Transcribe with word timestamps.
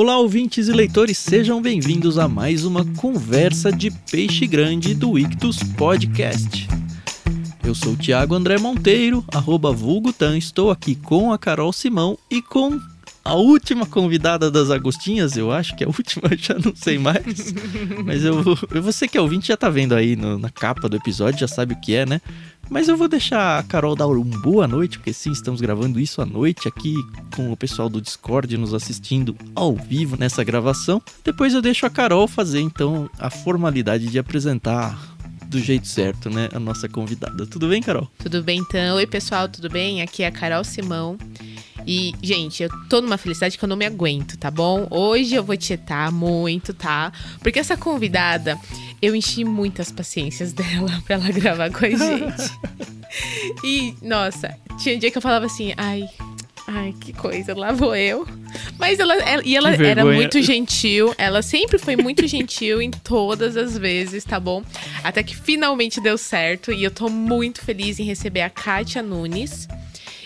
Olá, 0.00 0.16
ouvintes 0.16 0.68
e 0.68 0.72
leitores, 0.72 1.18
sejam 1.18 1.60
bem-vindos 1.60 2.18
a 2.18 2.28
mais 2.28 2.64
uma 2.64 2.84
conversa 2.84 3.72
de 3.72 3.90
peixe 3.90 4.46
grande 4.46 4.94
do 4.94 5.18
Ictus 5.18 5.60
Podcast. 5.76 6.68
Eu 7.64 7.74
sou 7.74 7.94
o 7.94 7.96
Thiago 7.96 8.32
André 8.32 8.58
Monteiro, 8.58 9.24
arroba 9.34 9.74
estou 10.36 10.70
aqui 10.70 10.94
com 10.94 11.32
a 11.32 11.36
Carol 11.36 11.72
Simão 11.72 12.16
e 12.30 12.40
com 12.40 12.78
a 13.28 13.34
última 13.34 13.84
convidada 13.84 14.50
das 14.50 14.70
Agostinhas, 14.70 15.36
eu 15.36 15.52
acho 15.52 15.76
que 15.76 15.84
é 15.84 15.86
a 15.86 15.90
última, 15.90 16.30
já 16.34 16.54
não 16.54 16.74
sei 16.74 16.98
mais. 16.98 17.52
Mas 18.02 18.24
eu, 18.24 18.42
você 18.80 19.06
que 19.06 19.18
é 19.18 19.20
ouvinte 19.20 19.48
já 19.48 19.56
tá 19.56 19.68
vendo 19.68 19.94
aí 19.94 20.16
no, 20.16 20.38
na 20.38 20.48
capa 20.48 20.88
do 20.88 20.96
episódio, 20.96 21.38
já 21.38 21.46
sabe 21.46 21.74
o 21.74 21.80
que 21.80 21.94
é, 21.94 22.06
né? 22.06 22.22
Mas 22.70 22.88
eu 22.88 22.96
vou 22.96 23.06
deixar 23.06 23.58
a 23.58 23.62
Carol 23.62 23.94
dar 23.94 24.06
um 24.06 24.24
boa 24.24 24.66
noite, 24.66 24.98
porque 24.98 25.12
sim, 25.12 25.30
estamos 25.30 25.60
gravando 25.60 26.00
isso 26.00 26.22
à 26.22 26.26
noite 26.26 26.68
aqui 26.68 26.94
com 27.36 27.52
o 27.52 27.56
pessoal 27.56 27.90
do 27.90 28.00
Discord 28.00 28.56
nos 28.56 28.72
assistindo 28.72 29.36
ao 29.54 29.76
vivo 29.76 30.16
nessa 30.18 30.42
gravação. 30.42 31.02
Depois 31.22 31.52
eu 31.52 31.60
deixo 31.60 31.84
a 31.84 31.90
Carol 31.90 32.26
fazer 32.26 32.60
então 32.60 33.10
a 33.18 33.28
formalidade 33.28 34.06
de 34.06 34.18
apresentar 34.18 34.98
do 35.48 35.58
jeito 35.58 35.86
certo, 35.86 36.30
né, 36.30 36.48
a 36.54 36.60
nossa 36.60 36.88
convidada. 36.88 37.46
Tudo 37.46 37.68
bem, 37.68 37.82
Carol? 37.82 38.10
Tudo 38.18 38.42
bem, 38.42 38.60
então. 38.60 38.96
Oi, 38.96 39.06
pessoal, 39.06 39.48
tudo 39.48 39.68
bem? 39.68 40.00
Aqui 40.00 40.22
é 40.22 40.26
a 40.26 40.32
Carol 40.32 40.64
Simão. 40.64 41.18
E, 41.88 42.14
gente, 42.22 42.62
eu 42.62 42.68
tô 42.90 43.00
numa 43.00 43.16
felicidade 43.16 43.56
que 43.56 43.64
eu 43.64 43.68
não 43.68 43.74
me 43.74 43.86
aguento, 43.86 44.36
tá 44.36 44.50
bom? 44.50 44.86
Hoje 44.90 45.34
eu 45.34 45.42
vou 45.42 45.56
tietar 45.56 46.12
muito, 46.12 46.74
tá? 46.74 47.10
Porque 47.40 47.58
essa 47.58 47.78
convidada, 47.78 48.58
eu 49.00 49.16
enchi 49.16 49.42
muitas 49.42 49.90
paciências 49.90 50.52
dela 50.54 51.02
pra 51.06 51.14
ela 51.14 51.30
gravar 51.30 51.70
com 51.72 51.86
a 51.86 51.88
gente. 51.88 52.52
e, 53.64 53.94
nossa, 54.02 54.54
tinha 54.78 54.96
um 54.96 54.98
dia 54.98 55.10
que 55.10 55.16
eu 55.16 55.22
falava 55.22 55.46
assim, 55.46 55.72
ai, 55.78 56.06
Ai, 56.70 56.94
que 57.00 57.14
coisa, 57.14 57.56
lá 57.56 57.72
vou 57.72 57.96
eu. 57.96 58.28
Mas 58.78 58.98
ela, 58.98 59.14
ela 59.14 59.42
e 59.42 59.56
ela 59.56 59.70
era 59.72 60.04
muito 60.04 60.42
gentil. 60.42 61.14
Ela 61.16 61.40
sempre 61.40 61.78
foi 61.78 61.96
muito 61.96 62.26
gentil 62.28 62.82
em 62.82 62.90
todas 62.90 63.56
as 63.56 63.78
vezes, 63.78 64.22
tá 64.22 64.38
bom? 64.38 64.62
Até 65.02 65.22
que 65.22 65.34
finalmente 65.34 65.98
deu 65.98 66.18
certo. 66.18 66.70
E 66.70 66.84
eu 66.84 66.90
tô 66.90 67.08
muito 67.08 67.62
feliz 67.62 67.98
em 67.98 68.04
receber 68.04 68.42
a 68.42 68.50
Kátia 68.50 69.02
Nunes. 69.02 69.66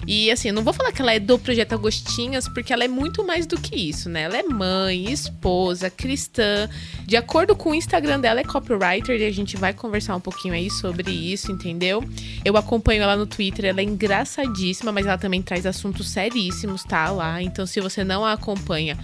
E 0.06 0.30
assim, 0.30 0.48
eu 0.48 0.54
não 0.54 0.62
vou 0.62 0.72
falar 0.72 0.92
que 0.92 1.00
ela 1.00 1.12
é 1.12 1.20
do 1.20 1.38
Projeto 1.38 1.74
Agostinhas, 1.74 2.48
porque 2.48 2.72
ela 2.72 2.84
é 2.84 2.88
muito 2.88 3.24
mais 3.24 3.46
do 3.46 3.60
que 3.60 3.76
isso, 3.76 4.08
né? 4.08 4.22
Ela 4.22 4.38
é 4.38 4.42
mãe, 4.42 5.10
esposa, 5.12 5.88
cristã. 5.88 6.68
De 7.06 7.16
acordo 7.16 7.54
com 7.54 7.70
o 7.70 7.74
Instagram 7.74 8.20
dela, 8.20 8.40
é 8.40 8.44
copywriter 8.44 9.20
e 9.20 9.24
a 9.24 9.30
gente 9.30 9.56
vai 9.56 9.72
conversar 9.72 10.16
um 10.16 10.20
pouquinho 10.20 10.54
aí 10.54 10.70
sobre 10.70 11.10
isso, 11.10 11.52
entendeu? 11.52 12.02
Eu 12.44 12.56
acompanho 12.56 13.02
ela 13.02 13.16
no 13.16 13.26
Twitter, 13.26 13.64
ela 13.64 13.80
é 13.80 13.84
engraçadíssima, 13.84 14.90
mas 14.90 15.06
ela 15.06 15.18
também 15.18 15.40
traz 15.40 15.66
assuntos 15.66 16.10
seríssimos, 16.10 16.82
tá? 16.84 17.10
Lá. 17.10 17.42
Então, 17.42 17.66
se 17.66 17.80
você 17.80 18.02
não 18.02 18.24
a 18.24 18.32
acompanha, 18.32 18.98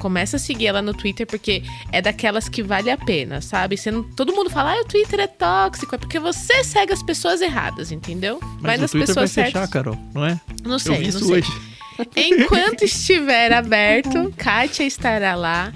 começa 0.00 0.36
a 0.36 0.40
seguir 0.40 0.66
ela 0.66 0.80
no 0.80 0.94
Twitter, 0.94 1.26
porque 1.26 1.62
é 1.92 2.00
daquelas 2.00 2.48
que 2.48 2.62
vale 2.62 2.90
a 2.90 2.96
pena, 2.96 3.42
sabe? 3.42 3.76
Você 3.76 3.90
não, 3.90 4.02
todo 4.02 4.32
mundo 4.32 4.48
fala, 4.48 4.72
ah, 4.72 4.80
o 4.80 4.84
Twitter 4.84 5.20
é 5.20 5.26
tóxico, 5.26 5.94
é 5.94 5.98
porque 5.98 6.18
você 6.18 6.64
segue 6.64 6.92
as 6.92 7.02
pessoas 7.02 7.42
erradas, 7.42 7.92
entendeu? 7.92 8.40
Mas 8.42 8.62
vai 8.62 8.76
nas 8.78 8.90
Twitter 8.90 9.08
pessoas 9.08 9.34
vai 9.34 9.44
fechar, 9.44 9.66
certas. 9.66 9.70
Carol, 9.70 9.98
não 10.14 10.24
é? 10.24 10.40
Não 10.64 10.78
sei, 10.78 10.92
Eu 10.92 10.96
vi 10.96 11.02
não 11.02 11.08
isso 11.10 11.24
sei. 11.26 11.34
hoje. 11.36 11.52
Enquanto 12.16 12.82
estiver 12.82 13.52
aberto, 13.52 14.32
Kátia 14.38 14.84
estará 14.84 15.34
lá. 15.34 15.70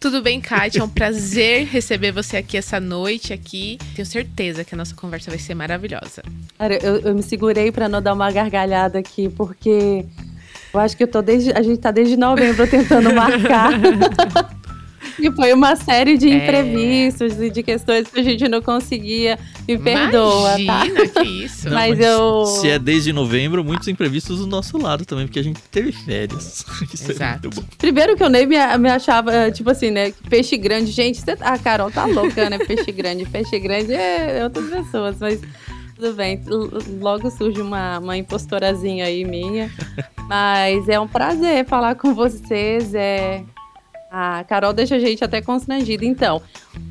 Tudo 0.00 0.22
bem, 0.22 0.40
Kátia? 0.40 0.80
É 0.80 0.84
um 0.84 0.88
prazer 0.88 1.66
receber 1.66 2.12
você 2.12 2.38
aqui 2.38 2.56
essa 2.56 2.80
noite 2.80 3.32
aqui. 3.32 3.78
Tenho 3.94 4.06
certeza 4.06 4.64
que 4.64 4.74
a 4.74 4.78
nossa 4.78 4.94
conversa 4.94 5.30
vai 5.30 5.38
ser 5.38 5.54
maravilhosa. 5.54 6.22
Cara, 6.58 6.74
eu, 6.82 7.00
eu 7.00 7.14
me 7.14 7.22
segurei 7.22 7.70
para 7.70 7.88
não 7.88 8.00
dar 8.00 8.14
uma 8.14 8.30
gargalhada 8.30 8.98
aqui, 8.98 9.28
porque 9.28 10.04
eu 10.76 10.80
acho 10.80 10.96
que 10.96 11.02
eu 11.02 11.08
tô 11.08 11.22
desde. 11.22 11.52
A 11.52 11.62
gente 11.62 11.78
tá 11.78 11.90
desde 11.90 12.16
novembro 12.16 12.66
tentando 12.66 13.12
marcar. 13.12 13.72
E 15.18 15.30
foi 15.32 15.52
uma 15.52 15.74
série 15.76 16.18
de 16.18 16.28
é. 16.28 16.34
imprevistos 16.34 17.40
e 17.40 17.50
de 17.50 17.62
questões 17.62 18.08
que 18.08 18.20
a 18.20 18.22
gente 18.22 18.46
não 18.48 18.60
conseguia. 18.60 19.38
Me 19.66 19.78
perdoa, 19.78 20.60
Imagina, 20.60 21.08
tá? 21.08 21.22
que 21.22 21.28
isso. 21.44 21.68
Não, 21.68 21.74
mas, 21.74 21.98
mas, 21.98 22.06
eu. 22.06 22.44
Se 22.46 22.68
é 22.68 22.78
desde 22.78 23.12
novembro, 23.12 23.64
muitos 23.64 23.88
imprevistos 23.88 24.40
do 24.40 24.46
nosso 24.46 24.76
lado 24.78 25.04
também, 25.04 25.26
porque 25.26 25.38
a 25.38 25.42
gente 25.42 25.60
teve 25.70 25.90
férias. 25.90 26.64
Isso 26.92 27.10
Exato. 27.10 27.22
é 27.24 27.48
muito 27.48 27.60
bom. 27.60 27.66
Primeiro 27.78 28.14
que 28.14 28.22
eu 28.22 28.28
nem 28.28 28.46
me, 28.46 28.56
me 28.78 28.90
achava, 28.90 29.50
tipo 29.50 29.70
assim, 29.70 29.90
né? 29.90 30.12
Peixe 30.28 30.56
grande. 30.56 30.90
Gente, 30.90 31.20
você, 31.20 31.36
a 31.40 31.58
Carol 31.58 31.90
tá 31.90 32.04
louca, 32.04 32.50
né? 32.50 32.58
Peixe 32.58 32.92
grande. 32.92 33.24
Peixe 33.24 33.58
grande 33.58 33.94
é 33.94 34.44
outras 34.44 34.68
pessoas, 34.68 35.16
mas. 35.18 35.40
Tudo 35.96 36.12
bem, 36.12 36.42
logo 37.00 37.30
surge 37.30 37.60
uma, 37.62 37.98
uma 37.98 38.16
impostorazinha 38.18 39.06
aí 39.06 39.24
minha. 39.24 39.70
Mas 40.28 40.88
é 40.90 41.00
um 41.00 41.08
prazer 41.08 41.64
falar 41.64 41.94
com 41.94 42.14
vocês. 42.14 42.94
É... 42.94 43.42
A 44.10 44.44
Carol 44.44 44.72
deixa 44.72 44.96
a 44.96 44.98
gente 44.98 45.24
até 45.24 45.40
constrangida. 45.40 46.04
Então, 46.04 46.40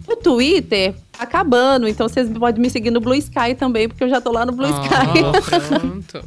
o 0.08 0.16
Twitter 0.16 0.94
tá 1.12 1.24
acabando, 1.24 1.88
então 1.88 2.10
vocês 2.10 2.30
podem 2.30 2.62
me 2.62 2.70
seguir 2.70 2.92
no 2.92 3.00
Blue 3.00 3.16
Sky 3.16 3.56
também, 3.58 3.88
porque 3.88 4.04
eu 4.04 4.10
já 4.10 4.20
tô 4.20 4.32
lá 4.32 4.46
no 4.46 4.52
Blue 4.52 4.68
oh, 4.68 4.84
Sky. 4.84 5.80
Pronto. 5.80 6.26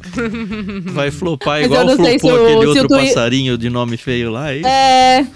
Vai 0.91 1.11
flopar 1.11 1.61
igual 1.61 1.85
flopou 1.85 2.31
o, 2.31 2.45
aquele 2.45 2.65
outro 2.65 2.87
twi... 2.87 3.07
passarinho 3.07 3.57
de 3.57 3.69
nome 3.69 3.97
feio 3.97 4.31
lá, 4.31 4.51
é 4.51 4.61
É, 4.65 5.27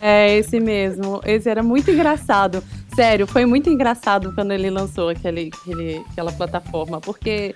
é 0.00 0.38
esse 0.38 0.58
mesmo. 0.58 1.20
Esse 1.24 1.48
era 1.48 1.62
muito 1.62 1.90
engraçado. 1.90 2.62
Sério, 2.94 3.26
foi 3.26 3.44
muito 3.44 3.68
engraçado 3.68 4.32
quando 4.34 4.52
ele 4.52 4.70
lançou 4.70 5.08
aquele, 5.08 5.50
aquele, 5.52 6.02
aquela 6.12 6.32
plataforma, 6.32 7.00
porque 7.00 7.54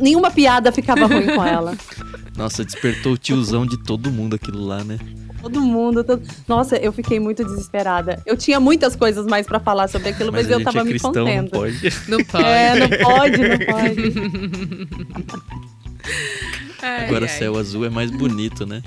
nenhuma 0.00 0.30
piada 0.30 0.70
ficava 0.70 1.06
ruim 1.06 1.26
com 1.26 1.44
ela. 1.44 1.76
Nossa, 2.36 2.64
despertou 2.64 3.12
o 3.14 3.18
tiozão 3.18 3.66
de 3.66 3.76
todo 3.82 4.10
mundo 4.10 4.36
aquilo 4.36 4.64
lá, 4.64 4.84
né? 4.84 4.98
Todo 5.42 5.60
mundo. 5.60 6.04
Todo... 6.04 6.22
Nossa, 6.46 6.76
eu 6.76 6.92
fiquei 6.92 7.18
muito 7.18 7.44
desesperada. 7.44 8.22
Eu 8.24 8.36
tinha 8.36 8.60
muitas 8.60 8.94
coisas 8.94 9.26
mais 9.26 9.46
para 9.46 9.58
falar 9.58 9.88
sobre 9.88 10.10
aquilo, 10.10 10.30
mas, 10.30 10.46
mas 10.46 10.58
eu 10.58 10.62
tava 10.62 10.80
é 10.80 10.84
cristão, 10.84 11.10
me 11.10 11.18
contendo. 11.18 11.50
Não 11.52 11.60
pode. 11.60 11.92
Não 12.08 12.24
pode. 12.24 12.44
É, 12.44 12.74
não 12.76 12.88
pode, 12.88 13.48
não 13.48 13.58
pode. 13.58 14.88
ai, 16.82 17.06
Agora 17.06 17.26
ai. 17.26 17.28
céu 17.28 17.56
azul 17.56 17.84
é 17.84 17.90
mais 17.90 18.10
bonito, 18.10 18.66
né? 18.66 18.82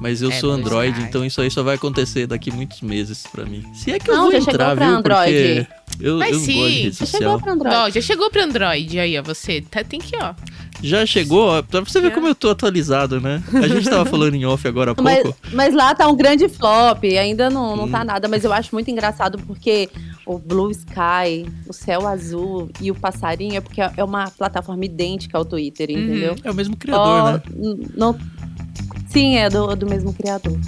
Mas 0.00 0.20
eu 0.22 0.30
é 0.30 0.34
sou 0.34 0.50
Android, 0.50 1.00
então 1.02 1.24
isso 1.24 1.40
aí 1.40 1.50
só 1.50 1.62
vai 1.62 1.74
acontecer 1.76 2.26
daqui 2.26 2.50
muitos 2.52 2.80
meses 2.82 3.24
pra 3.32 3.44
mim. 3.46 3.64
Se 3.72 3.90
é 3.92 3.98
que 3.98 4.10
eu 4.10 4.14
não, 4.14 4.22
vou 4.24 4.32
já 4.32 4.38
entrar, 4.38 4.52
chegou 4.70 4.76
pra 4.76 4.86
viu? 4.86 4.96
Android. 4.96 5.66
Porque 5.94 6.04
eu, 6.04 6.18
Mas 6.18 6.32
eu 6.32 6.38
sim, 6.40 6.54
não 6.54 6.60
gosto 6.62 6.70
de 6.74 6.82
rede 6.82 6.90
já 6.98 7.06
social. 7.06 7.20
chegou 7.22 7.40
pra 7.40 7.52
Android. 7.52 7.76
Ó, 7.76 7.90
já 7.90 8.00
chegou 8.00 8.30
pro 8.30 8.42
Android 8.42 8.98
aí, 8.98 9.18
ó, 9.18 9.22
você. 9.22 9.60
Tá, 9.62 9.82
tem 9.82 9.98
que, 10.00 10.16
ó. 10.16 10.34
Já 10.82 11.06
chegou, 11.06 11.46
ó, 11.48 11.62
pra 11.62 11.80
você 11.80 11.98
ver 12.02 12.12
como 12.12 12.28
eu 12.28 12.34
tô 12.34 12.50
atualizado, 12.50 13.18
né? 13.18 13.42
A 13.54 13.66
gente 13.66 13.88
tava 13.88 14.04
falando 14.04 14.34
em 14.34 14.44
off 14.44 14.68
agora 14.68 14.90
há 14.90 14.94
pouco. 14.94 15.34
Mas, 15.44 15.52
mas 15.54 15.74
lá 15.74 15.94
tá 15.94 16.06
um 16.06 16.14
grande 16.14 16.46
flop, 16.50 17.02
ainda 17.04 17.48
não, 17.48 17.74
não 17.74 17.84
hum. 17.84 17.90
tá 17.90 18.04
nada, 18.04 18.28
mas 18.28 18.44
eu 18.44 18.52
acho 18.52 18.74
muito 18.74 18.90
engraçado 18.90 19.38
porque 19.46 19.88
o 20.26 20.38
Blue 20.38 20.70
Sky, 20.70 21.46
o 21.66 21.72
céu 21.72 22.06
azul 22.06 22.68
e 22.78 22.90
o 22.90 22.94
passarinho 22.94 23.56
é 23.56 23.60
porque 23.62 23.80
é 23.80 24.04
uma 24.04 24.30
plataforma 24.30 24.84
idêntica 24.84 25.38
ao 25.38 25.46
Twitter, 25.46 25.88
Uhum. 25.88 25.96
entendeu? 25.98 26.36
É 26.44 26.50
o 26.50 26.54
mesmo 26.54 26.76
criador, 26.76 27.06
Ó, 27.06 27.32
né? 27.32 27.42
Não, 27.96 28.14
sim, 29.16 29.38
é 29.38 29.48
do, 29.48 29.74
do 29.74 29.86
mesmo 29.86 30.12
criador. 30.12 30.60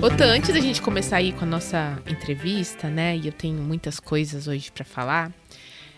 Outra, 0.00 0.24
antes 0.28 0.50
da 0.50 0.60
gente 0.60 0.80
começar 0.80 1.18
aí 1.18 1.34
com 1.34 1.44
a 1.44 1.46
nossa 1.46 2.02
entrevista, 2.08 2.88
né? 2.88 3.18
E 3.18 3.26
eu 3.26 3.32
tenho 3.32 3.60
muitas 3.60 4.00
coisas 4.00 4.48
hoje 4.48 4.72
pra 4.72 4.82
falar. 4.82 5.30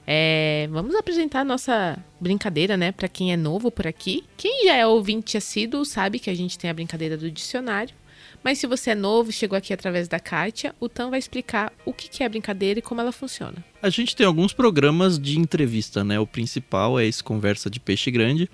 é, 0.04 0.68
vamos 0.72 0.96
apresentar 0.96 1.42
a 1.42 1.44
nossa 1.44 2.04
brincadeira, 2.20 2.76
né? 2.76 2.90
Pra 2.90 3.06
quem 3.06 3.32
é 3.32 3.36
novo 3.36 3.70
por 3.70 3.86
aqui. 3.86 4.24
Quem 4.36 4.66
já 4.66 4.74
é 4.74 4.84
ouvinte 4.84 5.36
assíduo 5.36 5.84
sabe 5.84 6.18
que 6.18 6.28
a 6.28 6.34
gente 6.34 6.58
tem 6.58 6.68
a 6.68 6.74
brincadeira 6.74 7.16
do 7.16 7.30
dicionário. 7.30 7.99
Mas 8.42 8.58
se 8.58 8.66
você 8.66 8.90
é 8.90 8.94
novo 8.94 9.30
e 9.30 9.32
chegou 9.32 9.56
aqui 9.56 9.72
através 9.72 10.08
da 10.08 10.18
Kátia, 10.18 10.74
o 10.80 10.88
Tan 10.88 11.10
vai 11.10 11.18
explicar 11.18 11.72
o 11.84 11.92
que 11.92 12.22
é 12.22 12.26
a 12.26 12.28
brincadeira 12.28 12.78
e 12.78 12.82
como 12.82 13.00
ela 13.00 13.12
funciona. 13.12 13.62
A 13.82 13.90
gente 13.90 14.16
tem 14.16 14.24
alguns 14.26 14.52
programas 14.52 15.18
de 15.18 15.38
entrevista, 15.38 16.02
né? 16.02 16.18
O 16.18 16.26
principal 16.26 16.98
é 16.98 17.06
esse 17.06 17.22
Conversa 17.22 17.68
de 17.68 17.78
Peixe 17.78 18.10
Grande. 18.10 18.48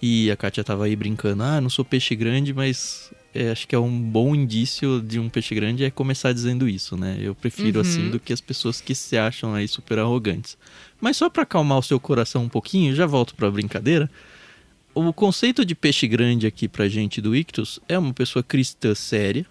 E 0.00 0.30
a 0.32 0.36
Kátia 0.36 0.64
tava 0.64 0.86
aí 0.86 0.96
brincando, 0.96 1.44
ah, 1.44 1.60
não 1.60 1.70
sou 1.70 1.84
peixe 1.84 2.16
grande, 2.16 2.52
mas 2.52 3.12
é, 3.32 3.50
acho 3.52 3.68
que 3.68 3.74
é 3.74 3.78
um 3.78 4.00
bom 4.00 4.34
indício 4.34 5.00
de 5.00 5.20
um 5.20 5.28
peixe 5.28 5.54
grande 5.54 5.84
é 5.84 5.90
começar 5.92 6.32
dizendo 6.32 6.68
isso, 6.68 6.96
né? 6.96 7.18
Eu 7.20 7.36
prefiro 7.36 7.76
Uhum. 7.78 7.82
assim 7.82 8.10
do 8.10 8.18
que 8.18 8.32
as 8.32 8.40
pessoas 8.40 8.80
que 8.80 8.96
se 8.96 9.16
acham 9.16 9.54
aí 9.54 9.68
super 9.68 10.00
arrogantes. 10.00 10.58
Mas 11.00 11.16
só 11.16 11.30
para 11.30 11.44
acalmar 11.44 11.78
o 11.78 11.82
seu 11.84 12.00
coração 12.00 12.42
um 12.42 12.48
pouquinho, 12.48 12.96
já 12.96 13.06
volto 13.06 13.34
para 13.36 13.46
a 13.46 13.50
brincadeira. 13.50 14.10
O 14.94 15.12
conceito 15.12 15.64
de 15.64 15.74
peixe 15.74 16.06
grande 16.06 16.46
aqui 16.46 16.68
pra 16.68 16.88
gente 16.88 17.20
do 17.20 17.34
Ictus 17.34 17.80
é 17.88 17.98
uma 17.98 18.12
pessoa 18.12 18.42
cristã 18.42 18.94
séria. 18.94 19.46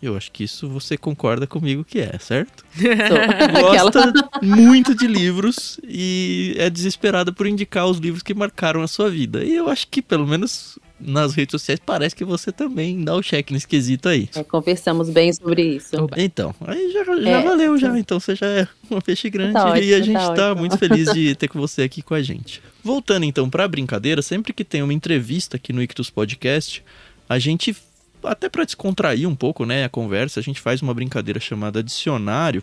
Eu 0.00 0.16
acho 0.16 0.30
que 0.30 0.44
isso 0.44 0.68
você 0.68 0.96
concorda 0.96 1.46
comigo 1.46 1.84
que 1.84 1.98
é, 1.98 2.16
certo? 2.18 2.64
Gosta 3.60 4.12
muito 4.40 4.94
de 4.94 5.06
livros 5.06 5.80
e 5.82 6.54
é 6.56 6.70
desesperada 6.70 7.32
por 7.32 7.46
indicar 7.46 7.86
os 7.86 7.98
livros 7.98 8.22
que 8.22 8.32
marcaram 8.32 8.82
a 8.82 8.88
sua 8.88 9.10
vida. 9.10 9.44
E 9.44 9.54
eu 9.54 9.68
acho 9.68 9.88
que 9.88 10.00
pelo 10.00 10.26
menos 10.26 10.78
nas 11.00 11.34
redes 11.34 11.52
sociais, 11.52 11.80
parece 11.84 12.14
que 12.14 12.24
você 12.24 12.52
também 12.52 13.02
dá 13.02 13.14
o 13.14 13.22
check 13.22 13.50
nesse 13.50 13.66
quesito 13.66 14.08
aí. 14.08 14.28
É, 14.34 14.44
conversamos 14.44 15.08
bem 15.08 15.32
sobre 15.32 15.76
isso. 15.76 15.96
Então, 16.16 16.54
aí 16.60 16.92
já, 16.92 17.04
já 17.04 17.30
é, 17.30 17.42
valeu 17.42 17.78
já. 17.78 17.98
Então 17.98 18.20
você 18.20 18.34
já 18.34 18.46
é 18.46 18.68
uma 18.90 19.00
peixe 19.00 19.30
grande 19.30 19.54
tá 19.54 19.70
ótimo, 19.70 19.84
e 19.84 19.94
a 19.94 20.02
gente 20.02 20.14
tá, 20.14 20.34
tá 20.34 20.54
muito 20.54 20.76
feliz 20.76 21.12
de 21.12 21.34
ter 21.36 21.48
com 21.48 21.58
você 21.58 21.82
aqui 21.82 22.02
com 22.02 22.14
a 22.14 22.22
gente. 22.22 22.62
Voltando 22.82 23.24
então 23.24 23.48
para 23.48 23.64
a 23.64 23.68
brincadeira, 23.68 24.22
sempre 24.22 24.52
que 24.52 24.64
tem 24.64 24.82
uma 24.82 24.92
entrevista 24.92 25.56
aqui 25.56 25.72
no 25.72 25.82
Ictus 25.82 26.10
Podcast, 26.10 26.84
a 27.28 27.38
gente 27.38 27.74
até 28.22 28.48
para 28.48 28.64
descontrair 28.64 29.26
um 29.28 29.34
pouco, 29.34 29.64
né, 29.64 29.84
a 29.84 29.88
conversa, 29.88 30.40
a 30.40 30.42
gente 30.42 30.60
faz 30.60 30.82
uma 30.82 30.92
brincadeira 30.92 31.40
chamada 31.40 31.82
dicionário, 31.82 32.62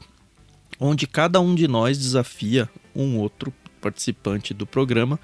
onde 0.80 1.08
cada 1.08 1.40
um 1.40 1.56
de 1.56 1.68
nós 1.68 1.98
desafia 1.98 2.70
um 2.96 3.18
outro 3.18 3.52
participante 3.82 4.54
do 4.54 4.68
programa 4.68 5.20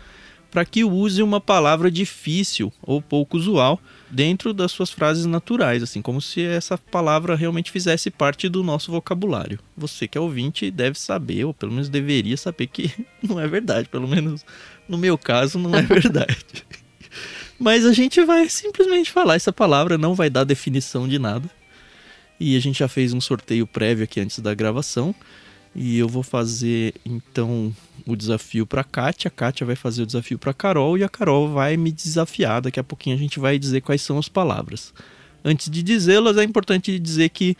para 0.54 0.64
que 0.64 0.84
use 0.84 1.24
uma 1.24 1.42
palavra 1.42 1.90
difícil 1.90 2.72
ou 2.80 3.02
pouco 3.02 3.38
usual 3.38 3.82
dentro 4.08 4.54
das 4.54 4.72
suas 4.72 4.92
frases 4.92 5.26
naturais, 5.26 5.82
assim 5.82 6.00
como 6.00 6.22
se 6.22 6.44
essa 6.44 6.78
palavra 6.78 7.36
realmente 7.36 7.72
fizesse 7.72 8.12
parte 8.12 8.48
do 8.48 8.64
nosso 8.64 8.92
vocabulário. 8.92 9.58
Você 9.76 10.08
que 10.08 10.16
é 10.16 10.22
ouvinte 10.22 10.70
deve 10.70 11.00
saber, 11.00 11.44
ou 11.46 11.56
pelo 11.56 11.72
menos 11.72 11.90
deveria 11.90 12.38
saber 12.38 12.68
que 12.68 12.94
não 13.28 13.40
é 13.40 13.48
verdade, 13.48 13.90
pelo 13.90 14.08
menos 14.08 14.46
no 14.88 14.96
meu 14.96 15.18
caso 15.18 15.58
não 15.58 15.76
é 15.76 15.82
verdade. 15.82 16.64
Mas 17.58 17.84
a 17.84 17.92
gente 17.92 18.24
vai 18.24 18.48
simplesmente 18.48 19.10
falar 19.10 19.34
essa 19.34 19.52
palavra, 19.52 19.98
não 19.98 20.14
vai 20.14 20.30
dar 20.30 20.44
definição 20.44 21.08
de 21.08 21.18
nada. 21.18 21.50
E 22.40 22.56
a 22.56 22.60
gente 22.60 22.78
já 22.78 22.88
fez 22.88 23.12
um 23.12 23.22
sorteio 23.22 23.66
prévio 23.66 24.04
aqui 24.04 24.20
antes 24.20 24.38
da 24.38 24.54
gravação. 24.54 25.16
E 25.75 25.98
eu 25.98 26.08
vou 26.08 26.24
fazer 26.24 26.94
então 27.06 27.74
o 28.06 28.16
desafio 28.16 28.66
para 28.66 28.84
Kátia, 28.84 29.28
a 29.28 29.31
Kátia 29.31 29.66
vai 29.66 29.75
fazer 29.75 30.04
o 30.04 30.06
desafio 30.06 30.38
para 30.38 30.54
Carol 30.54 30.98
e 30.98 31.04
a 31.04 31.10
Carol 31.10 31.50
vai 31.50 31.78
me 31.78 31.92
desafiar. 31.92 32.62
Daqui 32.62 32.80
a 32.80 32.84
pouquinho 32.84 33.16
a 33.16 33.20
gente 33.20 33.40
vai 33.40 33.58
dizer 33.58 33.81
quais 33.81 34.02
são 34.02 34.18
as 34.18 34.30
palavras. 34.30 34.94
Antes 35.44 35.70
de 35.70 35.81
dizê-las, 35.81 36.38
é 36.38 36.44
importante 36.44 36.98
dizer 37.00 37.30
que 37.30 37.58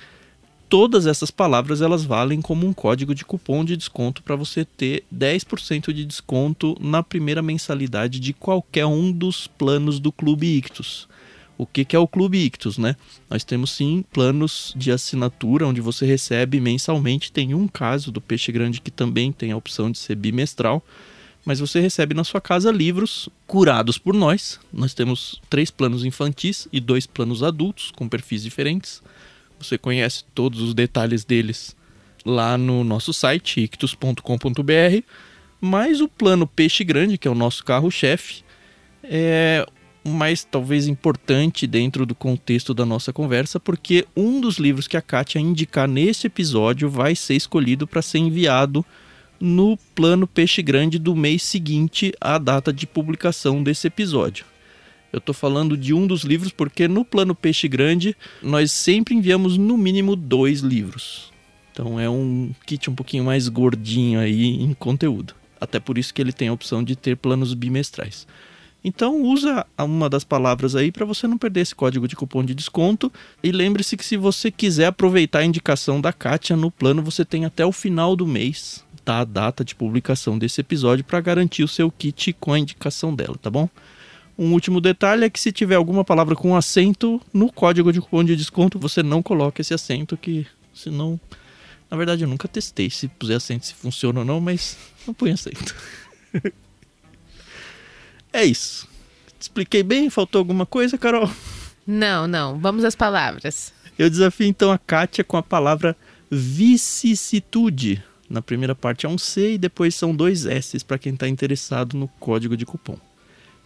todas 0.70 1.06
essas 1.06 1.30
palavras 1.30 1.82
elas 1.82 2.04
valem 2.04 2.42
como 2.42 2.66
um 2.66 2.74
código 2.74 3.14
de 3.14 3.26
cupom 3.26 3.64
de 3.64 3.78
desconto 3.78 4.24
para 4.24 4.36
você 4.36 4.66
ter 4.66 5.04
10% 5.14 5.94
de 5.94 6.06
desconto 6.06 6.76
na 6.80 7.04
primeira 7.04 7.42
mensalidade 7.42 8.20
de 8.20 8.34
qualquer 8.34 8.86
um 8.86 9.12
dos 9.12 9.48
planos 9.48 10.00
do 10.00 10.12
Clube 10.12 10.48
Ictus. 10.48 11.08
O 11.58 11.66
que, 11.66 11.86
que 11.86 11.96
é 11.96 12.00
o 12.00 12.08
Clube 12.08 12.38
Ictus, 12.38 12.78
né? 12.78 12.96
Nós 13.30 13.44
temos 13.44 13.72
sim 13.72 14.04
planos 14.12 14.74
de 14.76 14.92
assinatura 14.92 15.68
onde 15.68 15.82
você 15.82 16.06
recebe 16.06 16.60
mensalmente. 16.60 17.32
Tem 17.32 17.54
um 17.54 17.68
caso 17.68 18.12
do 18.12 18.20
Peixe 18.20 18.52
Grande 18.52 18.82
que 18.82 18.90
também 18.90 19.32
tem 19.32 19.52
a 19.52 19.58
opção 19.58 19.92
de 19.92 20.00
ser 20.00 20.16
bimestral, 20.16 20.84
mas 21.46 21.60
você 21.60 21.80
recebe 21.80 22.16
na 22.16 22.24
sua 22.24 22.42
casa 22.42 22.72
livros 22.72 23.30
curados 23.46 23.98
por 23.98 24.16
nós. 24.16 24.60
Nós 24.72 24.94
temos 24.94 25.42
três 25.50 25.70
planos 25.70 26.04
infantis 26.04 26.68
e 26.72 26.80
dois 26.80 27.06
planos 27.06 27.44
adultos 27.44 27.92
com 27.92 28.10
perfis 28.10 28.42
diferentes. 28.42 29.02
Você 29.60 29.78
conhece 29.78 30.24
todos 30.34 30.60
os 30.60 30.74
detalhes 30.74 31.24
deles 31.24 31.76
lá 32.26 32.58
no 32.58 32.84
nosso 32.84 33.14
site 33.14 33.62
ictus.com.br. 33.62 35.04
Mas 35.62 36.02
o 36.02 36.10
plano 36.10 36.46
Peixe 36.46 36.84
Grande, 36.84 37.18
que 37.18 37.28
é 37.28 37.32
o 37.32 37.36
nosso 37.36 37.64
carro-chefe, 37.64 38.44
é 39.04 39.66
mais 40.04 40.44
talvez 40.44 40.88
importante 40.88 41.66
dentro 41.66 42.06
do 42.06 42.14
contexto 42.14 42.74
da 42.74 42.86
nossa 42.86 43.14
conversa, 43.14 43.60
porque 43.60 44.06
um 44.16 44.42
dos 44.42 44.58
livros 44.58 44.88
que 44.88 44.98
a 44.98 45.02
Kátia 45.02 45.40
indicar 45.40 45.88
nesse 45.88 46.28
episódio 46.28 46.90
vai 46.90 47.16
ser 47.16 47.36
escolhido 47.36 47.88
para 47.88 48.02
ser 48.02 48.20
enviado 48.20 48.86
no 49.40 49.78
plano 49.96 50.28
Peixe 50.28 50.62
Grande 50.62 50.98
do 51.00 51.16
mês 51.16 51.44
seguinte 51.44 52.14
à 52.20 52.38
data 52.38 52.72
de 52.72 52.86
publicação 52.86 53.64
desse 53.64 53.88
episódio. 53.88 54.46
Eu 55.12 55.20
estou 55.20 55.34
falando 55.34 55.78
de 55.78 55.94
um 55.94 56.08
dos 56.08 56.24
livros 56.24 56.52
porque 56.52 56.88
no 56.88 57.06
plano 57.06 57.36
Peixe 57.36 57.68
Grande 57.68 58.16
nós 58.42 58.72
sempre 58.72 59.14
enviamos 59.14 59.58
no 59.58 59.78
mínimo 59.78 60.16
dois 60.16 60.62
livros. 60.62 61.32
Então 61.72 62.00
é 62.00 62.10
um 62.10 62.52
kit 62.66 62.90
um 62.90 62.96
pouquinho 62.96 63.24
mais 63.24 63.48
gordinho 63.48 64.20
aí 64.20 64.62
em 64.62 64.74
conteúdo. 64.74 65.36
Até 65.62 65.80
por 65.80 65.98
isso 65.98 66.14
que 66.14 66.22
ele 66.22 66.34
tem 66.34 66.48
a 66.48 66.54
opção 66.54 66.84
de 66.84 66.96
ter 66.96 67.16
planos 67.16 67.54
bimestrais. 67.54 68.28
Então 68.84 69.22
usa 69.22 69.66
uma 69.80 70.10
das 70.10 70.26
palavras 70.26 70.76
aí 70.76 70.92
para 70.92 71.06
você 71.06 71.26
não 71.26 71.38
perder 71.38 71.62
esse 71.62 71.74
código 71.74 72.08
de 72.08 72.16
cupom 72.16 72.44
de 72.44 72.54
desconto. 72.54 73.12
E 73.42 73.52
lembre-se 73.52 73.96
que 73.96 74.06
se 74.06 74.18
você 74.18 74.52
quiser 74.52 74.88
aproveitar 74.88 75.40
a 75.40 75.46
indicação 75.46 76.02
da 76.02 76.12
Kátia 76.12 76.58
no 76.58 76.70
plano, 76.70 77.02
você 77.02 77.24
tem 77.24 77.46
até 77.46 77.66
o 77.66 77.72
final 77.72 78.16
do 78.16 78.28
mês, 78.28 78.84
tá? 79.06 79.20
A 79.20 79.26
data 79.26 79.64
de 79.64 79.74
publicação 79.74 80.38
desse 80.38 80.60
episódio 80.60 81.06
para 81.06 81.22
garantir 81.22 81.64
o 81.64 81.68
seu 81.68 81.90
kit 81.90 82.34
com 82.34 82.52
a 82.52 82.60
indicação 82.60 83.16
dela, 83.16 83.38
tá 83.42 83.50
bom? 83.50 83.70
Um 84.38 84.52
último 84.52 84.82
detalhe 84.82 85.26
é 85.26 85.30
que 85.30 85.40
se 85.40 85.52
tiver 85.52 85.76
alguma 85.76 86.04
palavra 86.04 86.36
com 86.36 86.56
acento 86.56 87.22
no 87.32 87.52
código 87.52 87.94
de 87.94 88.02
cupom 88.02 88.24
de 88.24 88.36
desconto, 88.36 88.80
você 88.80 89.02
não 89.02 89.22
coloca 89.22 89.62
esse 89.62 89.74
acento 89.74 90.18
que 90.18 90.46
senão, 90.74 91.20
na 91.90 91.96
verdade 91.96 92.24
eu 92.24 92.28
nunca 92.28 92.48
testei 92.48 92.90
se 92.90 93.08
puser 93.08 93.38
acento 93.38 93.66
se 93.66 93.76
funciona 93.76 94.20
ou 94.20 94.26
não, 94.26 94.42
mas 94.42 94.76
não 95.06 95.14
põe 95.14 95.32
acento. 95.32 95.76
É 98.34 98.44
isso. 98.44 98.88
Expliquei 99.40 99.84
bem? 99.84 100.10
Faltou 100.10 100.40
alguma 100.40 100.66
coisa, 100.66 100.98
Carol? 100.98 101.30
Não, 101.86 102.28
não. 102.28 102.58
Vamos 102.58 102.84
às 102.84 102.96
palavras. 102.96 103.72
Eu 103.98 104.10
desafio 104.10 104.48
então 104.48 104.72
a 104.72 104.78
Kátia 104.78 105.24
com 105.24 105.38
a 105.38 105.44
palavra 105.44 105.96
vicissitude. 106.32 108.04
Na 108.30 108.42
primeira 108.42 108.74
parte 108.74 109.06
é 109.06 109.10
um 109.10 109.18
C 109.18 109.54
e 109.54 109.58
depois 109.58 109.94
são 109.94 110.16
dois 110.16 110.46
S 110.46 110.84
para 110.84 110.98
quem 110.98 111.14
está 111.14 111.28
interessado 111.28 111.96
no 111.96 112.08
código 112.20 112.58
de 112.58 112.66
cupom 112.66 112.98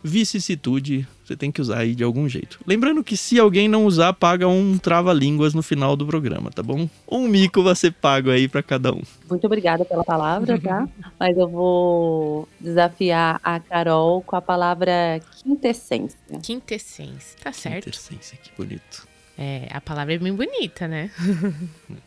vicissitude, 0.08 1.08
você 1.24 1.36
tem 1.36 1.52
que 1.52 1.62
usar 1.62 1.80
aí 1.80 1.94
de 1.94 2.04
algum 2.04 2.28
jeito. 2.28 2.60
Lembrando 2.66 3.04
que 3.04 3.18
se 3.18 3.38
alguém 3.38 3.68
não 3.68 3.86
usar, 3.86 4.14
paga 4.14 4.48
um 4.48 4.78
trava-línguas 4.78 5.54
no 5.54 5.62
final 5.62 5.96
do 5.96 6.06
programa, 6.08 6.50
tá 6.50 6.64
bom? 6.64 6.90
Um 7.08 7.28
mico 7.28 7.62
vai 7.62 7.76
ser 7.76 7.92
pago 7.92 8.30
aí 8.30 8.48
para 8.48 8.64
cada 8.64 8.94
um. 8.94 9.02
Muito 9.30 9.46
obrigada 9.46 9.84
pela 9.84 10.04
palavra, 10.04 10.60
tá? 10.60 10.88
Mas 11.20 11.38
eu 11.38 11.50
vou 11.50 12.48
desafiar 12.60 13.40
a 13.44 13.60
Carol 13.60 14.22
com 14.22 14.36
a 14.36 14.42
palavra 14.42 15.20
quintessência. 15.44 16.18
Quintessência, 16.42 17.38
tá 17.44 17.52
certo. 17.52 17.86
Quintessência, 17.86 18.38
que 18.42 18.52
bonito. 18.58 19.08
É, 19.40 19.68
a 19.70 19.80
palavra 19.80 20.16
é 20.16 20.18
bem 20.18 20.34
bonita, 20.34 20.88
né? 20.88 21.12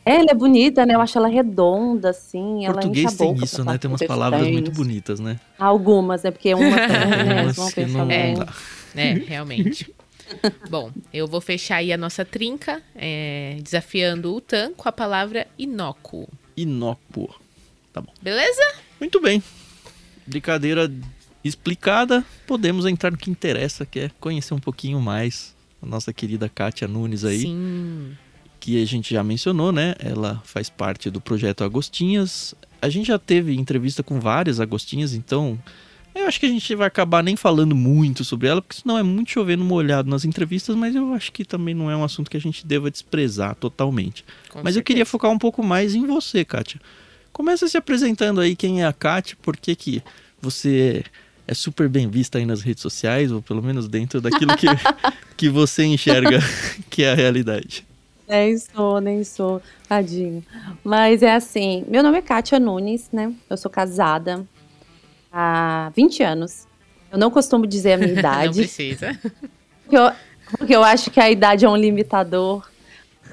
É, 0.03 0.15
ela 0.15 0.31
é 0.31 0.33
bonita, 0.33 0.85
né? 0.85 0.95
Eu 0.95 1.01
acho 1.01 1.17
ela 1.17 1.27
redonda, 1.27 2.09
assim. 2.09 2.65
Ela 2.65 2.73
Português 2.73 3.15
tem 3.15 3.35
isso, 3.35 3.63
né? 3.63 3.77
Tem 3.77 3.89
umas 3.89 4.01
palavras 4.01 4.47
muito 4.47 4.71
bonitas, 4.71 5.19
né? 5.19 5.39
Algumas, 5.59 6.23
né? 6.23 6.31
Porque 6.31 6.53
uma 6.53 6.75
tem, 6.87 7.25
né? 7.25 7.43
Umas 7.43 7.73
que 7.73 7.85
não 7.85 8.09
é, 8.09 8.33
é, 8.95 9.13
realmente. 9.13 9.93
Bom, 10.69 10.91
eu 11.13 11.27
vou 11.27 11.39
fechar 11.39 11.77
aí 11.77 11.93
a 11.93 11.97
nossa 11.97 12.25
trinca, 12.25 12.81
é, 12.95 13.57
desafiando 13.61 14.33
o 14.33 14.41
Tan 14.41 14.73
com 14.73 14.89
a 14.89 14.91
palavra 14.91 15.47
inócuo. 15.57 16.27
Inócuo. 16.57 17.29
Tá 17.93 18.01
bom. 18.01 18.11
Beleza? 18.21 18.61
Muito 18.99 19.21
bem. 19.21 19.43
Brincadeira 20.25 20.91
explicada, 21.43 22.25
podemos 22.47 22.85
entrar 22.85 23.11
no 23.11 23.17
que 23.17 23.29
interessa, 23.29 23.85
que 23.85 23.99
é 23.99 24.11
conhecer 24.19 24.53
um 24.53 24.59
pouquinho 24.59 24.99
mais 25.01 25.53
a 25.81 25.85
nossa 25.85 26.13
querida 26.13 26.49
Kátia 26.49 26.87
Nunes 26.87 27.25
aí. 27.25 27.41
Sim. 27.41 28.11
Que 28.59 28.81
a 28.81 28.85
gente 28.85 29.13
já 29.13 29.23
mencionou, 29.23 29.71
né? 29.71 29.95
Ela 29.99 30.41
faz 30.45 30.69
parte 30.69 31.09
do 31.09 31.19
projeto 31.19 31.63
Agostinhas. 31.63 32.53
A 32.81 32.89
gente 32.89 33.07
já 33.07 33.17
teve 33.17 33.55
entrevista 33.55 34.03
com 34.03 34.19
várias 34.19 34.59
Agostinhas, 34.59 35.13
então 35.13 35.57
eu 36.13 36.27
acho 36.27 36.39
que 36.39 36.45
a 36.45 36.49
gente 36.49 36.75
vai 36.75 36.87
acabar 36.87 37.23
nem 37.23 37.35
falando 37.35 37.75
muito 37.75 38.23
sobre 38.23 38.47
ela, 38.47 38.61
porque 38.61 38.81
senão 38.81 38.97
é 38.97 39.03
muito 39.03 39.31
chovendo 39.31 39.63
molhado 39.63 40.09
nas 40.09 40.25
entrevistas, 40.25 40.75
mas 40.75 40.93
eu 40.93 41.13
acho 41.13 41.31
que 41.31 41.45
também 41.45 41.73
não 41.73 41.89
é 41.89 41.95
um 41.95 42.03
assunto 42.03 42.29
que 42.29 42.37
a 42.37 42.41
gente 42.41 42.67
deva 42.67 42.91
desprezar 42.91 43.55
totalmente. 43.55 44.25
Com 44.49 44.59
mas 44.59 44.73
certeza. 44.73 44.79
eu 44.79 44.83
queria 44.83 45.05
focar 45.05 45.31
um 45.31 45.37
pouco 45.37 45.63
mais 45.63 45.95
em 45.95 46.05
você, 46.05 46.43
Kátia. 46.43 46.81
Começa 47.31 47.67
se 47.67 47.77
apresentando 47.77 48.41
aí 48.41 48.55
quem 48.55 48.81
é 48.81 48.85
a 48.85 48.91
Kátia, 48.91 49.37
por 49.41 49.55
que 49.55 49.73
que 49.73 50.03
você 50.41 51.03
é 51.51 51.53
super 51.53 51.89
bem 51.89 52.07
vista 52.07 52.37
aí 52.37 52.45
nas 52.45 52.61
redes 52.61 52.81
sociais, 52.81 53.29
ou 53.29 53.41
pelo 53.41 53.61
menos 53.61 53.89
dentro 53.89 54.21
daquilo 54.21 54.55
que, 54.55 54.67
que 55.35 55.49
você 55.49 55.83
enxerga 55.83 56.39
que 56.89 57.03
é 57.03 57.11
a 57.11 57.13
realidade. 57.13 57.85
Nem 58.25 58.57
sou, 58.57 59.01
nem 59.01 59.21
sou, 59.25 59.61
tadinho. 59.85 60.41
Mas 60.81 61.21
é 61.21 61.35
assim, 61.35 61.83
meu 61.89 62.01
nome 62.01 62.19
é 62.19 62.21
Kátia 62.21 62.57
Nunes, 62.57 63.09
né? 63.11 63.33
Eu 63.49 63.57
sou 63.57 63.69
casada 63.69 64.47
há 65.29 65.91
20 65.93 66.23
anos. 66.23 66.65
Eu 67.11 67.17
não 67.17 67.29
costumo 67.29 67.67
dizer 67.67 67.93
a 67.93 67.97
minha 67.97 68.13
idade. 68.17 68.47
não 68.47 68.53
precisa. 68.53 69.19
Porque 69.83 69.97
eu, 69.97 70.11
porque 70.57 70.73
eu 70.73 70.83
acho 70.85 71.11
que 71.11 71.19
a 71.19 71.29
idade 71.29 71.65
é 71.65 71.69
um 71.69 71.75
limitador 71.75 72.70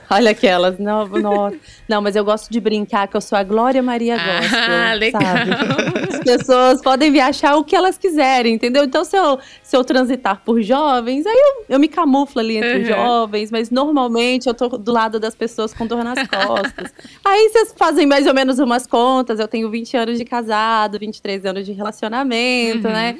Olha 0.10 0.30
aquelas, 0.30 0.78
não, 0.78 1.06
não, 1.06 1.52
não, 1.86 2.00
mas 2.00 2.16
eu 2.16 2.24
gosto 2.24 2.50
de 2.50 2.58
brincar 2.60 3.06
que 3.08 3.16
eu 3.16 3.20
sou 3.20 3.36
a 3.36 3.42
Glória 3.42 3.82
Maria 3.82 4.16
Gospel, 4.16 4.58
ah, 4.58 4.94
legal. 4.94 5.20
Sabe? 5.20 6.14
As 6.14 6.18
pessoas 6.20 6.82
podem 6.82 7.10
me 7.10 7.20
achar 7.20 7.56
o 7.56 7.64
que 7.64 7.76
elas 7.76 7.98
quiserem, 7.98 8.54
entendeu? 8.54 8.84
Então, 8.84 9.04
se 9.04 9.16
eu, 9.16 9.38
se 9.62 9.76
eu 9.76 9.84
transitar 9.84 10.40
por 10.44 10.62
jovens, 10.62 11.26
aí 11.26 11.36
eu, 11.36 11.64
eu 11.68 11.78
me 11.78 11.88
camuflo 11.88 12.40
ali 12.40 12.56
entre 12.56 12.76
uhum. 12.76 12.82
os 12.82 12.88
jovens, 12.88 13.50
mas 13.50 13.70
normalmente 13.70 14.46
eu 14.46 14.54
tô 14.54 14.68
do 14.68 14.92
lado 14.92 15.20
das 15.20 15.34
pessoas 15.34 15.74
com 15.74 15.86
dor 15.86 16.02
nas 16.02 16.26
costas. 16.26 16.92
aí 17.24 17.50
vocês 17.50 17.74
fazem 17.76 18.06
mais 18.06 18.26
ou 18.26 18.32
menos 18.32 18.58
umas 18.58 18.86
contas, 18.86 19.38
eu 19.38 19.46
tenho 19.46 19.70
20 19.70 19.96
anos 19.96 20.18
de 20.18 20.24
casado, 20.24 20.98
23 20.98 21.44
anos 21.44 21.66
de 21.66 21.72
relacionamento, 21.72 22.86
uhum. 22.86 22.94
né? 22.94 23.18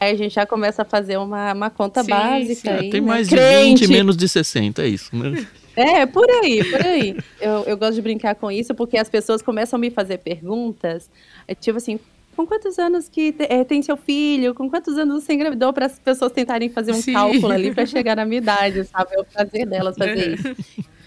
Aí 0.00 0.12
a 0.12 0.16
gente 0.16 0.34
já 0.34 0.44
começa 0.44 0.82
a 0.82 0.84
fazer 0.84 1.16
uma, 1.16 1.52
uma 1.52 1.70
conta 1.70 2.02
sim, 2.02 2.10
básica. 2.10 2.72
Sim. 2.72 2.84
Aí, 2.84 2.90
tem 2.90 3.00
né? 3.00 3.06
mais 3.06 3.28
Crente. 3.28 3.82
de 3.82 3.86
20 3.86 3.96
menos 3.96 4.16
de 4.16 4.28
60, 4.28 4.82
é 4.82 4.88
isso, 4.88 5.14
né? 5.16 5.46
É, 5.76 6.06
por 6.06 6.28
aí, 6.30 6.64
por 6.70 6.86
aí. 6.86 7.16
Eu, 7.40 7.64
eu 7.64 7.76
gosto 7.76 7.94
de 7.94 8.02
brincar 8.02 8.34
com 8.34 8.50
isso 8.50 8.74
porque 8.74 8.96
as 8.96 9.08
pessoas 9.08 9.42
começam 9.42 9.76
a 9.76 9.80
me 9.80 9.90
fazer 9.90 10.18
perguntas, 10.18 11.10
é, 11.46 11.54
tipo 11.54 11.78
assim, 11.78 11.98
com 12.36 12.46
quantos 12.46 12.78
anos 12.78 13.08
que 13.08 13.34
é, 13.38 13.64
tem 13.64 13.80
seu 13.82 13.96
filho? 13.96 14.54
Com 14.54 14.68
quantos 14.68 14.98
anos 14.98 15.22
você 15.22 15.34
engravidou? 15.34 15.72
Para 15.72 15.86
as 15.86 15.98
pessoas 15.98 16.32
tentarem 16.32 16.68
fazer 16.68 16.92
um 16.92 17.00
Sim. 17.00 17.12
cálculo 17.12 17.52
ali 17.52 17.72
para 17.72 17.86
chegar 17.86 18.16
na 18.16 18.24
minha 18.24 18.38
idade, 18.38 18.84
sabe? 18.84 19.14
É 19.14 19.20
o 19.20 19.24
prazer 19.24 19.66
delas 19.66 19.96
fazer 19.96 20.18
é. 20.18 20.34
isso. 20.34 20.54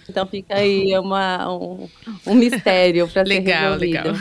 Então 0.10 0.26
fica 0.26 0.56
aí 0.56 0.98
uma, 0.98 1.52
um, 1.52 1.88
um 2.26 2.34
mistério 2.34 3.08
para 3.10 3.26
ser 3.26 3.40
resolvido. 3.40 3.80
Legal. 3.80 4.14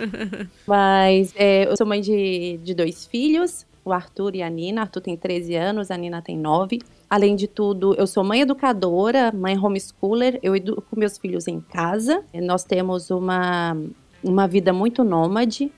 Mas 0.66 1.34
é, 1.36 1.68
eu 1.68 1.76
sou 1.76 1.86
mãe 1.86 2.00
de, 2.00 2.58
de 2.62 2.74
dois 2.74 3.06
filhos, 3.06 3.66
o 3.84 3.92
Arthur 3.92 4.34
e 4.34 4.42
a 4.42 4.48
Nina. 4.48 4.80
Arthur 4.82 5.02
tem 5.02 5.16
13 5.16 5.54
anos, 5.54 5.90
a 5.90 5.96
Nina 5.96 6.22
tem 6.22 6.38
9. 6.38 6.78
Além 7.08 7.36
de 7.36 7.46
tudo, 7.46 7.94
eu 7.94 8.06
sou 8.06 8.24
mãe 8.24 8.40
educadora, 8.40 9.30
mãe 9.32 9.56
homeschooler, 9.56 10.40
eu 10.42 10.56
educo 10.56 10.98
meus 10.98 11.16
filhos 11.16 11.46
em 11.46 11.60
casa. 11.60 12.24
Nós 12.34 12.64
temos 12.64 13.10
uma, 13.10 13.76
uma 14.22 14.48
vida 14.48 14.72
muito 14.72 15.04
nômade. 15.04 15.70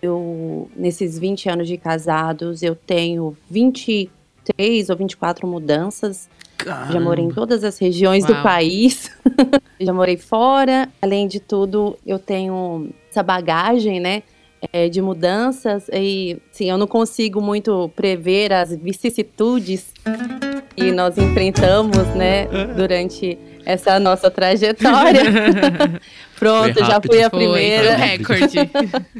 Eu, 0.00 0.70
nesses 0.74 1.18
20 1.18 1.50
anos 1.50 1.68
de 1.68 1.76
casados, 1.76 2.62
eu 2.62 2.74
tenho 2.74 3.36
23 3.50 4.88
ou 4.88 4.96
24 4.96 5.46
mudanças. 5.46 6.30
Caramba. 6.56 6.92
Já 6.92 7.00
morei 7.00 7.24
em 7.26 7.30
todas 7.30 7.62
as 7.62 7.78
regiões 7.78 8.24
Uau. 8.24 8.34
do 8.34 8.42
país. 8.42 9.10
Já 9.78 9.92
morei 9.92 10.16
fora. 10.16 10.88
Além 11.02 11.28
de 11.28 11.40
tudo, 11.40 11.98
eu 12.06 12.18
tenho 12.18 12.88
essa 13.10 13.22
bagagem, 13.22 14.00
né? 14.00 14.22
é, 14.72 14.88
de 14.88 15.00
mudanças 15.00 15.88
e 15.92 16.38
sim, 16.50 16.70
eu 16.70 16.78
não 16.78 16.86
consigo 16.86 17.40
muito 17.40 17.90
prever 17.94 18.52
as 18.52 18.74
vicissitudes 18.74 19.92
que 20.76 20.92
nós 20.92 21.16
enfrentamos, 21.16 22.06
né, 22.14 22.46
durante 22.76 23.38
essa 23.64 23.98
nossa 23.98 24.30
trajetória. 24.30 25.22
Pronto, 26.38 26.78
já 26.84 27.00
fui 27.00 27.22
a 27.22 27.30
primeira. 27.30 27.96
Foi, 27.96 28.06
recorde. 28.06 28.56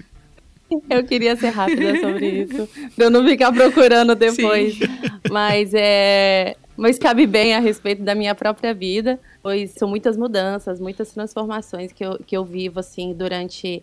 Eu 0.91 1.05
queria 1.05 1.37
ser 1.37 1.51
rápida 1.51 2.01
sobre 2.01 2.27
isso, 2.27 2.69
pra 2.97 3.05
eu 3.05 3.11
não 3.11 3.25
ficar 3.25 3.53
procurando 3.53 4.15
depois. 4.15 4.75
Sim. 4.75 4.87
Mas 5.31 5.73
é, 5.73 6.57
mas 6.77 6.99
cabe 6.99 7.27
bem 7.27 7.55
a 7.55 7.61
respeito 7.61 8.03
da 8.03 8.15
minha 8.15 8.35
própria 8.35 8.75
vida, 8.75 9.21
pois 9.43 9.71
são 9.73 9.89
muitas 9.89 10.17
mudanças, 10.17 10.81
muitas 10.81 11.13
transformações 11.13 11.93
que 11.93 12.05
eu, 12.05 12.19
que 12.27 12.37
eu 12.37 12.45
vivo 12.45 12.81
assim 12.81 13.13
durante 13.13 13.83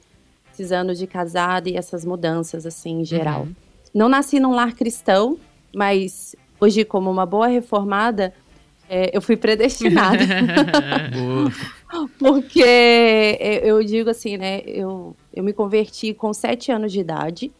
esses 0.53 0.71
anos 0.71 0.97
de 0.97 1.07
casada 1.07 1.69
e 1.69 1.77
essas 1.77 2.03
mudanças, 2.03 2.65
assim, 2.65 3.01
em 3.01 3.05
geral. 3.05 3.43
Uhum. 3.43 3.55
Não 3.93 4.09
nasci 4.09 4.39
num 4.39 4.53
lar 4.53 4.73
cristão, 4.73 5.37
mas 5.73 6.35
hoje, 6.61 6.85
como 6.85 7.09
uma 7.09 7.25
boa 7.25 7.47
reformada, 7.47 8.33
é, 8.87 9.09
eu 9.15 9.21
fui 9.21 9.35
predestinada. 9.35 10.23
Porque 12.19 12.61
é, 12.61 13.61
eu 13.63 13.83
digo 13.83 14.09
assim, 14.09 14.37
né? 14.37 14.61
Eu, 14.65 15.15
eu 15.33 15.43
me 15.43 15.51
converti 15.51 16.13
com 16.13 16.31
sete 16.33 16.71
anos 16.71 16.91
de 16.91 16.99
idade, 16.99 17.51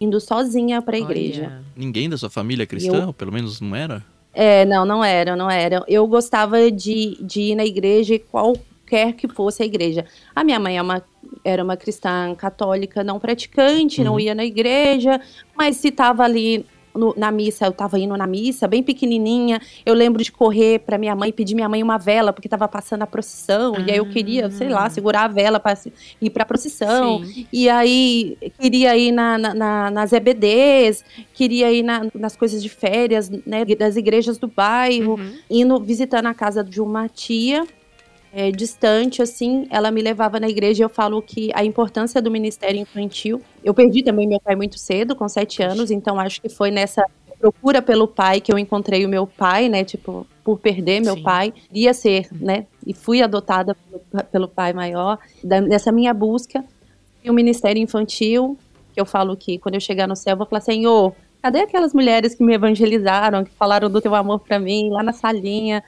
indo 0.00 0.20
sozinha 0.20 0.82
para 0.82 0.96
a 0.96 1.00
igreja. 1.00 1.62
Ninguém 1.74 2.10
da 2.10 2.18
sua 2.18 2.28
família 2.28 2.64
é 2.64 2.66
cristã? 2.66 3.06
Eu... 3.06 3.12
Pelo 3.12 3.32
menos 3.32 3.60
não 3.60 3.74
era? 3.74 4.04
É, 4.34 4.66
não, 4.66 4.84
não 4.84 5.02
era, 5.02 5.34
não 5.34 5.50
era. 5.50 5.82
Eu 5.88 6.06
gostava 6.06 6.70
de, 6.70 7.16
de 7.22 7.40
ir 7.40 7.54
na 7.54 7.64
igreja 7.64 8.18
qualquer 8.18 9.14
que 9.14 9.26
fosse 9.26 9.62
a 9.62 9.66
igreja. 9.66 10.04
A 10.34 10.44
minha 10.44 10.60
mãe 10.60 10.76
é 10.76 10.82
uma 10.82 11.02
era 11.44 11.62
uma 11.62 11.76
cristã 11.76 12.34
católica 12.34 13.02
não 13.02 13.18
praticante, 13.18 14.00
uhum. 14.00 14.06
não 14.06 14.20
ia 14.20 14.34
na 14.34 14.44
igreja, 14.44 15.20
mas 15.56 15.76
se 15.76 15.88
estava 15.88 16.22
ali 16.22 16.64
no, 16.96 17.14
na 17.16 17.30
missa, 17.30 17.66
eu 17.66 17.70
estava 17.70 17.98
indo 17.98 18.16
na 18.16 18.26
missa, 18.26 18.66
bem 18.66 18.82
pequenininha. 18.82 19.60
Eu 19.84 19.94
lembro 19.94 20.22
de 20.22 20.32
correr 20.32 20.80
para 20.80 20.98
minha 20.98 21.14
mãe, 21.14 21.32
pedir 21.32 21.54
minha 21.54 21.68
mãe 21.68 21.82
uma 21.82 21.98
vela, 21.98 22.32
porque 22.32 22.46
estava 22.46 22.66
passando 22.68 23.02
a 23.02 23.06
procissão. 23.06 23.74
Ah. 23.76 23.84
E 23.86 23.90
aí 23.90 23.98
eu 23.98 24.08
queria, 24.08 24.50
sei 24.50 24.68
lá, 24.68 24.88
segurar 24.90 25.24
a 25.24 25.28
vela 25.28 25.60
para 25.60 25.78
ir 26.20 26.30
para 26.30 26.42
a 26.42 26.46
procissão. 26.46 27.24
Sim. 27.24 27.46
E 27.52 27.68
aí 27.68 28.36
queria 28.60 28.96
ir 28.96 29.12
na, 29.12 29.38
na, 29.38 29.54
na, 29.54 29.90
nas 29.90 30.12
EBDs, 30.12 31.04
queria 31.32 31.72
ir 31.72 31.82
na, 31.82 32.06
nas 32.14 32.36
coisas 32.36 32.62
de 32.62 32.68
férias, 32.68 33.30
né, 33.46 33.64
das 33.64 33.96
igrejas 33.96 34.38
do 34.38 34.48
bairro, 34.48 35.14
uhum. 35.14 35.32
indo 35.50 35.80
visitando 35.80 36.26
a 36.26 36.34
casa 36.34 36.62
de 36.62 36.80
uma 36.80 37.08
tia 37.08 37.66
é, 38.36 38.50
distante, 38.50 39.22
assim, 39.22 39.66
ela 39.70 39.90
me 39.90 40.02
levava 40.02 40.38
na 40.38 40.46
igreja 40.46 40.82
e 40.82 40.84
eu 40.84 40.90
falo 40.90 41.22
que 41.22 41.50
a 41.54 41.64
importância 41.64 42.20
do 42.20 42.30
ministério 42.30 42.78
infantil. 42.78 43.40
Eu 43.64 43.72
perdi 43.72 44.02
também 44.02 44.28
meu 44.28 44.38
pai 44.38 44.54
muito 44.54 44.78
cedo, 44.78 45.16
com 45.16 45.26
sete 45.26 45.62
anos, 45.62 45.90
então 45.90 46.20
acho 46.20 46.42
que 46.42 46.50
foi 46.50 46.70
nessa 46.70 47.02
procura 47.40 47.80
pelo 47.80 48.06
pai 48.06 48.42
que 48.42 48.52
eu 48.52 48.58
encontrei 48.58 49.06
o 49.06 49.08
meu 49.08 49.26
pai, 49.26 49.70
né? 49.70 49.84
Tipo, 49.84 50.26
por 50.44 50.58
perder 50.58 51.00
meu 51.00 51.14
Sim. 51.14 51.22
pai, 51.22 51.54
ia 51.72 51.94
ser, 51.94 52.28
né? 52.30 52.66
E 52.86 52.92
fui 52.92 53.22
adotada 53.22 53.74
pelo, 53.74 54.24
pelo 54.24 54.48
pai 54.48 54.74
maior. 54.74 55.18
Da, 55.42 55.58
nessa 55.62 55.90
minha 55.90 56.12
busca, 56.12 56.62
e 57.24 57.30
o 57.30 57.32
ministério 57.32 57.82
infantil, 57.82 58.58
que 58.92 59.00
eu 59.00 59.06
falo 59.06 59.34
que 59.34 59.56
quando 59.56 59.76
eu 59.76 59.80
chegar 59.80 60.06
no 60.06 60.14
céu, 60.14 60.34
eu 60.34 60.36
vou 60.36 60.46
falar, 60.46 60.60
Senhor, 60.60 61.14
cadê 61.40 61.60
aquelas 61.60 61.94
mulheres 61.94 62.34
que 62.34 62.44
me 62.44 62.52
evangelizaram, 62.52 63.44
que 63.44 63.50
falaram 63.52 63.88
do 63.88 63.98
teu 63.98 64.14
amor 64.14 64.40
para 64.40 64.58
mim, 64.58 64.90
lá 64.90 65.02
na 65.02 65.14
salinha? 65.14 65.82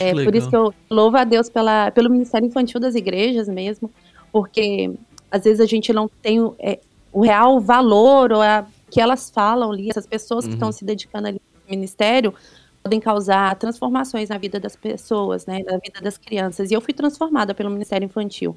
É 0.00 0.24
por 0.24 0.34
isso 0.34 0.48
que 0.48 0.56
eu 0.56 0.74
louvo 0.88 1.16
a 1.16 1.24
Deus 1.24 1.48
pela, 1.48 1.90
pelo 1.90 2.10
Ministério 2.10 2.46
Infantil 2.46 2.80
das 2.80 2.94
igrejas 2.94 3.48
mesmo, 3.48 3.90
porque 4.32 4.90
às 5.30 5.44
vezes 5.44 5.60
a 5.60 5.66
gente 5.66 5.92
não 5.92 6.10
tem 6.22 6.40
o, 6.40 6.54
é, 6.58 6.80
o 7.12 7.22
real 7.22 7.60
valor 7.60 8.32
ou 8.32 8.40
a, 8.40 8.66
que 8.90 9.00
elas 9.00 9.30
falam 9.30 9.70
ali, 9.70 9.90
essas 9.90 10.06
pessoas 10.06 10.46
que 10.46 10.54
estão 10.54 10.68
uhum. 10.68 10.72
se 10.72 10.84
dedicando 10.84 11.28
ali 11.28 11.40
ao 11.66 11.74
ministério 11.74 12.34
podem 12.82 12.98
causar 12.98 13.54
transformações 13.56 14.30
na 14.30 14.38
vida 14.38 14.58
das 14.58 14.74
pessoas, 14.74 15.44
né, 15.44 15.60
na 15.64 15.76
vida 15.76 16.00
das 16.02 16.16
crianças. 16.16 16.70
E 16.70 16.74
eu 16.74 16.80
fui 16.80 16.94
transformada 16.94 17.54
pelo 17.54 17.70
Ministério 17.70 18.06
Infantil. 18.06 18.56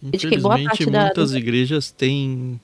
Infelizmente, 0.00 0.88
muitas 0.88 1.32
da... 1.32 1.38
igrejas 1.38 1.90
têm 1.90 2.60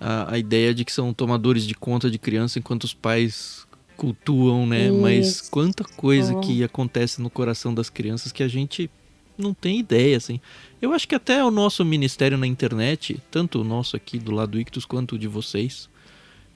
a, 0.00 0.34
a 0.34 0.38
ideia 0.38 0.74
de 0.74 0.84
que 0.84 0.92
são 0.92 1.14
tomadores 1.14 1.64
de 1.64 1.74
conta 1.74 2.10
de 2.10 2.18
criança 2.18 2.58
enquanto 2.58 2.84
os 2.84 2.92
pais 2.92 3.64
cultuam, 3.96 4.66
né? 4.66 4.88
Isso. 4.88 5.00
Mas 5.00 5.40
quanta 5.42 5.84
coisa 5.84 6.34
que 6.40 6.64
acontece 6.64 7.20
no 7.20 7.30
coração 7.30 7.72
das 7.74 7.88
crianças 7.88 8.32
que 8.32 8.42
a 8.42 8.48
gente 8.48 8.90
não 9.36 9.54
tem 9.54 9.78
ideia, 9.78 10.16
assim. 10.16 10.40
Eu 10.80 10.92
acho 10.92 11.08
que 11.08 11.14
até 11.14 11.42
o 11.44 11.50
nosso 11.50 11.84
ministério 11.84 12.36
na 12.36 12.46
internet, 12.46 13.20
tanto 13.30 13.60
o 13.60 13.64
nosso 13.64 13.96
aqui 13.96 14.18
do 14.18 14.30
lado 14.30 14.52
do 14.52 14.60
Ictus 14.60 14.84
quanto 14.84 15.14
o 15.14 15.18
de 15.18 15.26
vocês, 15.26 15.88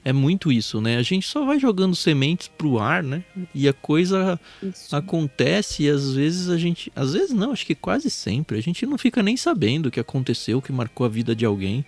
é 0.05 0.13
muito 0.13 0.51
isso, 0.51 0.79
né? 0.79 0.97
A 0.97 1.01
gente 1.01 1.27
só 1.27 1.43
vai 1.43 1.59
jogando 1.59 1.95
sementes 1.95 2.47
pro 2.47 2.79
ar, 2.79 3.03
né? 3.03 3.23
E 3.53 3.67
a 3.67 3.73
coisa 3.73 4.39
isso. 4.63 4.95
acontece 4.95 5.83
e 5.83 5.89
às 5.89 6.13
vezes 6.13 6.49
a 6.49 6.57
gente. 6.57 6.91
Às 6.95 7.13
vezes 7.13 7.33
não, 7.33 7.51
acho 7.51 7.65
que 7.65 7.75
quase 7.75 8.09
sempre. 8.09 8.57
A 8.57 8.61
gente 8.61 8.85
não 8.85 8.97
fica 8.97 9.21
nem 9.21 9.35
sabendo 9.35 9.87
o 9.87 9.91
que 9.91 9.99
aconteceu, 9.99 10.59
o 10.59 10.61
que 10.61 10.71
marcou 10.71 11.05
a 11.05 11.09
vida 11.09 11.35
de 11.35 11.45
alguém. 11.45 11.85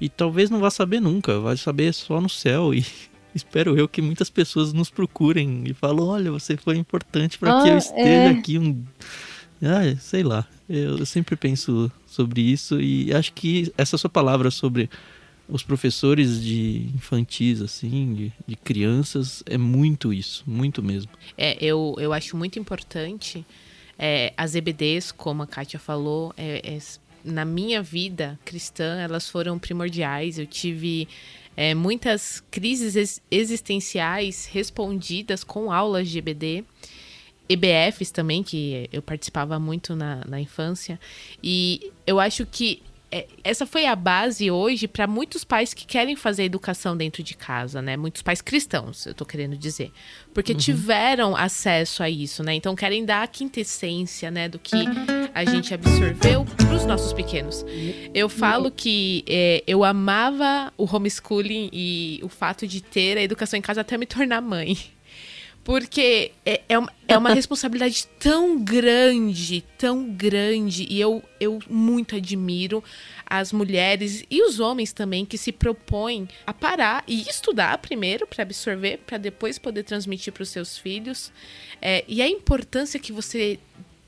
E 0.00 0.08
talvez 0.08 0.48
não 0.48 0.60
vá 0.60 0.70
saber 0.70 1.00
nunca, 1.00 1.40
vai 1.40 1.56
saber 1.56 1.92
só 1.92 2.20
no 2.20 2.28
céu. 2.28 2.72
E 2.72 2.86
espero 3.34 3.78
eu 3.78 3.88
que 3.88 4.02
muitas 4.02 4.30
pessoas 4.30 4.72
nos 4.72 4.90
procurem 4.90 5.64
e 5.66 5.74
falam: 5.74 6.06
olha, 6.06 6.30
você 6.30 6.56
foi 6.56 6.76
importante 6.76 7.38
para 7.38 7.58
ah, 7.58 7.62
que 7.62 7.68
eu 7.68 7.78
esteja 7.78 8.08
é. 8.08 8.28
aqui 8.28 8.58
um. 8.58 8.84
Ah, 9.62 9.96
sei 10.00 10.22
lá. 10.22 10.46
Eu, 10.68 10.98
eu, 10.98 11.06
sempre 11.06 11.36
penso 11.36 11.90
sobre 12.06 12.40
isso 12.40 12.80
e 12.80 13.12
acho 13.12 13.32
que 13.32 13.72
essa 13.76 13.98
sua 13.98 14.08
palavra 14.08 14.50
sobre 14.50 14.88
os 15.48 15.62
professores 15.62 16.40
de 16.40 16.88
infantis, 16.94 17.60
assim, 17.60 18.14
de, 18.14 18.32
de 18.46 18.56
crianças, 18.56 19.42
é 19.46 19.58
muito 19.58 20.12
isso, 20.12 20.44
muito 20.46 20.82
mesmo. 20.82 21.10
É, 21.36 21.56
eu, 21.62 21.96
eu 21.98 22.12
acho 22.12 22.36
muito 22.36 22.58
importante 22.58 23.44
é, 24.02 24.32
as 24.34 24.54
EBDs, 24.54 25.12
como 25.12 25.42
a 25.42 25.46
Kátia 25.46 25.78
falou, 25.78 26.32
é, 26.34 26.62
é, 26.64 26.78
na 27.22 27.44
minha 27.44 27.82
vida 27.82 28.40
cristã, 28.46 28.98
elas 28.98 29.28
foram 29.28 29.58
primordiais. 29.58 30.38
Eu 30.38 30.46
tive 30.46 31.06
é, 31.56 31.74
muitas 31.74 32.42
crises 32.50 33.20
existenciais 33.30 34.46
respondidas 34.46 35.44
com 35.44 35.72
aulas 35.72 36.08
de 36.08 36.18
EBD. 36.18 36.64
EBFs 37.48 38.12
também, 38.12 38.44
que 38.44 38.88
eu 38.92 39.02
participava 39.02 39.58
muito 39.58 39.96
na, 39.96 40.24
na 40.26 40.40
infância. 40.40 41.00
E 41.42 41.92
eu 42.06 42.20
acho 42.20 42.46
que 42.46 42.80
essa 43.42 43.66
foi 43.66 43.86
a 43.86 43.96
base 43.96 44.50
hoje 44.50 44.86
para 44.86 45.06
muitos 45.06 45.42
pais 45.42 45.74
que 45.74 45.84
querem 45.84 46.14
fazer 46.14 46.44
educação 46.44 46.96
dentro 46.96 47.22
de 47.22 47.34
casa, 47.34 47.82
né? 47.82 47.96
Muitos 47.96 48.22
pais 48.22 48.40
cristãos, 48.40 49.04
eu 49.04 49.14
tô 49.14 49.24
querendo 49.24 49.56
dizer. 49.56 49.90
Porque 50.32 50.52
uhum. 50.52 50.58
tiveram 50.58 51.36
acesso 51.36 52.02
a 52.02 52.08
isso, 52.08 52.42
né? 52.44 52.54
Então 52.54 52.76
querem 52.76 53.04
dar 53.04 53.22
a 53.22 53.26
quintessência, 53.26 54.30
né, 54.30 54.48
do 54.48 54.58
que 54.58 54.76
a 55.34 55.44
gente 55.44 55.74
absorveu 55.74 56.44
para 56.44 56.74
os 56.74 56.84
nossos 56.84 57.12
pequenos. 57.12 57.64
Eu 58.14 58.28
falo 58.28 58.70
que 58.70 59.24
é, 59.26 59.64
eu 59.66 59.82
amava 59.82 60.72
o 60.78 60.84
homeschooling 60.84 61.68
e 61.72 62.20
o 62.22 62.28
fato 62.28 62.66
de 62.66 62.80
ter 62.80 63.18
a 63.18 63.22
educação 63.22 63.58
em 63.58 63.62
casa 63.62 63.80
até 63.80 63.98
me 63.98 64.06
tornar 64.06 64.40
mãe. 64.40 64.76
Porque 65.70 66.32
é, 66.44 66.62
é, 66.68 66.76
uma, 66.76 66.92
é 67.06 67.16
uma 67.16 67.30
responsabilidade 67.32 68.04
tão 68.18 68.58
grande, 68.58 69.64
tão 69.78 70.10
grande. 70.10 70.84
E 70.90 71.00
eu, 71.00 71.22
eu 71.38 71.60
muito 71.70 72.16
admiro 72.16 72.82
as 73.24 73.52
mulheres 73.52 74.24
e 74.28 74.42
os 74.42 74.58
homens 74.58 74.92
também 74.92 75.24
que 75.24 75.38
se 75.38 75.52
propõem 75.52 76.28
a 76.44 76.52
parar 76.52 77.04
e 77.06 77.22
estudar 77.22 77.78
primeiro 77.78 78.26
para 78.26 78.42
absorver, 78.42 78.98
para 79.06 79.16
depois 79.16 79.60
poder 79.60 79.84
transmitir 79.84 80.32
para 80.32 80.42
os 80.42 80.48
seus 80.48 80.76
filhos. 80.76 81.30
É, 81.80 82.04
e 82.08 82.20
a 82.20 82.28
importância 82.28 82.98
que 82.98 83.12
você 83.12 83.56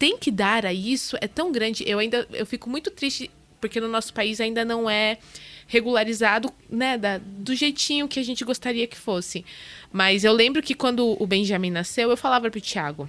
tem 0.01 0.19
que 0.19 0.33
dar 0.33 0.67
a 0.67 0.75
isso 0.75 1.17
é 1.21 1.29
tão 1.29 1.53
grande. 1.53 1.85
Eu 1.89 2.01
ainda 2.01 2.27
eu 2.33 2.45
fico 2.45 2.69
muito 2.69 2.91
triste 2.91 3.31
porque 3.63 3.81
no 3.81 3.87
nosso 3.87 4.13
país 4.13 4.41
ainda 4.41 4.65
não 4.65 4.91
é 4.91 5.19
regularizado, 5.69 6.53
né, 6.69 6.99
da, 6.99 7.19
do 7.19 7.55
jeitinho 7.55 8.09
que 8.09 8.19
a 8.19 8.23
gente 8.23 8.45
gostaria 8.45 8.87
que 8.89 8.97
fosse. 8.97 9.45
Mas 9.91 10.25
eu 10.25 10.33
lembro 10.33 10.61
que 10.61 10.75
quando 10.75 11.17
o 11.23 11.27
Benjamin 11.27 11.71
nasceu, 11.71 12.11
eu 12.11 12.17
falava 12.17 12.51
pro 12.51 12.61
Thiago, 12.61 13.09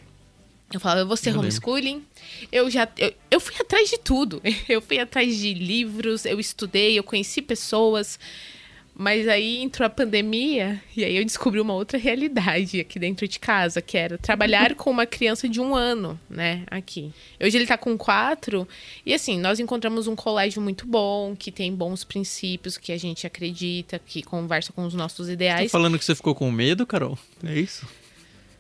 eu 0.72 0.80
falava, 0.80 1.02
eu 1.02 1.08
vou 1.08 1.18
ser 1.18 1.32
eu 1.32 1.40
homeschooling. 1.40 1.96
Lembro. 1.96 2.08
Eu 2.52 2.70
já. 2.70 2.88
Eu, 2.98 3.14
eu 3.32 3.40
fui 3.40 3.56
atrás 3.60 3.90
de 3.90 3.98
tudo. 3.98 4.42
Eu 4.70 4.82
fui 4.82 4.98
atrás 5.00 5.38
de 5.38 5.54
livros, 5.54 6.26
eu 6.26 6.40
estudei, 6.40 6.98
eu 6.98 7.04
conheci 7.04 7.42
pessoas. 7.42 8.20
Mas 8.96 9.28
aí 9.28 9.62
entrou 9.62 9.86
a 9.86 9.90
pandemia 9.90 10.82
e 10.96 11.04
aí 11.04 11.18
eu 11.18 11.26
descobri 11.26 11.60
uma 11.60 11.74
outra 11.74 11.98
realidade 11.98 12.80
aqui 12.80 13.00
dentro 13.00 13.28
de 13.28 13.40
casa, 13.40 13.82
que 13.82 13.98
era 13.98 14.18
trabalhar 14.18 14.76
com 14.76 14.92
uma 14.92 15.06
criança 15.06 15.50
de 15.50 15.60
um 15.60 15.76
ano, 15.76 16.20
né, 16.30 16.64
aqui. 16.70 17.12
Hoje 17.42 17.58
ele 17.58 17.66
tá 17.66 17.78
com 17.78 17.98
quatro 17.98 18.68
e 19.04 19.14
assim, 19.14 19.40
nós 19.40 19.60
encontramos 19.60 20.08
um 20.08 20.16
colégio 20.16 20.62
muito 20.62 20.86
bom, 20.86 21.36
que 21.36 21.52
tem 21.52 21.74
bons 21.74 22.04
princípios, 22.04 22.78
que 22.78 22.92
a 22.92 22.98
gente 22.98 23.26
acredita, 23.26 24.00
que 24.00 24.22
conversa 24.22 24.72
com 24.72 24.86
os 24.86 24.94
nossos 24.94 25.28
ideais. 25.28 25.72
Tá 25.72 25.78
falando 25.78 25.98
que 25.98 26.06
você 26.06 26.14
ficou 26.14 26.36
com 26.36 26.52
medo, 26.52 26.86
Carol? 26.86 27.18
É 27.44 27.60
isso? 27.60 27.88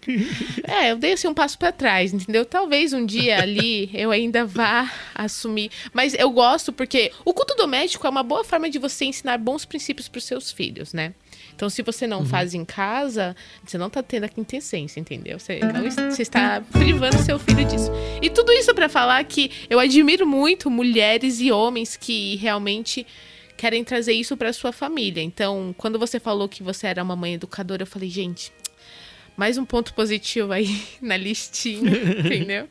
É, 0.65 0.91
eu 0.91 0.97
dei 0.97 1.13
assim 1.13 1.27
um 1.27 1.33
passo 1.33 1.57
para 1.57 1.71
trás, 1.71 2.13
entendeu? 2.13 2.45
Talvez 2.45 2.93
um 2.93 3.05
dia 3.05 3.39
ali 3.41 3.89
eu 3.93 4.11
ainda 4.11 4.45
vá 4.45 4.91
assumir. 5.13 5.69
Mas 5.93 6.13
eu 6.13 6.29
gosto 6.31 6.71
porque 6.71 7.11
o 7.23 7.33
culto 7.33 7.55
doméstico 7.55 8.07
é 8.07 8.09
uma 8.09 8.23
boa 8.23 8.43
forma 8.43 8.69
de 8.69 8.79
você 8.79 9.05
ensinar 9.05 9.37
bons 9.37 9.65
princípios 9.65 10.07
para 10.07 10.17
os 10.17 10.23
seus 10.23 10.51
filhos, 10.51 10.93
né? 10.93 11.13
Então, 11.55 11.69
se 11.69 11.81
você 11.81 12.07
não 12.07 12.19
uhum. 12.19 12.25
faz 12.25 12.53
em 12.53 12.65
casa, 12.65 13.35
você 13.63 13.77
não 13.77 13.89
tá 13.89 14.01
tendo 14.01 14.23
a 14.23 14.29
quintessência, 14.29 14.99
entendeu? 14.99 15.39
Você, 15.39 15.59
não, 15.59 15.89
você 16.09 16.21
está 16.21 16.61
privando 16.71 17.17
seu 17.19 17.37
filho 17.37 17.63
disso. 17.65 17.91
E 18.21 18.29
tudo 18.29 18.51
isso 18.51 18.73
para 18.73 18.89
falar 18.89 19.23
que 19.23 19.51
eu 19.69 19.79
admiro 19.79 20.25
muito 20.25 20.69
mulheres 20.69 21.39
e 21.39 21.51
homens 21.51 21.95
que 21.95 22.35
realmente 22.37 23.05
querem 23.55 23.83
trazer 23.83 24.13
isso 24.13 24.35
para 24.35 24.51
sua 24.51 24.71
família. 24.71 25.21
Então, 25.21 25.73
quando 25.77 25.99
você 25.99 26.19
falou 26.19 26.49
que 26.49 26.63
você 26.63 26.87
era 26.87 27.03
uma 27.03 27.15
mãe 27.15 27.35
educadora, 27.35 27.83
eu 27.83 27.87
falei, 27.87 28.09
gente, 28.09 28.51
mais 29.35 29.57
um 29.57 29.65
ponto 29.65 29.93
positivo 29.93 30.51
aí 30.51 30.81
na 31.01 31.17
listinha, 31.17 31.91
entendeu? 32.19 32.67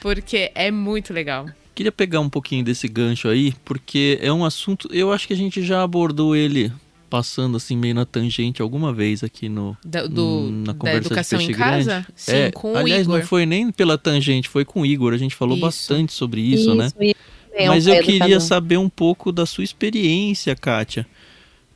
Porque 0.00 0.50
é 0.54 0.70
muito 0.70 1.12
legal. 1.12 1.46
Queria 1.74 1.92
pegar 1.92 2.20
um 2.20 2.30
pouquinho 2.30 2.64
desse 2.64 2.88
gancho 2.88 3.28
aí, 3.28 3.52
porque 3.64 4.18
é 4.22 4.32
um 4.32 4.44
assunto, 4.44 4.88
eu 4.92 5.12
acho 5.12 5.26
que 5.26 5.34
a 5.34 5.36
gente 5.36 5.62
já 5.62 5.82
abordou 5.82 6.34
ele 6.34 6.72
passando 7.10 7.56
assim 7.56 7.76
meio 7.76 7.94
na 7.94 8.04
tangente 8.04 8.60
alguma 8.60 8.92
vez 8.92 9.22
aqui 9.22 9.48
no 9.48 9.76
da, 9.84 10.06
do, 10.06 10.50
na 10.50 10.74
conversa 10.74 11.00
da 11.00 11.06
educação 11.06 11.40
em 11.40 11.52
casa? 11.52 11.90
Grande. 11.90 12.06
Sim, 12.16 12.32
é, 12.32 12.50
com 12.50 12.76
aliás, 12.76 13.06
o 13.06 13.10
Igor. 13.10 13.18
não 13.18 13.26
foi 13.26 13.46
nem 13.46 13.70
pela 13.70 13.96
tangente, 13.96 14.48
foi 14.48 14.64
com 14.64 14.80
o 14.80 14.86
Igor. 14.86 15.12
A 15.12 15.16
gente 15.16 15.34
falou 15.34 15.56
isso. 15.56 15.64
bastante 15.64 16.12
sobre 16.12 16.40
isso, 16.40 16.74
né? 16.74 16.86
isso 16.86 16.96
né? 16.98 17.06
Isso. 17.08 17.68
Mas 17.68 17.86
eu 17.86 18.02
queria 18.02 18.38
saber 18.40 18.76
um 18.76 18.88
pouco 18.88 19.32
da 19.32 19.46
sua 19.46 19.64
experiência, 19.64 20.54
Kátia. 20.54 21.06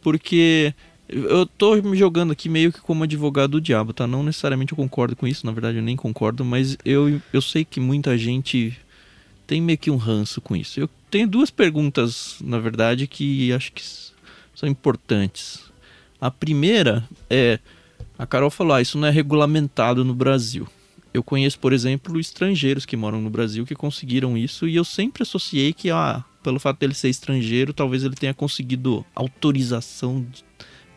Porque 0.02 0.74
eu 1.10 1.44
tô 1.44 1.74
me 1.76 1.96
jogando 1.96 2.32
aqui 2.32 2.48
meio 2.48 2.72
que 2.72 2.80
como 2.80 3.04
advogado 3.04 3.52
do 3.52 3.60
diabo, 3.60 3.92
tá? 3.92 4.06
Não 4.06 4.22
necessariamente 4.22 4.72
eu 4.72 4.76
concordo 4.76 5.16
com 5.16 5.26
isso, 5.26 5.44
na 5.44 5.52
verdade 5.52 5.78
eu 5.78 5.82
nem 5.82 5.96
concordo, 5.96 6.44
mas 6.44 6.76
eu, 6.84 7.20
eu 7.32 7.42
sei 7.42 7.64
que 7.64 7.80
muita 7.80 8.16
gente 8.16 8.78
tem 9.46 9.60
meio 9.60 9.78
que 9.78 9.90
um 9.90 9.96
ranço 9.96 10.40
com 10.40 10.54
isso. 10.54 10.78
Eu 10.78 10.88
tenho 11.10 11.26
duas 11.26 11.50
perguntas, 11.50 12.36
na 12.40 12.58
verdade, 12.58 13.08
que 13.08 13.52
acho 13.52 13.72
que 13.72 13.82
são 14.54 14.68
importantes. 14.68 15.60
A 16.20 16.30
primeira 16.30 17.08
é: 17.28 17.58
a 18.16 18.24
Carol 18.24 18.50
falou, 18.50 18.74
ah, 18.74 18.82
isso 18.82 18.96
não 18.96 19.08
é 19.08 19.10
regulamentado 19.10 20.04
no 20.04 20.14
Brasil. 20.14 20.68
Eu 21.12 21.24
conheço, 21.24 21.58
por 21.58 21.72
exemplo, 21.72 22.20
estrangeiros 22.20 22.86
que 22.86 22.96
moram 22.96 23.20
no 23.20 23.28
Brasil 23.28 23.66
que 23.66 23.74
conseguiram 23.74 24.38
isso 24.38 24.68
e 24.68 24.76
eu 24.76 24.84
sempre 24.84 25.24
associei 25.24 25.72
que, 25.72 25.90
ah, 25.90 26.24
pelo 26.44 26.60
fato 26.60 26.78
dele 26.78 26.94
ser 26.94 27.08
estrangeiro, 27.08 27.72
talvez 27.72 28.04
ele 28.04 28.14
tenha 28.14 28.32
conseguido 28.32 29.04
autorização 29.12 30.24
de 30.30 30.44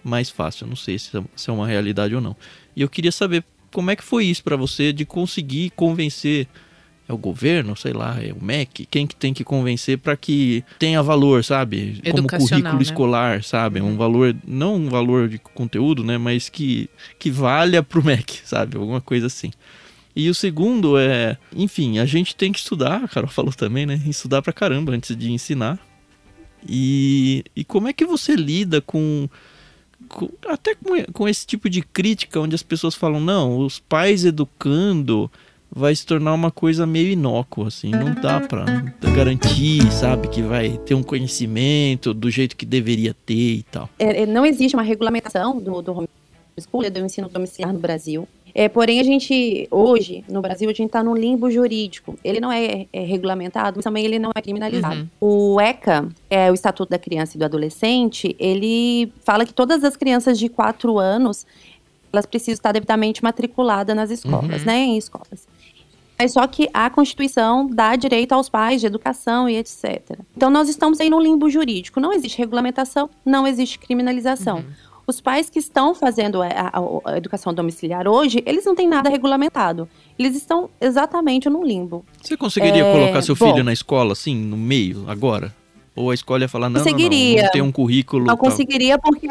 mais 0.03 0.29
fácil. 0.29 0.67
Não 0.67 0.75
sei 0.75 0.99
se, 0.99 1.17
é, 1.17 1.23
se 1.35 1.49
é 1.49 1.53
uma 1.53 1.67
realidade 1.67 2.15
ou 2.15 2.21
não. 2.21 2.35
E 2.75 2.81
eu 2.81 2.89
queria 2.89 3.11
saber 3.11 3.43
como 3.71 3.91
é 3.91 3.95
que 3.95 4.03
foi 4.03 4.25
isso 4.25 4.43
para 4.43 4.55
você 4.55 4.93
de 4.93 5.05
conseguir 5.05 5.71
convencer 5.71 6.47
é 7.07 7.11
o 7.11 7.17
governo, 7.17 7.75
sei 7.75 7.91
lá, 7.91 8.17
é 8.21 8.31
o 8.31 8.41
MEC, 8.41 8.85
quem 8.85 9.05
que 9.05 9.15
tem 9.15 9.33
que 9.33 9.43
convencer 9.43 9.97
para 9.97 10.15
que 10.15 10.63
tenha 10.79 11.03
valor, 11.03 11.43
sabe? 11.43 12.01
Como 12.09 12.27
currículo 12.29 12.75
né? 12.75 12.81
escolar, 12.81 13.43
sabe? 13.43 13.81
Um 13.81 13.87
uhum. 13.87 13.97
valor, 13.97 14.35
não 14.47 14.75
um 14.75 14.89
valor 14.89 15.27
de 15.27 15.37
conteúdo, 15.37 16.01
né? 16.01 16.17
Mas 16.17 16.47
que, 16.47 16.89
que 17.19 17.29
valha 17.29 17.83
pro 17.83 18.03
MEC, 18.05 18.39
sabe? 18.45 18.77
Alguma 18.77 19.01
coisa 19.01 19.27
assim. 19.27 19.51
E 20.15 20.29
o 20.29 20.33
segundo 20.33 20.97
é, 20.97 21.37
enfim, 21.53 21.99
a 21.99 22.05
gente 22.05 22.35
tem 22.35 22.51
que 22.53 22.59
estudar, 22.59 23.03
a 23.03 23.07
Carol 23.07 23.29
falou 23.29 23.51
também, 23.51 23.85
né? 23.85 24.01
Estudar 24.07 24.41
pra 24.41 24.53
caramba 24.53 24.93
antes 24.93 25.15
de 25.15 25.29
ensinar. 25.29 25.77
E, 26.67 27.43
e 27.53 27.65
como 27.65 27.89
é 27.89 27.93
que 27.93 28.05
você 28.05 28.33
lida 28.33 28.79
com 28.79 29.27
até 30.47 30.75
com, 30.75 31.03
com 31.11 31.27
esse 31.27 31.45
tipo 31.45 31.69
de 31.69 31.81
crítica 31.81 32.39
onde 32.39 32.55
as 32.55 32.63
pessoas 32.63 32.95
falam, 32.95 33.19
não, 33.19 33.57
os 33.59 33.79
pais 33.79 34.25
educando 34.25 35.29
vai 35.75 35.95
se 35.95 36.05
tornar 36.05 36.33
uma 36.33 36.51
coisa 36.51 36.85
meio 36.85 37.09
inócua, 37.09 37.67
assim, 37.67 37.89
não 37.89 38.13
dá 38.13 38.39
para 38.39 38.65
garantir, 39.15 39.91
sabe, 39.91 40.27
que 40.27 40.41
vai 40.41 40.77
ter 40.85 40.93
um 40.93 41.01
conhecimento 41.01 42.13
do 42.13 42.29
jeito 42.29 42.55
que 42.55 42.65
deveria 42.65 43.15
ter 43.25 43.33
e 43.33 43.63
tal. 43.63 43.89
É, 43.97 44.21
é 44.21 44.25
não 44.25 44.45
existe 44.45 44.75
uma 44.75 44.83
regulamentação 44.83 45.59
do, 45.59 45.81
do 45.81 45.91
homeschool, 45.91 46.91
do 46.91 46.99
ensino 46.99 47.27
domiciliar 47.27 47.73
no 47.73 47.79
Brasil. 47.79 48.27
É, 48.55 48.69
porém, 48.69 48.99
a 48.99 49.03
gente, 49.03 49.67
hoje, 49.71 50.23
no 50.29 50.39
Brasil, 50.41 50.69
a 50.69 50.73
gente 50.73 50.87
está 50.87 51.03
no 51.03 51.15
limbo 51.15 51.49
jurídico. 51.49 52.17
Ele 52.23 52.39
não 52.39 52.51
é, 52.51 52.85
é, 52.93 53.03
regulamentado, 53.03 53.77
mas 53.77 53.83
também 53.83 54.05
ele 54.05 54.19
não 54.19 54.31
é 54.35 54.41
criminalizado. 54.41 55.07
Uhum. 55.19 55.53
O 55.55 55.59
ECA, 55.59 56.07
é 56.29 56.51
o 56.51 56.53
Estatuto 56.53 56.91
da 56.91 56.99
Criança 56.99 57.35
e 57.35 57.39
do 57.39 57.45
Adolescente, 57.45 58.35
ele 58.37 59.11
fala 59.23 59.45
que 59.45 59.53
todas 59.53 59.83
as 59.83 59.97
crianças 59.97 60.37
de 60.37 60.49
4 60.49 60.99
anos, 60.99 61.47
elas 62.11 62.27
precisam 62.27 62.53
estar 62.53 62.71
devidamente 62.71 63.23
matriculadas 63.23 63.95
nas 63.95 64.11
escolas, 64.11 64.61
uhum. 64.61 64.67
né, 64.67 64.77
em 64.77 64.97
escolas. 64.97 65.47
Mas 66.17 66.33
só 66.33 66.45
que 66.45 66.69
a 66.71 66.91
Constituição 66.91 67.67
dá 67.67 67.95
direito 67.95 68.33
aos 68.33 68.49
pais 68.49 68.79
de 68.81 68.87
educação 68.87 69.49
e 69.49 69.57
etc. 69.57 70.19
Então, 70.37 70.51
nós 70.51 70.69
estamos 70.69 70.99
aí 70.99 71.09
no 71.09 71.19
limbo 71.19 71.49
jurídico. 71.49 71.99
Não 71.99 72.13
existe 72.13 72.37
regulamentação, 72.37 73.09
não 73.25 73.47
existe 73.47 73.79
criminalização. 73.79 74.57
Uhum. 74.57 74.63
Os 75.05 75.19
pais 75.19 75.49
que 75.49 75.59
estão 75.59 75.93
fazendo 75.93 76.41
a, 76.41 76.47
a, 76.47 77.11
a, 77.11 77.17
educação 77.17 77.53
domiciliar 77.53 78.07
hoje, 78.07 78.41
eles 78.45 78.65
não 78.65 78.73
têm 78.73 78.87
nada 78.87 79.09
regulamentado. 79.09 79.87
Eles 80.17 80.35
estão 80.35 80.69
exatamente 80.79 81.49
no 81.49 81.63
limbo. 81.63 82.05
Você 82.21 82.37
conseguiria 82.37 82.85
é, 82.85 82.91
colocar 82.91 83.21
seu 83.21 83.35
filho 83.35 83.55
bom, 83.55 83.63
na 83.63 83.73
escola, 83.73 84.13
assim, 84.13 84.35
no 84.35 84.55
meio, 84.55 85.03
agora? 85.07 85.53
Ou 85.95 86.09
a 86.09 86.13
escola 86.13 86.43
ia 86.43 86.49
falar, 86.49 86.69
não, 86.69 86.81
conseguiria. 86.81 87.35
não, 87.35 87.43
não, 87.43 87.51
tem 87.51 87.61
um 87.61 87.71
currículo... 87.71 88.25
Não 88.25 88.37
conseguiria 88.37 88.97
porque 88.97 89.27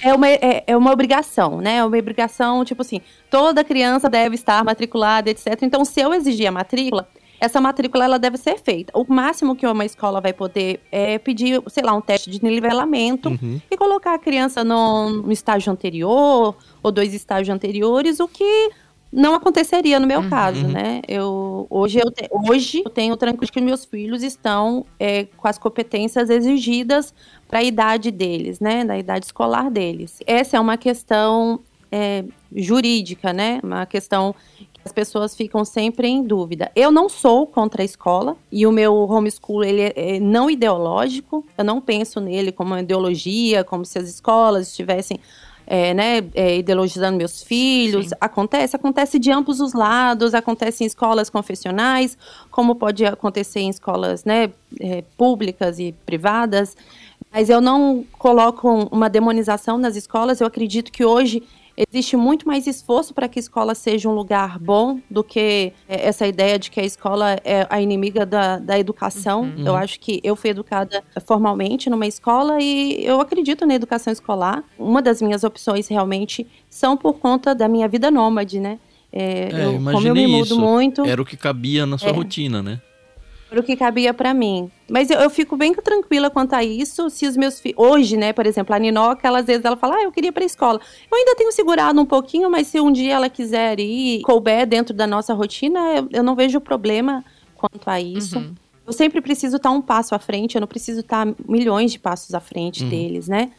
é 0.00 0.14
uma, 0.14 0.28
é, 0.28 0.64
é, 0.66 0.76
uma 0.76 0.92
obrigação, 0.92 1.60
né? 1.60 1.76
É 1.76 1.84
uma 1.84 1.98
obrigação, 1.98 2.64
tipo 2.64 2.82
assim, 2.82 3.00
toda 3.28 3.64
criança 3.64 4.08
deve 4.08 4.36
estar 4.36 4.64
matriculada, 4.64 5.28
etc. 5.28 5.58
Então, 5.62 5.84
se 5.84 6.00
eu 6.00 6.14
exigir 6.14 6.46
a 6.46 6.52
matrícula, 6.52 7.08
essa 7.40 7.60
matrícula 7.60 8.04
ela 8.04 8.18
deve 8.18 8.36
ser 8.36 8.58
feita. 8.58 8.92
O 8.96 9.04
máximo 9.08 9.54
que 9.54 9.66
uma 9.66 9.84
escola 9.84 10.20
vai 10.20 10.32
poder 10.32 10.80
é 10.90 11.18
pedir, 11.18 11.62
sei 11.68 11.82
lá, 11.82 11.94
um 11.94 12.00
teste 12.00 12.30
de 12.30 12.42
nivelamento 12.42 13.28
uhum. 13.28 13.60
e 13.70 13.76
colocar 13.76 14.14
a 14.14 14.18
criança 14.18 14.64
no, 14.64 15.10
no, 15.22 15.32
estágio 15.32 15.72
anterior 15.72 16.56
ou 16.82 16.92
dois 16.92 17.14
estágios 17.14 17.54
anteriores, 17.54 18.20
o 18.20 18.26
que 18.26 18.70
não 19.10 19.34
aconteceria 19.34 19.98
no 19.98 20.06
meu 20.06 20.20
uhum. 20.20 20.28
caso, 20.28 20.66
né? 20.66 21.00
Eu, 21.08 21.66
hoje, 21.70 21.98
eu 21.98 22.10
te, 22.10 22.28
hoje 22.30 22.82
eu 22.84 22.90
tenho 22.90 23.16
tranquilo 23.16 23.50
que 23.50 23.60
meus 23.60 23.84
filhos 23.84 24.22
estão 24.22 24.84
é, 24.98 25.24
com 25.36 25.48
as 25.48 25.58
competências 25.58 26.28
exigidas 26.28 27.14
para 27.46 27.60
a 27.60 27.62
idade 27.62 28.10
deles, 28.10 28.60
né? 28.60 28.84
Da 28.84 28.98
idade 28.98 29.26
escolar 29.26 29.70
deles. 29.70 30.18
Essa 30.26 30.58
é 30.58 30.60
uma 30.60 30.76
questão 30.76 31.60
é, 31.90 32.24
jurídica, 32.54 33.32
né? 33.32 33.60
Uma 33.62 33.86
questão 33.86 34.34
as 34.88 34.92
pessoas 34.92 35.36
ficam 35.36 35.64
sempre 35.66 36.08
em 36.08 36.22
dúvida. 36.22 36.72
Eu 36.74 36.90
não 36.90 37.10
sou 37.10 37.46
contra 37.46 37.82
a 37.82 37.84
escola 37.84 38.36
e 38.50 38.66
o 38.66 38.72
meu 38.72 38.94
homeschool 38.94 39.62
ele 39.62 39.82
é, 39.82 39.92
é 40.16 40.20
não 40.20 40.50
ideológico. 40.50 41.44
Eu 41.58 41.64
não 41.64 41.78
penso 41.78 42.20
nele 42.20 42.50
como 42.50 42.70
uma 42.70 42.80
ideologia, 42.80 43.62
como 43.62 43.84
se 43.84 43.98
as 43.98 44.08
escolas 44.08 44.68
estivessem 44.68 45.20
é, 45.66 45.92
né, 45.92 46.24
é, 46.34 46.56
ideologizando 46.56 47.18
meus 47.18 47.42
filhos. 47.42 48.08
Sim. 48.08 48.14
Acontece, 48.18 48.74
acontece 48.74 49.18
de 49.18 49.30
ambos 49.30 49.60
os 49.60 49.74
lados, 49.74 50.32
acontece 50.32 50.82
em 50.82 50.86
escolas 50.86 51.28
confessionais, 51.28 52.16
como 52.50 52.74
pode 52.74 53.04
acontecer 53.04 53.60
em 53.60 53.68
escolas 53.68 54.24
né, 54.24 54.50
é, 54.80 55.04
públicas 55.18 55.78
e 55.78 55.94
privadas. 56.06 56.74
Mas 57.30 57.50
eu 57.50 57.60
não 57.60 58.06
coloco 58.18 58.88
uma 58.90 59.10
demonização 59.10 59.76
nas 59.76 59.96
escolas. 59.96 60.40
Eu 60.40 60.46
acredito 60.46 60.90
que 60.90 61.04
hoje 61.04 61.42
existe 61.88 62.16
muito 62.16 62.46
mais 62.46 62.66
esforço 62.66 63.14
para 63.14 63.28
que 63.28 63.38
a 63.38 63.40
escola 63.40 63.74
seja 63.74 64.08
um 64.08 64.12
lugar 64.12 64.58
bom 64.58 65.00
do 65.08 65.22
que 65.22 65.72
é, 65.88 66.08
essa 66.08 66.26
ideia 66.26 66.58
de 66.58 66.70
que 66.70 66.80
a 66.80 66.84
escola 66.84 67.38
é 67.44 67.66
a 67.70 67.80
inimiga 67.80 68.26
da, 68.26 68.58
da 68.58 68.78
educação. 68.78 69.42
Uhum. 69.42 69.66
Eu 69.66 69.76
acho 69.76 70.00
que 70.00 70.20
eu 70.24 70.34
fui 70.34 70.50
educada 70.50 71.04
formalmente 71.24 71.88
numa 71.88 72.06
escola 72.06 72.60
e 72.60 73.04
eu 73.04 73.20
acredito 73.20 73.64
na 73.64 73.74
educação 73.74 74.12
escolar. 74.12 74.64
Uma 74.78 75.00
das 75.00 75.22
minhas 75.22 75.44
opções 75.44 75.86
realmente 75.86 76.46
são 76.68 76.96
por 76.96 77.14
conta 77.14 77.54
da 77.54 77.68
minha 77.68 77.86
vida 77.86 78.10
nômade, 78.10 78.58
né? 78.58 78.78
É, 79.12 79.48
é, 79.52 79.66
eu, 79.66 79.72
como 79.72 80.06
eu 80.06 80.14
me 80.14 80.26
mudo 80.26 80.44
isso. 80.44 80.60
muito. 80.60 81.04
Era 81.04 81.22
o 81.22 81.24
que 81.24 81.36
cabia 81.36 81.86
na 81.86 81.96
sua 81.96 82.10
é, 82.10 82.12
rotina, 82.12 82.62
né? 82.62 82.80
Era 83.50 83.60
o 83.60 83.62
que 83.62 83.76
cabia 83.76 84.12
para 84.12 84.34
mim. 84.34 84.70
Mas 84.90 85.10
eu, 85.10 85.18
eu, 85.18 85.30
fico 85.30 85.56
bem 85.56 85.74
tranquila 85.74 86.28
quanto 86.28 86.54
a 86.54 86.62
isso. 86.62 87.08
Se 87.08 87.26
os 87.26 87.36
meus 87.36 87.58
filhos. 87.58 87.78
Hoje, 87.78 88.16
né, 88.16 88.32
por 88.32 88.46
exemplo, 88.46 88.74
a 88.74 88.78
Ninoca, 88.78 89.26
ela, 89.26 89.40
às 89.40 89.46
vezes 89.46 89.64
ela 89.64 89.76
fala, 89.76 89.96
ah, 89.96 90.02
eu 90.02 90.12
queria 90.12 90.28
ir 90.28 90.32
pra 90.32 90.44
escola. 90.44 90.80
Eu 91.10 91.16
ainda 91.16 91.34
tenho 91.34 91.50
segurado 91.50 92.00
um 92.00 92.06
pouquinho, 92.06 92.50
mas 92.50 92.66
se 92.66 92.80
um 92.80 92.92
dia 92.92 93.14
ela 93.14 93.30
quiser 93.30 93.80
ir, 93.80 94.20
couber 94.22 94.66
dentro 94.66 94.94
da 94.94 95.06
nossa 95.06 95.32
rotina, 95.32 95.78
eu, 95.96 96.08
eu 96.12 96.22
não 96.22 96.34
vejo 96.34 96.60
problema 96.60 97.24
quanto 97.54 97.88
a 97.88 98.00
isso. 98.00 98.38
Uhum. 98.38 98.54
Eu 98.86 98.92
sempre 98.92 99.20
preciso 99.20 99.56
estar 99.56 99.70
um 99.70 99.82
passo 99.82 100.14
à 100.14 100.18
frente, 100.18 100.54
eu 100.54 100.60
não 100.60 100.68
preciso 100.68 101.00
estar 101.00 101.26
milhões 101.46 101.92
de 101.92 101.98
passos 101.98 102.34
à 102.34 102.40
frente 102.40 102.84
uhum. 102.84 102.90
deles, 102.90 103.28
né? 103.28 103.50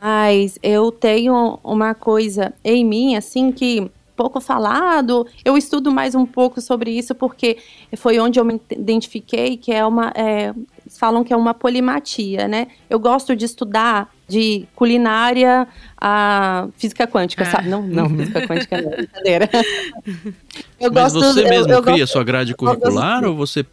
Mas 0.00 0.58
eu 0.62 0.90
tenho 0.90 1.58
uma 1.62 1.94
coisa 1.94 2.54
em 2.64 2.84
mim, 2.84 3.16
assim, 3.16 3.52
que 3.52 3.90
pouco 4.20 4.38
falado. 4.38 5.26
Eu 5.42 5.56
estudo 5.56 5.90
mais 5.90 6.14
um 6.14 6.26
pouco 6.26 6.60
sobre 6.60 6.90
isso 6.90 7.14
porque 7.14 7.56
foi 7.96 8.20
onde 8.20 8.38
eu 8.38 8.44
me 8.44 8.60
identifiquei 8.70 9.56
que 9.56 9.72
é 9.72 9.82
uma. 9.86 10.12
É, 10.14 10.52
falam 10.98 11.24
que 11.24 11.32
é 11.32 11.36
uma 11.36 11.54
polimatia, 11.54 12.46
né? 12.46 12.66
Eu 12.90 12.98
gosto 12.98 13.34
de 13.34 13.46
estudar 13.46 14.12
de 14.28 14.66
culinária 14.74 15.66
a 15.98 16.68
física 16.76 17.06
quântica, 17.06 17.44
ah. 17.44 17.50
sabe? 17.50 17.68
Não, 17.70 17.80
não, 17.80 18.10
física 18.10 18.46
quântica 18.46 18.82
não, 18.82 18.90
brincadeira. 18.90 19.48
Eu 20.78 20.92
Mas 20.92 21.12
gosto, 21.12 21.20
você 21.20 21.44
mesmo 21.44 21.72
eu, 21.72 21.76
eu 21.76 21.82
cria 21.82 21.98
gosto, 21.98 22.12
sua 22.12 22.24
grade 22.24 22.54
curricular 22.54 23.22
ou 23.24 23.36
você 23.36 23.64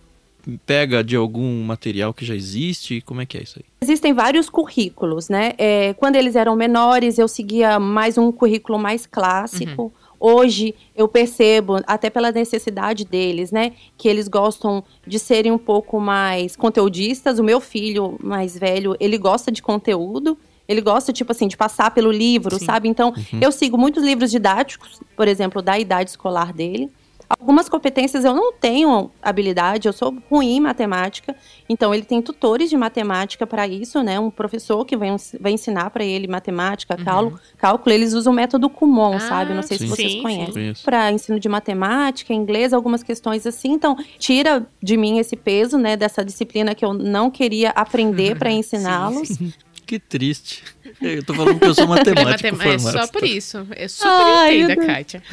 pega 0.66 1.04
de 1.04 1.16
algum 1.16 1.64
material 1.64 2.14
que 2.14 2.26
já 2.26 2.36
existe? 2.36 3.02
Como 3.02 3.22
é 3.22 3.26
que 3.26 3.38
é 3.38 3.44
isso 3.44 3.60
aí? 3.60 3.66
Existem 3.82 4.14
vários 4.14 4.50
currículos, 4.50 5.28
né? 5.28 5.54
É, 5.58 5.94
quando 5.94 6.16
eles 6.16 6.36
eram 6.36 6.56
menores, 6.56 7.18
eu 7.18 7.28
seguia 7.28 7.80
mais 7.80 8.18
um 8.18 8.32
currículo 8.32 8.80
mais 8.80 9.06
clássico. 9.06 9.84
Uhum. 9.84 9.92
Hoje 10.20 10.74
eu 10.96 11.08
percebo, 11.08 11.80
até 11.86 12.10
pela 12.10 12.32
necessidade 12.32 13.06
deles, 13.06 13.52
né, 13.52 13.74
que 13.98 14.08
eles 14.08 14.28
gostam 14.28 14.84
de 15.06 15.20
serem 15.20 15.52
um 15.52 15.58
pouco 15.58 16.00
mais 16.00 16.56
conteudistas. 16.56 17.40
O 17.40 17.44
meu 17.44 17.60
filho 17.60 18.18
mais 18.24 18.58
velho, 18.58 18.96
ele 19.00 19.18
gosta 19.18 19.52
de 19.52 19.62
conteúdo. 19.62 20.38
Ele 20.68 20.82
gosta, 20.82 21.14
tipo 21.14 21.32
assim, 21.32 21.48
de 21.48 21.56
passar 21.56 21.92
pelo 21.92 22.12
livro, 22.12 22.60
Sim. 22.60 22.66
sabe? 22.66 22.90
Então, 22.90 23.14
uhum. 23.16 23.40
eu 23.40 23.54
sigo 23.54 23.78
muitos 23.78 24.04
livros 24.04 24.30
didáticos, 24.30 25.00
por 25.16 25.26
exemplo, 25.26 25.62
da 25.62 25.80
idade 25.80 26.10
escolar 26.10 26.52
dele. 26.52 26.92
Algumas 27.30 27.68
competências 27.68 28.24
eu 28.24 28.34
não 28.34 28.54
tenho 28.54 29.12
habilidade, 29.22 29.88
eu 29.88 29.94
sou 29.94 30.16
ruim 30.30 30.56
em 30.56 30.60
matemática, 30.62 31.36
então 31.68 31.94
ele 31.94 32.04
tem 32.04 32.22
tutores 32.22 32.70
de 32.70 32.78
matemática 32.78 33.46
para 33.46 33.68
isso, 33.68 34.02
né? 34.02 34.18
Um 34.18 34.30
professor 34.30 34.86
que 34.86 34.96
vai, 34.96 35.10
vai 35.40 35.52
ensinar 35.52 35.90
para 35.90 36.06
ele 36.06 36.26
matemática, 36.28 36.96
uhum. 36.98 37.04
cálculo, 37.04 37.40
cálculo, 37.58 37.94
eles 37.94 38.14
usam 38.14 38.32
o 38.32 38.36
método 38.36 38.70
Kumon, 38.70 39.16
ah, 39.16 39.20
sabe? 39.20 39.54
Não 39.54 39.62
sei 39.62 39.78
sim, 39.78 39.86
se 39.86 39.90
vocês 39.90 40.12
sim, 40.14 40.22
conhecem. 40.22 40.74
Para 40.86 41.12
ensino 41.12 41.38
de 41.40 41.50
matemática, 41.50 42.34
inglês, 42.34 42.72
algumas 42.72 43.04
questões 43.04 43.46
assim. 43.46 43.74
Então, 43.74 43.98
tira 44.18 44.66
de 44.82 44.96
mim 44.96 45.20
esse 45.20 45.36
peso, 45.36 45.78
né, 45.78 45.98
dessa 45.98 46.24
disciplina 46.24 46.74
que 46.74 46.86
eu 46.86 46.94
não 46.94 47.30
queria 47.30 47.72
aprender 47.72 48.38
para 48.38 48.52
ensiná-los. 48.52 49.30
Que 49.88 49.98
triste. 50.00 50.66
Eu 51.02 51.24
tô 51.24 51.34
falando 51.34 51.60
que 51.60 51.66
eu 51.66 51.74
sou 51.74 51.88
matemático. 51.88 52.62
É, 52.62 52.74
é 52.74 52.78
só 52.78 53.08
por 53.08 53.24
isso. 53.24 53.66
Eu 53.74 53.88
super 53.88 54.12
Ai, 54.12 54.62
entendo, 54.64 54.86
Kátia. 54.86 55.24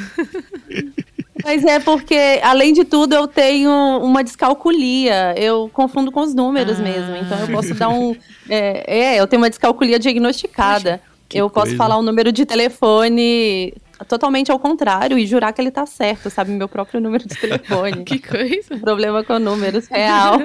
Mas 1.45 1.63
é 1.65 1.79
porque, 1.79 2.41
além 2.43 2.73
de 2.73 2.85
tudo, 2.85 3.15
eu 3.15 3.29
tenho 3.29 3.71
uma 4.03 4.25
descalculia. 4.25 5.35
Eu 5.37 5.71
confundo 5.73 6.11
com 6.11 6.21
os 6.21 6.35
números 6.35 6.81
ah. 6.81 6.83
mesmo. 6.83 7.17
Então 7.17 7.39
eu 7.39 7.49
posso 7.49 7.75
dar 7.75 7.91
um. 7.91 8.17
É, 8.49 8.99
é 8.99 9.21
eu 9.21 9.27
tenho 9.27 9.43
uma 9.43 9.51
descalculia 9.51 9.99
diagnosticada. 9.99 11.01
Poxa, 11.29 11.39
eu 11.39 11.51
posso 11.51 11.77
falar 11.77 11.97
o 11.97 12.01
um 12.01 12.03
número 12.03 12.33
de 12.33 12.47
telefone 12.47 13.75
totalmente 14.09 14.51
ao 14.51 14.59
contrário 14.59 15.19
e 15.19 15.27
jurar 15.27 15.53
que 15.53 15.61
ele 15.61 15.71
tá 15.71 15.87
certo, 15.87 16.31
sabe? 16.31 16.51
Meu 16.51 16.69
próprio 16.69 17.01
número 17.01 17.27
de 17.27 17.35
telefone. 17.35 18.03
que 18.05 18.19
coisa. 18.19 18.77
Problema 18.79 19.23
com 19.23 19.39
números, 19.39 19.87
real. 19.87 20.39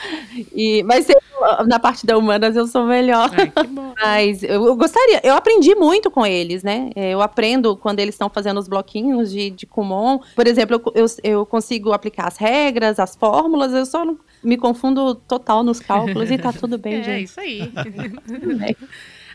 e, 0.54 0.82
mas 0.82 1.06
na 1.66 1.78
parte 1.78 2.04
da 2.04 2.18
humanas 2.18 2.56
eu 2.56 2.66
sou 2.66 2.84
melhor. 2.84 3.30
Ai, 3.32 3.50
que 3.50 3.66
bom. 3.66 3.94
Mas 4.00 4.42
eu, 4.42 4.66
eu, 4.66 4.76
gostaria, 4.76 5.20
eu 5.22 5.34
aprendi 5.34 5.74
muito 5.74 6.10
com 6.10 6.26
eles, 6.26 6.62
né? 6.62 6.90
É, 6.94 7.10
eu 7.10 7.22
aprendo 7.22 7.76
quando 7.76 8.00
eles 8.00 8.14
estão 8.14 8.28
fazendo 8.28 8.58
os 8.58 8.68
bloquinhos 8.68 9.30
de, 9.30 9.50
de 9.50 9.66
Kumon. 9.66 10.20
Por 10.34 10.46
exemplo, 10.46 10.80
eu, 10.94 11.04
eu, 11.04 11.06
eu 11.22 11.46
consigo 11.46 11.92
aplicar 11.92 12.28
as 12.28 12.36
regras, 12.36 12.98
as 12.98 13.16
fórmulas, 13.16 13.72
eu 13.72 13.86
só 13.86 14.04
não 14.04 14.18
me 14.42 14.56
confundo 14.56 15.14
total 15.14 15.62
nos 15.62 15.80
cálculos 15.80 16.30
e 16.30 16.38
tá 16.38 16.52
tudo 16.52 16.78
bem, 16.78 16.94
é, 17.00 17.02
gente. 17.02 17.10
É 17.10 17.20
isso 17.20 17.40
aí. 17.40 17.72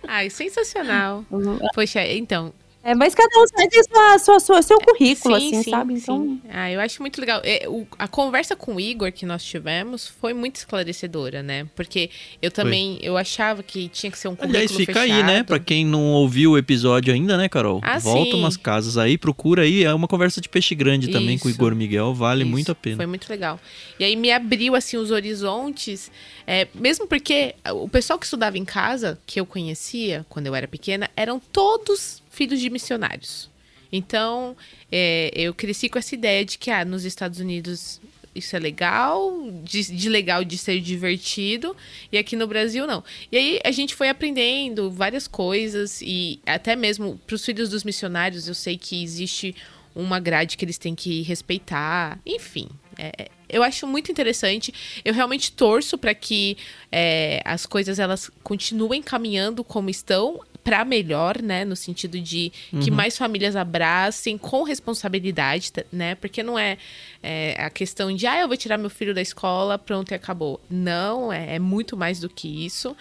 Ai, 0.08 0.30
sensacional. 0.30 1.24
Uhum. 1.32 1.58
Poxa, 1.74 2.06
então, 2.06 2.54
é, 2.86 2.94
mas 2.94 3.16
cada 3.16 3.36
um 3.42 3.48
segue 3.48 3.84
sua, 3.84 4.20
sua, 4.20 4.40
sua, 4.40 4.62
seu 4.62 4.78
currículo, 4.78 5.40
sim, 5.40 5.48
assim, 5.48 5.64
sim, 5.64 5.72
sabe? 5.72 5.94
Então... 5.96 6.22
Sim. 6.22 6.42
Ah, 6.50 6.72
eu 6.72 6.80
acho 6.80 7.02
muito 7.02 7.20
legal. 7.20 7.42
É, 7.44 7.68
o, 7.68 7.88
a 7.98 8.08
conversa 8.08 8.56
com 8.56 8.76
o 8.76 8.80
Igor 8.80 9.12
que 9.12 9.26
nós 9.26 9.44
tivemos 9.44 10.08
foi 10.08 10.36
muito 10.36 10.58
esclarecedora, 10.58 11.42
né? 11.42 11.68
Porque 11.76 12.12
eu 12.40 12.52
também, 12.52 12.98
foi. 13.00 13.10
eu 13.10 13.18
achava 13.18 13.64
que 13.64 13.88
tinha 13.90 14.12
que 14.12 14.20
ser 14.20 14.28
um 14.28 14.36
currículo 14.36 14.58
Aliás, 14.58 14.72
fica 14.72 14.94
fechado. 14.94 15.12
aí, 15.12 15.24
né? 15.24 15.42
Pra 15.42 15.58
quem 15.58 15.84
não 15.84 16.12
ouviu 16.12 16.52
o 16.52 16.58
episódio 16.60 17.12
ainda, 17.12 17.36
né, 17.36 17.50
Carol? 17.50 17.80
Ah, 17.82 17.98
Volta 17.98 18.30
sim. 18.30 18.38
umas 18.38 18.56
casas 18.56 19.00
aí, 19.00 19.18
procura 19.18 19.64
aí. 19.64 19.84
É 19.84 19.92
uma 19.92 20.08
conversa 20.08 20.40
de 20.40 20.48
peixe 20.48 20.76
grande 20.76 21.10
Isso. 21.10 21.18
também 21.18 21.40
com 21.40 21.48
o 21.48 21.52
Igor 21.52 21.74
Miguel. 21.74 22.14
Vale 22.14 22.44
Isso. 22.44 22.52
muito 22.52 22.72
a 22.72 22.76
pena. 22.76 22.98
Foi 22.98 23.08
muito 23.08 23.28
legal. 23.28 23.60
E 24.00 24.04
aí 24.04 24.16
me 24.16 24.32
abriu, 24.32 24.76
assim, 24.76 24.96
os 24.96 25.10
horizontes. 25.10 26.12
É, 26.46 26.68
mesmo 26.76 27.08
porque 27.08 27.56
o 27.74 27.90
pessoal 27.90 28.20
que 28.20 28.26
estudava 28.26 28.60
em 28.60 28.66
casa, 28.66 29.18
que 29.26 29.40
eu 29.40 29.46
conhecia 29.48 30.24
quando 30.30 30.46
eu 30.46 30.54
era 30.54 30.68
pequena, 30.68 31.10
eram 31.16 31.40
todos 31.40 32.24
filhos 32.36 32.60
de 32.60 32.70
missionários. 32.70 33.50
Então, 33.92 34.56
é, 34.92 35.32
eu 35.34 35.54
cresci 35.54 35.88
com 35.88 35.98
essa 35.98 36.14
ideia 36.14 36.44
de 36.44 36.58
que 36.58 36.70
ah, 36.70 36.84
nos 36.84 37.06
Estados 37.06 37.40
Unidos 37.40 38.02
isso 38.36 38.54
é 38.54 38.60
legal, 38.60 39.50
de, 39.64 39.84
de, 39.96 40.10
legal 40.10 40.44
de 40.44 40.58
ser 40.58 40.82
divertido, 40.82 41.74
e 42.12 42.18
aqui 42.18 42.36
no 42.36 42.46
Brasil 42.46 42.86
não. 42.86 43.02
E 43.32 43.38
aí 43.38 43.60
a 43.64 43.72
gente 43.72 43.96
foi 43.96 44.10
aprendendo 44.10 44.92
várias 44.92 45.26
coisas, 45.26 46.02
e 46.02 46.42
até 46.46 46.76
mesmo 46.76 47.18
para 47.26 47.36
os 47.36 47.46
filhos 47.46 47.70
dos 47.70 47.86
missionários, 47.86 48.50
eu 48.50 48.54
sei 48.54 48.78
que 48.78 49.02
existe 49.02 49.56
uma 49.96 50.20
grade 50.20 50.58
que 50.58 50.66
eles 50.66 50.78
têm 50.78 50.94
que 50.94 51.22
respeitar, 51.22 52.20
enfim. 52.26 52.68
É, 52.98 53.30
eu 53.48 53.64
acho 53.64 53.88
muito 53.88 54.12
interessante. 54.12 54.74
Eu 55.06 55.14
realmente 55.14 55.54
torço 55.54 55.98
para 55.98 56.14
que 56.14 56.58
é, 56.92 57.42
as 57.46 57.66
coisas 57.66 58.00
elas 58.00 58.30
continuem 58.44 59.02
caminhando 59.02 59.64
como 59.64 59.90
estão, 59.90 60.42
para 60.66 60.84
melhor, 60.84 61.44
né? 61.44 61.64
No 61.64 61.76
sentido 61.76 62.20
de 62.20 62.52
que 62.82 62.90
uhum. 62.90 62.96
mais 62.96 63.16
famílias 63.16 63.56
abracem 63.56 64.36
com 64.36 64.64
responsabilidade, 64.64 65.72
né? 65.92 66.16
Porque 66.16 66.42
não 66.42 66.58
é, 66.58 66.80
é, 67.22 67.56
a 67.60 67.70
questão 67.70 68.12
de, 68.12 68.26
ah, 68.26 68.42
eu 68.42 68.48
vou 68.48 68.58
tirar 68.58 68.76
meu 68.76 68.90
filho 68.90 69.14
da 69.14 69.22
escola, 69.22 69.78
pronto 69.78 70.12
e 70.12 70.16
acabou. 70.16 70.60
Não, 70.68 71.32
é, 71.32 71.58
é 71.58 71.60
muito 71.60 71.96
mais 71.96 72.20
do 72.20 72.28
que 72.28 72.66
isso. 72.66 72.98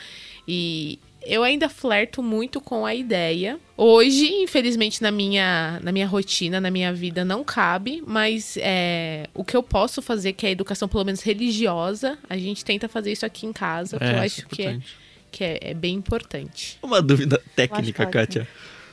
E 0.47 0.99
eu 1.25 1.43
ainda 1.43 1.71
flerto 1.71 2.23
muito 2.23 2.61
com 2.61 2.85
a 2.85 2.95
ideia. 2.95 3.59
Hoje, 3.79 4.27
infelizmente, 4.43 5.01
na 5.01 5.11
minha, 5.11 5.81
na 5.83 5.91
minha 5.91 6.07
rotina, 6.07 6.61
na 6.61 6.71
minha 6.71 6.93
vida, 6.93 7.25
não 7.25 7.43
cabe, 7.43 8.05
mas 8.07 8.59
é, 8.61 9.27
o 9.33 9.43
que 9.43 9.57
eu 9.57 9.63
posso 9.63 10.03
fazer, 10.03 10.35
que 10.35 10.45
é 10.45 10.51
a 10.51 10.53
educação, 10.53 10.87
pelo 10.87 11.03
menos 11.03 11.23
religiosa, 11.23 12.19
a 12.29 12.37
gente 12.37 12.63
tenta 12.63 12.91
fazer 12.91 13.11
isso 13.11 13.25
aqui 13.25 13.47
em 13.47 13.55
casa, 13.55 13.97
é, 13.97 13.99
que 13.99 14.05
eu 14.05 14.21
acho 14.21 14.41
é 14.43 14.55
que 14.55 14.63
é 14.65 14.79
que 15.35 15.43
é, 15.43 15.59
é 15.61 15.75
bem 15.75 15.95
importante. 15.95 16.79
Uma 16.81 17.03
dúvida 17.03 17.43
técnica, 17.57 18.07
Kátia. 18.07 18.47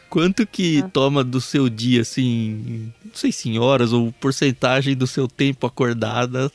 Quanto 0.09 0.45
que 0.47 0.81
ah. 0.83 0.89
toma 0.89 1.23
do 1.23 1.39
seu 1.39 1.69
dia, 1.69 2.01
assim, 2.01 2.91
não 3.05 3.13
sei 3.13 3.31
se 3.31 3.47
em 3.47 3.59
horas 3.59 3.93
ou 3.93 4.11
porcentagem 4.13 4.95
do 4.95 5.05
seu 5.05 5.27
tempo 5.27 5.67
acordada 5.67 6.51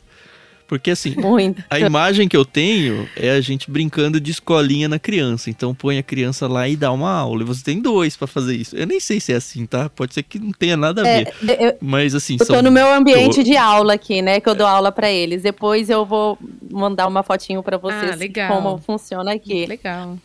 porque 0.66 0.90
assim, 0.90 1.14
Muito. 1.16 1.62
a 1.70 1.78
imagem 1.78 2.28
que 2.28 2.36
eu 2.36 2.44
tenho 2.44 3.08
é 3.16 3.30
a 3.30 3.40
gente 3.40 3.70
brincando 3.70 4.20
de 4.20 4.30
escolinha 4.30 4.88
na 4.88 4.98
criança. 4.98 5.48
Então 5.50 5.74
põe 5.74 5.98
a 5.98 6.02
criança 6.02 6.48
lá 6.48 6.68
e 6.68 6.76
dá 6.76 6.90
uma 6.92 7.12
aula. 7.12 7.42
E 7.42 7.44
você 7.44 7.62
tem 7.62 7.80
dois 7.80 8.16
para 8.16 8.26
fazer 8.26 8.56
isso. 8.56 8.76
Eu 8.76 8.86
nem 8.86 9.00
sei 9.00 9.20
se 9.20 9.32
é 9.32 9.36
assim, 9.36 9.66
tá? 9.66 9.88
Pode 9.88 10.14
ser 10.14 10.22
que 10.22 10.38
não 10.38 10.52
tenha 10.52 10.76
nada 10.76 11.02
a 11.02 11.08
é, 11.08 11.24
ver. 11.24 11.34
É, 11.48 11.68
eu, 11.68 11.76
Mas 11.80 12.14
assim, 12.14 12.36
eu 12.38 12.46
são... 12.46 12.56
tô 12.56 12.62
no 12.62 12.70
meu 12.70 12.92
ambiente 12.92 13.36
tô... 13.36 13.42
de 13.42 13.56
aula 13.56 13.94
aqui, 13.94 14.20
né? 14.20 14.40
Que 14.40 14.48
eu 14.48 14.54
dou 14.54 14.66
aula 14.66 14.90
para 14.90 15.10
eles. 15.10 15.42
Depois 15.42 15.88
eu 15.88 16.04
vou 16.04 16.38
mandar 16.70 17.06
uma 17.06 17.22
fotinho 17.22 17.62
para 17.62 17.76
vocês 17.76 18.20
ah, 18.38 18.48
como 18.48 18.78
funciona 18.78 19.32
aqui. 19.32 19.66
Legal. 19.66 20.18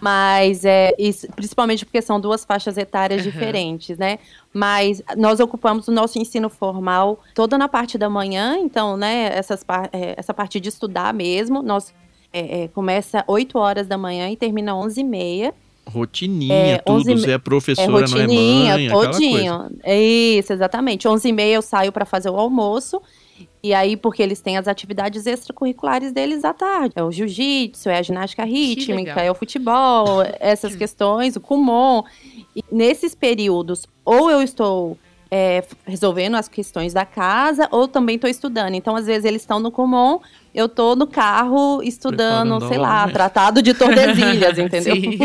Mas 0.00 0.64
é 0.64 0.92
isso, 0.98 1.26
principalmente 1.34 1.84
porque 1.84 2.00
são 2.02 2.20
duas 2.20 2.44
faixas 2.44 2.76
etárias 2.76 3.24
uhum. 3.24 3.30
diferentes, 3.30 3.98
né? 3.98 4.18
Mas 4.52 5.02
nós 5.16 5.40
ocupamos 5.40 5.88
o 5.88 5.92
nosso 5.92 6.18
ensino 6.18 6.48
formal 6.48 7.20
toda 7.34 7.58
na 7.58 7.68
parte 7.68 7.98
da 7.98 8.08
manhã, 8.08 8.56
então, 8.58 8.96
né, 8.96 9.30
essas, 9.36 9.64
é, 9.92 10.14
essa 10.16 10.32
parte 10.32 10.58
de 10.58 10.68
estudar 10.68 11.12
mesmo, 11.12 11.62
nós 11.62 11.92
é, 12.32 12.64
é, 12.64 12.68
começa 12.68 13.24
8 13.26 13.58
horas 13.58 13.86
da 13.86 13.96
manhã 13.96 14.30
e 14.30 14.36
termina 14.36 14.74
11 14.74 15.00
e 15.00 15.04
meia. 15.04 15.54
Rotininha, 15.86 16.54
É, 16.54 16.78
tudo. 16.78 16.98
11 16.98 17.14
Você 17.14 17.30
é 17.30 17.34
É 17.34 17.38
professora, 17.38 17.88
não 17.88 17.96
é 17.96 18.00
rotininha, 18.00 18.74
mãe, 18.74 18.86
aquela 18.86 19.04
coisa. 19.04 19.10
todinho. 19.12 19.70
É 19.82 20.00
Isso, 20.00 20.52
exatamente. 20.52 21.08
11 21.08 21.28
e 21.28 21.32
meia 21.32 21.54
eu 21.54 21.62
saio 21.62 21.90
para 21.90 22.04
fazer 22.04 22.28
o 22.28 22.36
almoço. 22.36 23.00
E 23.62 23.74
aí, 23.74 23.96
porque 23.96 24.22
eles 24.22 24.40
têm 24.40 24.56
as 24.56 24.68
atividades 24.68 25.26
extracurriculares 25.26 26.12
deles 26.12 26.44
à 26.44 26.54
tarde. 26.54 26.92
É 26.96 27.02
o 27.02 27.10
jiu-jitsu, 27.10 27.88
é 27.88 27.98
a 27.98 28.02
ginástica 28.02 28.44
rítmica, 28.44 29.20
é 29.20 29.30
o 29.30 29.34
futebol, 29.34 30.22
essas 30.38 30.74
questões, 30.76 31.36
o 31.36 31.40
kumon. 31.40 32.04
E 32.54 32.64
nesses 32.70 33.14
períodos, 33.14 33.86
ou 34.04 34.30
eu 34.30 34.40
estou 34.40 34.96
é, 35.30 35.62
resolvendo 35.86 36.36
as 36.36 36.48
questões 36.48 36.92
da 36.94 37.04
casa, 37.04 37.68
ou 37.70 37.86
também 37.86 38.16
estou 38.16 38.30
estudando. 38.30 38.74
Então, 38.74 38.96
às 38.96 39.06
vezes, 39.06 39.24
eles 39.24 39.42
estão 39.42 39.60
no 39.60 39.70
kumon, 39.70 40.20
eu 40.54 40.66
estou 40.66 40.96
no 40.96 41.06
carro 41.06 41.82
estudando, 41.82 42.48
Preparando 42.58 42.68
sei 42.68 42.78
lá, 42.78 43.00
aula. 43.02 43.12
tratado 43.12 43.60
de 43.62 43.74
Tordesilhas, 43.74 44.56
entendeu? 44.58 44.94
Sim. 44.96 45.18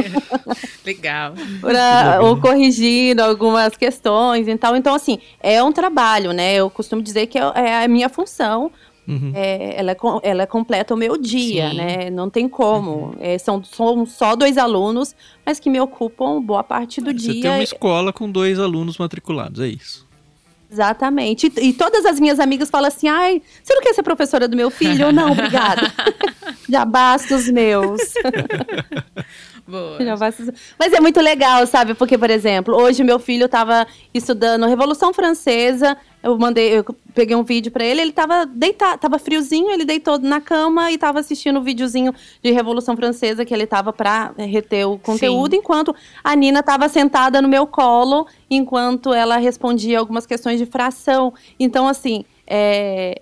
Legal. 0.86 1.34
pra- 1.62 2.20
ou 2.22 2.40
corrigindo 2.40 3.24
algumas 3.24 3.76
questões 3.78 4.48
e 4.48 4.58
tal. 4.58 4.76
Então, 4.76 4.94
assim, 4.94 5.20
é 5.40 5.64
um 5.64 5.72
trabalho, 5.72 6.34
né? 6.34 6.54
Eu 6.56 6.70
costumo 6.70 7.02
dizer 7.02 7.28
que 7.28 7.38
é 7.38 7.44
é 7.56 7.84
a 7.84 7.88
minha 7.88 8.10
função. 8.10 8.72
Uhum. 9.08 9.32
é, 9.36 9.76
ela, 9.78 9.92
é, 9.92 9.98
ela 10.24 10.48
completa 10.48 10.94
o 10.94 10.98
meu 10.98 11.18
dia, 11.18 11.70
Sim. 11.70 11.78
né? 11.78 12.10
Não 12.10 12.30
tem 12.30 12.48
como. 12.48 13.16
É, 13.20 13.38
são, 13.38 13.64
são 13.64 14.06
só 14.06 14.36
dois 14.36 14.58
alunos, 14.58 15.16
mas 15.46 15.60
que 15.60 15.70
me 15.70 15.80
ocupam 15.80 16.42
boa 16.42 16.64
parte 16.64 17.02
do 17.02 17.12
Você 17.12 17.32
tem 17.34 17.42
dia. 17.42 17.52
uma 17.52 17.64
escola 17.64 18.14
com 18.14 18.30
dois 18.30 18.60
alunos 18.60 18.98
matriculados, 18.98 19.60
é 19.60 19.68
isso. 19.68 20.08
Exatamente. 20.72 21.52
E, 21.58 21.68
e 21.68 21.74
todas 21.74 22.04
as 22.06 22.20
minhas 22.20 22.40
amigas 22.40 22.70
falam 22.70 22.88
assim: 22.88 23.08
ai, 23.08 23.42
você 23.62 23.76
não 23.76 23.82
quer 23.82 23.94
ser 23.94 24.02
professora 24.02 24.48
do 24.48 24.58
meu 24.58 24.72
filho? 24.72 25.06
Eu 25.06 25.12
não, 25.14 25.32
obrigada. 25.32 25.94
Já 26.68 26.84
basta 26.86 27.36
os 27.36 27.48
meus. 27.50 28.02
Boa. 29.66 29.98
Mas 30.78 30.92
é 30.92 31.00
muito 31.00 31.22
legal, 31.22 31.66
sabe? 31.66 31.94
Porque, 31.94 32.18
por 32.18 32.30
exemplo, 32.30 32.76
hoje 32.76 33.04
meu 33.04 33.18
filho 33.18 33.46
estava 33.46 33.88
estudando 34.14 34.66
Revolução 34.66 35.14
Francesa. 35.14 35.98
Eu 36.22 36.38
mandei, 36.38 36.78
eu 36.78 36.86
peguei 37.14 37.36
um 37.36 37.44
vídeo 37.44 37.72
para 37.72 37.84
ele, 37.84 38.02
ele 38.02 38.10
estava 38.10 38.46
deitado, 38.46 38.98
tava 38.98 39.20
friozinho, 39.20 39.70
ele 39.72 39.84
deitou 39.84 40.18
na 40.20 40.40
cama 40.40 40.90
e 40.90 40.96
estava 40.96 41.20
assistindo 41.20 41.60
o 41.60 41.62
videozinho 41.62 42.14
de 42.42 42.52
Revolução 42.52 42.96
Francesa 42.96 43.44
que 43.44 43.54
ele 43.54 43.68
tava 43.68 43.92
para 43.92 44.34
reter 44.38 44.86
o 44.86 44.98
conteúdo, 44.98 45.54
enquanto 45.54 45.94
a 46.24 46.34
Nina 46.34 46.62
estava 46.62 46.88
sentada 46.88 47.42
no 47.42 47.50
meu 47.50 47.68
colo, 47.68 48.26
enquanto 48.50 49.14
ela 49.14 49.36
respondia 49.36 50.00
algumas 50.00 50.26
questões 50.26 50.60
de 50.60 50.66
fração. 50.66 51.34
Então, 51.60 51.90
assim, 51.90 52.24
é, 52.48 53.22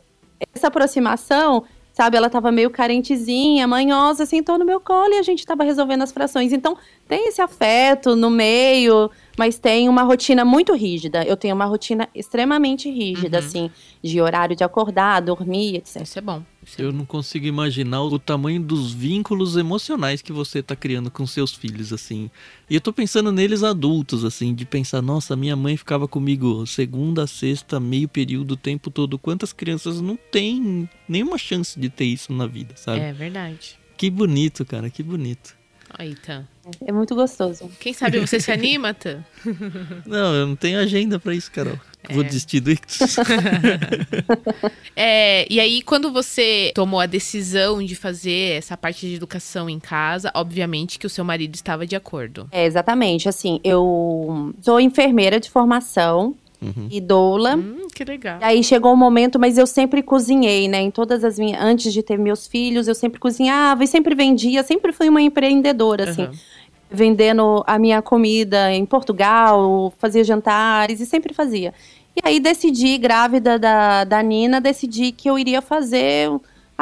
essa 0.53 0.67
aproximação, 0.67 1.63
sabe, 2.01 2.17
ela 2.17 2.31
tava 2.31 2.51
meio 2.51 2.71
carentezinha, 2.71 3.67
manhosa, 3.67 4.25
sentou 4.25 4.57
no 4.57 4.65
meu 4.65 4.79
colo 4.79 5.13
e 5.13 5.19
a 5.19 5.21
gente 5.21 5.45
tava 5.45 5.63
resolvendo 5.63 6.01
as 6.01 6.11
frações. 6.11 6.51
Então, 6.51 6.75
tem 7.07 7.27
esse 7.27 7.39
afeto 7.39 8.15
no 8.15 8.27
meio, 8.27 9.11
mas 9.37 9.57
tem 9.57 9.87
uma 9.89 10.03
rotina 10.03 10.43
muito 10.45 10.73
rígida. 10.73 11.23
Eu 11.23 11.37
tenho 11.37 11.55
uma 11.55 11.65
rotina 11.65 12.07
extremamente 12.13 12.89
rígida, 12.89 13.39
Uhum. 13.39 13.45
assim, 13.45 13.71
de 14.03 14.21
horário 14.21 14.55
de 14.55 14.63
acordar, 14.63 15.21
dormir, 15.21 15.75
etc. 15.77 16.01
Isso 16.03 16.19
é 16.19 16.21
bom. 16.21 16.43
Isso 16.65 16.79
é 16.81 16.85
Eu 16.85 16.91
não 16.91 17.05
consigo 17.05 17.45
imaginar 17.45 18.03
o 18.03 18.19
tamanho 18.19 18.61
dos 18.61 18.91
vínculos 18.93 19.57
emocionais 19.57 20.21
que 20.21 20.31
você 20.31 20.61
tá 20.61 20.75
criando 20.75 21.09
com 21.09 21.25
seus 21.25 21.53
filhos, 21.53 21.91
assim. 21.91 22.29
E 22.69 22.75
eu 22.75 22.81
tô 22.81 22.93
pensando 22.93 23.31
neles 23.31 23.63
adultos, 23.63 24.23
assim, 24.23 24.53
de 24.53 24.65
pensar, 24.65 25.01
nossa, 25.01 25.35
minha 25.35 25.55
mãe 25.55 25.75
ficava 25.75 26.07
comigo 26.07 26.65
segunda, 26.67 27.25
sexta, 27.25 27.79
meio 27.79 28.07
período, 28.07 28.51
o 28.51 28.57
tempo 28.57 28.91
todo. 28.91 29.17
Quantas 29.17 29.51
crianças 29.53 29.99
não 30.01 30.17
têm 30.31 30.87
nenhuma 31.07 31.37
chance 31.37 31.79
de 31.79 31.89
ter 31.89 32.05
isso 32.05 32.31
na 32.31 32.45
vida, 32.45 32.75
sabe? 32.75 32.99
É 32.99 33.11
verdade. 33.11 33.79
Que 33.97 34.09
bonito, 34.09 34.63
cara, 34.65 34.89
que 34.89 35.01
bonito. 35.03 35.55
Aí, 35.97 36.15
Tan. 36.15 36.47
É 36.85 36.91
muito 36.91 37.15
gostoso. 37.15 37.69
Quem 37.79 37.93
sabe 37.93 38.19
você 38.19 38.39
se 38.39 38.51
anima, 38.51 38.93
Tan? 38.93 39.23
Não, 40.05 40.33
eu 40.35 40.47
não 40.47 40.55
tenho 40.55 40.79
agenda 40.79 41.19
pra 41.19 41.33
isso, 41.33 41.51
Carol. 41.51 41.79
É. 42.07 42.13
Vou 42.13 42.23
desistir 42.23 42.59
do 42.59 42.71
Ictus. 42.71 42.99
É, 44.95 45.47
e 45.49 45.59
aí, 45.59 45.81
quando 45.81 46.11
você 46.11 46.71
tomou 46.75 46.99
a 46.99 47.05
decisão 47.05 47.83
de 47.83 47.95
fazer 47.95 48.57
essa 48.57 48.75
parte 48.75 49.07
de 49.07 49.15
educação 49.15 49.69
em 49.69 49.79
casa, 49.79 50.31
obviamente 50.35 50.99
que 50.99 51.07
o 51.07 51.09
seu 51.09 51.23
marido 51.23 51.55
estava 51.55 51.87
de 51.87 51.95
acordo. 51.95 52.47
É, 52.51 52.65
exatamente. 52.65 53.27
Assim, 53.27 53.59
eu 53.63 54.53
sou 54.61 54.79
enfermeira 54.79 55.39
de 55.39 55.49
formação 55.49 56.35
Uhum. 56.61 56.87
e 56.91 57.01
doula. 57.01 57.55
Hum, 57.55 57.87
que 57.93 58.03
legal. 58.03 58.39
E 58.39 58.43
aí 58.43 58.63
chegou 58.63 58.93
o 58.93 58.97
momento, 58.97 59.39
mas 59.39 59.57
eu 59.57 59.65
sempre 59.65 60.03
cozinhei, 60.03 60.67
né? 60.67 60.79
Em 60.79 60.91
todas 60.91 61.23
as 61.23 61.39
minhas. 61.39 61.59
Antes 61.61 61.91
de 61.91 62.03
ter 62.03 62.19
meus 62.19 62.45
filhos, 62.45 62.87
eu 62.87 62.93
sempre 62.93 63.19
cozinhava 63.19 63.83
e 63.83 63.87
sempre 63.87 64.13
vendia, 64.13 64.61
sempre 64.61 64.93
fui 64.93 65.09
uma 65.09 65.21
empreendedora, 65.21 66.09
assim. 66.09 66.23
Aham. 66.23 66.33
Vendendo 66.93 67.63
a 67.65 67.79
minha 67.79 68.01
comida 68.01 68.71
em 68.71 68.85
Portugal, 68.85 69.91
fazia 69.97 70.23
jantares 70.23 70.99
e 70.99 71.05
sempre 71.05 71.33
fazia. 71.33 71.73
E 72.15 72.19
aí 72.23 72.39
decidi, 72.39 72.97
grávida 72.97 73.57
da, 73.57 74.03
da 74.03 74.21
Nina, 74.21 74.59
decidi 74.59 75.11
que 75.11 75.29
eu 75.29 75.39
iria 75.39 75.61
fazer. 75.61 76.29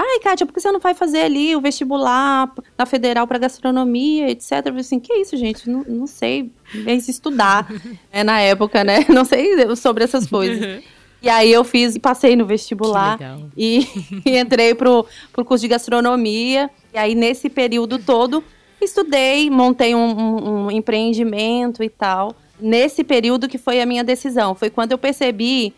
Ai, 0.02 0.20
Kátia, 0.24 0.46
por 0.46 0.54
que 0.54 0.62
você 0.62 0.72
não 0.72 0.80
vai 0.80 0.94
fazer 0.94 1.22
ali 1.24 1.54
o 1.56 1.60
vestibular 1.62 2.50
na 2.78 2.86
Federal 2.86 3.28
para 3.28 3.38
gastronomia, 3.38 4.30
etc? 4.30 4.52
Eu 4.52 4.64
falei 4.64 4.80
assim, 4.80 4.98
que 5.00 5.14
isso, 5.14 5.36
gente? 5.36 5.70
Não, 5.70 5.84
não 5.84 6.08
sei. 6.08 6.52
Vem 6.74 7.00
se 7.02 7.12
estudar, 7.12 7.68
né, 8.14 8.24
na 8.24 8.40
época, 8.40 8.82
né? 8.84 9.06
Não 9.10 9.26
sei 9.26 9.76
sobre 9.76 10.06
essas 10.06 10.26
coisas. 10.26 10.82
E 11.22 11.28
aí 11.28 11.52
eu 11.52 11.66
fiz, 11.66 11.98
passei 11.98 12.34
no 12.38 12.46
vestibular 12.46 13.18
e, 13.58 13.86
e 14.26 14.38
entrei 14.40 14.74
pro, 14.74 15.06
pro 15.34 15.44
curso 15.44 15.64
de 15.64 15.68
gastronomia. 15.68 16.70
E 16.94 16.98
aí, 16.98 17.14
nesse 17.14 17.50
período 17.50 18.00
todo, 18.00 18.42
estudei, 18.80 19.50
montei 19.50 19.94
um, 19.94 20.00
um- 20.00 20.66
um 20.68 20.72
empreendimento 20.72 21.84
e 21.84 21.90
tal. 21.90 22.34
Nesse 22.58 23.04
período 23.04 23.50
que 23.50 23.58
foi 23.58 23.82
a 23.82 23.86
minha 23.86 24.04
decisão. 24.04 24.56
Foi 24.56 24.70
quando 24.70 24.94
eu 24.94 24.98
percebi 24.98 25.74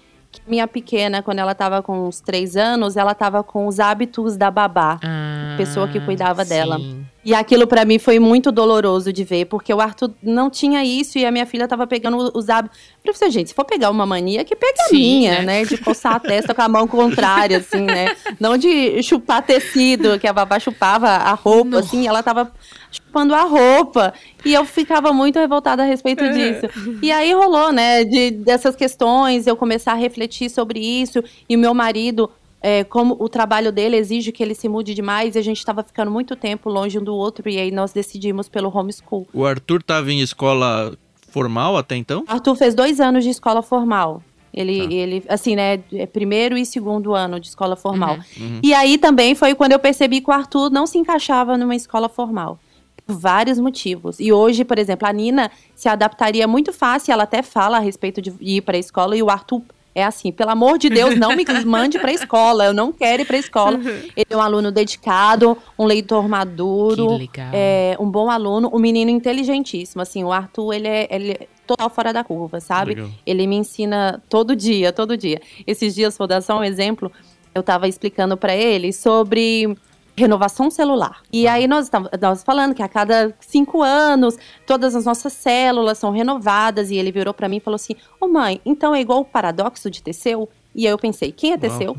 minha 0.47 0.67
pequena, 0.67 1.21
quando 1.21 1.39
ela 1.39 1.51
estava 1.51 1.81
com 1.81 2.07
uns 2.07 2.19
três 2.19 2.55
anos, 2.55 2.97
ela 2.97 3.11
estava 3.11 3.43
com 3.43 3.67
os 3.67 3.79
hábitos 3.79 4.37
da 4.37 4.49
babá. 4.49 4.99
Ah, 5.03 5.55
pessoa 5.57 5.87
que 5.87 5.99
cuidava 5.99 6.43
dela. 6.45 6.77
E 7.23 7.35
aquilo 7.35 7.67
pra 7.67 7.85
mim 7.85 7.99
foi 7.99 8.19
muito 8.19 8.51
doloroso 8.51 9.13
de 9.13 9.23
ver, 9.23 9.45
porque 9.45 9.71
o 9.71 9.79
Arthur 9.79 10.11
não 10.23 10.49
tinha 10.49 10.83
isso 10.83 11.19
e 11.19 11.25
a 11.25 11.31
minha 11.31 11.45
filha 11.45 11.67
tava 11.67 11.85
pegando 11.85 12.31
os 12.33 12.49
hábitos. 12.49 12.79
Eu 13.05 13.13
falei, 13.13 13.27
assim, 13.27 13.39
gente, 13.39 13.49
se 13.49 13.53
for 13.53 13.63
pegar 13.63 13.91
uma 13.91 14.07
mania, 14.07 14.43
que 14.43 14.55
pega 14.55 14.81
a 14.81 14.85
Sim, 14.85 14.97
minha, 14.97 15.39
né? 15.39 15.45
né? 15.45 15.65
De 15.65 15.77
coçar 15.77 16.15
a 16.15 16.19
testa 16.19 16.53
com 16.55 16.61
a 16.63 16.67
mão 16.67 16.87
contrária, 16.87 17.57
assim, 17.57 17.81
né? 17.81 18.15
Não 18.39 18.57
de 18.57 19.01
chupar 19.03 19.43
tecido, 19.43 20.19
que 20.19 20.27
a 20.27 20.33
babá 20.33 20.59
chupava 20.59 21.09
a 21.09 21.33
roupa, 21.33 21.79
assim, 21.79 22.07
ela 22.07 22.23
tava 22.23 22.51
chupando 22.91 23.35
a 23.35 23.43
roupa. 23.43 24.13
E 24.43 24.53
eu 24.53 24.65
ficava 24.65 25.13
muito 25.13 25.37
revoltada 25.37 25.83
a 25.83 25.85
respeito 25.85 26.23
disso. 26.31 26.97
E 27.03 27.11
aí 27.11 27.31
rolou, 27.33 27.71
né, 27.71 28.03
de, 28.03 28.31
dessas 28.31 28.75
questões, 28.75 29.45
eu 29.45 29.55
começar 29.55 29.91
a 29.91 29.95
refletir 29.95 30.49
sobre 30.49 30.79
isso, 30.79 31.23
e 31.47 31.55
o 31.55 31.59
meu 31.59 31.73
marido 31.75 32.31
é, 32.61 32.83
como 32.83 33.17
o 33.19 33.27
trabalho 33.27 33.71
dele 33.71 33.97
exige 33.97 34.31
que 34.31 34.43
ele 34.43 34.53
se 34.53 34.69
mude 34.69 34.93
demais, 34.93 35.35
e 35.35 35.39
a 35.39 35.41
gente 35.41 35.57
estava 35.57 35.83
ficando 35.83 36.11
muito 36.11 36.35
tempo 36.35 36.69
longe 36.69 36.99
um 36.99 37.03
do 37.03 37.15
outro, 37.15 37.49
e 37.49 37.57
aí 37.57 37.71
nós 37.71 37.91
decidimos 37.91 38.47
pelo 38.47 38.69
homeschool. 38.75 39.27
O 39.33 39.45
Arthur 39.45 39.81
tava 39.81 40.11
em 40.11 40.21
escola 40.21 40.95
formal 41.29 41.75
até 41.77 41.95
então? 41.95 42.23
Arthur 42.27 42.55
fez 42.55 42.75
dois 42.75 42.99
anos 42.99 43.23
de 43.23 43.29
escola 43.29 43.61
formal. 43.61 44.21
Ele, 44.53 44.85
Tá. 44.85 44.93
ele 44.93 45.23
assim, 45.29 45.55
né, 45.55 45.79
é 45.93 46.05
primeiro 46.05 46.57
e 46.57 46.65
segundo 46.65 47.15
ano 47.15 47.39
de 47.39 47.47
escola 47.47 47.75
formal. 47.75 48.19
Uhum. 48.37 48.59
E 48.61 48.73
aí 48.73 48.97
também 48.97 49.33
foi 49.33 49.55
quando 49.55 49.71
eu 49.71 49.79
percebi 49.79 50.19
que 50.19 50.29
o 50.29 50.33
Arthur 50.33 50.69
não 50.69 50.85
se 50.85 50.97
encaixava 50.97 51.57
numa 51.57 51.75
escola 51.75 52.09
formal. 52.09 52.59
Por 53.07 53.15
vários 53.15 53.57
motivos. 53.57 54.19
E 54.19 54.31
hoje, 54.31 54.65
por 54.65 54.77
exemplo, 54.77 55.07
a 55.07 55.13
Nina 55.13 55.49
se 55.73 55.87
adaptaria 55.87 56.45
muito 56.47 56.73
fácil, 56.73 57.13
ela 57.13 57.23
até 57.23 57.41
fala 57.41 57.77
a 57.77 57.79
respeito 57.79 58.21
de 58.21 58.33
ir 58.41 58.61
para 58.61 58.75
a 58.75 58.79
escola, 58.79 59.15
e 59.15 59.23
o 59.23 59.29
Arthur 59.29 59.61
é 59.93 60.03
assim, 60.03 60.31
pelo 60.31 60.51
amor 60.51 60.77
de 60.77 60.89
Deus, 60.89 61.17
não 61.17 61.35
me 61.35 61.43
mande 61.65 61.99
para 61.99 62.11
a 62.11 62.13
escola, 62.13 62.65
eu 62.65 62.73
não 62.73 62.91
quero 62.91 63.21
ir 63.23 63.25
para 63.25 63.35
a 63.35 63.39
escola. 63.39 63.79
Ele 64.15 64.25
é 64.29 64.37
um 64.37 64.41
aluno 64.41 64.71
dedicado, 64.71 65.57
um 65.77 65.85
leitor 65.85 66.27
maduro, 66.27 67.07
Que 67.07 67.17
legal. 67.17 67.49
é, 67.53 67.97
um 67.99 68.09
bom 68.09 68.29
aluno, 68.29 68.69
um 68.73 68.79
menino 68.79 69.11
inteligentíssimo. 69.11 70.01
Assim, 70.01 70.23
o 70.23 70.31
Arthur, 70.31 70.73
ele 70.73 70.87
é, 70.87 71.07
ele 71.11 71.31
é 71.31 71.47
total 71.67 71.89
fora 71.89 72.13
da 72.13 72.23
curva, 72.23 72.59
sabe? 72.59 72.95
Legal. 72.95 73.09
Ele 73.25 73.47
me 73.47 73.55
ensina 73.55 74.21
todo 74.29 74.55
dia, 74.55 74.91
todo 74.93 75.17
dia. 75.17 75.41
Esses 75.67 75.95
dias, 75.95 76.17
vou 76.17 76.27
dar 76.27 76.41
só 76.41 76.59
um 76.59 76.63
exemplo, 76.63 77.11
eu 77.53 77.59
estava 77.61 77.87
explicando 77.87 78.37
para 78.37 78.55
ele 78.55 78.93
sobre 78.93 79.75
renovação 80.21 80.69
celular. 80.69 81.21
E 81.31 81.47
aí 81.47 81.67
nós 81.67 81.85
estávamos 81.85 82.43
falando 82.43 82.73
que 82.73 82.83
a 82.83 82.87
cada 82.87 83.35
cinco 83.39 83.81
anos 83.81 84.37
todas 84.65 84.95
as 84.95 85.05
nossas 85.05 85.33
células 85.33 85.97
são 85.97 86.11
renovadas 86.11 86.89
e 86.91 86.95
ele 86.95 87.11
virou 87.11 87.33
para 87.33 87.49
mim 87.49 87.57
e 87.57 87.59
falou 87.59 87.75
assim: 87.75 87.95
"Ô 88.19 88.27
mãe, 88.27 88.61
então 88.65 88.95
é 88.95 89.01
igual 89.01 89.21
o 89.21 89.25
paradoxo 89.25 89.89
de 89.89 90.01
Teseu?" 90.01 90.47
E 90.73 90.85
aí 90.87 90.93
eu 90.93 90.97
pensei: 90.97 91.31
"Quem 91.31 91.53
é 91.53 91.57
Teseu?" 91.57 91.97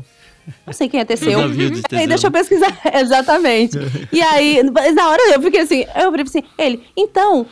Não 0.65 0.73
sei 0.73 0.89
quem 0.89 0.99
é 0.99 1.05
Teseu. 1.05 1.39
Aí 1.91 2.07
deixa 2.07 2.27
eu 2.27 2.31
pesquisar. 2.31 2.77
Exatamente. 2.93 3.77
E 4.11 4.21
aí, 4.21 4.61
na 4.63 5.09
hora 5.09 5.33
eu 5.33 5.41
fiquei 5.41 5.61
assim, 5.61 5.85
eu 5.95 6.11
falei 6.11 6.21
assim, 6.21 6.43
ele, 6.57 6.83
então. 6.95 7.45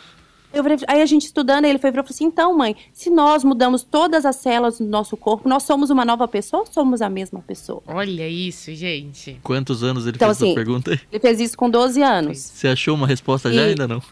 Eu 0.53 0.63
falei- 0.63 0.77
aí 0.87 1.01
a 1.01 1.05
gente 1.05 1.25
estudando, 1.25 1.65
ele 1.65 1.79
foi 1.79 1.89
e 1.89 1.93
falou 1.93 2.05
assim: 2.09 2.25
então, 2.25 2.57
mãe, 2.57 2.75
se 2.93 3.09
nós 3.09 3.43
mudamos 3.43 3.83
todas 3.83 4.25
as 4.25 4.35
células 4.35 4.79
do 4.79 4.85
nosso 4.85 5.15
corpo, 5.15 5.47
nós 5.47 5.63
somos 5.63 5.89
uma 5.89 6.03
nova 6.03 6.27
pessoa 6.27 6.61
ou 6.63 6.67
somos 6.71 7.01
a 7.01 7.09
mesma 7.09 7.39
pessoa? 7.39 7.81
Olha 7.87 8.27
isso, 8.27 8.73
gente. 8.75 9.39
Quantos 9.43 9.83
anos 9.83 10.05
ele 10.05 10.15
Então, 10.17 10.27
fez 10.27 10.37
essa 10.37 10.45
assim, 10.45 10.55
pergunta 10.55 10.91
aí? 10.91 10.99
Ele 11.11 11.19
fez 11.21 11.39
isso 11.39 11.57
com 11.57 11.69
12 11.69 12.01
anos. 12.01 12.37
Você 12.37 12.67
achou 12.67 12.95
uma 12.95 13.07
resposta 13.07 13.51
já? 13.51 13.61
E- 13.61 13.69
Ainda 13.69 13.87
não. 13.87 14.01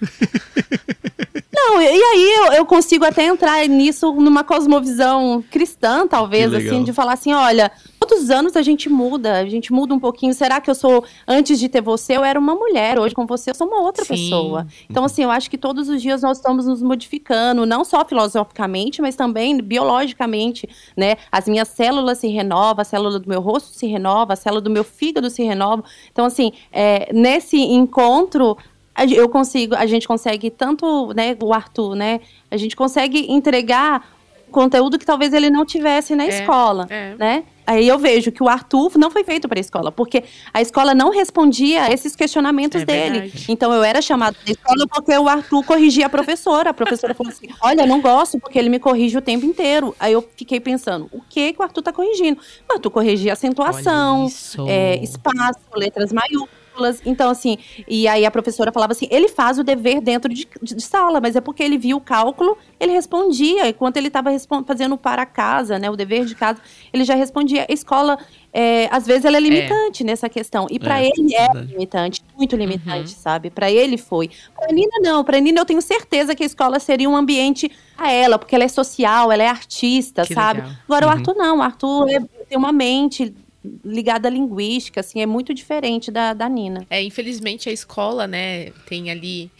Não, 1.52 1.82
e 1.82 1.86
aí 1.88 2.34
eu, 2.48 2.54
eu 2.54 2.66
consigo 2.66 3.06
até 3.06 3.26
entrar 3.26 3.68
nisso 3.68 4.12
numa 4.14 4.44
cosmovisão 4.44 5.44
cristã, 5.52 6.08
talvez, 6.08 6.54
assim, 6.54 6.84
de 6.84 6.94
falar 6.94 7.14
assim, 7.14 7.34
olha, 7.34 7.72
todos 8.10 8.24
os 8.24 8.30
anos 8.32 8.56
a 8.56 8.62
gente 8.64 8.90
muda, 8.90 9.38
a 9.38 9.46
gente 9.46 9.72
muda 9.72 9.94
um 9.94 10.00
pouquinho. 10.00 10.34
Será 10.34 10.60
que 10.60 10.70
eu 10.70 10.74
sou, 10.74 11.06
antes 11.28 11.60
de 11.60 11.70
ter 11.70 11.82
você, 11.82 12.18
eu 12.18 12.24
era 12.24 12.40
uma 12.40 12.56
mulher, 12.56 12.98
hoje 12.98 13.14
com 13.14 13.26
você 13.26 13.52
eu 13.52 13.56
sou 13.56 13.68
uma 13.68 13.82
outra 13.82 14.04
Sim. 14.04 14.16
pessoa. 14.16 14.68
Então, 14.90 15.06
assim, 15.06 15.24
eu 15.24 15.30
acho 15.30 15.50
que 15.50 15.58
todos 15.58 15.88
os 15.88 16.02
dias 16.02 16.24
nós 16.24 16.38
estamos 16.38 16.66
nos 16.66 16.82
modificando, 16.82 17.66
não 17.66 17.86
só 17.86 18.04
filosoficamente, 18.04 19.02
mas 19.02 19.16
também 19.16 19.62
biologicamente, 19.62 20.68
né? 20.98 21.18
As 21.32 21.48
minhas 21.48 21.68
células 21.68 22.18
se 22.18 22.28
renovam, 22.28 22.82
a 22.82 22.86
célula 22.86 23.20
do 23.20 23.30
meu 23.30 23.42
rosto 23.42 23.70
se 23.70 23.86
renova, 23.86 24.34
a 24.34 24.36
célula 24.36 24.62
do 24.62 24.70
meu 24.70 24.84
fígado 24.84 25.30
se 25.30 25.44
renova. 25.44 25.84
Então, 26.12 26.26
assim, 26.26 26.52
é, 26.72 27.14
nesse 27.14 27.58
encontro, 27.58 28.58
eu 29.12 29.30
consigo, 29.30 29.76
a 29.76 29.86
gente 29.86 30.08
consegue 30.08 30.50
tanto, 30.50 31.14
né, 31.14 31.38
o 31.42 31.54
Arthur, 31.54 31.96
né, 31.96 32.20
a 32.50 32.58
gente 32.58 32.76
consegue 32.76 33.32
entregar 33.32 34.19
conteúdo 34.50 34.98
que 34.98 35.06
talvez 35.06 35.34
ele 35.34 35.50
não 35.50 35.66
tivesse 35.66 36.16
na 36.16 36.26
é, 36.26 36.28
escola, 36.28 36.88
é. 36.90 37.16
né? 37.18 37.44
Aí 37.70 37.88
eu 37.88 38.00
vejo 38.00 38.32
que 38.32 38.42
o 38.42 38.50
Arthur 38.50 38.98
não 38.98 39.12
foi 39.12 39.24
feito 39.24 39.48
para 39.48 39.60
a 39.60 39.62
escola, 39.62 39.92
porque 39.92 40.24
a 40.52 40.60
escola 40.60 40.96
não 40.96 41.12
respondia 41.12 41.84
a 41.84 41.92
esses 41.92 42.16
questionamentos 42.16 42.82
é 42.82 42.86
dele. 42.86 43.20
Verdade. 43.20 43.46
Então 43.48 43.72
eu 43.72 43.84
era 43.84 44.02
chamada 44.02 44.36
da 44.44 44.52
escola 44.52 44.88
porque 44.88 45.16
o 45.16 45.30
Arthur 45.30 45.64
corrigia 45.64 46.08
a 46.08 46.10
professora. 46.10 46.72
A 46.72 46.74
professora 46.74 47.14
falou 47.14 47.32
assim: 47.32 47.48
Olha, 47.62 47.86
não 47.86 48.02
gosto 48.02 48.40
porque 48.40 48.58
ele 48.58 48.70
me 48.70 48.80
corrige 48.80 49.20
o 49.20 49.22
tempo 49.22 49.46
inteiro. 49.46 49.96
Aí 50.00 50.14
eu 50.14 50.28
fiquei 50.36 50.60
pensando: 50.60 51.08
o 51.12 51.22
que, 51.22 51.54
que 51.54 51.62
o 51.62 51.64
Arthur 51.64 51.82
está 51.82 51.94
corrigindo? 51.94 52.42
O 52.68 52.74
Arthur 52.74 52.90
corrigia 52.90 53.34
acentuação, 53.34 54.28
é, 54.68 54.96
espaço, 55.04 55.60
letras 55.76 56.12
maiúsculas 56.12 56.59
então, 57.06 57.30
assim, 57.30 57.58
e 57.88 58.08
aí 58.08 58.26
a 58.26 58.32
professora 58.32 58.72
falava 58.72 58.94
assim: 58.94 59.08
ele 59.10 59.28
faz 59.28 59.60
o 59.60 59.64
dever 59.64 60.02
dentro 60.02 60.34
de, 60.34 60.48
de 60.62 60.82
sala, 60.82 61.20
mas 61.20 61.36
é 61.36 61.42
porque 61.42 61.64
ele 61.64 61.78
viu 61.78 61.98
o 61.98 62.02
cálculo, 62.02 62.58
ele 62.80 62.92
respondia. 62.92 63.68
Enquanto 63.68 63.98
ele 63.98 64.08
estava 64.08 64.30
fazendo 64.66 64.98
para 64.98 65.26
casa, 65.26 65.78
né, 65.78 65.90
o 65.90 65.96
dever 65.96 66.26
de 66.26 66.36
casa, 66.36 66.60
ele 66.94 67.04
já 67.04 67.16
respondia. 67.16 67.66
A 67.70 67.74
escola, 67.74 68.18
é, 68.54 68.88
às 68.92 69.06
vezes, 69.06 69.26
ela 69.26 69.38
é 69.38 69.40
limitante 69.40 70.04
é. 70.04 70.06
nessa 70.06 70.30
questão. 70.30 70.68
E 70.70 70.80
para 70.80 71.02
é, 71.02 71.10
ele 71.16 71.36
é 71.36 71.48
limitante, 71.54 72.24
muito 72.38 72.56
limitante, 72.56 73.14
uhum. 73.14 73.22
sabe? 73.22 73.50
Para 73.50 73.72
ele 73.72 73.98
foi. 73.98 74.30
Para 74.56 74.74
Nina, 74.74 74.98
não. 75.02 75.24
Para 75.24 75.40
Nina, 75.40 75.62
eu 75.62 75.66
tenho 75.66 75.82
certeza 75.82 76.36
que 76.36 76.44
a 76.44 76.46
escola 76.46 76.80
seria 76.80 77.10
um 77.10 77.16
ambiente 77.16 77.72
a 77.98 78.12
ela, 78.12 78.40
porque 78.40 78.56
ela 78.56 78.64
é 78.64 78.68
social, 78.68 79.32
ela 79.32 79.44
é 79.44 79.48
artista, 79.48 80.26
que 80.26 80.34
sabe? 80.34 80.62
Legal. 80.62 80.76
Agora, 80.86 81.06
uhum. 81.06 81.12
o 81.12 81.16
Arthur 81.16 81.36
não. 81.36 81.58
O 81.58 81.62
Arthur 81.62 82.10
é, 82.10 82.20
tem 82.48 82.58
uma 82.58 82.72
mente 82.72 83.34
ligada 83.84 84.28
à 84.28 84.32
linguística, 84.32 85.00
assim, 85.00 85.22
é 85.22 85.26
muito 85.26 85.54
diferente 85.54 86.12
da, 86.12 86.34
da 86.34 86.48
Nina. 86.48 86.86
É, 86.90 87.02
infelizmente 87.04 87.70
a 87.70 87.72
escola, 87.72 88.26
né, 88.26 88.72
tem 88.88 89.12
ali, 89.12 89.52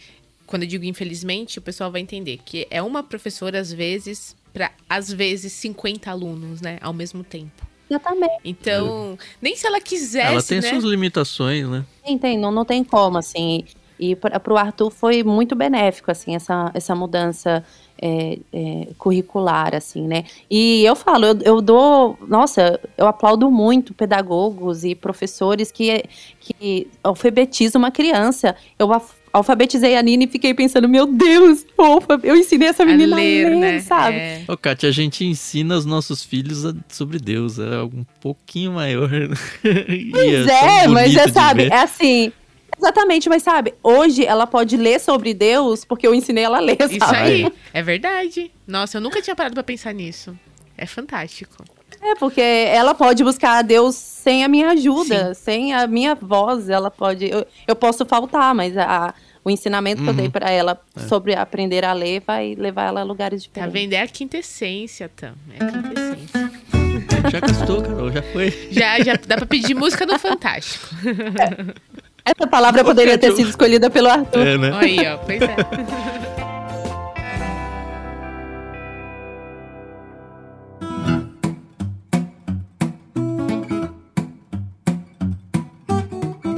quando 0.46 0.62
eu 0.62 0.68
digo 0.68 0.84
infelizmente, 0.84 1.58
o 1.58 1.62
pessoal 1.62 1.90
vai 1.90 2.00
entender 2.00 2.38
que 2.44 2.66
é 2.70 2.82
uma 2.82 3.02
professora 3.02 3.58
às 3.60 3.72
vezes 3.72 4.36
para 4.52 4.72
às 4.88 5.12
vezes 5.12 5.52
50 5.52 6.10
alunos, 6.10 6.60
né, 6.60 6.78
ao 6.80 6.92
mesmo 6.92 7.22
tempo. 7.22 7.68
Exatamente. 7.88 8.40
Então, 8.44 9.18
nem 9.42 9.56
se 9.56 9.66
ela 9.66 9.80
quisesse, 9.80 10.32
Ela 10.32 10.42
tem 10.42 10.60
né? 10.60 10.70
suas 10.70 10.84
limitações, 10.84 11.68
né? 11.68 11.84
Tem, 12.04 12.16
tem, 12.16 12.38
não, 12.38 12.52
não 12.52 12.64
tem 12.64 12.84
como, 12.84 13.18
assim. 13.18 13.64
E 14.00 14.16
para 14.16 14.52
o 14.52 14.56
Arthur 14.56 14.90
foi 14.90 15.22
muito 15.22 15.54
benéfico, 15.54 16.10
assim, 16.10 16.34
essa, 16.34 16.70
essa 16.72 16.94
mudança 16.94 17.62
é, 18.00 18.38
é, 18.50 18.88
curricular, 18.96 19.74
assim, 19.74 20.08
né? 20.08 20.24
E 20.50 20.82
eu 20.84 20.96
falo, 20.96 21.26
eu, 21.26 21.38
eu, 21.42 21.60
dou, 21.60 22.18
nossa, 22.26 22.80
eu 22.96 23.06
aplaudo 23.06 23.50
muito 23.50 23.92
pedagogos 23.92 24.84
e 24.84 24.94
professores 24.94 25.70
que, 25.70 26.02
que 26.40 26.88
alfabetizam 27.04 27.78
uma 27.78 27.90
criança. 27.90 28.56
Eu 28.78 28.90
alfabetizei 29.32 29.96
a 29.96 30.02
Nina 30.02 30.24
e 30.24 30.28
fiquei 30.28 30.54
pensando, 30.54 30.88
meu 30.88 31.06
Deus, 31.06 31.66
opa, 31.76 32.18
eu 32.22 32.34
ensinei 32.36 32.68
essa 32.68 32.86
menina 32.86 33.16
a 33.16 33.18
ler, 33.18 33.46
a 33.46 33.48
ler 33.50 33.56
né? 33.56 33.80
sabe? 33.80 34.16
É. 34.16 34.44
Ô, 34.48 34.56
Kátia, 34.56 34.88
a 34.88 34.92
gente 34.92 35.24
ensina 35.26 35.76
os 35.76 35.84
nossos 35.84 36.24
filhos 36.24 36.64
sobre 36.88 37.18
Deus, 37.18 37.58
é 37.58 37.76
algo 37.76 37.98
um 37.98 38.06
pouquinho 38.20 38.72
maior. 38.72 39.10
Pois 40.10 40.46
é, 40.46 40.84
é 40.84 40.88
mas 40.88 41.12
já 41.12 41.28
sabe, 41.28 41.64
ver. 41.64 41.72
é 41.72 41.82
assim, 41.82 42.32
Exatamente, 42.80 43.28
mas 43.28 43.42
sabe, 43.42 43.74
hoje 43.82 44.24
ela 44.24 44.46
pode 44.46 44.74
ler 44.74 44.98
sobre 44.98 45.34
Deus 45.34 45.84
porque 45.84 46.06
eu 46.06 46.14
ensinei 46.14 46.44
ela 46.44 46.56
a 46.56 46.60
ler, 46.60 46.78
sabe? 46.80 46.96
Isso 46.96 47.14
aí, 47.14 47.52
é 47.74 47.82
verdade. 47.82 48.50
Nossa, 48.66 48.96
eu 48.96 49.02
nunca 49.02 49.20
tinha 49.20 49.36
parado 49.36 49.54
pra 49.54 49.62
pensar 49.62 49.92
nisso. 49.92 50.34
É 50.78 50.86
fantástico. 50.86 51.62
É, 52.00 52.14
porque 52.14 52.40
ela 52.40 52.94
pode 52.94 53.22
buscar 53.22 53.58
a 53.58 53.62
Deus 53.62 53.94
sem 53.94 54.42
a 54.42 54.48
minha 54.48 54.70
ajuda, 54.70 55.34
Sim. 55.34 55.42
sem 55.42 55.74
a 55.74 55.86
minha 55.86 56.14
voz, 56.14 56.70
ela 56.70 56.90
pode. 56.90 57.28
Eu, 57.28 57.46
eu 57.68 57.76
posso 57.76 58.06
faltar, 58.06 58.54
mas 58.54 58.74
a, 58.78 59.12
o 59.44 59.50
ensinamento 59.50 60.00
uhum. 60.00 60.06
que 60.06 60.10
eu 60.10 60.16
dei 60.16 60.26
uhum. 60.26 60.30
para 60.30 60.50
ela 60.50 60.80
é. 60.96 61.00
sobre 61.00 61.34
aprender 61.34 61.84
a 61.84 61.92
ler 61.92 62.22
vai 62.26 62.54
levar 62.54 62.86
ela 62.86 63.00
a 63.00 63.04
lugares 63.04 63.42
tá 63.42 63.48
diferentes. 63.48 63.74
Tá 63.74 63.78
vendo? 63.78 63.92
É 63.92 64.00
a 64.00 64.08
quintessência, 64.08 65.10
Tam. 65.14 65.34
É 65.58 65.62
a 65.62 65.68
quintessência. 65.68 66.50
Já 67.30 67.40
gastou, 67.40 67.82
Carol, 67.82 68.10
já 68.10 68.22
foi. 68.22 68.68
Já, 68.70 69.00
já 69.00 69.14
dá 69.26 69.36
pra 69.36 69.46
pedir 69.46 69.74
música 69.74 70.06
no 70.06 70.18
Fantástico. 70.18 70.86
É. 71.04 72.00
Essa 72.36 72.46
palavra 72.46 72.84
poderia 72.84 73.18
ter 73.18 73.32
sido 73.32 73.50
escolhida 73.50 73.90
pelo 73.90 74.08
Arthur. 74.08 74.46
É, 74.46 74.58
né? 74.58 74.72
Aí, 74.74 74.98
ó, 75.06 75.16
pois 75.18 75.42
é. 75.42 75.56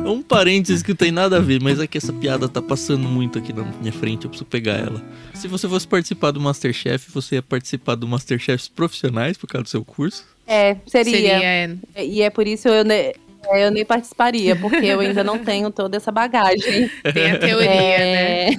Um 0.05 0.21
parênteses 0.21 0.83
que 0.83 0.91
não 0.91 0.97
tem 0.97 1.11
nada 1.11 1.39
a 1.39 1.41
ver, 1.41 1.63
mas 1.63 1.81
é 1.81 1.87
que 1.87 1.97
essa 1.97 2.13
piada 2.13 2.49
tá 2.49 2.61
passando 2.61 3.09
muito 3.09 3.39
aqui 3.39 3.53
na 3.53 3.65
minha 3.81 3.93
frente, 3.93 4.25
eu 4.25 4.31
preciso 4.31 4.45
pegar 4.45 4.75
ela. 4.75 5.03
Se 5.33 5.49
você 5.49 5.67
fosse 5.67 5.89
participar 5.89 6.33
do 6.33 6.41
Masterchef, 6.41 7.11
você 7.11 7.37
ia 7.37 7.43
participar 7.43 7.95
do 7.95 8.07
Masterchefs 8.07 8.69
profissionais 8.69 9.39
por 9.39 9.47
causa 9.47 9.63
do 9.65 9.69
seu 9.71 9.85
curso? 9.85 10.25
É, 10.47 10.77
seria. 10.87 11.13
seria 11.13 11.43
é. 11.43 11.77
E 12.05 12.21
é 12.21 12.29
por 12.29 12.47
isso 12.47 12.69
eu, 12.69 12.85
é, 13.49 13.67
eu 13.67 13.71
nem 13.71 13.85
participaria, 13.85 14.55
porque 14.57 14.87
eu 14.87 15.01
ainda 15.01 15.25
não 15.25 15.39
tenho 15.39 15.71
toda 15.71 15.97
essa 15.97 16.13
bagagem. 16.13 16.91
Tem 17.13 17.33
a 17.33 17.39
teoria, 17.39 17.71
é... 17.71 18.51
né? 18.51 18.57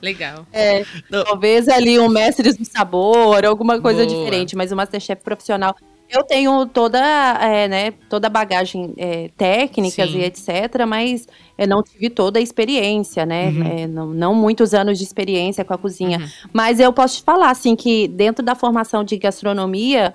Legal. 0.00 0.46
É, 0.52 0.84
talvez 1.10 1.68
ali 1.68 1.98
um 1.98 2.08
mestres 2.08 2.56
do 2.56 2.64
sabor, 2.64 3.44
alguma 3.44 3.80
coisa 3.80 4.04
Boa. 4.04 4.18
diferente, 4.18 4.54
mas 4.54 4.70
o 4.70 4.76
Masterchef 4.76 5.22
profissional. 5.22 5.74
Eu 6.08 6.22
tenho 6.22 6.66
toda, 6.66 6.98
é, 7.40 7.66
né, 7.66 7.90
toda 8.08 8.26
a 8.26 8.30
bagagem 8.30 8.92
é, 8.96 9.30
técnicas 9.36 10.10
Sim. 10.10 10.18
e 10.18 10.24
etc, 10.24 10.86
mas 10.86 11.26
eu 11.56 11.66
não 11.66 11.82
tive 11.82 12.10
toda 12.10 12.38
a 12.38 12.42
experiência, 12.42 13.24
né? 13.24 13.48
Uhum. 13.48 13.62
É, 13.66 13.86
não, 13.86 14.06
não, 14.08 14.34
muitos 14.34 14.74
anos 14.74 14.98
de 14.98 15.04
experiência 15.04 15.64
com 15.64 15.72
a 15.72 15.78
cozinha. 15.78 16.18
Uhum. 16.18 16.48
Mas 16.52 16.78
eu 16.78 16.92
posso 16.92 17.16
te 17.16 17.22
falar, 17.24 17.50
assim, 17.50 17.74
que 17.74 18.06
dentro 18.06 18.44
da 18.44 18.54
formação 18.54 19.02
de 19.02 19.16
gastronomia, 19.16 20.14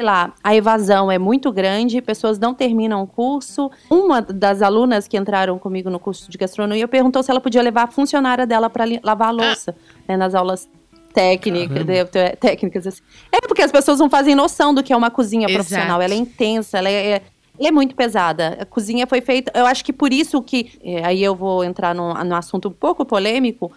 sei 0.00 0.06
lá, 0.06 0.32
a 0.42 0.56
evasão 0.56 1.12
é 1.12 1.18
muito 1.18 1.52
grande, 1.52 2.00
pessoas 2.00 2.38
não 2.38 2.54
terminam 2.54 3.02
o 3.02 3.06
curso. 3.06 3.70
Uma 3.90 4.22
das 4.22 4.62
alunas 4.62 5.06
que 5.06 5.14
entraram 5.14 5.58
comigo 5.58 5.90
no 5.90 5.98
curso 5.98 6.30
de 6.30 6.38
gastronomia 6.38 6.88
perguntou 6.88 7.22
se 7.22 7.30
ela 7.30 7.38
podia 7.38 7.60
levar 7.60 7.82
a 7.82 7.86
funcionária 7.86 8.46
dela 8.46 8.70
para 8.70 8.84
lavar 9.02 9.28
a 9.28 9.30
louça, 9.30 9.76
né, 10.08 10.16
nas 10.16 10.34
aulas 10.34 10.66
técnicas, 11.12 11.84
de, 11.84 12.36
técnicas 12.40 12.86
assim. 12.86 13.02
É 13.30 13.46
porque 13.46 13.60
as 13.60 13.70
pessoas 13.70 13.98
não 13.98 14.08
fazem 14.08 14.34
noção 14.34 14.72
do 14.72 14.82
que 14.82 14.90
é 14.90 14.96
uma 14.96 15.10
cozinha 15.10 15.46
Exato. 15.46 15.54
profissional. 15.54 16.00
Ela 16.00 16.14
é 16.14 16.16
intensa, 16.16 16.78
ela 16.78 16.88
é, 16.88 17.10
é 17.10 17.22
ela 17.58 17.68
é 17.68 17.70
muito 17.70 17.94
pesada. 17.94 18.56
A 18.58 18.64
cozinha 18.64 19.06
foi 19.06 19.20
feita. 19.20 19.52
Eu 19.54 19.66
acho 19.66 19.84
que 19.84 19.92
por 19.92 20.14
isso 20.14 20.40
que. 20.40 20.78
É, 20.82 21.04
aí 21.04 21.22
eu 21.22 21.34
vou 21.34 21.62
entrar 21.62 21.94
num, 21.94 22.14
num 22.24 22.34
assunto 22.34 22.68
um 22.68 22.72
pouco 22.72 23.04
polêmico. 23.04 23.70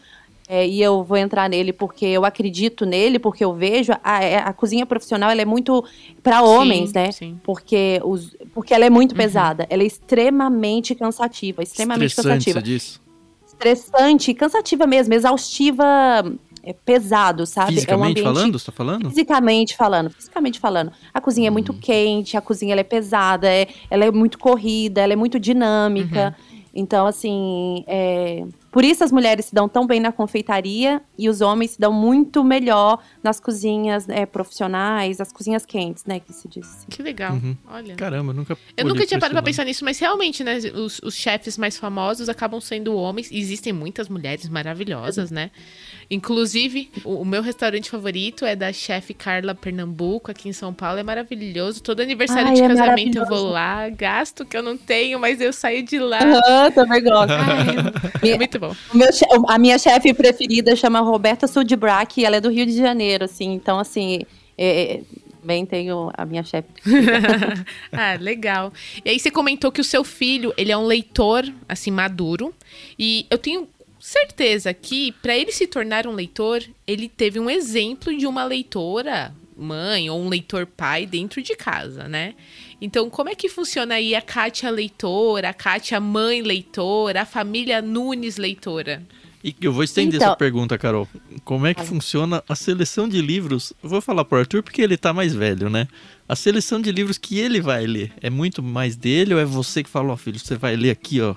É, 0.47 0.67
e 0.67 0.81
eu 0.81 1.03
vou 1.03 1.17
entrar 1.17 1.49
nele 1.49 1.71
porque 1.71 2.05
eu 2.05 2.25
acredito 2.25 2.85
nele, 2.85 3.17
porque 3.17 3.43
eu 3.43 3.53
vejo 3.53 3.93
a, 4.03 4.23
é, 4.23 4.37
a 4.37 4.51
cozinha 4.51 4.85
profissional 4.85 5.29
ela 5.29 5.41
é 5.41 5.45
muito 5.45 5.83
para 6.21 6.41
homens, 6.41 6.89
sim, 6.89 6.95
né? 6.95 7.11
Sim. 7.11 7.39
Porque, 7.43 8.01
os, 8.03 8.35
porque 8.53 8.73
ela 8.73 8.85
é 8.85 8.89
muito 8.89 9.11
uhum. 9.11 9.17
pesada, 9.17 9.65
ela 9.69 9.83
é 9.83 9.85
extremamente 9.85 10.93
cansativa, 10.95 11.63
extremamente 11.63 12.15
cansativa. 12.15 12.59
Você 12.59 12.65
diz? 12.65 13.01
Estressante, 13.47 14.33
cansativa 14.33 14.85
mesmo, 14.85 15.13
exaustiva, 15.13 15.85
é 16.61 16.73
pesado, 16.73 17.45
sabe? 17.45 17.75
Fisicamente 17.75 18.19
é 18.19 18.23
um 18.23 18.29
ambiente, 18.29 18.41
falando, 18.41 18.59
você 18.59 18.65
tá 18.65 18.71
falando? 18.71 19.09
Fisicamente 19.09 19.75
falando, 19.77 20.09
fisicamente 20.09 20.59
falando. 20.59 20.91
A 21.13 21.21
cozinha 21.21 21.49
uhum. 21.49 21.53
é 21.53 21.55
muito 21.55 21.71
uhum. 21.71 21.79
quente, 21.79 22.35
a 22.35 22.41
cozinha 22.41 22.73
ela 22.73 22.81
é 22.81 22.85
pesada, 22.85 23.47
é, 23.47 23.67
ela 23.89 24.03
é 24.03 24.11
muito 24.11 24.37
corrida, 24.37 24.99
ela 24.99 25.13
é 25.13 25.15
muito 25.15 25.39
dinâmica. 25.39 26.35
Uhum. 26.37 26.57
Então, 26.73 27.05
assim, 27.05 27.83
é... 27.87 28.45
por 28.73 28.83
isso 28.83 29.03
as 29.03 29.11
mulheres 29.11 29.45
se 29.45 29.53
dão 29.53 29.69
tão 29.69 29.85
bem 29.85 29.99
na 29.99 30.11
confeitaria 30.11 30.99
e 31.15 31.29
os 31.29 31.41
homens 31.41 31.71
se 31.71 31.79
dão 31.79 31.93
muito 31.93 32.43
melhor 32.43 33.03
nas 33.21 33.39
cozinhas 33.39 34.09
é, 34.09 34.25
profissionais, 34.25 35.21
as 35.21 35.31
cozinhas 35.31 35.63
quentes, 35.63 36.05
né, 36.05 36.19
que 36.19 36.33
se 36.33 36.47
diz. 36.47 36.67
Assim. 36.67 36.87
Que 36.89 37.03
legal, 37.03 37.33
uhum. 37.33 37.55
olha. 37.67 37.95
Caramba, 37.95 38.33
nunca. 38.33 38.57
Eu 38.75 38.85
nunca 38.85 39.05
tinha 39.05 39.19
parado 39.19 39.35
pra 39.35 39.43
pensar 39.43 39.63
nisso, 39.63 39.85
mas 39.85 39.99
realmente, 39.99 40.43
né, 40.43 40.57
os, 40.73 40.99
os 41.03 41.13
chefes 41.13 41.55
mais 41.55 41.77
famosos 41.77 42.27
acabam 42.27 42.59
sendo 42.59 42.95
homens. 42.95 43.29
Existem 43.31 43.71
muitas 43.71 44.09
mulheres 44.09 44.49
maravilhosas, 44.49 45.29
né? 45.29 45.51
Inclusive, 46.09 46.89
o, 47.03 47.21
o, 47.21 47.25
meu 47.25 47.41
restaurante 47.41 47.89
favorito 47.89 48.45
é 48.45 48.55
da 48.55 48.73
chefe 48.73 49.13
Carla 49.13 49.55
Pernambuco, 49.55 50.31
aqui 50.31 50.49
em 50.49 50.53
São 50.53 50.73
Paulo. 50.73 50.99
É 50.99 51.03
maravilhoso. 51.03 51.81
Todo 51.81 52.01
aniversário 52.01 52.49
Ai, 52.49 52.55
de 52.55 52.61
é 52.61 52.67
casamento 52.67 53.17
eu 53.19 53.25
vou 53.25 53.49
lá. 53.49 53.89
Gasto 53.89 54.45
que 54.45 54.57
eu 54.57 54.63
não 54.63 54.77
tenho, 54.77 55.19
mas 55.19 55.39
eu 55.39 55.53
saio 55.53 55.83
de 55.83 55.99
lá. 55.99 56.19
Aham, 56.19 56.71
também 56.71 57.03
gosto. 57.03 57.31
Ai, 57.31 58.29
é 58.31 58.37
muito 58.37 58.59
bom. 58.67 58.75
a 59.47 59.57
minha 59.57 59.77
chefe 59.77 60.13
preferida 60.13 60.75
chama 60.75 60.99
Roberta 61.01 61.47
Sudbrack 61.47 62.19
e 62.19 62.25
ela 62.25 62.37
é 62.37 62.41
do 62.41 62.49
Rio 62.49 62.65
de 62.65 62.75
Janeiro, 62.75 63.25
assim. 63.25 63.53
Então, 63.53 63.79
assim, 63.79 64.21
é, 64.57 65.01
também 65.41 65.65
tenho 65.65 66.09
a 66.17 66.25
minha 66.25 66.43
chefe. 66.43 66.69
ah, 67.91 68.15
legal. 68.19 68.71
E 69.03 69.09
aí 69.09 69.19
você 69.19 69.29
comentou 69.29 69.71
que 69.71 69.81
o 69.81 69.83
seu 69.83 70.03
filho, 70.03 70.53
ele 70.57 70.71
é 70.71 70.77
um 70.77 70.85
leitor, 70.85 71.45
assim, 71.67 71.91
maduro. 71.91 72.53
E 72.97 73.25
eu 73.29 73.37
tenho 73.37 73.67
certeza 73.99 74.73
que, 74.73 75.11
para 75.11 75.37
ele 75.37 75.51
se 75.51 75.67
tornar 75.67 76.07
um 76.07 76.13
leitor, 76.13 76.63
ele 76.87 77.09
teve 77.09 77.39
um 77.39 77.49
exemplo 77.49 78.15
de 78.17 78.25
uma 78.25 78.43
leitora 78.45 79.33
mãe 79.55 80.09
ou 80.09 80.19
um 80.19 80.29
leitor 80.29 80.65
pai 80.65 81.05
dentro 81.05 81.41
de 81.41 81.55
casa, 81.55 82.07
né? 82.07 82.33
Então, 82.83 83.09
como 83.09 83.29
é 83.29 83.35
que 83.35 83.47
funciona 83.47 83.95
aí 83.95 84.13
a 84.13 84.21
Kátia 84.21 84.69
leitora, 84.69 85.47
a 85.47 85.53
Kátia 85.53 86.01
mãe 86.01 86.41
leitora, 86.41 87.21
a 87.21 87.25
família 87.25 87.81
Nunes 87.81 88.35
leitora? 88.35 89.01
E 89.41 89.55
eu 89.61 89.71
vou 89.71 89.85
estender 89.85 90.15
então, 90.15 90.27
essa 90.27 90.35
pergunta, 90.35 90.77
Carol. 90.77 91.07
Como 91.45 91.65
é 91.65 91.73
que 91.73 91.81
funciona 91.85 92.43
a 92.47 92.55
seleção 92.55 93.07
de 93.07 93.21
livros? 93.21 93.71
vou 93.81 94.01
falar 94.01 94.25
pro 94.25 94.37
Arthur 94.37 94.61
porque 94.61 94.81
ele 94.81 94.97
tá 94.97 95.13
mais 95.13 95.33
velho, 95.33 95.69
né? 95.69 95.87
A 96.27 96.35
seleção 96.35 96.81
de 96.81 96.91
livros 96.91 97.17
que 97.17 97.39
ele 97.39 97.61
vai 97.61 97.87
ler 97.87 98.11
é 98.19 98.29
muito 98.29 98.61
mais 98.61 98.97
dele 98.97 99.33
ou 99.33 99.39
é 99.39 99.45
você 99.45 99.81
que 99.81 99.89
fala, 99.89 100.09
ó, 100.09 100.13
oh, 100.15 100.17
filho, 100.17 100.37
você 100.37 100.57
vai 100.57 100.75
ler 100.75 100.91
aqui, 100.91 101.21
ó, 101.21 101.35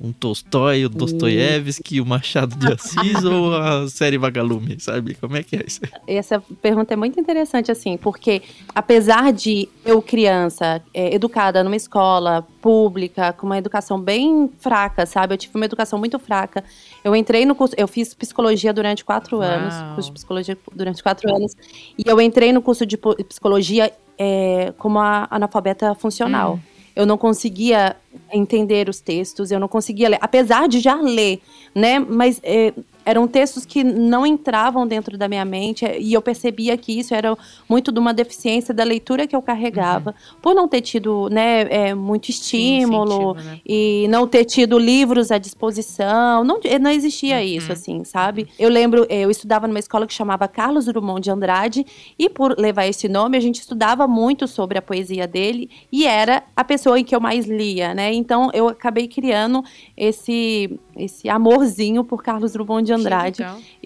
um 0.00 0.12
Tolstói, 0.12 0.86
o 0.86 0.88
Dostoiévski, 0.88 2.00
o 2.00 2.06
Machado 2.06 2.56
de 2.56 2.72
Assis 2.72 3.22
ou 3.22 3.54
a 3.54 3.86
série 3.88 4.16
Vagalume, 4.16 4.80
sabe? 4.80 5.14
Como 5.14 5.36
é 5.36 5.42
que 5.42 5.56
é 5.56 5.64
isso? 5.66 5.80
Essa 6.06 6.40
pergunta 6.62 6.94
é 6.94 6.96
muito 6.96 7.20
interessante, 7.20 7.70
assim, 7.70 7.98
porque 7.98 8.40
apesar 8.74 9.30
de 9.32 9.68
eu, 9.84 10.00
criança, 10.00 10.82
é, 10.94 11.14
educada 11.14 11.62
numa 11.62 11.76
escola 11.76 12.46
pública, 12.62 13.32
com 13.34 13.46
uma 13.46 13.58
educação 13.58 14.00
bem 14.00 14.50
fraca, 14.58 15.04
sabe? 15.04 15.34
Eu 15.34 15.38
tive 15.38 15.54
uma 15.54 15.66
educação 15.66 15.98
muito 15.98 16.18
fraca. 16.18 16.64
Eu 17.04 17.14
entrei 17.14 17.44
no 17.44 17.54
curso, 17.54 17.74
eu 17.76 17.86
fiz 17.86 18.14
psicologia 18.14 18.72
durante 18.72 19.04
quatro 19.04 19.38
Uau. 19.38 19.46
anos, 19.46 19.74
curso 19.94 20.08
de 20.08 20.14
psicologia 20.14 20.58
durante 20.74 21.02
quatro 21.02 21.34
anos, 21.34 21.54
e 21.98 22.08
eu 22.08 22.18
entrei 22.20 22.52
no 22.52 22.62
curso 22.62 22.86
de 22.86 22.96
psicologia 22.96 23.92
é, 24.18 24.72
como 24.78 24.98
a 24.98 25.28
analfabeta 25.30 25.94
funcional. 25.94 26.54
Hum. 26.54 26.69
Eu 27.00 27.06
não 27.06 27.16
conseguia 27.16 27.96
entender 28.30 28.86
os 28.86 29.00
textos, 29.00 29.50
eu 29.50 29.58
não 29.58 29.68
conseguia 29.68 30.08
ler, 30.10 30.18
apesar 30.20 30.68
de 30.68 30.80
já 30.80 30.96
ler, 30.96 31.40
né? 31.74 31.98
Mas 31.98 32.38
é, 32.42 32.74
eram 33.04 33.26
textos 33.26 33.64
que 33.64 33.82
não 33.82 34.26
entravam 34.26 34.86
dentro 34.86 35.16
da 35.16 35.28
minha 35.28 35.44
mente 35.44 35.84
e 35.98 36.12
eu 36.12 36.22
percebia 36.22 36.76
que 36.76 36.98
isso 36.98 37.14
era 37.14 37.36
muito 37.68 37.90
de 37.90 37.98
uma 37.98 38.12
deficiência 38.12 38.74
da 38.74 38.84
leitura 38.84 39.26
que 39.26 39.34
eu 39.34 39.42
carregava, 39.42 40.10
uhum. 40.10 40.36
por 40.40 40.54
não 40.54 40.68
ter 40.68 40.80
tido 40.80 41.28
né, 41.30 41.62
é, 41.70 41.94
muito 41.94 42.30
estímulo 42.30 43.38
Sim, 43.38 43.44
né? 43.44 43.60
e 43.66 44.06
não 44.08 44.26
ter 44.26 44.44
tido 44.44 44.78
livros 44.78 45.30
à 45.30 45.38
disposição, 45.38 46.44
não, 46.44 46.60
não 46.80 46.90
existia 46.90 47.36
uhum. 47.36 47.42
isso, 47.42 47.72
assim, 47.72 48.04
sabe? 48.04 48.48
Eu 48.58 48.68
lembro, 48.68 49.06
é, 49.08 49.20
eu 49.20 49.30
estudava 49.30 49.66
numa 49.66 49.78
escola 49.78 50.06
que 50.06 50.14
chamava 50.14 50.46
Carlos 50.48 50.86
Drummond 50.86 51.20
de 51.20 51.30
Andrade 51.30 51.86
e 52.18 52.28
por 52.28 52.58
levar 52.58 52.86
esse 52.86 53.08
nome 53.08 53.36
a 53.36 53.40
gente 53.40 53.60
estudava 53.60 54.06
muito 54.06 54.46
sobre 54.46 54.78
a 54.78 54.82
poesia 54.82 55.26
dele 55.26 55.70
e 55.90 56.06
era 56.06 56.42
a 56.54 56.64
pessoa 56.64 56.98
em 56.98 57.04
que 57.04 57.14
eu 57.14 57.20
mais 57.20 57.46
lia, 57.46 57.94
né? 57.94 58.12
Então 58.12 58.50
eu 58.52 58.68
acabei 58.68 59.08
criando 59.08 59.64
esse 60.00 60.80
esse 60.96 61.28
amorzinho 61.28 62.02
por 62.02 62.22
Carlos 62.22 62.52
Drummond 62.52 62.86
de 62.86 62.92
Andrade 62.92 63.44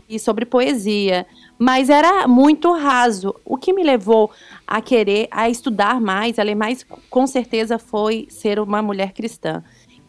e 0.09 0.17
sobre 0.19 0.47
poesia. 0.47 1.27
Mas 1.59 1.91
era 1.91 2.29
muito 2.29 2.73
raso. 2.73 3.35
O 3.45 3.57
que 3.57 3.73
me 3.73 3.83
levou 3.83 4.31
a 4.65 4.81
querer, 4.81 5.27
a 5.31 5.51
estudar 5.51 6.01
mais, 6.01 6.39
a 6.39 6.43
ler 6.45 6.55
mais, 6.55 6.87
com 7.11 7.27
certeza 7.27 7.79
foi 7.79 8.27
ser 8.31 8.61
uma 8.61 8.81
mulher 8.81 9.13
cristã. 9.13 9.63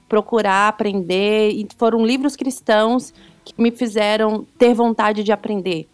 Procurar 0.07 0.67
aprender, 0.67 1.49
e 1.49 1.67
foram 1.75 2.05
livros 2.05 2.35
cristãos 2.35 3.11
que 3.43 3.53
me 3.57 3.71
fizeram 3.71 4.45
ter 4.59 4.75
vontade 4.75 5.23
de 5.23 5.31
aprender. 5.31 5.87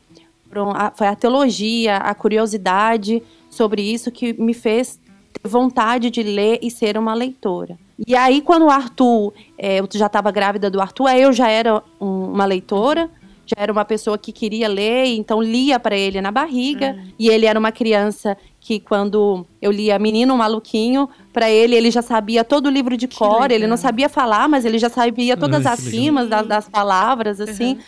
Foi 0.95 1.07
a 1.07 1.15
teologia, 1.15 1.97
a 1.97 2.13
curiosidade 2.13 3.23
sobre 3.49 3.81
isso 3.81 4.11
que 4.11 4.33
me 4.33 4.53
fez 4.53 4.99
vontade 5.43 6.09
de 6.09 6.23
ler 6.23 6.59
e 6.61 6.69
ser 6.69 6.97
uma 6.97 7.13
leitora. 7.13 7.77
E 8.07 8.15
aí, 8.15 8.41
quando 8.41 8.65
o 8.65 8.69
Arthur, 8.69 9.33
é, 9.57 9.79
eu 9.79 9.87
já 9.93 10.07
estava 10.07 10.31
grávida 10.31 10.69
do 10.69 10.81
Arthur, 10.81 11.07
aí 11.07 11.21
eu 11.21 11.31
já 11.31 11.49
era 11.49 11.83
um, 11.99 12.25
uma 12.31 12.45
leitora, 12.45 13.09
já 13.45 13.63
era 13.63 13.71
uma 13.71 13.83
pessoa 13.83 14.17
que 14.17 14.31
queria 14.31 14.67
ler, 14.67 15.05
então 15.07 15.41
lia 15.41 15.79
para 15.79 15.95
ele 15.95 16.21
na 16.21 16.31
barriga. 16.31 16.95
Uhum. 16.97 17.11
E 17.19 17.29
ele 17.29 17.45
era 17.45 17.59
uma 17.59 17.71
criança 17.71 18.37
que, 18.59 18.79
quando 18.79 19.45
eu 19.61 19.71
lia 19.71 19.99
Menino 19.99 20.37
Maluquinho, 20.37 21.09
para 21.33 21.49
ele, 21.49 21.75
ele 21.75 21.91
já 21.91 22.01
sabia 22.01 22.43
todo 22.43 22.67
o 22.67 22.69
livro 22.69 22.95
de 22.95 23.07
cor. 23.07 23.51
Ele 23.51 23.67
não 23.67 23.77
sabia 23.77 24.07
falar, 24.07 24.47
mas 24.47 24.63
ele 24.63 24.77
já 24.77 24.89
sabia 24.89 25.35
todas 25.35 25.65
as 25.65 25.85
rimas 25.85 26.29
das, 26.29 26.47
das, 26.47 26.69
palavras, 26.69 27.41
assim. 27.41 27.73
Uhum. 27.73 27.79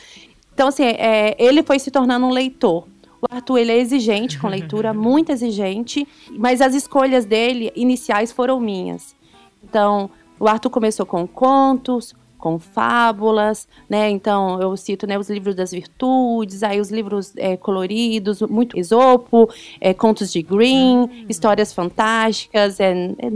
Então, 0.53 0.67
assim, 0.67 0.83
é, 0.83 1.35
ele 1.39 1.63
foi 1.63 1.79
se 1.79 1.89
tornando 1.89 2.25
um 2.25 2.31
leitor. 2.31 2.85
O 3.23 3.35
Arthur, 3.35 3.59
ele 3.59 3.71
é 3.71 3.77
exigente 3.77 4.37
com 4.37 4.49
leitura, 4.49 4.91
muito 4.93 5.31
exigente, 5.31 6.05
mas 6.31 6.59
as 6.59 6.75
escolhas 6.75 7.23
dele 7.23 7.71
iniciais 7.73 8.33
foram 8.33 8.59
minhas. 8.59 9.15
Então, 9.63 10.09
o 10.37 10.45
Arthur 10.45 10.69
começou 10.69 11.05
com 11.05 11.25
contos, 11.25 12.13
com 12.43 12.59
fábulas, 12.59 13.65
né? 13.89 14.09
Então 14.09 14.61
eu 14.61 14.75
cito 14.75 15.07
né, 15.07 15.17
os 15.17 15.29
livros 15.29 15.55
das 15.55 15.71
virtudes, 15.71 16.61
aí 16.61 16.81
os 16.81 16.91
livros 16.91 17.31
é, 17.37 17.55
coloridos, 17.55 18.41
muito 18.41 18.77
Esopo, 18.77 19.49
é, 19.79 19.93
contos 19.93 20.29
de 20.29 20.41
Green, 20.41 21.03
hum. 21.03 21.25
histórias 21.29 21.71
fantásticas, 21.71 22.81
é, 22.81 22.93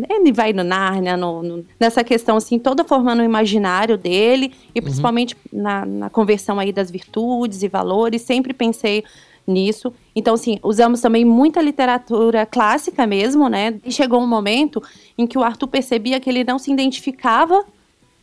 ele 0.09 0.33
vai 0.33 0.51
no 0.51 0.61
Nárnia, 0.61 1.15
no, 1.15 1.41
no, 1.41 1.65
nessa 1.79 2.03
questão 2.03 2.35
assim, 2.35 2.59
toda 2.59 2.83
formando 2.83 3.21
o 3.21 3.23
imaginário 3.23 3.97
dele 3.97 4.51
e 4.75 4.79
uhum. 4.79 4.83
principalmente 4.83 5.37
na, 5.53 5.85
na 5.85 6.09
conversão 6.09 6.59
aí 6.59 6.73
das 6.73 6.91
virtudes 6.91 7.63
e 7.63 7.69
valores, 7.69 8.23
sempre 8.23 8.53
pensei 8.53 9.05
nisso. 9.47 9.93
Então, 10.13 10.33
assim, 10.33 10.59
usamos 10.61 10.99
também 10.99 11.23
muita 11.23 11.61
literatura 11.61 12.45
clássica 12.45 13.07
mesmo, 13.07 13.47
né? 13.47 13.79
E 13.85 13.91
chegou 13.91 14.21
um 14.21 14.27
momento 14.27 14.83
em 15.17 15.25
que 15.25 15.37
o 15.37 15.43
Arthur 15.43 15.67
percebia 15.67 16.19
que 16.19 16.29
ele 16.29 16.43
não 16.43 16.59
se 16.59 16.71
identificava 16.71 17.63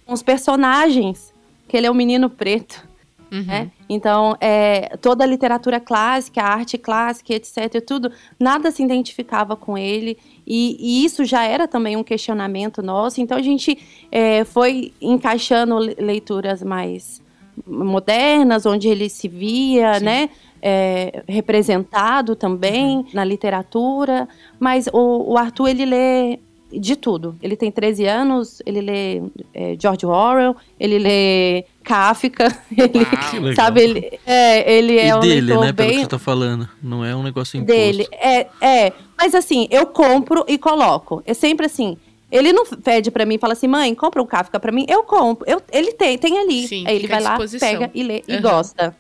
com 0.05 0.13
os 0.13 0.23
personagens, 0.23 1.33
que 1.67 1.77
ele 1.77 1.87
é 1.87 1.91
um 1.91 1.95
menino 1.95 2.29
preto. 2.29 2.87
Uhum. 3.33 3.43
Né? 3.43 3.71
Então, 3.89 4.37
é, 4.41 4.97
toda 4.99 5.25
a 5.25 5.27
literatura 5.27 5.81
clássica, 5.81 6.41
a 6.43 6.47
arte 6.47 6.79
clássica, 6.79 7.35
etc., 7.35 7.83
tudo, 7.85 8.13
nada 8.39 8.71
se 8.71 8.83
identificava 8.83 9.57
com 9.57 9.77
ele. 9.77 10.17
E, 10.47 10.77
e 10.79 11.05
isso 11.05 11.25
já 11.25 11.45
era 11.45 11.67
também 11.67 11.97
um 11.97 12.05
questionamento 12.05 12.81
nosso. 12.83 13.21
Então, 13.21 13.37
a 13.37 13.43
gente 13.43 13.79
é, 14.13 14.45
foi 14.45 14.93
encaixando 15.01 15.77
leituras 15.79 16.63
mais 16.63 17.25
modernas, 17.67 18.67
onde 18.67 18.89
ele 18.89 19.09
se 19.09 19.27
via, 19.27 19.99
Sim. 19.99 20.05
né? 20.05 20.31
É, 20.67 21.23
representado 21.29 22.35
também 22.35 22.97
uhum. 22.97 23.07
na 23.13 23.23
literatura, 23.23 24.27
mas 24.59 24.89
o, 24.91 25.33
o, 25.33 25.37
Arthur 25.37 25.69
ele 25.69 25.85
lê 25.85 26.39
de 26.73 26.97
tudo. 26.97 27.37
Ele 27.43 27.55
tem 27.55 27.71
13 27.71 28.07
anos, 28.07 28.63
ele 28.65 28.81
lê 28.81 29.23
é, 29.53 29.77
George 29.79 30.07
Orwell, 30.07 30.57
ele 30.81 30.99
lê 30.99 31.67
Kafka, 31.83 32.47
ele, 32.73 32.99
Uau, 33.45 33.55
sabe, 33.55 33.83
ele 33.83 34.19
é, 34.25 34.73
ele 34.73 34.99
é 34.99 35.09
e 35.09 35.15
um 35.15 35.21
dele, 35.21 35.41
leitor 35.43 35.65
né, 35.67 35.73
bem... 35.73 35.87
pelo 35.87 35.99
que 35.99 36.05
você 36.05 36.09
tá 36.09 36.19
falando, 36.19 36.67
não 36.83 37.05
é 37.05 37.15
um 37.15 37.23
negócio 37.23 37.59
imposto. 37.59 37.77
Dele, 37.79 38.09
é, 38.13 38.47
é, 38.59 38.93
mas 39.19 39.35
assim, 39.35 39.69
eu 39.71 39.85
compro 39.85 40.47
e 40.49 40.57
coloco, 40.57 41.23
é 41.27 41.35
sempre 41.35 41.67
assim, 41.67 41.99
ele 42.33 42.55
não 42.55 42.65
pede 42.65 43.11
para 43.11 43.27
mim 43.27 43.35
e 43.35 43.39
fala 43.39 43.53
assim, 43.53 43.69
mãe, 43.69 43.95
compra 43.95 44.23
um 44.23 44.27
Kafka 44.27 44.59
para 44.59 44.73
mim. 44.73 44.85
Eu 44.89 45.05
compro. 45.05 45.49
Eu, 45.49 45.63
ele 45.71 45.93
tem, 45.93 46.19
tem 46.19 46.37
ali. 46.37 46.67
Sim, 46.67 46.85
Aí 46.85 46.97
ele 46.97 47.07
vai 47.07 47.21
lá, 47.21 47.39
pega 47.61 47.91
e 47.95 48.03
lê 48.03 48.25
uhum. 48.27 48.35
e 48.35 48.41
gosta. 48.41 48.97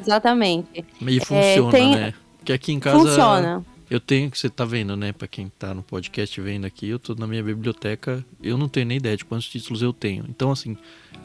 Exatamente. 0.00 0.84
E 1.00 1.16
é, 1.16 1.20
funciona, 1.20 1.68
é, 1.68 1.70
tem... 1.70 1.90
né? 1.94 2.14
Porque 2.38 2.52
aqui 2.52 2.72
em 2.72 2.80
casa. 2.80 2.98
Funciona. 2.98 3.64
Eu 3.90 3.98
tenho, 3.98 4.30
que 4.30 4.38
você 4.38 4.48
tá 4.48 4.64
vendo, 4.64 4.96
né? 4.96 5.12
Pra 5.12 5.26
quem 5.26 5.50
tá 5.58 5.74
no 5.74 5.82
podcast 5.82 6.40
vendo 6.40 6.64
aqui, 6.64 6.88
eu 6.88 6.98
tô 6.98 7.14
na 7.16 7.26
minha 7.26 7.42
biblioteca, 7.42 8.24
eu 8.40 8.56
não 8.56 8.68
tenho 8.68 8.86
nem 8.86 8.98
ideia 8.98 9.16
de 9.16 9.24
quantos 9.24 9.48
títulos 9.48 9.82
eu 9.82 9.92
tenho. 9.92 10.24
Então, 10.28 10.52
assim, 10.52 10.76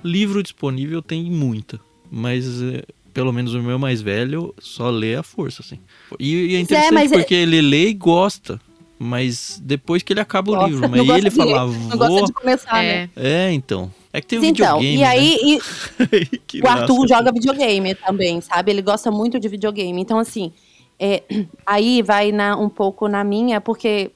livro 0.03 0.41
disponível 0.41 0.99
tem 0.99 1.29
muita. 1.29 1.79
Mas 2.09 2.63
é, 2.63 2.83
pelo 3.13 3.31
menos 3.31 3.53
o 3.53 3.61
meu 3.61 3.77
mais 3.77 4.01
velho 4.01 4.53
só 4.59 4.89
lê 4.89 5.15
a 5.15 5.21
força, 5.21 5.61
assim. 5.61 5.79
E, 6.19 6.33
e 6.33 6.55
é, 6.55 6.57
é 6.57 6.59
interessante 6.59 7.13
é, 7.13 7.17
porque 7.17 7.35
é... 7.35 7.39
ele 7.39 7.61
lê 7.61 7.89
e 7.89 7.93
gosta. 7.93 8.59
Mas 8.97 9.61
depois 9.63 10.01
que 10.01 10.13
ele 10.13 10.21
acaba 10.21 10.51
o 10.51 10.67
livro, 10.67 10.89
mas 10.89 11.07
ele 11.07 11.29
fala, 11.29 11.67
vou... 11.67 11.89
Não 11.89 11.97
gosta 11.97 12.25
de 12.25 12.33
começar, 12.33 12.81
né? 12.81 13.09
É, 13.15 13.51
então. 13.51 13.93
É 14.15 14.21
que 14.21 14.27
tem 14.27 14.39
um 14.39 14.45
então, 14.45 14.79
videogame, 14.79 14.97
e 14.97 15.03
aí 15.03 15.59
né? 15.99 16.07
e 16.53 16.61
o 16.63 16.67
Arthur 16.69 17.05
joga 17.05 17.33
videogame 17.33 17.93
também, 17.95 18.39
sabe? 18.39 18.71
Ele 18.71 18.81
gosta 18.81 19.11
muito 19.11 19.37
de 19.37 19.49
videogame. 19.49 20.01
Então, 20.01 20.17
assim, 20.17 20.53
é, 20.97 21.21
aí 21.67 22.01
vai 22.01 22.31
na, 22.31 22.55
um 22.55 22.69
pouco 22.69 23.09
na 23.09 23.25
minha, 23.25 23.59
porque 23.59 24.11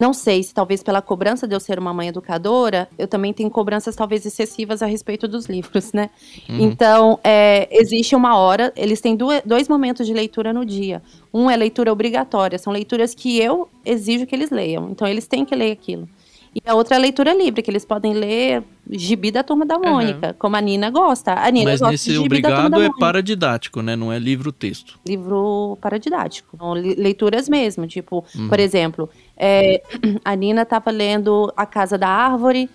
não 0.00 0.14
sei 0.14 0.42
se 0.42 0.54
talvez 0.54 0.82
pela 0.82 1.02
cobrança 1.02 1.46
de 1.46 1.54
eu 1.54 1.60
ser 1.60 1.78
uma 1.78 1.92
mãe 1.92 2.08
educadora, 2.08 2.88
eu 2.98 3.06
também 3.06 3.34
tenho 3.34 3.50
cobranças 3.50 3.94
talvez 3.94 4.24
excessivas 4.24 4.82
a 4.82 4.86
respeito 4.86 5.28
dos 5.28 5.44
livros, 5.44 5.92
né? 5.92 6.08
Uhum. 6.48 6.60
Então, 6.60 7.20
é, 7.22 7.68
existe 7.70 8.16
uma 8.16 8.38
hora, 8.38 8.72
eles 8.74 9.02
têm 9.02 9.14
dois 9.14 9.68
momentos 9.68 10.06
de 10.06 10.14
leitura 10.14 10.54
no 10.54 10.64
dia. 10.64 11.02
Um 11.34 11.50
é 11.50 11.56
leitura 11.56 11.92
obrigatória, 11.92 12.58
são 12.58 12.72
leituras 12.72 13.14
que 13.14 13.38
eu 13.38 13.68
exijo 13.84 14.24
que 14.24 14.34
eles 14.34 14.50
leiam. 14.50 14.88
Então, 14.90 15.06
eles 15.06 15.26
têm 15.26 15.44
que 15.44 15.54
ler 15.54 15.70
aquilo. 15.70 16.08
E 16.54 16.60
a 16.68 16.74
outra 16.74 16.96
é 16.96 16.98
a 16.98 17.00
leitura 17.00 17.32
livre, 17.32 17.62
que 17.62 17.70
eles 17.70 17.84
podem 17.84 18.12
ler 18.12 18.62
gibi 18.90 19.30
da 19.30 19.42
Turma 19.42 19.64
da 19.64 19.78
Mônica, 19.78 20.28
uhum. 20.28 20.34
como 20.38 20.56
a 20.56 20.60
Nina 20.60 20.90
gosta. 20.90 21.32
A 21.32 21.50
Nina 21.50 21.70
Mas 21.70 21.80
gosta 21.80 21.92
nesse 21.92 22.18
obrigado 22.18 22.80
é 22.82 22.90
paradidático, 22.98 23.80
né? 23.80 23.96
Não 23.96 24.12
é 24.12 24.18
livro-texto. 24.18 24.98
Livro 25.06 25.78
paradidático. 25.80 26.50
Então, 26.54 26.72
leituras 26.74 27.48
mesmo, 27.48 27.86
tipo, 27.86 28.24
uhum. 28.36 28.48
por 28.48 28.60
exemplo, 28.60 29.08
é, 29.36 29.82
a 30.22 30.36
Nina 30.36 30.62
estava 30.62 30.90
lendo 30.90 31.50
A 31.56 31.64
Casa 31.64 31.96
da 31.96 32.08
Árvore, 32.08 32.68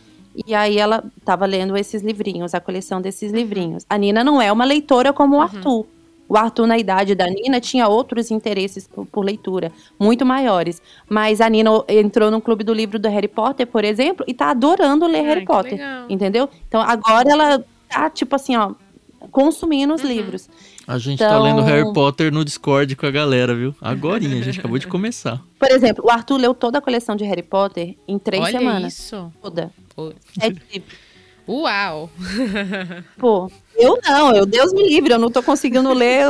e 0.45 0.55
aí 0.55 0.77
ela 0.77 1.03
estava 1.17 1.45
lendo 1.45 1.77
esses 1.77 2.01
livrinhos, 2.01 2.55
a 2.55 2.59
coleção 2.59 2.99
desses 2.99 3.31
livrinhos. 3.31 3.85
A 3.87 3.97
Nina 3.97 4.23
não 4.23 4.41
é 4.41 4.51
uma 4.51 4.65
leitora 4.65 5.13
como 5.13 5.35
o 5.35 5.37
uhum. 5.37 5.43
Arthur. 5.43 5.85
O 6.29 6.37
Arthur, 6.37 6.67
na 6.67 6.77
idade 6.77 7.15
da 7.15 7.25
Nina, 7.27 7.59
tinha 7.61 7.87
outros 7.87 8.31
interesses 8.31 8.87
por, 8.87 9.05
por, 9.05 9.23
leitura, 9.23 9.71
muito 9.97 10.25
maiores. 10.25 10.81
Mas 11.07 11.39
a 11.39 11.49
Nina 11.49 11.69
entrou 11.87 12.29
no 12.29 12.41
clube 12.41 12.63
do 12.63 12.73
livro 12.73 12.99
do 12.99 13.07
Harry 13.07 13.27
Potter, 13.27 13.65
por 13.65 13.85
exemplo, 13.85 14.25
e 14.27 14.33
tá 14.33 14.49
adorando 14.49 15.07
ler 15.07 15.21
Harry 15.21 15.45
Potter. 15.45 15.79
Entendeu? 16.09 16.49
Então 16.67 16.81
agora 16.81 17.31
ela 17.31 17.65
tá, 17.89 18.09
tipo 18.09 18.35
assim, 18.35 18.55
ó, 18.57 18.73
consumindo 19.31 19.93
os 19.93 20.03
uhum. 20.03 20.09
livros. 20.09 20.49
A 20.87 20.97
gente 20.97 21.19
tá 21.19 21.25
então... 21.25 21.37
tá 21.39 21.43
lendo 21.43 21.61
Harry 21.63 21.93
Potter 21.93 22.31
no 22.31 22.45
Discord 22.45 22.95
com 22.95 23.05
a 23.05 23.11
galera, 23.11 23.53
viu? 23.53 23.75
Agorinha, 23.81 24.39
a 24.39 24.43
gente 24.43 24.59
acabou 24.59 24.77
de 24.77 24.87
começar. 24.87 25.41
Por 25.59 25.69
exemplo, 25.69 26.05
o 26.05 26.09
Arthur 26.09 26.37
leu 26.37 26.53
toda 26.53 26.77
a 26.77 26.81
coleção 26.81 27.15
de 27.15 27.25
Harry 27.25 27.43
Potter 27.43 27.95
em 28.07 28.17
três 28.17 28.43
Olha 28.43 28.59
semanas. 28.59 28.93
isso. 28.97 29.31
Toda. 29.41 29.71
Pô. 29.95 30.13
É 30.39 30.51
tipo... 30.51 31.07
Uau! 31.47 32.09
Pô, 33.17 33.49
eu 33.77 33.99
não, 34.03 34.35
eu 34.35 34.45
Deus 34.45 34.73
me 34.73 34.87
livre, 34.87 35.13
eu 35.13 35.19
não 35.19 35.29
tô 35.29 35.41
conseguindo 35.43 35.93
ler, 35.93 36.25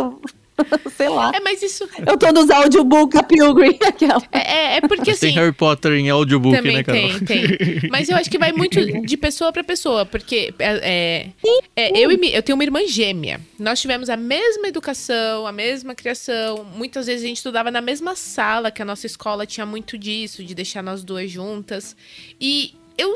sei 0.96 1.10
lá. 1.10 1.32
É, 1.34 1.40
mas 1.40 1.62
isso. 1.62 1.88
Eu 2.06 2.18
tô 2.18 2.32
nos 2.32 2.50
audiobook 2.50 3.18
a 3.18 3.24
Pilgrim. 3.24 3.78
Aquela. 3.86 4.22
É, 4.32 4.40
é, 4.40 4.78
é 4.78 4.82
porque 4.82 5.12
assim. 5.12 5.28
Tem 5.28 5.36
Harry 5.36 5.52
Potter 5.52 5.94
em 5.94 6.10
audiobook, 6.10 6.56
também 6.56 6.78
né, 6.78 6.84
Carol? 6.84 7.20
Tem, 7.20 7.58
tem. 7.58 7.90
Mas 7.90 8.10
eu 8.10 8.18
acho 8.18 8.30
que 8.30 8.38
vai 8.38 8.52
muito 8.52 8.84
de 9.02 9.18
pessoa 9.18 9.52
pra 9.52 9.64
pessoa, 9.64 10.06
porque 10.06 10.54
é, 10.60 11.32
é, 11.76 11.92
eu, 11.98 12.12
e, 12.12 12.36
eu 12.36 12.42
tenho 12.42 12.56
uma 12.56 12.64
irmã 12.64 12.86
gêmea. 12.88 13.40
Nós 13.60 13.80
tivemos 13.80 14.10
a 14.10 14.18
mesma 14.18 14.68
educação, 14.68 15.46
a 15.46 15.52
mesma 15.52 15.94
criação. 15.94 16.66
Muitas 16.76 17.06
vezes 17.06 17.24
a 17.24 17.28
gente 17.28 17.38
estudava 17.38 17.72
na 17.72 17.82
mesma 17.82 18.16
sala, 18.16 18.72
que 18.72 18.82
a 18.82 18.86
nossa 18.86 19.06
escola 19.06 19.46
tinha 19.46 19.66
muito 19.66 19.98
disso, 19.98 20.44
de 20.44 20.56
deixar 20.56 20.82
nós 20.82 21.04
duas 21.04 21.30
juntas. 21.30 21.96
E 22.40 22.74
eu 22.98 23.16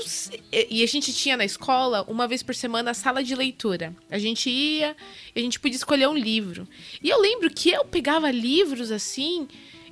e 0.69 0.83
a 0.83 0.87
gente 0.87 1.11
tinha 1.11 1.35
na 1.35 1.43
escola 1.43 2.05
uma 2.07 2.27
vez 2.27 2.43
por 2.43 2.53
semana 2.53 2.91
a 2.91 2.93
sala 2.93 3.23
de 3.23 3.35
leitura. 3.35 3.95
A 4.09 4.19
gente 4.19 4.49
ia 4.49 4.95
e 5.35 5.39
a 5.39 5.43
gente 5.43 5.59
podia 5.59 5.75
escolher 5.75 6.07
um 6.07 6.17
livro. 6.17 6.67
E 7.01 7.09
eu 7.09 7.19
lembro 7.19 7.49
que 7.49 7.69
eu 7.71 7.83
pegava 7.85 8.29
livros 8.29 8.91
assim, 8.91 9.47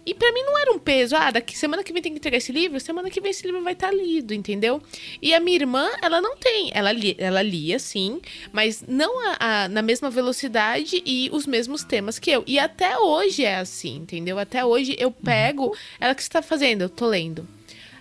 e 0.05 0.13
para 0.13 0.31
mim 0.31 0.41
não 0.43 0.57
era 0.57 0.71
um 0.71 0.79
peso. 0.79 1.15
Ah, 1.15 1.31
daqui 1.31 1.57
semana 1.57 1.83
que 1.83 1.91
vem 1.91 2.01
tem 2.01 2.11
que 2.11 2.19
entregar 2.19 2.37
esse 2.37 2.51
livro, 2.51 2.79
semana 2.79 3.09
que 3.09 3.19
vem 3.19 3.31
esse 3.31 3.45
livro 3.45 3.63
vai 3.63 3.73
estar 3.73 3.89
tá 3.89 3.93
lido, 3.93 4.33
entendeu? 4.33 4.81
E 5.21 5.33
a 5.33 5.39
minha 5.39 5.57
irmã, 5.57 5.89
ela 6.01 6.21
não 6.21 6.37
tem, 6.37 6.71
ela 6.73 6.91
lia, 6.91 7.15
ela 7.17 7.41
lia 7.41 7.79
sim, 7.79 8.21
mas 8.51 8.83
não 8.87 9.27
a, 9.27 9.37
a, 9.39 9.67
na 9.67 9.81
mesma 9.81 10.09
velocidade 10.09 11.01
e 11.05 11.29
os 11.31 11.45
mesmos 11.45 11.83
temas 11.83 12.17
que 12.19 12.31
eu. 12.31 12.43
E 12.47 12.57
até 12.57 12.97
hoje 12.97 13.43
é 13.43 13.57
assim, 13.57 13.97
entendeu? 13.97 14.39
Até 14.39 14.63
hoje 14.63 14.95
eu 14.99 15.11
pego, 15.11 15.75
ela 15.99 16.15
que 16.15 16.21
está 16.21 16.41
fazendo, 16.41 16.81
eu 16.81 16.89
tô 16.89 17.07
lendo. 17.07 17.47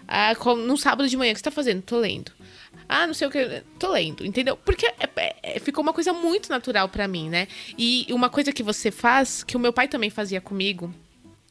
Ah, 0.09 0.33
no 0.57 0.79
sábado 0.79 1.07
de 1.07 1.17
manhã, 1.19 1.33
o 1.33 1.35
que 1.35 1.41
você 1.41 1.45
tá 1.45 1.51
fazendo? 1.51 1.83
Tô 1.83 1.99
lendo. 1.99 2.33
Ah, 2.89 3.07
não 3.07 3.13
sei 3.13 3.29
o 3.29 3.31
que. 3.31 3.63
Tô 3.79 3.93
lendo, 3.93 4.25
entendeu? 4.25 4.57
Porque 4.57 4.87
é, 4.87 4.95
é, 5.17 5.37
é 5.43 5.61
ficou 5.61 5.83
uma 5.83 5.93
coisa 5.93 6.15
muito 6.15 6.49
natural 6.49 6.89
para 6.89 7.07
mim, 7.07 7.29
né? 7.29 7.47
E 7.77 8.07
uma 8.11 8.31
coisa 8.31 8.51
que 8.51 8.63
você 8.63 8.91
faz, 8.91 9.45
que 9.45 9.57
o 9.57 9.61
meu 9.61 9.73
pai 9.73 9.87
também 9.87 10.09
fazia 10.09 10.41
comigo. 10.41 10.93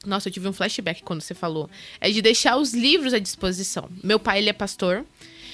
Nossa, 0.04 0.30
eu 0.30 0.34
tive 0.34 0.48
um 0.48 0.54
flashback 0.54 1.04
quando 1.04 1.22
você 1.22 1.36
falou. 1.36 1.70
É 2.02 2.10
de 2.10 2.22
deixar 2.22 2.58
os 2.58 2.74
livros 2.74 3.14
à 3.14 3.20
disposição. 3.20 3.88
Meu 4.04 4.20
pai, 4.20 4.40
ele 4.40 4.50
é 4.50 4.54
pastor. 4.54 5.06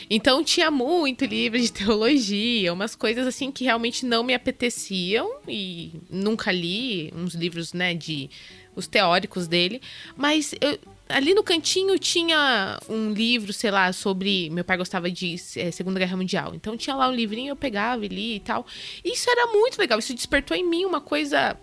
Então 0.10 0.43
tinha 0.43 0.70
muito 0.72 1.26
livro 1.26 1.60
de 1.60 1.72
teologia, 1.74 2.72
umas 2.72 2.95
coisas 2.95 3.28
assim 3.28 3.51
que 3.51 3.64
realmente 3.66 4.06
não 4.06 4.24
me 4.24 4.34
apeteciam 4.34 5.30
e 5.47 5.91
nunca 6.10 6.51
li 6.51 7.12
uns 7.16 7.34
livros, 7.34 7.74
né, 7.74 7.93
de 7.93 8.30
os 8.76 8.88
teóricos 8.88 9.47
dele, 9.47 9.82
mas 10.18 10.54
eu, 10.60 10.80
ali 11.10 11.34
no 11.34 11.43
cantinho 11.43 11.97
tinha 11.99 12.80
um 12.89 13.12
livro, 13.12 13.54
sei 13.54 13.72
lá, 13.72 13.91
sobre. 13.93 14.49
Meu 14.49 14.64
pai 14.64 14.78
gostava 14.78 15.10
de 15.10 15.36
é, 15.58 15.72
Segunda 15.72 15.99
Guerra 15.99 16.18
Mundial. 16.18 16.54
Então 16.56 16.78
tinha 16.78 16.95
lá 16.95 17.08
um 17.08 17.14
livrinho, 17.14 17.51
eu 17.51 17.56
pegava 17.56 18.06
e 18.06 18.08
li 18.08 18.36
e 18.36 18.39
tal. 18.39 18.66
Isso 19.04 19.30
era 19.30 19.47
muito 19.47 19.78
legal. 19.78 19.99
Isso 19.99 20.14
despertou 20.14 20.56
em 20.56 20.68
mim 20.68 20.86
uma 20.86 21.01
coisa 21.01 21.58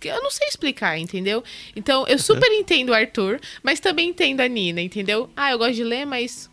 que 0.00 0.08
eu 0.08 0.22
não 0.22 0.30
sei 0.30 0.48
explicar, 0.48 0.98
entendeu? 0.98 1.42
Então 1.74 2.06
eu 2.06 2.18
super 2.18 2.50
entendo 2.52 2.90
o 2.90 2.94
Arthur, 2.94 3.40
mas 3.62 3.80
também 3.80 4.10
entendo 4.10 4.40
a 4.40 4.48
Nina, 4.48 4.80
entendeu? 4.80 5.30
Ah, 5.36 5.50
eu 5.50 5.58
gosto 5.58 5.74
de 5.74 5.84
ler, 5.84 6.04
mas 6.04 6.50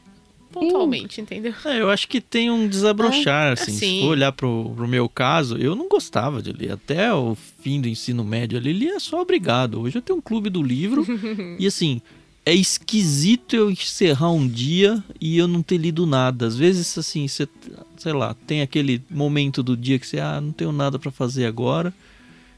pontualmente, 0.54 1.20
entendeu? 1.20 1.54
É, 1.66 1.82
eu 1.82 1.90
acho 1.90 2.08
que 2.08 2.22
tem 2.22 2.50
um 2.50 2.68
desabrochar, 2.68 3.50
é, 3.50 3.52
assim. 3.54 3.72
Se 3.74 4.02
for 4.02 4.10
olhar 4.10 4.32
pro, 4.32 4.72
pro 4.76 4.88
meu 4.88 5.10
caso, 5.10 5.58
eu 5.58 5.76
não 5.76 5.90
gostava 5.90 6.42
de 6.42 6.54
ler. 6.54 6.72
Até 6.72 7.14
o 7.14 7.36
fim 7.60 7.82
do 7.82 7.88
ensino 7.88 8.24
médio 8.24 8.58
ali, 8.58 8.72
lia 8.72 9.00
só 9.00 9.22
obrigado. 9.22 9.82
Hoje 9.82 9.98
eu 9.98 10.02
tenho 10.02 10.20
um 10.20 10.22
clube 10.22 10.50
do 10.50 10.62
livro 10.62 11.06
e 11.60 11.66
assim, 11.66 12.02
é 12.46 12.54
esquisito 12.54 13.56
eu 13.56 13.72
encerrar 13.72 14.32
um 14.32 14.48
dia 14.48 15.04
e 15.20 15.38
eu 15.38 15.48
não 15.48 15.62
ter 15.62 15.78
lido 15.78 16.06
nada. 16.06 16.46
Às 16.46 16.58
vezes, 16.58 16.98
assim, 16.98 17.28
você, 17.28 17.48
sei 17.98 18.14
lá, 18.14 18.36
tem 18.46 18.62
aquele 18.62 19.02
momento 19.10 19.64
do 19.64 19.78
dia 19.78 19.98
que 19.98 20.06
você, 20.06 20.20
ah, 20.20 20.40
não 20.42 20.52
tenho 20.52 20.72
nada 20.72 21.00
para 21.00 21.12
fazer 21.12 21.46
agora. 21.46 21.94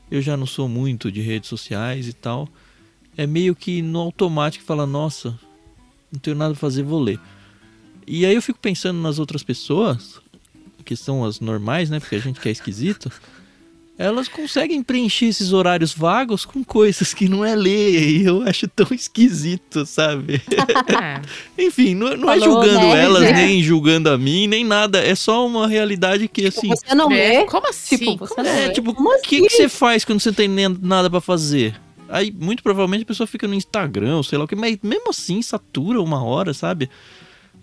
Eu 0.10 0.22
já 0.22 0.36
não 0.36 0.46
sou 0.46 0.68
muito 0.68 1.12
de 1.12 1.22
redes 1.22 1.50
sociais 1.50 2.08
e 2.08 2.14
tal. 2.14 2.50
É 3.16 3.26
meio 3.26 3.56
que 3.56 3.82
no 3.82 4.00
automático 4.00 4.66
fala, 4.66 4.86
nossa, 4.86 5.38
não 6.12 6.20
tenho 6.20 6.36
nada 6.36 6.54
pra 6.54 6.60
fazer, 6.60 6.84
vou 6.84 7.00
ler. 7.00 7.20
E 8.08 8.26
aí 8.26 8.36
eu 8.36 8.41
fico 8.41 8.60
pensando 8.60 8.99
nas 8.99 9.20
outras 9.20 9.43
pessoas, 9.43 10.20
que 10.84 10.95
são 10.95 11.26
as 11.26 11.39
normais, 11.39 11.89
né? 11.89 11.99
Porque 11.99 12.16
a 12.16 12.20
gente 12.20 12.39
que 12.39 12.47
é 12.47 12.51
esquisito. 12.51 13.12
Elas 13.97 14.28
conseguem 14.28 14.84
preencher 14.84 15.28
esses 15.28 15.53
horários 15.53 15.93
vagos 15.93 16.43
com 16.43 16.66
coisas 16.66 17.14
que 17.14 17.30
não 17.30 17.45
é 17.45 17.56
ler. 17.56 18.10
E 18.10 18.26
eu 18.26 18.41
acho 18.43 18.68
tão 18.68 18.88
esquisito, 18.91 19.86
sabe? 19.86 20.41
Enfim, 21.58 21.95
não, 21.95 22.16
não 22.18 22.30
é 22.30 22.39
julgando 22.39 22.80
né? 22.80 23.03
elas, 23.03 23.24
nem 23.32 23.64
julgando 23.64 24.10
a 24.10 24.18
mim, 24.18 24.47
nem 24.47 24.66
nada. 24.66 24.99
É 24.99 25.16
só 25.16 25.47
uma 25.47 25.66
realidade 25.66 26.28
que, 26.28 26.51
tipo, 26.51 26.60
assim. 26.60 26.70
Você 26.70 26.93
não 26.93 27.08
lê? 27.08 27.36
É, 27.36 27.45
como 27.45 27.70
assim? 27.70 27.97
Tipo, 27.97 28.18
você 28.18 28.36
como 28.36 28.47
não 28.47 28.53
é, 28.53 28.70
tipo, 28.70 28.91
o 28.91 29.22
que, 29.22 29.41
que 29.41 29.49
você 29.49 29.70
faz 29.70 30.03
quando 30.03 30.20
você 30.20 30.34
tem 30.34 30.49
nada 30.82 31.10
para 31.10 31.22
fazer? 31.22 31.80
Aí, 32.10 32.32
muito 32.32 32.62
provavelmente, 32.62 33.03
a 33.03 33.08
pessoa 33.08 33.26
fica 33.26 33.47
no 33.47 33.53
Instagram, 33.53 34.22
sei 34.24 34.38
lá 34.38 34.43
o 34.43 34.47
que, 34.47 34.56
mas 34.56 34.78
mesmo 34.84 35.10
assim 35.10 35.41
satura 35.41 36.01
uma 36.01 36.24
hora, 36.24 36.53
sabe? 36.53 36.89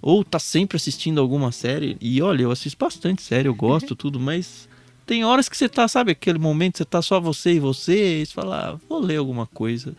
Ou 0.03 0.25
tá 0.25 0.41
sempre 0.41 0.77
assistindo 0.77 1.21
alguma 1.21 1.53
série. 1.53 1.97
E 2.01 2.21
olha, 2.21 2.43
eu 2.43 2.51
assisto 2.51 2.77
bastante 2.85 3.23
série, 3.23 3.49
eu 3.49 3.55
gosto, 3.55 3.95
tudo, 3.95 4.19
mas 4.19 4.69
tem 5.07 5.25
horas 5.25 5.49
que 5.49 5.57
você 5.57 5.69
tá, 5.69 5.87
sabe, 5.87 6.11
aquele 6.11 6.39
momento 6.39 6.79
você 6.79 6.85
tá 6.85 7.01
só 7.01 7.21
você 7.21 7.53
e 7.53 7.61
você, 7.61 8.23
e 8.23 8.27
você 8.27 8.33
fala, 8.33 8.73
ah, 8.73 8.79
vou 8.89 8.99
ler 8.99 9.17
alguma 9.17 9.47
coisa. 9.47 9.95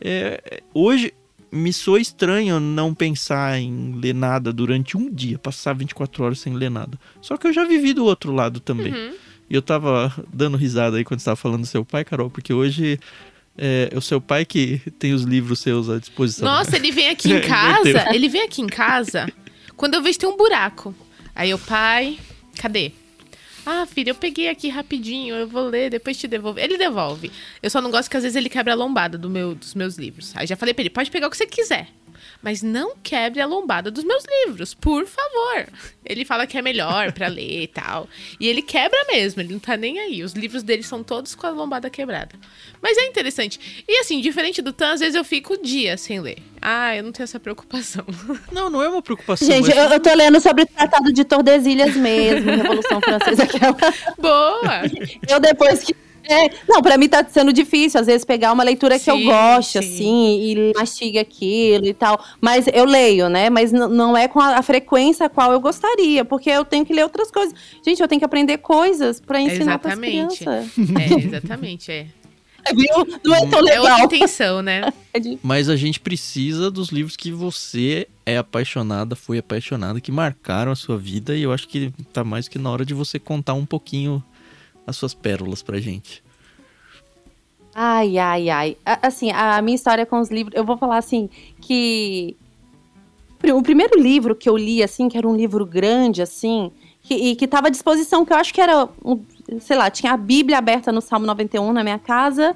É, 0.00 0.60
hoje 0.74 1.14
me 1.52 1.72
soa 1.72 2.00
estranho 2.00 2.58
não 2.58 2.92
pensar 2.92 3.60
em 3.60 3.94
ler 3.94 4.14
nada 4.14 4.52
durante 4.52 4.96
um 4.96 5.08
dia, 5.08 5.38
passar 5.38 5.72
24 5.72 6.24
horas 6.24 6.40
sem 6.40 6.52
ler 6.52 6.70
nada. 6.70 6.98
Só 7.20 7.36
que 7.36 7.46
eu 7.46 7.52
já 7.52 7.64
vivi 7.64 7.94
do 7.94 8.04
outro 8.04 8.32
lado 8.32 8.58
também. 8.58 8.92
Uhum. 8.92 9.14
E 9.48 9.54
eu 9.54 9.62
tava 9.62 10.12
dando 10.32 10.56
risada 10.56 10.96
aí 10.96 11.04
quando 11.04 11.20
você 11.20 11.26
tava 11.26 11.36
falando 11.36 11.60
do 11.60 11.66
seu 11.66 11.84
pai, 11.84 12.04
Carol, 12.04 12.28
porque 12.28 12.52
hoje 12.52 12.98
é, 13.56 13.88
é 13.92 13.96
o 13.96 14.00
seu 14.00 14.20
pai 14.20 14.44
que 14.44 14.80
tem 14.98 15.12
os 15.12 15.22
livros 15.22 15.60
seus 15.60 15.88
à 15.88 15.98
disposição. 15.98 16.48
Nossa, 16.48 16.76
ele 16.76 16.90
vem 16.90 17.08
aqui 17.08 17.30
em 17.32 17.40
casa. 17.40 18.08
ele 18.12 18.28
vem 18.28 18.42
aqui 18.42 18.62
em 18.62 18.66
casa 18.66 19.26
quando 19.76 19.94
eu 19.94 20.02
vejo 20.02 20.18
tem 20.18 20.28
um 20.28 20.36
buraco. 20.36 20.94
Aí 21.34 21.52
o 21.52 21.58
pai, 21.58 22.18
cadê? 22.60 22.92
Ah, 23.66 23.86
filho, 23.86 24.10
eu 24.10 24.14
peguei 24.14 24.48
aqui 24.48 24.68
rapidinho, 24.68 25.34
eu 25.34 25.48
vou 25.48 25.64
ler, 25.64 25.90
depois 25.90 26.18
te 26.18 26.28
devolvo. 26.28 26.58
Ele 26.58 26.76
devolve. 26.76 27.32
Eu 27.62 27.70
só 27.70 27.80
não 27.80 27.90
gosto 27.90 28.10
que 28.10 28.16
às 28.16 28.22
vezes 28.22 28.36
ele 28.36 28.48
quebra 28.48 28.72
a 28.72 28.76
lombada 28.76 29.16
do 29.16 29.30
meu, 29.30 29.54
dos 29.54 29.74
meus 29.74 29.96
livros. 29.96 30.32
Aí 30.36 30.46
já 30.46 30.56
falei 30.56 30.74
pra 30.74 30.82
ele, 30.82 30.90
pode 30.90 31.10
pegar 31.10 31.26
o 31.26 31.30
que 31.30 31.36
você 31.36 31.46
quiser 31.46 31.88
mas 32.44 32.62
não 32.62 32.94
quebre 33.02 33.40
a 33.40 33.46
lombada 33.46 33.90
dos 33.90 34.04
meus 34.04 34.22
livros, 34.44 34.74
por 34.74 35.06
favor. 35.06 35.66
Ele 36.04 36.26
fala 36.26 36.46
que 36.46 36.58
é 36.58 36.62
melhor 36.62 37.10
para 37.10 37.26
ler 37.26 37.62
e 37.62 37.66
tal. 37.66 38.06
E 38.38 38.46
ele 38.46 38.60
quebra 38.60 38.98
mesmo, 39.08 39.40
ele 39.40 39.54
não 39.54 39.58
tá 39.58 39.78
nem 39.78 39.98
aí. 39.98 40.22
Os 40.22 40.34
livros 40.34 40.62
dele 40.62 40.82
são 40.82 41.02
todos 41.02 41.34
com 41.34 41.46
a 41.46 41.50
lombada 41.50 41.88
quebrada. 41.88 42.38
Mas 42.82 42.98
é 42.98 43.06
interessante. 43.06 43.84
E 43.88 43.98
assim, 43.98 44.20
diferente 44.20 44.60
do 44.60 44.74
Tan, 44.74 44.92
às 44.92 45.00
vezes 45.00 45.14
eu 45.14 45.24
fico 45.24 45.56
dia 45.56 45.96
sem 45.96 46.20
ler. 46.20 46.36
Ah, 46.60 46.94
eu 46.94 47.02
não 47.02 47.12
tenho 47.12 47.24
essa 47.24 47.40
preocupação. 47.40 48.04
Não, 48.52 48.70
não 48.70 48.82
é 48.82 48.88
uma 48.88 49.02
preocupação. 49.02 49.46
Gente, 49.46 49.68
mas... 49.68 49.76
eu, 49.76 49.84
eu 49.84 50.00
tô 50.00 50.14
lendo 50.14 50.40
sobre 50.40 50.62
o 50.62 50.66
Tratado 50.66 51.12
de 51.12 51.24
Tordesilhas 51.24 51.96
mesmo, 51.96 52.50
Revolução 52.50 53.00
Francesa. 53.00 53.42
Aquela... 53.42 53.76
Boa! 54.18 54.82
Eu 55.28 55.40
depois 55.40 55.82
que 55.82 55.94
é, 56.28 56.50
não, 56.68 56.80
para 56.80 56.96
mim 56.96 57.08
tá 57.08 57.24
sendo 57.28 57.52
difícil, 57.52 58.00
às 58.00 58.06
vezes, 58.06 58.24
pegar 58.24 58.52
uma 58.52 58.64
leitura 58.64 58.98
sim, 58.98 59.04
que 59.04 59.10
eu 59.10 59.24
goste, 59.24 59.78
assim, 59.78 60.40
e 60.42 60.72
mastiga 60.74 61.20
aquilo 61.20 61.86
e 61.86 61.94
tal. 61.94 62.22
Mas 62.40 62.66
eu 62.72 62.84
leio, 62.84 63.28
né? 63.28 63.50
Mas 63.50 63.72
não 63.72 64.16
é 64.16 64.26
com 64.28 64.40
a, 64.40 64.58
a, 64.58 64.62
frequência 64.62 65.26
a 65.26 65.28
qual 65.28 65.52
eu 65.52 65.60
gostaria, 65.60 66.24
porque 66.24 66.50
eu 66.50 66.64
tenho 66.64 66.84
que 66.84 66.92
ler 66.92 67.02
outras 67.04 67.30
coisas. 67.30 67.54
Gente, 67.84 68.00
eu 68.00 68.08
tenho 68.08 68.18
que 68.18 68.24
aprender 68.24 68.58
coisas 68.58 69.20
para 69.20 69.40
ensinar 69.40 69.78
para 69.78 69.96
crianças. 69.96 70.66
É, 70.78 71.26
exatamente, 71.26 71.90
é. 71.92 72.06
Viu? 72.72 73.18
Não 73.22 73.34
é 73.34 73.46
tão 73.46 73.58
É 73.58 73.62
legal. 73.62 74.00
outra 74.00 74.16
intenção, 74.16 74.62
né? 74.62 74.90
Mas 75.42 75.68
a 75.68 75.76
gente 75.76 76.00
precisa 76.00 76.70
dos 76.70 76.88
livros 76.88 77.16
que 77.16 77.30
você 77.30 78.08
é 78.24 78.38
apaixonada, 78.38 79.14
foi 79.14 79.38
apaixonada, 79.38 80.00
que 80.00 80.10
marcaram 80.10 80.72
a 80.72 80.76
sua 80.76 80.96
vida. 80.96 81.36
E 81.36 81.42
eu 81.42 81.52
acho 81.52 81.68
que 81.68 81.92
tá 82.12 82.24
mais 82.24 82.48
que 82.48 82.58
na 82.58 82.70
hora 82.70 82.84
de 82.84 82.94
você 82.94 83.18
contar 83.18 83.52
um 83.52 83.66
pouquinho 83.66 84.22
as 84.86 84.96
suas 84.96 85.14
pérolas 85.14 85.62
pra 85.62 85.78
gente. 85.80 86.22
Ai, 87.74 88.18
ai, 88.18 88.48
ai. 88.50 88.76
Assim, 89.02 89.30
a 89.32 89.60
minha 89.60 89.74
história 89.74 90.06
com 90.06 90.20
os 90.20 90.30
livros, 90.30 90.54
eu 90.56 90.64
vou 90.64 90.76
falar 90.76 90.98
assim, 90.98 91.28
que 91.60 92.36
o 93.52 93.62
primeiro 93.62 94.00
livro 94.00 94.34
que 94.34 94.48
eu 94.48 94.56
li, 94.56 94.82
assim, 94.82 95.08
que 95.08 95.18
era 95.18 95.26
um 95.28 95.34
livro 95.36 95.66
grande, 95.66 96.22
assim, 96.22 96.70
que, 97.02 97.14
e 97.14 97.36
que 97.36 97.44
estava 97.46 97.66
à 97.66 97.70
disposição, 97.70 98.24
que 98.24 98.32
eu 98.32 98.36
acho 98.36 98.54
que 98.54 98.60
era, 98.60 98.88
um, 99.04 99.20
sei 99.60 99.76
lá, 99.76 99.90
tinha 99.90 100.12
a 100.12 100.16
Bíblia 100.16 100.56
aberta 100.58 100.92
no 100.92 101.00
Salmo 101.00 101.26
91 101.26 101.72
na 101.72 101.82
minha 101.82 101.98
casa 101.98 102.54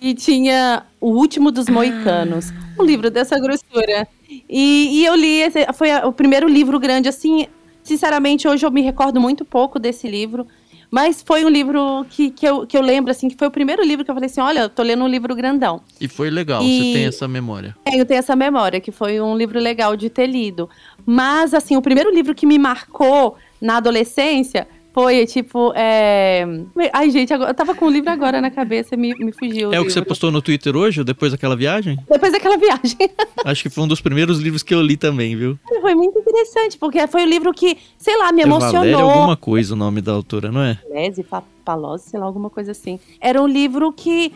e 0.00 0.14
tinha 0.14 0.84
O 1.00 1.08
Último 1.10 1.50
dos 1.50 1.68
Moicanos, 1.68 2.52
um 2.78 2.84
livro 2.84 3.10
dessa 3.10 3.38
grossura. 3.40 4.06
E, 4.48 5.00
e 5.00 5.04
eu 5.06 5.14
li, 5.16 5.40
esse, 5.40 5.66
foi 5.72 5.90
a- 5.90 6.06
o 6.06 6.12
primeiro 6.12 6.46
livro 6.46 6.78
grande, 6.78 7.08
assim, 7.08 7.46
sinceramente, 7.82 8.46
hoje 8.46 8.64
eu 8.64 8.70
me 8.70 8.82
recordo 8.82 9.20
muito 9.20 9.44
pouco 9.44 9.78
desse 9.78 10.06
livro, 10.06 10.46
mas 10.90 11.22
foi 11.22 11.44
um 11.44 11.48
livro 11.48 12.04
que, 12.10 12.30
que, 12.30 12.46
eu, 12.46 12.66
que 12.66 12.76
eu 12.76 12.82
lembro, 12.82 13.10
assim, 13.10 13.28
que 13.28 13.36
foi 13.36 13.46
o 13.48 13.50
primeiro 13.50 13.82
livro 13.84 14.04
que 14.04 14.10
eu 14.10 14.14
falei 14.14 14.28
assim, 14.28 14.40
olha, 14.40 14.60
eu 14.60 14.68
tô 14.68 14.82
lendo 14.82 15.04
um 15.04 15.08
livro 15.08 15.34
grandão. 15.36 15.80
E 16.00 16.08
foi 16.08 16.30
legal, 16.30 16.62
E- 16.62 16.76
você 16.78 16.92
tem 16.98 17.04
essa 17.06 17.28
memória. 17.28 17.76
Tenho, 17.84 18.04
tenho 18.04 18.18
essa 18.18 18.34
memória, 18.34 18.80
que 18.80 18.90
foi 18.90 19.20
um 19.20 19.36
livro 19.36 19.58
legal 19.60 19.96
de 19.96 20.10
ter 20.10 20.26
lido. 20.26 20.68
Mas, 21.06 21.54
assim, 21.54 21.76
o 21.76 21.82
primeiro 21.82 22.12
livro 22.12 22.34
que 22.34 22.44
me 22.46 22.58
marcou 22.58 23.36
na 23.60 23.76
adolescência 23.76 24.66
foi, 25.02 25.26
tipo, 25.26 25.72
é... 25.74 26.44
Ai, 26.92 27.10
gente, 27.10 27.32
eu 27.32 27.54
tava 27.54 27.74
com 27.74 27.86
o 27.86 27.90
livro 27.90 28.10
agora 28.10 28.40
na 28.40 28.50
cabeça, 28.50 28.96
me, 28.96 29.14
me 29.14 29.32
fugiu. 29.32 29.72
É 29.72 29.80
o 29.80 29.84
que 29.84 29.92
você 29.92 30.02
postou 30.02 30.30
no 30.30 30.42
Twitter 30.42 30.76
hoje, 30.76 31.02
depois 31.02 31.32
daquela 31.32 31.56
viagem? 31.56 31.98
Depois 32.08 32.32
daquela 32.32 32.56
viagem. 32.56 32.96
Acho 33.44 33.62
que 33.62 33.70
foi 33.70 33.84
um 33.84 33.88
dos 33.88 34.00
primeiros 34.00 34.38
livros 34.38 34.62
que 34.62 34.74
eu 34.74 34.82
li 34.82 34.96
também, 34.96 35.36
viu? 35.36 35.58
foi 35.80 35.94
muito 35.94 36.18
interessante, 36.18 36.76
porque 36.76 37.06
foi 37.06 37.24
o 37.24 37.26
livro 37.26 37.52
que, 37.52 37.78
sei 37.96 38.16
lá, 38.18 38.30
me 38.32 38.42
É 38.42 38.46
Valéria 38.46 38.78
emocionou. 38.78 39.10
alguma 39.10 39.36
coisa 39.36 39.74
o 39.74 39.76
nome 39.76 40.00
da 40.00 40.12
autora, 40.12 40.52
não 40.52 40.60
é? 40.62 40.78
Lese, 40.90 41.24
Palose, 41.64 42.10
sei 42.10 42.20
lá, 42.20 42.26
alguma 42.26 42.50
coisa 42.50 42.72
assim. 42.72 42.98
Era 43.20 43.40
um 43.40 43.46
livro 43.46 43.92
que 43.92 44.32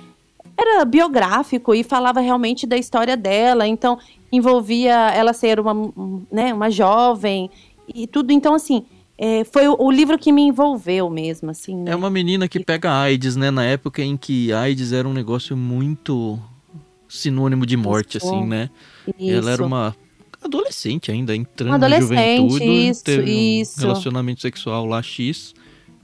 era 0.56 0.84
biográfico 0.84 1.74
e 1.74 1.82
falava 1.82 2.20
realmente 2.20 2.66
da 2.66 2.76
história 2.76 3.16
dela, 3.16 3.66
então 3.66 3.98
envolvia 4.30 5.10
ela 5.10 5.32
ser 5.32 5.58
uma, 5.60 5.72
um, 5.72 6.22
né, 6.30 6.54
uma 6.54 6.70
jovem 6.70 7.50
e 7.92 8.06
tudo. 8.06 8.32
Então, 8.32 8.54
assim, 8.54 8.84
é, 9.16 9.44
foi 9.44 9.68
o, 9.68 9.76
o 9.78 9.90
livro 9.90 10.18
que 10.18 10.32
me 10.32 10.42
envolveu 10.42 11.08
mesmo, 11.08 11.50
assim. 11.50 11.76
Né? 11.76 11.92
É 11.92 11.96
uma 11.96 12.10
menina 12.10 12.48
que 12.48 12.60
pega 12.60 12.92
AIDS, 12.92 13.36
né? 13.36 13.50
Na 13.50 13.64
época 13.64 14.02
em 14.02 14.16
que 14.16 14.52
AIDS 14.52 14.92
era 14.92 15.08
um 15.08 15.12
negócio 15.12 15.56
muito 15.56 16.38
sinônimo 17.08 17.64
de 17.64 17.76
morte, 17.76 18.18
Isso. 18.18 18.26
assim, 18.26 18.44
né? 18.44 18.70
Ela 19.18 19.52
era 19.52 19.64
uma 19.64 19.94
adolescente 20.42 21.10
ainda, 21.10 21.34
entrando 21.34 21.70
Uma 21.70 21.78
na 21.78 21.86
adolescente, 21.86 22.50
juventude, 22.50 22.88
isso, 22.88 23.04
teve 23.04 23.22
um 23.22 23.60
isso. 23.62 23.80
relacionamento 23.80 24.42
sexual 24.42 24.84
lá 24.84 25.02
X 25.02 25.54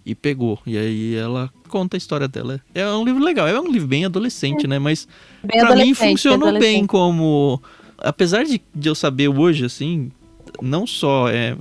e 0.06 0.14
pegou. 0.14 0.58
E 0.64 0.78
aí 0.78 1.14
ela 1.14 1.50
conta 1.68 1.96
a 1.96 1.98
história 1.98 2.26
dela. 2.26 2.60
É 2.74 2.88
um 2.88 3.04
livro 3.04 3.22
legal, 3.22 3.46
é 3.46 3.60
um 3.60 3.70
livro 3.70 3.88
bem 3.88 4.04
adolescente, 4.04 4.66
né? 4.66 4.78
Mas 4.78 5.06
Bem 5.42 5.60
pra 5.60 5.76
mim 5.76 5.94
funcionou 5.94 6.58
bem 6.58 6.86
como 6.86 7.60
apesar 7.98 8.44
de, 8.44 8.62
de 8.74 8.88
eu 8.88 8.94
saber 8.94 9.28
hoje 9.28 9.64
assim, 9.64 10.10
não 10.62 10.86
só 10.86 11.28
é 11.28 11.56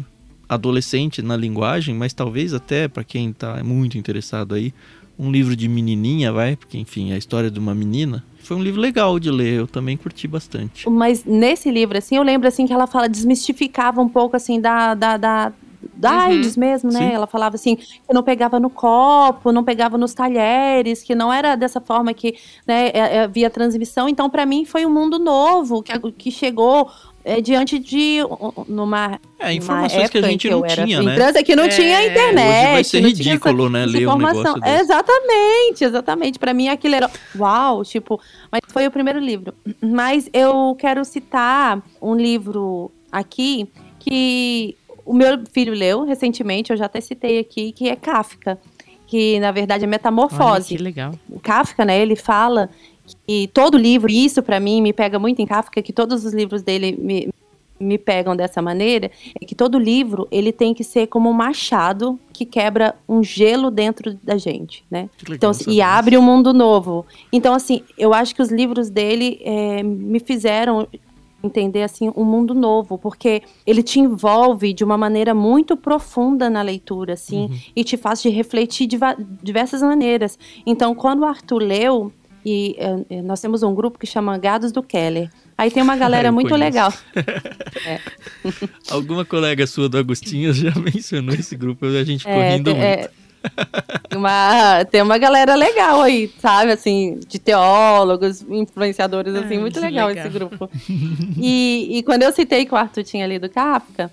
adolescente 0.49 1.21
na 1.21 1.37
linguagem, 1.37 1.93
mas 1.93 2.11
talvez 2.11 2.53
até 2.53 2.87
pra 2.87 3.03
quem 3.03 3.31
tá 3.31 3.63
muito 3.63 3.97
interessado 3.97 4.55
aí, 4.55 4.73
um 5.17 5.31
livro 5.31 5.55
de 5.55 5.67
menininha, 5.67 6.31
vai, 6.31 6.55
porque 6.55 6.77
enfim, 6.77 7.11
é 7.11 7.15
a 7.15 7.17
história 7.17 7.51
de 7.51 7.59
uma 7.59 7.75
menina. 7.75 8.23
Foi 8.41 8.57
um 8.57 8.63
livro 8.63 8.81
legal 8.81 9.19
de 9.19 9.29
ler, 9.29 9.59
eu 9.59 9.67
também 9.67 9.95
curti 9.95 10.27
bastante. 10.27 10.89
Mas 10.89 11.23
nesse 11.23 11.69
livro, 11.69 11.97
assim, 11.97 12.15
eu 12.15 12.23
lembro 12.23 12.47
assim 12.47 12.65
que 12.65 12.73
ela 12.73 12.87
fala, 12.87 13.07
desmistificava 13.07 14.01
um 14.01 14.09
pouco 14.09 14.35
assim 14.35 14.59
da. 14.59 14.95
da, 14.95 15.17
da 15.17 15.53
da 15.99 16.11
Uhum. 16.13 16.19
AIDS 16.19 16.55
mesmo, 16.55 16.91
né? 16.91 16.99
Sim. 17.09 17.13
Ela 17.13 17.27
falava 17.27 17.55
assim, 17.55 17.75
que 17.75 18.13
não 18.13 18.23
pegava 18.23 18.59
no 18.59 18.69
copo, 18.69 19.51
não 19.51 19.63
pegava 19.63 19.97
nos 19.97 20.13
talheres, 20.13 21.03
que 21.03 21.13
não 21.13 21.31
era 21.31 21.55
dessa 21.55 21.81
forma 21.81 22.13
que 22.13 22.35
né, 22.65 22.87
é- 22.93 23.15
é, 23.17 23.19
havia 23.23 23.49
transmissão. 23.49 24.07
Então, 24.07 24.29
para 24.29 24.45
mim, 24.45 24.63
foi 24.63 24.85
um 24.85 24.89
mundo 24.89 25.19
novo 25.19 25.83
que, 25.83 25.93
que 26.13 26.31
chegou 26.31 26.89
é, 27.25 27.41
diante 27.41 27.77
de 27.77 28.23
um- 28.23 28.63
numa 28.73 29.19
É, 29.37 29.51
informações 29.53 30.09
que 30.09 30.17
a 30.17 30.21
gente 30.21 30.47
que 30.47 30.53
não 30.53 30.65
tinha, 30.65 31.03
né? 31.03 31.15
trans, 31.15 31.35
é 31.35 31.43
que 31.43 31.53
não 31.53 31.65
É. 31.65 31.67
tinha 31.67 32.07
internet. 32.07 32.47
Hoje 32.63 32.71
vai 32.73 32.83
ser 32.83 33.01
não 33.01 33.09
tinha 33.11 33.21
essa- 33.21 33.29
ridículo, 33.49 33.69
né, 33.69 33.79
essa 33.83 33.91
ler 33.91 33.97
um 33.97 34.01
informação. 34.03 34.37
negócio 34.55 34.61
desse. 34.61 34.81
Exatamente, 34.81 35.83
exatamente. 35.83 36.39
Pra 36.39 36.53
mim 36.53 36.69
aquilo 36.69 36.95
era 36.95 37.11
uau, 37.37 37.83
tipo, 37.83 38.19
mas 38.49 38.61
foi 38.69 38.87
o 38.87 38.91
primeiro 38.91 39.19
livro. 39.19 39.53
Mas 39.81 40.29
eu 40.33 40.75
quero 40.79 41.03
citar 41.03 41.81
um 42.01 42.15
livro 42.15 42.89
aqui 43.11 43.67
que 43.99 44.75
o 45.10 45.14
meu 45.14 45.43
filho 45.51 45.74
leu 45.74 46.03
recentemente, 46.03 46.70
eu 46.70 46.78
já 46.78 46.86
até 46.86 47.01
citei 47.01 47.39
aqui, 47.39 47.72
que 47.72 47.89
é 47.89 47.95
Kafka, 47.95 48.60
que 49.07 49.39
na 49.39 49.51
verdade 49.51 49.84
é 49.84 49.88
Olha, 49.88 49.89
Metamorfose. 49.89 50.78
que 50.78 50.78
legal. 50.78 51.14
O 51.28 51.39
Kafka, 51.39 51.84
né, 51.84 51.99
ele 51.99 52.16
fala 52.16 52.70
que 53.26 53.49
todo 53.51 53.76
livro, 53.76 54.12
e 54.12 54.24
isso 54.24 54.43
pra 54.43 54.60
mim 54.60 54.84
me 54.84 54.93
pega 54.93 55.18
muito 55.18 55.41
em 55.41 55.47
Kafka, 55.47 55.82
que 55.82 55.91
todos 55.91 56.24
os 56.26 56.32
livros 56.32 56.62
dele 56.62 56.95
me, 57.01 57.28
me 57.80 57.97
pegam 57.97 58.36
dessa 58.36 58.62
maneira, 58.62 59.10
é 59.41 59.45
que 59.45 59.55
todo 59.55 59.80
livro, 59.80 60.28
ele 60.30 60.51
tem 60.51 60.76
que 60.76 60.84
ser 60.84 61.07
como 61.07 61.28
um 61.28 61.34
machado 61.34 62.20
que 62.32 62.45
quebra 62.45 62.93
um 63.07 63.24
gelo 63.24 63.72
dentro 63.72 64.14
da 64.22 64.38
gente, 64.38 64.86
né? 64.91 65.10
Então, 65.28 65.49
essa 65.49 65.68
e 65.72 65.82
abre 65.82 66.20
um 66.20 66.22
mundo 66.22 66.53
novo. 66.53 67.03
Então, 67.34 67.55
assim, 67.55 67.82
eu 67.97 68.14
acho 68.14 68.36
que 68.36 68.43
os 68.43 68.51
livros 68.51 68.91
dele 68.91 69.41
é, 69.43 69.82
me 69.82 70.20
fizeram 70.20 70.88
entender 71.43 71.83
assim 71.83 72.11
um 72.15 72.23
mundo 72.25 72.53
novo, 72.53 72.97
porque 72.97 73.41
ele 73.65 73.81
te 73.81 73.99
envolve 73.99 74.73
de 74.73 74.83
uma 74.83 74.97
maneira 74.97 75.33
muito 75.33 75.77
profunda 75.77 76.49
na 76.49 76.61
leitura, 76.61 77.13
assim, 77.13 77.45
Uhum. 77.45 77.59
e 77.75 77.83
te 77.83 77.95
faz 77.97 78.21
de 78.21 78.29
refletir 78.29 78.87
de 78.87 78.97
diversas 79.41 79.81
maneiras. 79.81 80.37
Então, 80.65 80.93
quando 80.93 81.19
o 81.21 81.25
Arthur 81.25 81.59
leu, 81.61 82.11
e 82.45 82.75
eh, 82.77 83.21
nós 83.21 83.41
temos 83.41 83.63
um 83.63 83.73
grupo 83.75 83.99
que 83.99 84.07
chama 84.07 84.37
Gados 84.37 84.71
do 84.71 84.81
Keller. 84.81 85.29
Aí 85.57 85.69
tem 85.69 85.83
uma 85.83 85.95
galera 85.97 86.31
muito 86.31 86.49
conheço. 86.49 86.63
legal. 86.65 86.93
Alguma 88.89 89.25
colega 89.25 89.65
sua 89.67 89.89
do 89.89 89.97
Agostinho 89.97 90.53
já 90.53 90.73
mencionou 90.75 91.35
esse 91.35 91.55
grupo, 91.55 91.85
a 91.85 92.03
gente 92.03 92.19
ficou 92.19 92.33
É, 92.41 92.55
rindo 92.55 92.73
tem, 92.73 92.79
muito. 92.81 93.09
Tem 94.09 94.17
uma, 94.19 94.85
tem 94.85 95.01
uma 95.01 95.17
galera 95.17 95.55
legal 95.55 96.01
aí, 96.01 96.31
sabe? 96.39 96.71
Assim, 96.71 97.19
de 97.27 97.39
teólogos, 97.39 98.41
influenciadores, 98.41 99.33
assim, 99.35 99.57
Ah, 99.57 99.59
muito 99.61 99.79
legal, 99.79 100.07
legal. 100.07 100.25
esse 100.25 100.33
grupo. 100.33 100.69
E, 101.37 101.97
e 101.99 102.03
quando 102.03 102.23
eu 102.23 102.31
citei 102.31 102.65
que 102.65 102.73
o 102.73 102.77
Arthur 102.77 103.03
tinha 103.03 103.25
lido 103.25 103.49
Kafka, 103.49 104.11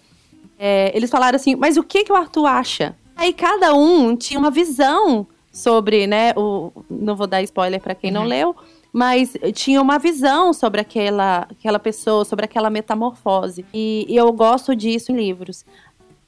é, 0.59 0.91
eles 0.97 1.11
falaram 1.11 1.37
assim, 1.37 1.55
mas 1.57 1.77
o 1.77 1.83
que, 1.83 2.05
que 2.05 2.13
o 2.13 2.17
Arthur 2.17 2.47
acha? 2.47 2.95
Aí 3.17 3.33
cada 3.33 3.75
um 3.75 4.15
tinha 4.17 4.39
uma 4.39 4.51
visão 4.51 5.27
sobre, 5.53 6.07
né? 6.07 6.33
O, 6.37 6.71
não 6.91 7.17
vou 7.17 7.27
dar 7.27 7.43
spoiler 7.43 7.81
para 7.81 7.95
quem 7.95 8.11
não 8.11 8.23
Uhum. 8.23 8.29
leu, 8.29 8.57
mas 8.93 9.35
tinha 9.55 9.81
uma 9.83 9.99
visão 9.99 10.53
sobre 10.53 10.81
aquela, 10.81 11.47
aquela 11.51 11.79
pessoa, 11.79 12.25
sobre 12.25 12.45
aquela 12.45 12.71
metamorfose. 12.71 13.65
E, 13.73 14.07
e 14.09 14.17
eu 14.17 14.31
gosto 14.33 14.75
disso 14.77 15.13
em 15.13 15.17
livros. 15.17 15.65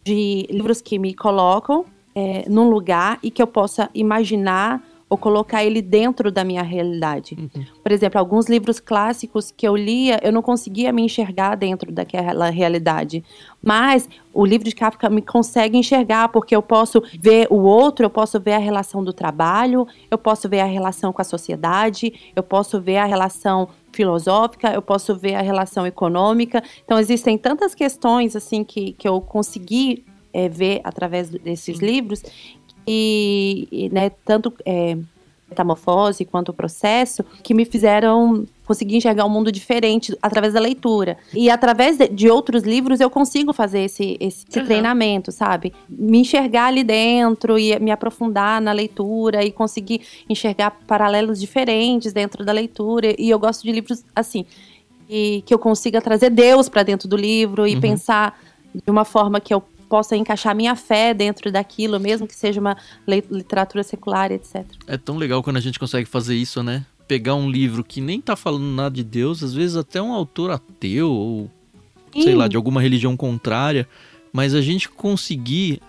De 0.05 0.47
livros 0.51 0.81
que 0.81 0.99
me 0.99 1.13
colocam 1.15 1.85
é, 2.19 2.45
num 2.49 2.69
lugar 2.69 3.19
e 3.23 3.31
que 3.31 3.41
eu 3.41 3.47
possa 3.47 3.89
imaginar 3.95 4.83
ou 5.09 5.17
colocar 5.17 5.65
ele 5.65 5.81
dentro 5.81 6.31
da 6.31 6.45
minha 6.45 6.63
realidade. 6.63 7.35
Uhum. 7.39 7.65
Por 7.83 7.91
exemplo, 7.91 8.19
alguns 8.19 8.47
livros 8.47 8.79
clássicos 8.79 9.51
que 9.51 9.67
eu 9.67 9.75
lia, 9.75 10.21
eu 10.23 10.31
não 10.31 10.43
conseguia 10.43 10.93
me 10.93 11.03
enxergar 11.03 11.55
dentro 11.55 11.91
daquela 11.91 12.51
realidade. 12.51 13.25
Mas 13.63 14.09
o 14.35 14.45
livro 14.45 14.69
de 14.69 14.75
Kafka 14.75 15.09
me 15.09 15.23
consegue 15.23 15.79
enxergar, 15.79 16.29
porque 16.29 16.55
eu 16.55 16.61
posso 16.61 17.03
ver 17.19 17.47
o 17.49 17.57
outro, 17.63 18.05
eu 18.05 18.11
posso 18.11 18.39
ver 18.39 18.53
a 18.53 18.59
relação 18.59 19.03
do 19.03 19.13
trabalho, 19.13 19.87
eu 20.11 20.19
posso 20.19 20.47
ver 20.47 20.61
a 20.61 20.67
relação 20.67 21.11
com 21.11 21.23
a 21.23 21.25
sociedade, 21.25 22.13
eu 22.37 22.43
posso 22.43 22.79
ver 22.79 22.99
a 22.99 23.07
relação 23.07 23.69
filosófica, 23.91 24.73
eu 24.73 24.83
posso 24.83 25.17
ver 25.17 25.35
a 25.37 25.43
relação 25.43 25.87
econômica. 25.87 26.63
Então, 26.85 26.99
existem 26.99 27.39
tantas 27.39 27.75
questões 27.75 28.37
assim 28.37 28.63
que, 28.63 28.93
que 28.93 29.09
eu 29.09 29.21
consegui 29.23 30.05
é, 30.39 30.49
ver 30.49 30.81
através 30.85 31.29
desses 31.31 31.79
livros. 31.81 32.23
E, 32.87 33.69
e, 33.71 33.89
né, 33.91 34.11
tanto 34.25 34.53
é, 34.65 34.97
metamorfose 35.51 36.25
quanto 36.25 36.51
o 36.51 36.55
processo 36.55 37.25
que 37.43 37.53
me 37.55 37.65
fizeram 37.65 38.47
conseguir 38.65 38.97
enxergar 38.97 39.25
um 39.25 39.31
mundo 39.31 39.51
diferente 39.51 40.17
através 40.23 40.53
da 40.55 40.61
leitura. 40.61 41.17
E 41.35 41.51
através 41.51 41.97
de, 41.97 42.09
de 42.09 42.29
outros 42.31 42.63
livros 42.63 43.01
eu 43.01 43.11
consigo 43.11 43.53
fazer 43.53 43.81
esse, 43.81 44.17
esse, 44.21 44.45
esse 44.49 44.59
Uhum. 44.59 44.65
treinamento 44.67 45.33
sabe? 45.33 45.73
Me 45.89 46.19
enxergar 46.21 46.67
ali 46.67 46.85
dentro 46.85 47.59
e 47.59 47.79
me 47.81 47.91
aprofundar 47.91 48.61
na 48.61 48.73
leitura 48.73 49.43
e 49.45 49.51
conseguir 49.51 50.01
enxergar 50.29 50.71
paralelos 50.87 51.41
diferentes 51.41 52.13
dentro 52.13 52.45
da 52.45 52.53
leitura. 52.53 53.15
E 53.19 53.29
eu 53.31 53.39
gosto 53.39 53.63
de 53.63 53.73
livros 53.73 54.05
assim 54.15 54.45
e 55.09 55.43
que 55.47 55.53
eu 55.55 55.59
consiga 55.59 56.01
trazer 56.03 56.29
Deus 56.31 56.69
para 56.69 56.83
dentro 56.83 57.09
do 57.09 57.17
livro 57.17 57.67
e 57.67 57.75
Uhum. 57.75 57.81
pensar 57.81 58.39
de 58.75 58.91
uma 58.91 59.05
forma 59.05 59.41
que 59.41 59.53
eu 59.55 59.63
possa 59.89 60.17
encaixar 60.17 60.55
minha 60.55 60.77
fé 60.77 61.15
dentro 61.15 61.51
daquilo, 61.51 61.99
mesmo 61.99 62.27
que 62.27 62.35
seja 62.35 62.61
uma 62.61 62.77
literatura 63.07 63.83
secular, 63.83 64.31
etc. 64.31 64.65
É 64.87 64.97
tão 64.97 65.17
legal 65.17 65.43
quando 65.43 65.57
a 65.57 65.61
gente 65.61 65.79
consegue 65.79 66.09
fazer 66.09 66.35
isso, 66.35 66.63
né? 66.63 66.85
pegar 67.09 67.35
um 67.35 67.51
livro 67.51 67.83
que 67.83 68.03
nem 68.03 68.21
tá 68.21 68.37
falando 68.37 68.67
nada 68.67 68.95
de 68.95 69.03
Deus, 69.03 69.43
às 69.43 69.55
vezes 69.55 69.75
até 69.75 70.01
um 70.01 70.13
autor 70.13 70.51
ateu 70.51 71.11
ou 71.11 71.51
sei 72.13 72.35
lá, 72.35 72.47
de 72.47 72.57
alguma 72.57 72.83
religião 72.83 73.17
contrária, 73.17 73.89
mas 74.33 74.55
a 74.55 74.61
gente 74.61 74.89
conseguir, 74.89 75.81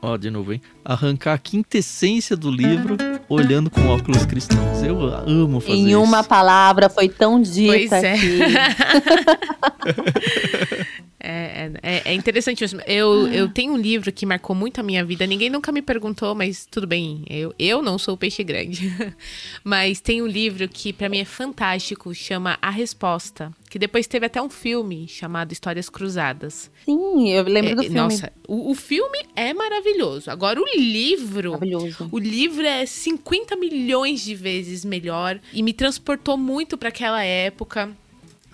ó, 0.00 0.16
de 0.16 0.30
novo, 0.30 0.52
hein, 0.52 0.60
arrancar 0.84 1.34
a 1.34 1.38
quintessência 1.38 2.36
do 2.36 2.50
livro 2.50 2.96
olhando 3.28 3.70
com 3.70 3.88
óculos 3.88 4.24
cristãos. 4.26 4.82
Eu 4.82 5.00
amo 5.02 5.60
fazer 5.60 5.72
em 5.72 5.88
isso. 5.88 6.02
uma 6.02 6.22
palavra 6.22 6.88
foi 6.88 7.08
tão 7.08 7.40
dita 7.40 7.72
Pois 7.72 7.92
é. 7.92 8.16
É, 11.22 11.70
é, 11.82 12.02
é 12.06 12.14
interessante 12.14 12.60
mesmo. 12.62 12.80
Eu, 12.86 13.28
eu 13.28 13.48
tenho 13.48 13.74
um 13.74 13.76
livro 13.76 14.10
que 14.10 14.24
marcou 14.24 14.56
muito 14.56 14.80
a 14.80 14.82
minha 14.82 15.04
vida. 15.04 15.26
Ninguém 15.26 15.50
nunca 15.50 15.70
me 15.70 15.82
perguntou, 15.82 16.34
mas 16.34 16.66
tudo 16.70 16.86
bem. 16.86 17.24
Eu, 17.28 17.54
eu 17.58 17.82
não 17.82 17.98
sou 17.98 18.14
o 18.14 18.16
peixe 18.16 18.42
grande. 18.42 18.90
mas 19.62 20.00
tem 20.00 20.22
um 20.22 20.26
livro 20.26 20.66
que 20.68 20.92
para 20.92 21.08
mim 21.08 21.18
é 21.18 21.24
fantástico, 21.24 22.14
chama 22.14 22.58
A 22.62 22.70
Resposta. 22.70 23.52
Que 23.68 23.78
depois 23.78 24.06
teve 24.06 24.26
até 24.26 24.40
um 24.42 24.50
filme 24.50 25.06
chamado 25.06 25.52
Histórias 25.52 25.88
Cruzadas. 25.88 26.70
Sim, 26.84 27.30
eu 27.30 27.44
lembro 27.44 27.76
do 27.76 27.82
É, 27.82 27.84
filme. 27.84 28.00
Nossa, 28.00 28.32
o, 28.48 28.70
o 28.70 28.74
filme 28.74 29.18
é 29.36 29.54
maravilhoso. 29.54 30.30
Agora, 30.30 30.60
o 30.60 30.64
livro. 30.76 31.52
Maravilhoso. 31.52 32.08
O 32.10 32.18
livro 32.18 32.66
é 32.66 32.84
50 32.84 33.54
milhões 33.56 34.22
de 34.22 34.34
vezes 34.34 34.84
melhor 34.84 35.38
e 35.52 35.62
me 35.62 35.72
transportou 35.72 36.36
muito 36.36 36.76
para 36.76 36.88
aquela 36.88 37.22
época, 37.22 37.90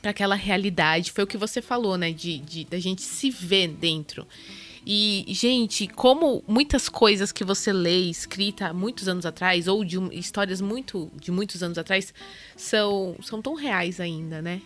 para 0.00 0.10
aquela 0.10 0.34
realidade. 0.34 1.12
Foi 1.12 1.24
o 1.24 1.26
que 1.26 1.36
você 1.36 1.60
falou, 1.60 1.96
né? 1.96 2.12
De, 2.12 2.38
de 2.38 2.64
da 2.64 2.78
gente 2.78 3.02
se 3.02 3.30
ver 3.30 3.68
dentro. 3.68 4.26
E, 4.88 5.24
gente, 5.30 5.88
como 5.88 6.44
muitas 6.46 6.88
coisas 6.88 7.32
que 7.32 7.42
você 7.42 7.72
lê 7.72 8.02
escrita 8.02 8.68
há 8.68 8.72
muitos 8.72 9.08
anos 9.08 9.26
atrás, 9.26 9.66
ou 9.66 9.84
de 9.84 9.98
histórias 10.16 10.60
muito 10.60 11.10
de 11.20 11.32
muitos 11.32 11.60
anos 11.60 11.76
atrás, 11.76 12.14
são, 12.56 13.16
são 13.20 13.42
tão 13.42 13.54
reais 13.54 13.98
ainda, 13.98 14.40
né? 14.40 14.62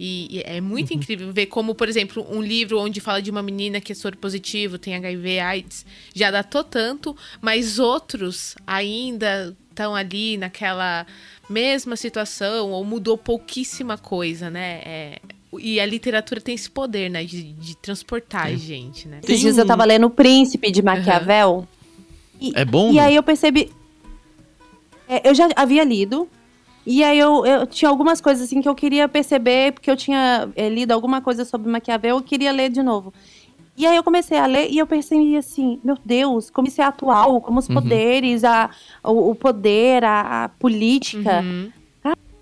E, 0.00 0.38
e 0.38 0.42
é 0.46 0.60
muito 0.60 0.94
incrível 0.94 1.30
ver 1.32 1.46
como, 1.46 1.74
por 1.74 1.86
exemplo, 1.86 2.26
um 2.30 2.40
livro 2.40 2.78
onde 2.78 2.98
fala 3.00 3.20
de 3.20 3.30
uma 3.30 3.42
menina 3.42 3.78
que 3.78 3.92
é 3.92 3.94
soro 3.94 4.16
positivo, 4.16 4.78
tem 4.78 4.94
HIV, 4.94 5.40
AIDS, 5.40 5.84
já 6.14 6.30
datou 6.30 6.64
tanto, 6.64 7.14
mas 7.40 7.78
outros 7.78 8.54
ainda 8.66 9.54
estão 9.78 9.94
ali 9.94 10.36
naquela 10.36 11.06
mesma 11.48 11.94
situação 11.94 12.72
ou 12.72 12.84
mudou 12.84 13.16
pouquíssima 13.16 13.96
coisa, 13.96 14.50
né? 14.50 14.80
É, 14.84 15.18
e 15.58 15.78
a 15.78 15.86
literatura 15.86 16.40
tem 16.40 16.54
esse 16.54 16.68
poder, 16.68 17.08
né? 17.08 17.24
De, 17.24 17.52
de 17.52 17.76
transportar 17.76 18.46
a 18.46 18.54
gente, 18.54 19.06
né? 19.06 19.20
Esses 19.22 19.40
dias 19.40 19.56
eu 19.56 19.64
tava 19.64 19.84
lendo 19.84 20.08
O 20.08 20.10
Príncipe 20.10 20.70
de 20.70 20.82
Maquiavel. 20.82 21.66
E, 22.40 22.52
É 22.54 22.64
bom? 22.64 22.92
E 22.92 22.98
aí 22.98 23.14
eu 23.14 23.22
percebi. 23.22 23.70
É, 25.08 25.28
eu 25.28 25.34
já 25.34 25.48
havia 25.54 25.84
lido. 25.84 26.28
E 26.84 27.04
aí 27.04 27.18
eu, 27.18 27.44
eu 27.44 27.66
tinha 27.66 27.88
algumas 27.88 28.20
coisas 28.20 28.44
assim 28.44 28.62
que 28.62 28.68
eu 28.68 28.74
queria 28.74 29.06
perceber, 29.06 29.72
porque 29.72 29.90
eu 29.90 29.96
tinha 29.96 30.48
é, 30.56 30.70
lido 30.70 30.92
alguma 30.92 31.20
coisa 31.20 31.44
sobre 31.44 31.70
Maquiavel, 31.70 32.16
eu 32.16 32.22
queria 32.22 32.50
ler 32.50 32.70
de 32.70 32.82
novo. 32.82 33.12
E 33.78 33.86
aí 33.86 33.96
eu 33.96 34.02
comecei 34.02 34.36
a 34.36 34.44
ler 34.44 34.68
e 34.70 34.76
eu 34.78 34.86
percebi 34.88 35.36
assim, 35.36 35.78
meu 35.84 35.96
Deus, 36.04 36.50
como 36.50 36.66
isso 36.66 36.82
é 36.82 36.84
atual, 36.84 37.40
como 37.40 37.60
os 37.60 37.68
Uhum. 37.68 37.74
poderes, 37.74 38.42
a, 38.42 38.68
o, 39.04 39.30
o 39.30 39.34
poder, 39.36 40.04
a, 40.04 40.44
a 40.44 40.48
política. 40.48 41.42
Uhum. 41.42 41.70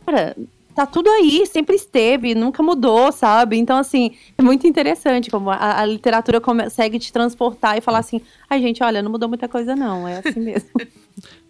Cara, 0.06 0.34
tá 0.74 0.86
tudo 0.86 1.10
aí, 1.10 1.44
sempre 1.46 1.76
esteve, 1.76 2.34
nunca 2.34 2.62
mudou, 2.62 3.12
sabe? 3.12 3.58
Então, 3.58 3.76
assim, 3.76 4.16
é 4.38 4.42
muito 4.42 4.66
interessante 4.66 5.30
como 5.30 5.50
a, 5.50 5.80
a 5.80 5.84
literatura 5.84 6.40
consegue 6.40 6.98
te 6.98 7.12
transportar 7.12 7.76
e 7.76 7.82
falar 7.82 7.98
assim: 7.98 8.22
ai, 8.48 8.60
gente, 8.62 8.82
olha, 8.82 9.02
não 9.02 9.10
mudou 9.10 9.28
muita 9.28 9.46
coisa, 9.46 9.76
não, 9.76 10.08
é 10.08 10.22
assim 10.24 10.40
mesmo. 10.40 10.70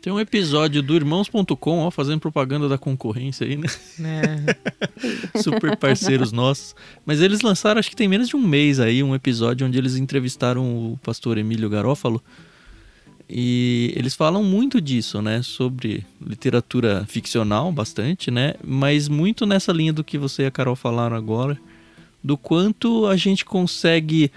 Tem 0.06 0.12
um 0.12 0.20
episódio 0.20 0.84
do 0.84 0.94
irmãos.com, 0.94 1.80
ó, 1.80 1.90
fazendo 1.90 2.20
propaganda 2.20 2.68
da 2.68 2.78
concorrência 2.78 3.44
aí, 3.44 3.56
né? 3.56 3.66
É. 5.34 5.42
Super 5.42 5.76
parceiros 5.76 6.30
nossos. 6.30 6.76
Mas 7.04 7.20
eles 7.20 7.40
lançaram, 7.40 7.80
acho 7.80 7.90
que 7.90 7.96
tem 7.96 8.06
menos 8.06 8.28
de 8.28 8.36
um 8.36 8.40
mês 8.40 8.78
aí, 8.78 9.02
um 9.02 9.16
episódio 9.16 9.66
onde 9.66 9.76
eles 9.76 9.96
entrevistaram 9.96 10.62
o 10.62 10.96
pastor 11.02 11.38
Emílio 11.38 11.68
Garófalo. 11.68 12.22
E 13.28 13.92
eles 13.96 14.14
falam 14.14 14.44
muito 14.44 14.80
disso, 14.80 15.20
né? 15.20 15.42
Sobre 15.42 16.06
literatura 16.24 17.04
ficcional, 17.08 17.72
bastante, 17.72 18.30
né? 18.30 18.54
Mas 18.62 19.08
muito 19.08 19.44
nessa 19.44 19.72
linha 19.72 19.92
do 19.92 20.04
que 20.04 20.16
você 20.16 20.44
e 20.44 20.46
a 20.46 20.52
Carol 20.52 20.76
falaram 20.76 21.16
agora, 21.16 21.58
do 22.22 22.36
quanto 22.36 23.08
a 23.08 23.16
gente 23.16 23.44
consegue 23.44 24.30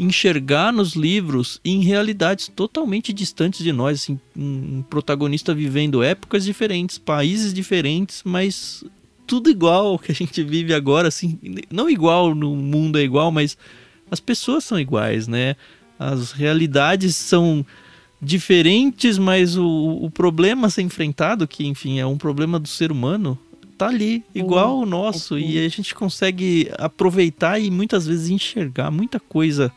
enxergar 0.00 0.72
nos 0.72 0.94
livros 0.94 1.60
em 1.64 1.80
realidades 1.82 2.48
totalmente 2.48 3.12
distantes 3.12 3.62
de 3.62 3.72
nós, 3.72 4.02
assim, 4.02 4.18
um 4.36 4.82
protagonista 4.82 5.54
vivendo 5.54 6.02
épocas 6.02 6.44
diferentes, 6.44 6.98
países 6.98 7.52
diferentes, 7.52 8.22
mas 8.24 8.84
tudo 9.26 9.50
igual 9.50 9.98
que 9.98 10.12
a 10.12 10.14
gente 10.14 10.42
vive 10.42 10.72
agora, 10.72 11.08
assim, 11.08 11.38
não 11.70 11.90
igual 11.90 12.34
no 12.34 12.56
mundo 12.56 12.98
é 12.98 13.02
igual, 13.02 13.30
mas 13.30 13.58
as 14.10 14.20
pessoas 14.20 14.64
são 14.64 14.80
iguais, 14.80 15.28
né? 15.28 15.54
As 15.98 16.32
realidades 16.32 17.16
são 17.16 17.64
diferentes, 18.20 19.18
mas 19.18 19.56
o, 19.56 19.66
o 20.02 20.10
problema 20.10 20.66
a 20.66 20.70
ser 20.70 20.82
enfrentado, 20.82 21.46
que 21.46 21.66
enfim 21.66 21.98
é 21.98 22.06
um 22.06 22.16
problema 22.16 22.58
do 22.58 22.68
ser 22.68 22.90
humano, 22.90 23.38
tá 23.76 23.88
ali, 23.88 24.24
igual 24.34 24.80
ao 24.80 24.86
nosso, 24.86 25.38
e 25.38 25.64
a 25.64 25.68
gente 25.68 25.94
consegue 25.94 26.68
aproveitar 26.76 27.60
e 27.60 27.70
muitas 27.70 28.06
vezes 28.06 28.28
enxergar 28.28 28.90
muita 28.90 29.20
coisa 29.20 29.72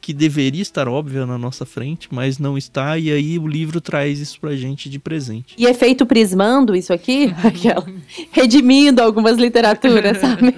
que 0.00 0.12
deveria 0.12 0.62
estar 0.62 0.88
óbvia 0.88 1.26
na 1.26 1.36
nossa 1.36 1.66
frente, 1.66 2.08
mas 2.10 2.38
não 2.38 2.56
está, 2.56 2.98
e 2.98 3.12
aí 3.12 3.38
o 3.38 3.46
livro 3.46 3.80
traz 3.80 4.18
isso 4.18 4.40
pra 4.40 4.56
gente 4.56 4.88
de 4.88 4.98
presente. 4.98 5.54
E 5.58 5.66
é 5.66 5.74
feito 5.74 6.06
prismando 6.06 6.74
isso 6.74 6.92
aqui, 6.92 7.34
aquela, 7.44 7.86
redimindo 8.32 9.02
algumas 9.02 9.36
literaturas, 9.36 10.18
sabe? 10.18 10.54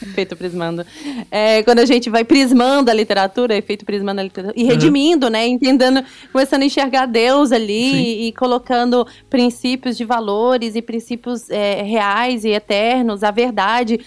Efeito 0.00 0.36
prismando. 0.36 0.86
É, 1.30 1.62
quando 1.64 1.80
a 1.80 1.84
gente 1.84 2.08
vai 2.08 2.24
prismando 2.24 2.90
a 2.90 2.94
literatura, 2.94 3.56
efeito 3.56 3.84
prismando 3.84 4.20
a 4.20 4.24
literatura, 4.24 4.58
e 4.58 4.64
redimindo, 4.64 5.28
né? 5.28 5.46
Entendendo, 5.46 6.04
começando 6.32 6.62
a 6.62 6.66
enxergar 6.66 7.06
Deus 7.06 7.50
ali 7.50 7.94
e, 7.94 8.28
e 8.28 8.32
colocando 8.32 9.06
princípios 9.28 9.96
de 9.96 10.04
valores 10.04 10.76
e 10.76 10.82
princípios 10.82 11.50
é, 11.50 11.82
reais 11.82 12.44
e 12.44 12.50
eternos, 12.50 13.24
a 13.24 13.30
verdade. 13.32 14.00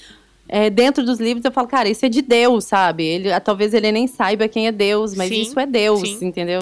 É, 0.54 0.70
dentro 0.70 1.04
dos 1.06 1.18
livros, 1.18 1.46
eu 1.46 1.52
falo, 1.52 1.66
cara, 1.68 1.88
isso 1.88 2.06
é 2.06 2.10
de 2.10 2.22
Deus, 2.22 2.66
sabe? 2.66 3.06
Ele, 3.06 3.32
ah, 3.32 3.40
talvez 3.40 3.74
ele 3.74 3.90
nem 3.90 4.06
saiba 4.06 4.50
quem 4.50 4.68
é 4.68 4.72
Deus, 4.72 5.16
mas 5.16 5.30
Sim, 5.30 5.42
isso 5.42 5.58
é 5.58 5.66
Deus, 5.66 6.02
sim. 6.02 6.18
entendeu? 6.22 6.60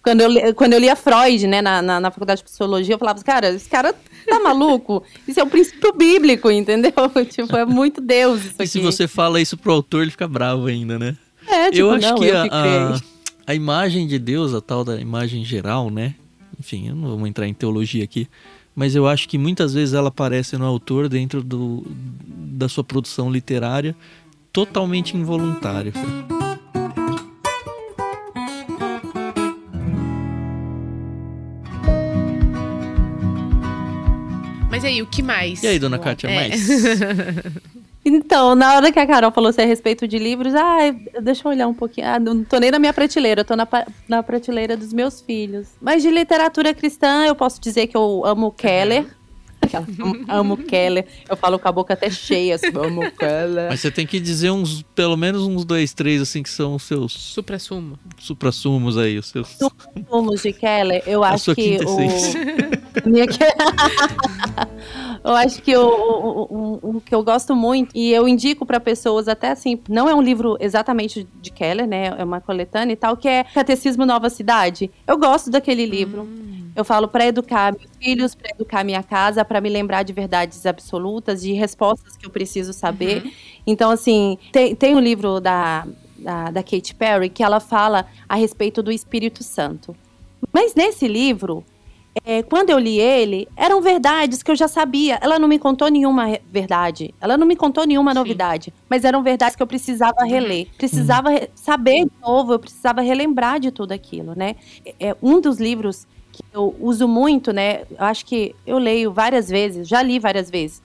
Quando, 0.00 0.20
eu, 0.20 0.28
li- 0.30 0.52
quando 0.54 0.74
eu 0.74 0.78
lia 0.78 0.94
Freud, 0.94 1.46
né, 1.48 1.60
na, 1.60 1.82
na, 1.82 1.98
na 2.00 2.10
faculdade 2.12 2.38
de 2.38 2.44
psicologia, 2.44 2.94
eu 2.94 2.98
falava, 3.00 3.20
cara, 3.24 3.48
esse 3.50 3.68
cara 3.68 3.92
tá 4.28 4.38
maluco? 4.38 5.02
Isso 5.26 5.40
é 5.40 5.42
um 5.42 5.48
princípio 5.48 5.92
bíblico, 5.92 6.48
entendeu? 6.50 6.92
tipo, 7.28 7.56
é 7.56 7.66
muito 7.66 8.00
Deus 8.00 8.40
isso 8.44 8.54
E 8.58 8.62
aqui. 8.62 8.68
se 8.68 8.78
você 8.78 9.08
fala 9.08 9.40
isso 9.40 9.56
pro 9.56 9.72
autor, 9.72 10.02
ele 10.02 10.12
fica 10.12 10.28
bravo 10.28 10.66
ainda, 10.66 10.96
né? 10.96 11.16
É, 11.48 11.64
tipo, 11.72 11.78
eu 11.78 11.90
acho 11.90 12.08
não, 12.08 12.14
que, 12.18 12.24
eu 12.26 12.38
a, 12.40 12.48
que 12.48 12.54
a, 12.54 13.00
a 13.48 13.54
imagem 13.56 14.06
de 14.06 14.18
Deus, 14.20 14.54
a 14.54 14.60
tal 14.60 14.84
da 14.84 15.00
imagem 15.00 15.44
geral, 15.44 15.90
né? 15.90 16.14
Enfim, 16.60 16.88
eu 16.90 16.94
não 16.94 17.16
vou 17.18 17.26
entrar 17.26 17.48
em 17.48 17.52
teologia 17.54 18.04
aqui, 18.04 18.28
mas 18.74 18.94
eu 18.94 19.06
acho 19.06 19.28
que 19.28 19.38
muitas 19.38 19.74
vezes 19.74 19.94
ela 19.94 20.08
aparece 20.08 20.56
no 20.56 20.64
autor 20.64 21.08
dentro 21.08 21.42
do, 21.42 21.84
da 22.26 22.68
sua 22.68 22.84
produção 22.84 23.30
literária 23.30 23.94
totalmente 24.52 25.16
involuntária. 25.16 25.92
Aí, 34.92 35.02
o 35.02 35.06
que 35.06 35.22
mais? 35.22 35.62
E 35.62 35.66
aí, 35.66 35.78
dona 35.78 35.98
Kátia, 35.98 36.28
É. 36.28 36.34
mais? 36.34 36.68
Então, 38.04 38.56
na 38.56 38.74
hora 38.74 38.90
que 38.90 38.98
a 38.98 39.06
Carol 39.06 39.30
falou 39.30 39.50
assim, 39.50 39.62
a 39.62 39.64
respeito 39.64 40.08
de 40.08 40.18
livros, 40.18 40.52
ah, 40.56 40.78
deixa 41.22 41.46
eu 41.46 41.52
olhar 41.52 41.68
um 41.68 41.74
pouquinho. 41.74 42.08
Ah, 42.08 42.18
não 42.18 42.42
tô 42.42 42.58
nem 42.58 42.68
na 42.68 42.78
minha 42.80 42.92
prateleira, 42.92 43.42
eu 43.42 43.44
tô 43.44 43.54
na, 43.54 43.68
na 44.08 44.22
prateleira 44.24 44.76
dos 44.76 44.92
meus 44.92 45.20
filhos. 45.20 45.68
Mas 45.80 46.02
de 46.02 46.10
literatura 46.10 46.74
cristã, 46.74 47.24
eu 47.26 47.36
posso 47.36 47.60
dizer 47.60 47.86
que 47.86 47.96
eu 47.96 48.22
amo 48.26 48.50
Keller. 48.50 49.06
Aquela, 49.76 49.86
amo, 50.28 50.56
Keller. 50.56 51.06
Eu 51.28 51.36
falo 51.36 51.58
com 51.58 51.68
a 51.68 51.72
boca 51.72 51.94
até 51.94 52.10
cheia, 52.10 52.54
assim, 52.56 52.68
amo 52.68 53.10
Keller. 53.12 53.68
Mas 53.70 53.80
você 53.80 53.90
tem 53.90 54.06
que 54.06 54.20
dizer 54.20 54.50
uns, 54.50 54.82
pelo 54.94 55.16
menos 55.16 55.42
uns 55.42 55.64
dois, 55.64 55.92
três, 55.94 56.20
assim, 56.20 56.42
que 56.42 56.50
são 56.50 56.74
os 56.74 56.82
seus 56.82 57.12
Supra-sumo. 57.12 57.98
suprassumos 58.18 58.98
aí, 58.98 59.18
os 59.18 59.26
seus... 59.28 59.48
Rumos 60.08 60.42
de 60.42 60.52
Keller, 60.52 61.02
eu 61.06 61.24
A 61.24 61.30
acho 61.30 61.44
sua 61.46 61.54
que 61.54 61.78
o... 61.84 61.96
Minha 63.08 63.26
que- 63.26 63.38
eu 65.24 65.32
acho 65.32 65.62
que 65.62 65.76
o, 65.76 65.86
o, 65.86 66.42
o- 66.82 66.96
o 66.96 67.00
que 67.00 67.14
eu 67.14 67.22
gosto 67.22 67.54
muito, 67.54 67.90
e 67.94 68.12
eu 68.12 68.26
indico 68.26 68.66
para 68.66 68.80
pessoas, 68.80 69.28
até 69.28 69.50
assim, 69.50 69.78
não 69.88 70.08
é 70.08 70.14
um 70.14 70.22
livro 70.22 70.56
exatamente 70.60 71.26
de 71.40 71.50
Keller, 71.52 71.86
né? 71.86 72.14
É 72.18 72.24
uma 72.24 72.40
coletânea 72.40 72.92
e 72.92 72.96
tal, 72.96 73.16
que 73.16 73.28
é 73.28 73.44
Catecismo 73.44 74.04
Nova 74.04 74.28
Cidade. 74.30 74.90
Eu 75.06 75.16
gosto 75.18 75.50
daquele 75.50 75.86
livro. 75.86 76.28
Eu 76.74 76.84
falo 76.84 77.06
para 77.06 77.26
educar 77.26 77.72
meus 77.72 77.90
filhos, 78.00 78.34
para 78.34 78.50
educar 78.50 78.82
minha 78.82 79.02
casa, 79.02 79.44
para 79.44 79.60
me 79.60 79.68
lembrar 79.68 80.02
de 80.04 80.12
verdades 80.14 80.64
absolutas, 80.64 81.42
de 81.42 81.52
respostas 81.52 82.16
que 82.16 82.24
eu 82.24 82.30
preciso 82.30 82.72
saber. 82.72 83.22
Então, 83.66 83.90
assim, 83.90 84.38
tem, 84.50 84.74
tem 84.74 84.94
um 84.96 85.00
livro 85.00 85.38
da, 85.38 85.86
da, 86.16 86.50
da 86.50 86.62
Katy 86.62 86.94
Perry 86.94 87.28
que 87.28 87.42
ela 87.42 87.60
fala 87.60 88.06
a 88.26 88.36
respeito 88.36 88.82
do 88.82 88.90
Espírito 88.90 89.44
Santo. 89.44 89.94
Mas 90.50 90.74
nesse 90.74 91.06
livro, 91.06 91.62
é, 92.24 92.42
quando 92.42 92.70
eu 92.70 92.78
li 92.78 93.00
ele, 93.00 93.48
eram 93.56 93.80
verdades 93.80 94.42
que 94.42 94.50
eu 94.50 94.56
já 94.56 94.68
sabia. 94.68 95.18
Ela 95.22 95.38
não 95.38 95.48
me 95.48 95.58
contou 95.58 95.88
nenhuma 95.88 96.38
verdade. 96.50 97.14
Ela 97.20 97.36
não 97.36 97.46
me 97.46 97.56
contou 97.56 97.86
nenhuma 97.86 98.12
Sim. 98.12 98.18
novidade. 98.18 98.74
Mas 98.88 99.04
eram 99.04 99.22
verdades 99.22 99.56
que 99.56 99.62
eu 99.62 99.66
precisava 99.66 100.22
uhum. 100.22 100.28
reler. 100.28 100.68
Precisava 100.76 101.30
uhum. 101.30 101.46
saber 101.54 102.04
de 102.04 102.12
novo, 102.20 102.52
eu 102.52 102.58
precisava 102.58 103.00
relembrar 103.00 103.58
de 103.58 103.70
tudo 103.70 103.92
aquilo, 103.92 104.34
né? 104.36 104.56
É, 105.00 105.16
um 105.22 105.40
dos 105.40 105.58
livros 105.58 106.06
que 106.30 106.44
eu 106.52 106.74
uso 106.80 107.08
muito, 107.08 107.52
né? 107.52 107.82
Eu 107.90 108.04
acho 108.04 108.26
que 108.26 108.54
eu 108.66 108.78
leio 108.78 109.12
várias 109.12 109.48
vezes, 109.48 109.88
já 109.88 110.02
li 110.02 110.18
várias 110.18 110.50
vezes. 110.50 110.82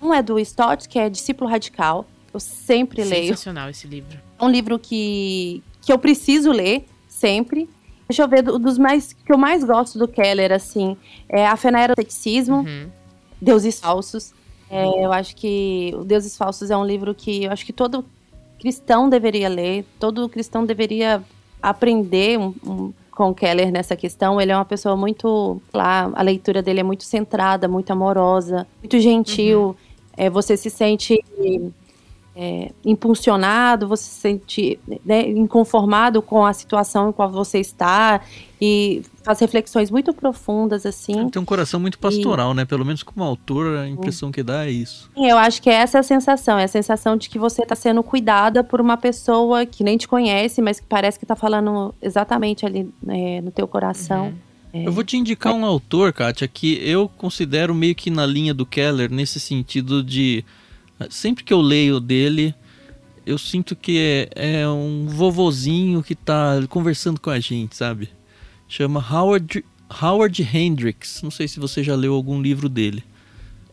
Um 0.00 0.12
é 0.12 0.22
do 0.22 0.38
Stott, 0.38 0.88
que 0.88 0.98
é 0.98 1.08
Discípulo 1.08 1.50
Radical. 1.50 2.06
Eu 2.32 2.40
sempre 2.40 3.02
Sensacional 3.02 3.20
leio. 3.20 3.32
Sensacional 3.32 3.70
esse 3.70 3.86
livro. 3.86 4.18
É 4.38 4.44
um 4.44 4.48
livro 4.48 4.78
que, 4.78 5.62
que 5.80 5.92
eu 5.92 5.98
preciso 5.98 6.50
ler 6.50 6.86
sempre. 7.08 7.68
Deixa 8.08 8.22
eu 8.22 8.28
ver, 8.28 8.42
dos 8.42 8.78
mais 8.78 9.12
que 9.12 9.32
eu 9.32 9.38
mais 9.38 9.64
gosto 9.64 9.98
do 9.98 10.06
Keller, 10.06 10.52
assim, 10.52 10.96
é 11.28 11.46
A 11.46 11.56
Fé 11.56 11.70
na 11.70 11.80
Era 11.80 11.94
do 11.94 12.02
Sexismo, 12.02 12.58
uhum. 12.58 12.88
Deuses 13.40 13.80
Falsos. 13.80 14.34
É, 14.70 15.04
eu 15.04 15.12
acho 15.12 15.36
que 15.36 15.92
o 15.94 16.04
Deuses 16.04 16.36
Falsos 16.36 16.70
é 16.70 16.76
um 16.76 16.84
livro 16.84 17.14
que 17.14 17.44
eu 17.44 17.52
acho 17.52 17.64
que 17.64 17.72
todo 17.72 18.04
cristão 18.58 19.08
deveria 19.08 19.48
ler, 19.48 19.84
todo 19.98 20.28
cristão 20.28 20.64
deveria 20.64 21.22
aprender 21.60 22.38
um, 22.38 22.54
um, 22.66 22.92
com 23.10 23.30
o 23.30 23.34
Keller 23.34 23.70
nessa 23.70 23.96
questão. 23.96 24.40
Ele 24.40 24.52
é 24.52 24.56
uma 24.56 24.64
pessoa 24.64 24.96
muito, 24.96 25.60
lá, 25.72 26.10
a 26.14 26.22
leitura 26.22 26.62
dele 26.62 26.80
é 26.80 26.82
muito 26.82 27.04
centrada, 27.04 27.68
muito 27.68 27.92
amorosa, 27.92 28.66
muito 28.80 28.98
gentil. 28.98 29.60
Uhum. 29.60 29.74
É, 30.16 30.30
você 30.30 30.56
se 30.56 30.70
sente 30.70 31.22
é, 32.34 32.70
impulsionado, 32.84 33.86
você 33.86 34.04
se 34.04 34.20
sente 34.20 34.80
né, 35.04 35.28
inconformado 35.28 36.22
com 36.22 36.46
a 36.46 36.52
situação 36.52 37.10
em 37.10 37.12
qual 37.12 37.30
você 37.30 37.58
está 37.58 38.22
e 38.60 39.02
faz 39.22 39.38
reflexões 39.40 39.90
muito 39.90 40.14
profundas 40.14 40.86
assim. 40.86 41.28
Tem 41.28 41.42
um 41.42 41.44
coração 41.44 41.78
muito 41.78 41.98
pastoral, 41.98 42.52
e... 42.52 42.54
né? 42.54 42.64
Pelo 42.64 42.84
menos 42.84 43.02
como 43.02 43.22
autor, 43.22 43.76
a 43.76 43.88
impressão 43.88 44.32
que 44.32 44.42
dá 44.42 44.64
é 44.66 44.70
isso. 44.70 45.10
Eu 45.16 45.36
acho 45.36 45.60
que 45.60 45.68
essa 45.68 45.98
é 45.98 46.00
a 46.00 46.02
sensação, 46.02 46.58
é 46.58 46.64
a 46.64 46.68
sensação 46.68 47.16
de 47.16 47.28
que 47.28 47.38
você 47.38 47.62
está 47.62 47.74
sendo 47.74 48.02
cuidada 48.02 48.64
por 48.64 48.80
uma 48.80 48.96
pessoa 48.96 49.66
que 49.66 49.84
nem 49.84 49.98
te 49.98 50.08
conhece, 50.08 50.62
mas 50.62 50.80
que 50.80 50.86
parece 50.86 51.18
que 51.18 51.24
está 51.24 51.36
falando 51.36 51.94
exatamente 52.00 52.64
ali 52.64 52.88
né, 53.02 53.40
no 53.42 53.50
teu 53.50 53.68
coração. 53.68 54.26
Uhum. 54.26 54.34
É. 54.72 54.86
Eu 54.86 54.92
vou 54.92 55.04
te 55.04 55.18
indicar 55.18 55.52
um 55.52 55.66
autor, 55.66 56.14
Kátia, 56.14 56.48
que 56.48 56.80
eu 56.82 57.06
considero 57.06 57.74
meio 57.74 57.94
que 57.94 58.08
na 58.08 58.24
linha 58.24 58.54
do 58.54 58.64
Keller, 58.64 59.12
nesse 59.12 59.38
sentido 59.38 60.02
de 60.02 60.42
Sempre 61.10 61.44
que 61.44 61.52
eu 61.52 61.60
leio 61.60 62.00
dele, 62.00 62.54
eu 63.24 63.38
sinto 63.38 63.76
que 63.76 63.98
é, 64.34 64.60
é 64.60 64.68
um 64.68 65.06
vovozinho 65.06 66.02
que 66.02 66.14
tá 66.14 66.60
conversando 66.68 67.20
com 67.20 67.30
a 67.30 67.38
gente, 67.38 67.76
sabe? 67.76 68.08
Chama 68.68 69.04
Howard, 69.10 69.64
Howard 70.02 70.48
Hendricks. 70.54 71.22
Não 71.22 71.30
sei 71.30 71.46
se 71.46 71.60
você 71.60 71.82
já 71.82 71.94
leu 71.94 72.14
algum 72.14 72.40
livro 72.40 72.68
dele. 72.68 73.04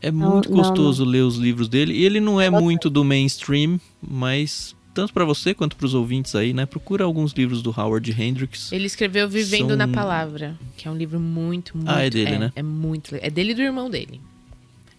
É 0.01 0.11
muito 0.11 0.49
não, 0.49 0.57
gostoso 0.57 1.03
não, 1.03 1.05
não. 1.05 1.11
ler 1.11 1.21
os 1.21 1.35
livros 1.35 1.67
dele. 1.67 1.93
E 1.93 2.05
ele 2.05 2.19
não 2.19 2.39
é 2.39 2.49
muito 2.49 2.89
do 2.89 3.03
mainstream, 3.03 3.79
mas 4.01 4.75
tanto 4.93 5.13
para 5.13 5.25
você 5.25 5.53
quanto 5.53 5.75
para 5.75 5.85
os 5.85 5.93
ouvintes 5.93 6.35
aí, 6.35 6.53
né? 6.53 6.65
Procura 6.65 7.03
alguns 7.03 7.31
livros 7.33 7.61
do 7.61 7.69
Howard 7.69 8.11
Hendricks. 8.11 8.71
Ele 8.71 8.85
escreveu 8.85 9.27
Vivendo 9.27 9.69
São... 9.69 9.77
na 9.77 9.87
Palavra, 9.87 10.57
que 10.77 10.87
é 10.87 10.91
um 10.91 10.95
livro 10.95 11.19
muito, 11.19 11.75
muito. 11.75 11.89
Ah, 11.89 12.01
é 12.01 12.09
dele, 12.09 12.31
é, 12.31 12.39
né? 12.39 12.53
É 12.55 12.63
muito. 12.63 13.15
É 13.15 13.29
dele 13.29 13.51
e 13.51 13.55
do 13.55 13.61
irmão 13.61 13.89
dele. 13.89 14.21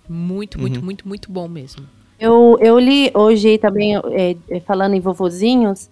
Muito, 0.09 0.59
muito, 0.59 0.79
uhum. 0.79 0.85
muito, 0.85 1.09
muito 1.09 1.31
bom 1.31 1.49
mesmo. 1.49 1.87
Eu, 2.21 2.59
eu 2.61 2.79
li 2.79 3.11
hoje 3.15 3.57
também, 3.57 3.97
é, 3.97 4.37
é 4.51 4.61
falando 4.61 4.95
em 4.95 5.01
vovozinhos, 5.01 5.89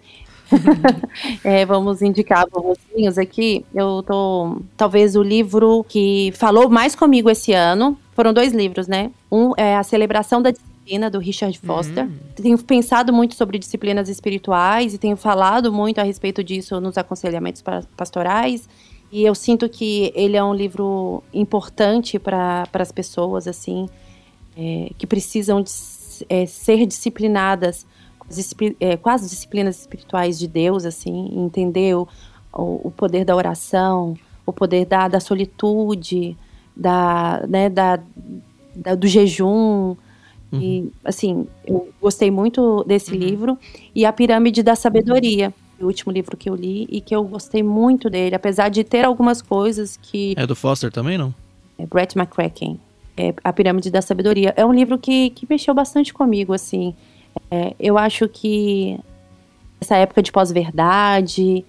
é, 1.43 1.65
vamos 1.65 2.01
indicar 2.01 2.45
vovozinhos 2.51 3.17
aqui. 3.17 3.65
Eu 3.73 4.03
tô. 4.03 4.61
Talvez 4.75 5.15
o 5.15 5.23
livro 5.23 5.85
que 5.87 6.31
falou 6.35 6.69
mais 6.69 6.95
comigo 6.95 7.29
esse 7.29 7.53
ano. 7.53 7.97
Foram 8.13 8.33
dois 8.33 8.51
livros, 8.51 8.87
né? 8.87 9.11
Um 9.31 9.53
é 9.55 9.75
A 9.75 9.83
Celebração 9.83 10.41
da 10.41 10.51
Disciplina, 10.51 11.09
do 11.09 11.19
Richard 11.19 11.57
Foster. 11.59 12.05
Uhum. 12.05 12.17
Tenho 12.35 12.57
pensado 12.57 13.13
muito 13.13 13.35
sobre 13.35 13.57
disciplinas 13.57 14.09
espirituais 14.09 14.93
e 14.93 14.97
tenho 14.97 15.15
falado 15.15 15.71
muito 15.71 15.99
a 15.99 16.03
respeito 16.03 16.43
disso 16.43 16.79
nos 16.81 16.97
aconselhamentos 16.97 17.63
pastorais. 17.95 18.67
E 19.11 19.23
eu 19.23 19.33
sinto 19.33 19.67
que 19.67 20.11
ele 20.13 20.37
é 20.37 20.43
um 20.43 20.53
livro 20.53 21.23
importante 21.33 22.19
para 22.19 22.67
as 22.73 22.91
pessoas, 22.91 23.47
assim, 23.47 23.89
é, 24.55 24.91
que 24.97 25.07
precisam 25.07 25.61
de 25.61 25.71
é, 26.27 26.45
ser 26.45 26.85
disciplinadas 26.85 27.85
é, 28.79 28.97
com 28.97 29.09
as 29.09 29.21
disciplinas 29.21 29.79
espirituais 29.79 30.37
de 30.37 30.47
Deus, 30.47 30.85
assim, 30.85 31.29
entender 31.33 31.95
o, 31.95 32.07
o 32.53 32.91
poder 32.95 33.25
da 33.25 33.35
oração, 33.35 34.15
o 34.45 34.53
poder 34.53 34.85
da, 34.85 35.07
da 35.07 35.19
solitude, 35.19 36.37
da, 36.75 37.43
né, 37.47 37.69
da, 37.69 37.99
da 38.75 38.95
do 38.95 39.07
jejum. 39.07 39.95
Uhum. 40.51 40.61
E, 40.61 40.91
assim, 41.03 41.47
eu 41.65 41.89
gostei 42.01 42.29
muito 42.29 42.83
desse 42.83 43.13
uhum. 43.13 43.19
livro. 43.19 43.57
E 43.95 44.05
A 44.05 44.13
Pirâmide 44.13 44.63
da 44.63 44.75
Sabedoria, 44.75 45.53
o 45.79 45.85
último 45.85 46.11
livro 46.11 46.37
que 46.37 46.49
eu 46.49 46.55
li, 46.55 46.87
e 46.89 47.01
que 47.01 47.15
eu 47.15 47.23
gostei 47.23 47.63
muito 47.63 48.09
dele, 48.09 48.35
apesar 48.35 48.69
de 48.69 48.83
ter 48.83 49.05
algumas 49.05 49.41
coisas 49.41 49.97
que. 49.97 50.33
É 50.37 50.45
do 50.45 50.55
Foster 50.55 50.91
também, 50.91 51.17
não? 51.17 51.33
É 51.77 51.85
Brett 51.85 52.17
McCracken 52.17 52.79
é, 53.19 53.33
A 53.43 53.51
Pirâmide 53.51 53.91
da 53.91 54.01
Sabedoria. 54.01 54.53
É 54.55 54.65
um 54.65 54.71
livro 54.71 54.97
que, 54.97 55.31
que 55.31 55.45
mexeu 55.49 55.73
bastante 55.73 56.13
comigo, 56.13 56.53
assim. 56.53 56.95
É, 57.51 57.75
eu 57.77 57.97
acho 57.97 58.29
que 58.29 58.97
essa 59.81 59.97
época 59.97 60.23
de 60.23 60.31
pós-verdade, 60.31 61.65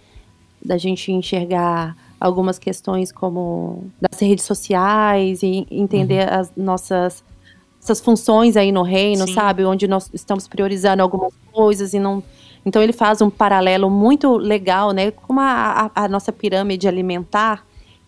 da 0.64 0.78
gente 0.78 1.10
enxergar 1.10 1.96
algumas 2.20 2.56
questões 2.56 3.10
como 3.10 3.84
das 4.00 4.20
redes 4.20 4.44
sociais 4.44 5.42
e 5.42 5.66
entender 5.68 6.28
uhum. 6.28 6.38
as 6.38 6.52
nossas 6.56 7.24
essas 7.82 7.98
funções 7.98 8.58
aí 8.58 8.70
no 8.70 8.82
reino, 8.82 9.26
Sim. 9.26 9.32
sabe? 9.32 9.64
Onde 9.64 9.88
nós 9.88 10.08
estamos 10.12 10.46
priorizando 10.46 11.02
algumas 11.02 11.32
coisas 11.50 11.94
e 11.94 11.98
não. 11.98 12.22
Então 12.64 12.80
ele 12.82 12.92
faz 12.92 13.22
um 13.22 13.30
paralelo 13.30 13.90
muito 13.90 14.36
legal, 14.36 14.92
né? 14.92 15.10
Como 15.10 15.40
a, 15.40 15.90
a, 15.94 16.04
a 16.04 16.08
nossa 16.08 16.30
pirâmide 16.30 16.86
alimentar 16.86 17.64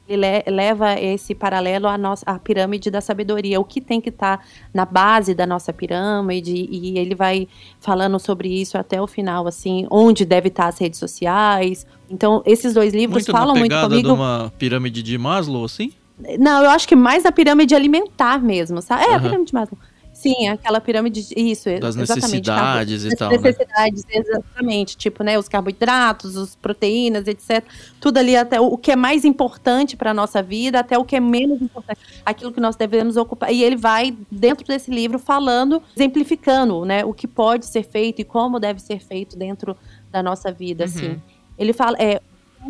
ele 0.08 0.26
leva 0.48 0.98
esse 1.00 1.34
paralelo 1.34 1.86
à 1.86 1.96
nossa 1.96 2.24
à 2.26 2.38
pirâmide 2.38 2.90
da 2.90 3.00
sabedoria, 3.00 3.60
o 3.60 3.64
que 3.64 3.80
tem 3.80 4.00
que 4.00 4.08
estar 4.08 4.38
tá 4.38 4.44
na 4.72 4.84
base 4.84 5.34
da 5.34 5.46
nossa 5.46 5.72
pirâmide, 5.72 6.68
e 6.70 6.98
ele 6.98 7.14
vai 7.14 7.48
falando 7.80 8.18
sobre 8.18 8.48
isso 8.48 8.76
até 8.76 9.00
o 9.00 9.06
final, 9.06 9.46
assim, 9.46 9.86
onde 9.90 10.24
deve 10.24 10.48
estar 10.48 10.64
tá 10.64 10.68
as 10.68 10.78
redes 10.78 10.98
sociais. 10.98 11.86
Então, 12.10 12.42
esses 12.44 12.74
dois 12.74 12.92
livros 12.92 13.26
muito 13.26 13.32
falam 13.32 13.56
muito 13.56 13.74
comigo. 13.80 14.08
De 14.08 14.14
uma 14.14 14.52
pirâmide 14.58 15.02
de 15.02 15.16
Maslow, 15.16 15.64
assim? 15.64 15.92
Não, 16.38 16.62
eu 16.62 16.70
acho 16.70 16.86
que 16.86 16.94
mais 16.94 17.24
na 17.24 17.32
pirâmide 17.32 17.74
alimentar 17.74 18.42
mesmo, 18.42 18.82
sabe? 18.82 19.04
É, 19.04 19.08
uhum. 19.10 19.16
a 19.16 19.20
pirâmide 19.20 19.46
de 19.46 19.54
Maslow. 19.54 19.78
Sim, 20.22 20.46
aquela 20.46 20.80
pirâmide, 20.80 21.26
isso, 21.36 21.68
das 21.80 21.96
necessidades 21.96 23.04
e 23.04 23.16
tal. 23.16 23.32
Né? 23.32 23.38
necessidades, 23.38 24.04
né? 24.04 24.12
exatamente. 24.14 24.96
Tipo, 24.96 25.24
né, 25.24 25.36
os 25.36 25.48
carboidratos, 25.48 26.36
as 26.36 26.54
proteínas, 26.54 27.26
etc. 27.26 27.64
Tudo 28.00 28.18
ali, 28.18 28.36
até 28.36 28.60
o 28.60 28.78
que 28.78 28.92
é 28.92 28.96
mais 28.96 29.24
importante 29.24 29.96
para 29.96 30.12
a 30.12 30.14
nossa 30.14 30.40
vida, 30.40 30.78
até 30.78 30.96
o 30.96 31.04
que 31.04 31.16
é 31.16 31.20
menos 31.20 31.60
importante. 31.60 31.98
Aquilo 32.24 32.52
que 32.52 32.60
nós 32.60 32.76
devemos 32.76 33.16
ocupar. 33.16 33.52
E 33.52 33.64
ele 33.64 33.74
vai, 33.74 34.16
dentro 34.30 34.64
desse 34.64 34.92
livro, 34.92 35.18
falando, 35.18 35.82
exemplificando, 35.96 36.84
né, 36.84 37.04
o 37.04 37.12
que 37.12 37.26
pode 37.26 37.66
ser 37.66 37.82
feito 37.82 38.20
e 38.20 38.24
como 38.24 38.60
deve 38.60 38.80
ser 38.80 39.00
feito 39.00 39.36
dentro 39.36 39.76
da 40.12 40.22
nossa 40.22 40.52
vida, 40.52 40.84
assim. 40.84 41.06
uhum. 41.06 41.12
assim. 41.12 41.22
Ele 41.58 41.72
fala, 41.72 41.96
é, 41.98 42.20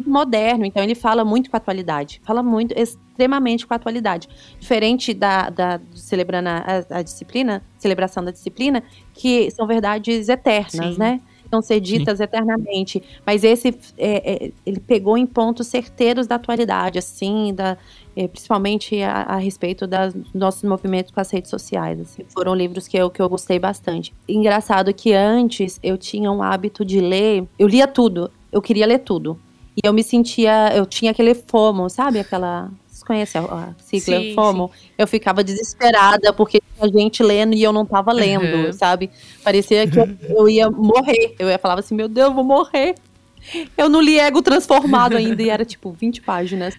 moderno, 0.06 0.64
então 0.64 0.82
ele 0.82 0.94
fala 0.94 1.24
muito 1.24 1.50
com 1.50 1.56
a 1.56 1.58
atualidade, 1.58 2.20
fala 2.24 2.42
muito, 2.42 2.72
extremamente 2.76 3.66
com 3.66 3.74
a 3.74 3.76
atualidade. 3.76 4.28
Diferente 4.58 5.12
da, 5.12 5.50
da 5.50 5.80
celebrando 5.94 6.48
a, 6.48 6.84
a 6.98 7.02
disciplina, 7.02 7.62
celebração 7.78 8.24
da 8.24 8.30
disciplina, 8.30 8.82
que 9.14 9.50
são 9.50 9.66
verdades 9.66 10.28
eternas, 10.28 10.94
Sim. 10.94 10.98
né? 10.98 11.20
Vão 11.50 11.60
ser 11.60 11.80
ditas 11.80 12.16
Sim. 12.16 12.24
eternamente. 12.24 13.02
Mas 13.26 13.44
esse, 13.44 13.76
é, 13.98 14.46
é, 14.46 14.52
ele 14.64 14.80
pegou 14.80 15.18
em 15.18 15.26
pontos 15.26 15.66
certeiros 15.66 16.26
da 16.26 16.36
atualidade, 16.36 16.98
assim, 16.98 17.52
da, 17.54 17.76
é, 18.16 18.26
principalmente 18.26 19.02
a, 19.02 19.22
a, 19.22 19.36
respeito 19.36 19.86
dos 19.86 20.14
nossos 20.32 20.62
movimentos 20.62 21.12
com 21.12 21.20
as 21.20 21.30
redes 21.30 21.50
sociais. 21.50 22.00
Assim. 22.00 22.24
Foram 22.32 22.54
livros 22.54 22.88
que 22.88 22.96
eu, 22.96 23.10
que 23.10 23.20
eu 23.20 23.28
gostei 23.28 23.58
bastante. 23.58 24.14
Engraçado 24.26 24.94
que 24.94 25.12
antes 25.12 25.78
eu 25.82 25.98
tinha 25.98 26.32
um 26.32 26.42
hábito 26.42 26.86
de 26.86 27.00
ler, 27.00 27.46
eu 27.58 27.68
lia 27.68 27.86
tudo, 27.86 28.30
eu 28.50 28.62
queria 28.62 28.86
ler 28.86 29.00
tudo. 29.00 29.38
E 29.76 29.86
eu 29.86 29.92
me 29.92 30.02
sentia, 30.02 30.70
eu 30.74 30.84
tinha 30.84 31.10
aquele 31.10 31.34
FOMO, 31.34 31.88
sabe? 31.88 32.20
Aquela. 32.20 32.70
Vocês 32.86 33.02
conhecem 33.02 33.40
a, 33.40 33.44
a 33.44 33.74
sigla 33.78 34.20
sim, 34.20 34.34
FOMO? 34.34 34.70
Sim. 34.74 34.88
Eu 34.98 35.06
ficava 35.06 35.42
desesperada 35.42 36.32
porque 36.32 36.60
tinha 36.76 36.92
gente 36.92 37.22
lendo 37.22 37.54
e 37.54 37.62
eu 37.62 37.72
não 37.72 37.86
tava 37.86 38.12
lendo, 38.12 38.66
uhum. 38.66 38.72
sabe? 38.72 39.10
Parecia 39.42 39.86
que 39.88 39.98
eu, 39.98 40.08
eu, 40.28 40.48
ia 40.48 40.70
morrer. 40.70 41.34
Eu 41.38 41.48
ia 41.48 41.58
falava 41.58 41.80
assim, 41.80 41.94
meu 41.94 42.08
Deus, 42.08 42.28
eu 42.28 42.34
vou 42.34 42.44
morrer. 42.44 42.94
Eu 43.76 43.88
não 43.88 44.00
li 44.00 44.18
Ego 44.18 44.42
Transformado 44.42 45.16
ainda 45.16 45.42
e 45.42 45.48
era 45.48 45.64
tipo 45.64 45.90
20 45.90 46.20
páginas. 46.20 46.74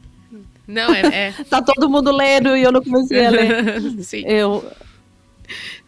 Não, 0.68 0.94
é. 0.94 1.02
é... 1.02 1.32
tá 1.50 1.62
todo 1.62 1.90
mundo 1.90 2.12
lendo 2.12 2.56
e 2.56 2.64
eu 2.64 2.72
não 2.72 2.82
comecei 2.82 3.26
a 3.26 3.30
ler. 3.30 3.82
Sim. 4.04 4.24
Eu. 4.26 4.64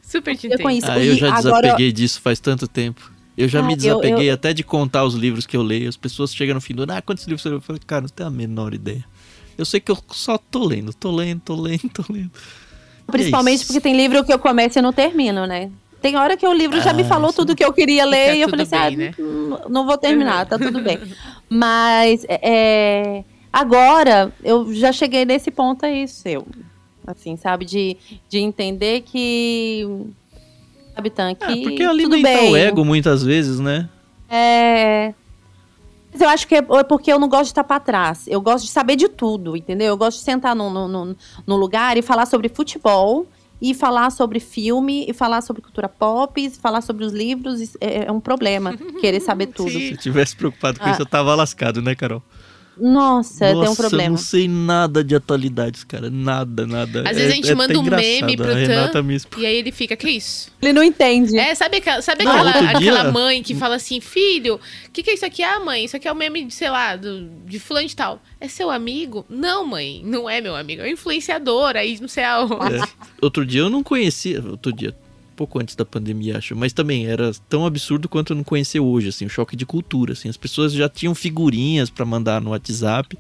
Super 0.02 0.36
te 0.36 0.48
entendo. 0.48 0.68
Ah, 0.88 1.00
eu 1.00 1.16
já 1.16 1.30
desapeguei 1.36 1.70
Agora... 1.72 1.92
disso 1.92 2.22
faz 2.22 2.40
tanto 2.40 2.68
tempo. 2.68 3.15
Eu 3.38 3.48
já 3.48 3.60
ah, 3.60 3.64
me 3.64 3.76
desapeguei 3.76 4.26
eu, 4.26 4.30
eu... 4.30 4.34
até 4.34 4.54
de 4.54 4.64
contar 4.64 5.04
os 5.04 5.14
livros 5.14 5.46
que 5.46 5.58
eu 5.58 5.62
leio. 5.62 5.90
As 5.90 5.98
pessoas 5.98 6.34
chegam 6.34 6.56
no 6.56 6.62
fim 6.62 6.74
do 6.74 6.84
ano, 6.84 6.94
ah, 6.94 7.02
quantos 7.02 7.26
livros 7.26 7.42
você 7.42 7.50
leu? 7.50 7.58
Eu 7.58 7.62
falei, 7.62 7.82
cara, 7.86 8.02
não 8.02 8.10
tenho 8.10 8.28
a 8.28 8.32
menor 8.32 8.74
ideia. 8.74 9.04
Eu 9.58 9.66
sei 9.66 9.80
que 9.80 9.92
eu 9.92 9.98
só 10.12 10.38
tô 10.38 10.66
lendo, 10.66 10.94
tô 10.94 11.12
lendo, 11.12 11.42
tô 11.42 11.56
lendo, 11.56 11.90
tô 11.94 12.04
lendo. 12.12 12.32
Principalmente 13.08 13.64
é 13.64 13.66
porque 13.66 13.82
tem 13.82 13.96
livro 13.96 14.24
que 14.24 14.34
eu 14.34 14.40
começo 14.40 14.80
e 14.80 14.82
não 14.82 14.92
termino, 14.92 15.46
né? 15.46 15.72
Tem 16.02 16.16
hora 16.16 16.38
que 16.38 16.48
o 16.48 16.54
livro 16.54 16.80
já 16.82 16.94
me 16.94 17.02
Ah, 17.02 17.06
falou 17.06 17.34
tudo 17.34 17.56
que 17.56 17.64
eu 17.64 17.74
queria 17.74 18.06
ler 18.06 18.28
tá 18.30 18.36
e 18.36 18.42
eu 18.42 18.50
falei 18.50 18.64
assim, 18.64 18.76
bem, 18.76 18.88
ah, 18.88 18.98
né? 18.98 19.16
n- 19.18 19.58
não 19.70 19.86
vou 19.86 19.98
terminar, 19.98 20.46
tá 20.46 20.58
tudo 20.58 20.82
bem. 20.82 21.00
Mas 21.50 22.26
é, 22.30 23.24
agora 23.52 24.32
eu 24.44 24.74
já 24.74 24.92
cheguei 24.92 25.26
nesse 25.26 25.50
ponto 25.50 25.86
aí 25.86 26.08
seu. 26.08 26.48
Assim, 27.08 27.38
sabe? 27.38 27.66
De, 27.66 27.98
de 28.30 28.40
entender 28.40 29.02
que. 29.02 29.88
Sabe, 30.96 31.10
Tan, 31.10 31.36
que. 31.36 31.44
É, 31.44 31.56
porque 31.58 31.78
tudo 31.78 31.90
alimenta 31.90 32.24
bem. 32.24 32.52
o 32.52 32.56
ego 32.56 32.86
muitas 32.86 33.22
vezes, 33.24 33.60
né? 33.60 33.90
É. 34.30 35.14
Mas 36.12 36.22
eu 36.22 36.30
acho 36.30 36.48
que 36.48 36.56
é 36.56 36.60
é 36.60 36.84
porque 36.84 37.12
eu 37.12 37.20
não 37.20 37.28
gosto 37.28 37.44
de 37.46 37.50
estar 37.52 37.64
pra 37.66 37.80
trás. 37.80 38.26
Eu 38.28 38.40
gosto 38.42 38.66
de 38.66 38.72
saber 38.72 38.96
de 38.96 39.10
tudo, 39.10 39.58
entendeu? 39.58 39.88
Eu 39.88 39.98
gosto 39.98 40.18
de 40.20 40.24
sentar 40.24 40.56
num, 40.56 40.70
num, 40.70 40.88
num- 40.88 41.16
num 41.46 41.56
lugar 41.58 41.98
e 41.98 42.02
falar 42.02 42.26
sobre 42.26 42.48
futebol, 42.48 43.28
e 43.62 43.74
falar 43.74 44.10
sobre 44.12 44.40
filme, 44.40 45.06
e 45.10 45.14
falar 45.14 45.42
sobre 45.42 45.62
cultura 45.62 45.90
pop, 45.90 46.40
e 46.42 46.50
falar 46.50 46.80
sobre 46.82 47.04
os 47.04 47.12
livros. 47.12 47.76
É, 47.82 48.06
é 48.06 48.12
um 48.12 48.22
problema 48.22 48.78
querer 49.02 49.20
saber 49.20 49.48
tudo. 49.48 49.70
Se 49.72 49.92
eu 49.92 49.98
tivesse 49.98 50.36
preocupado 50.36 50.80
com 50.80 50.86
Ah. 50.86 50.92
isso, 50.92 51.02
eu 51.02 51.06
tava 51.06 51.36
lascado, 51.36 51.82
né, 51.82 51.94
Carol? 51.96 52.24
Nossa, 52.78 53.46
tem 53.46 53.56
um 53.56 53.60
Nossa, 53.60 53.72
Eu 53.72 53.76
problema. 53.76 54.10
não 54.10 54.18
sei 54.18 54.48
nada 54.48 55.04
de 55.04 55.16
atualidades, 55.16 55.84
cara. 55.84 56.10
Nada, 56.10 56.68
nada. 56.68 57.04
Às 57.10 57.16
vezes 57.18 57.32
a 57.32 57.36
gente 57.36 57.46
até 57.46 57.56
manda 57.56 57.80
um 57.80 57.84
meme 57.84 58.36
pro 58.38 58.52
A 58.52 58.88
Tan. 58.90 59.14
Expl- 59.14 59.40
E 59.40 59.46
aí 59.46 59.56
ele 59.56 59.72
fica, 59.72 59.96
que 59.96 60.10
isso? 60.10 60.52
Ele 60.62 60.74
não 60.74 60.84
entende. 60.84 61.38
É, 61.38 61.56
sabe 61.56 61.78
aquela, 61.78 62.02
sabe 62.02 62.24
Não, 62.24 62.32
aquela, 62.32 62.52
dia- 62.52 62.70
aquela 62.92 63.12
mãe 63.12 63.42
que 63.42 63.56
fala 63.56 63.76
assim, 63.76 64.00
filho, 64.02 64.56
o 64.56 64.92
que, 64.92 65.04
que 65.04 65.10
é 65.12 65.14
isso 65.14 65.26
aqui? 65.26 65.42
Ah, 65.44 65.60
mãe, 65.60 65.86
isso 65.86 65.96
aqui 65.96 66.08
é 66.08 66.12
o 66.12 66.16
meme, 66.16 66.46
de, 66.46 66.54
sei 66.54 66.70
lá, 66.70 66.96
do, 66.96 67.30
de 67.46 67.60
fulano 67.60 67.88
de 67.88 67.96
tal. 67.96 68.22
É 68.42 68.48
seu 68.48 68.70
amigo? 68.70 69.26
Não, 69.30 69.66
mãe, 69.66 70.02
não 70.06 70.30
é 70.30 70.42
meu 70.42 70.56
amigo, 70.56 70.82
é 70.82 70.86
um 70.86 70.92
influenciador, 70.92 71.76
aí 71.76 71.98
não 72.02 72.08
sei 72.08 72.24
aonde. 72.24 72.76
É. 72.76 72.82
Outro 73.22 73.46
dia 73.46 73.62
eu 73.62 73.70
não 73.70 73.82
conhecia. 73.84 74.44
Outro 74.50 74.74
dia, 74.74 74.94
pouco 75.36 75.60
antes 75.60 75.76
da 75.76 75.86
pandemia, 75.86 76.38
acho. 76.38 76.56
Mas 76.56 76.74
também 76.74 77.06
era 77.08 77.32
tão 77.50 77.66
absurdo 77.66 78.08
quanto 78.10 78.34
eu 78.34 78.38
não 78.38 78.44
conhecer 78.44 78.80
hoje, 78.80 79.10
assim, 79.10 79.26
o 79.26 79.30
choque 79.30 79.56
de 79.56 79.66
cultura, 79.66 80.14
assim. 80.14 80.30
As 80.30 80.38
pessoas 80.38 80.74
já 80.74 80.88
tinham 80.88 81.14
figurinhas 81.14 81.90
pra 81.90 82.06
mandar 82.06 82.42
no 82.42 82.52
WhatsApp. 82.52 83.18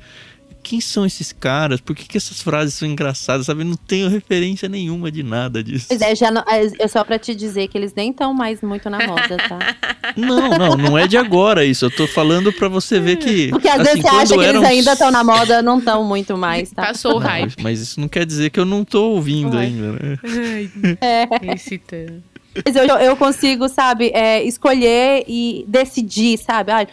Quem 0.68 0.82
são 0.82 1.05
esses 1.05 1.32
caras? 1.32 1.80
Por 1.80 1.95
que, 1.95 2.05
que 2.07 2.18
essas 2.18 2.41
frases 2.41 2.74
são 2.74 2.88
engraçadas? 2.88 3.45
Sabe? 3.45 3.63
Não 3.63 3.76
tenho 3.76 4.09
referência 4.09 4.68
nenhuma 4.68 5.11
de 5.11 5.22
nada 5.22 5.63
disso. 5.63 5.86
Pois 5.89 6.01
é, 6.01 6.16
já 6.16 6.32
não- 6.32 6.43
é 6.47 6.66
é 6.80 6.88
só 6.88 7.03
pra 7.03 7.20
te 7.20 7.36
dizer 7.36 7.68
que 7.68 7.78
eles 7.78 7.93
nem 7.93 8.09
estão 8.09 8.34
mais 8.34 8.61
muito 8.63 8.89
na 8.89 9.05
moda, 9.05 9.38
tá? 9.47 9.59
Não, 10.18 10.49
não, 10.49 10.78
não 10.78 10.97
é 10.97 11.07
de 11.07 11.18
agora 11.18 11.66
isso. 11.66 11.84
Eu 11.86 11.91
tô 11.91 12.07
falando 12.07 12.53
pra 12.53 12.68
você 12.70 12.99
ver 12.99 13.18
que. 13.18 13.49
Porque 13.51 13.68
às 13.68 13.82
assim, 13.82 13.84
vezes 13.95 14.01
você 14.03 14.07
acha 14.16 14.38
que 14.38 14.43
eram- 14.45 14.59
eles 14.59 14.70
ainda 14.70 14.93
estão 14.93 15.11
na 15.11 15.24
moda, 15.24 15.61
não 15.61 15.80
estão 15.80 16.03
muito 16.05 16.38
mais, 16.38 16.72
tá? 16.72 16.86
Passou 16.88 17.18
o 17.18 17.20
Não, 17.20 17.28
hype. 17.28 17.55
mas- 17.61 17.82
isso 17.82 17.99
não 17.99 18.07
quer 18.07 18.26
dizer 18.26 18.49
que 18.51 18.59
eu 18.59 18.66
não 18.66 18.86
tô 18.86 19.09
ouvindo 19.11 19.57
Ué. 19.57 19.63
ainda, 19.66 19.91
né? 19.93 20.20
Ai, 20.24 21.78
Tan. 21.88 22.22
Mas 22.66 22.76
eu, 22.76 22.86
eu 22.86 23.18
consigo, 23.18 23.68
sabe, 23.68 24.11
é, 24.13 24.43
escolher 24.43 25.26
e 25.28 25.66
decidir, 25.68 26.38
sabe? 26.38 26.72
Ah, 26.72 26.88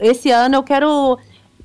esse 0.00 0.30
ano 0.30 0.54
eu 0.56 0.62
quero. 0.62 1.18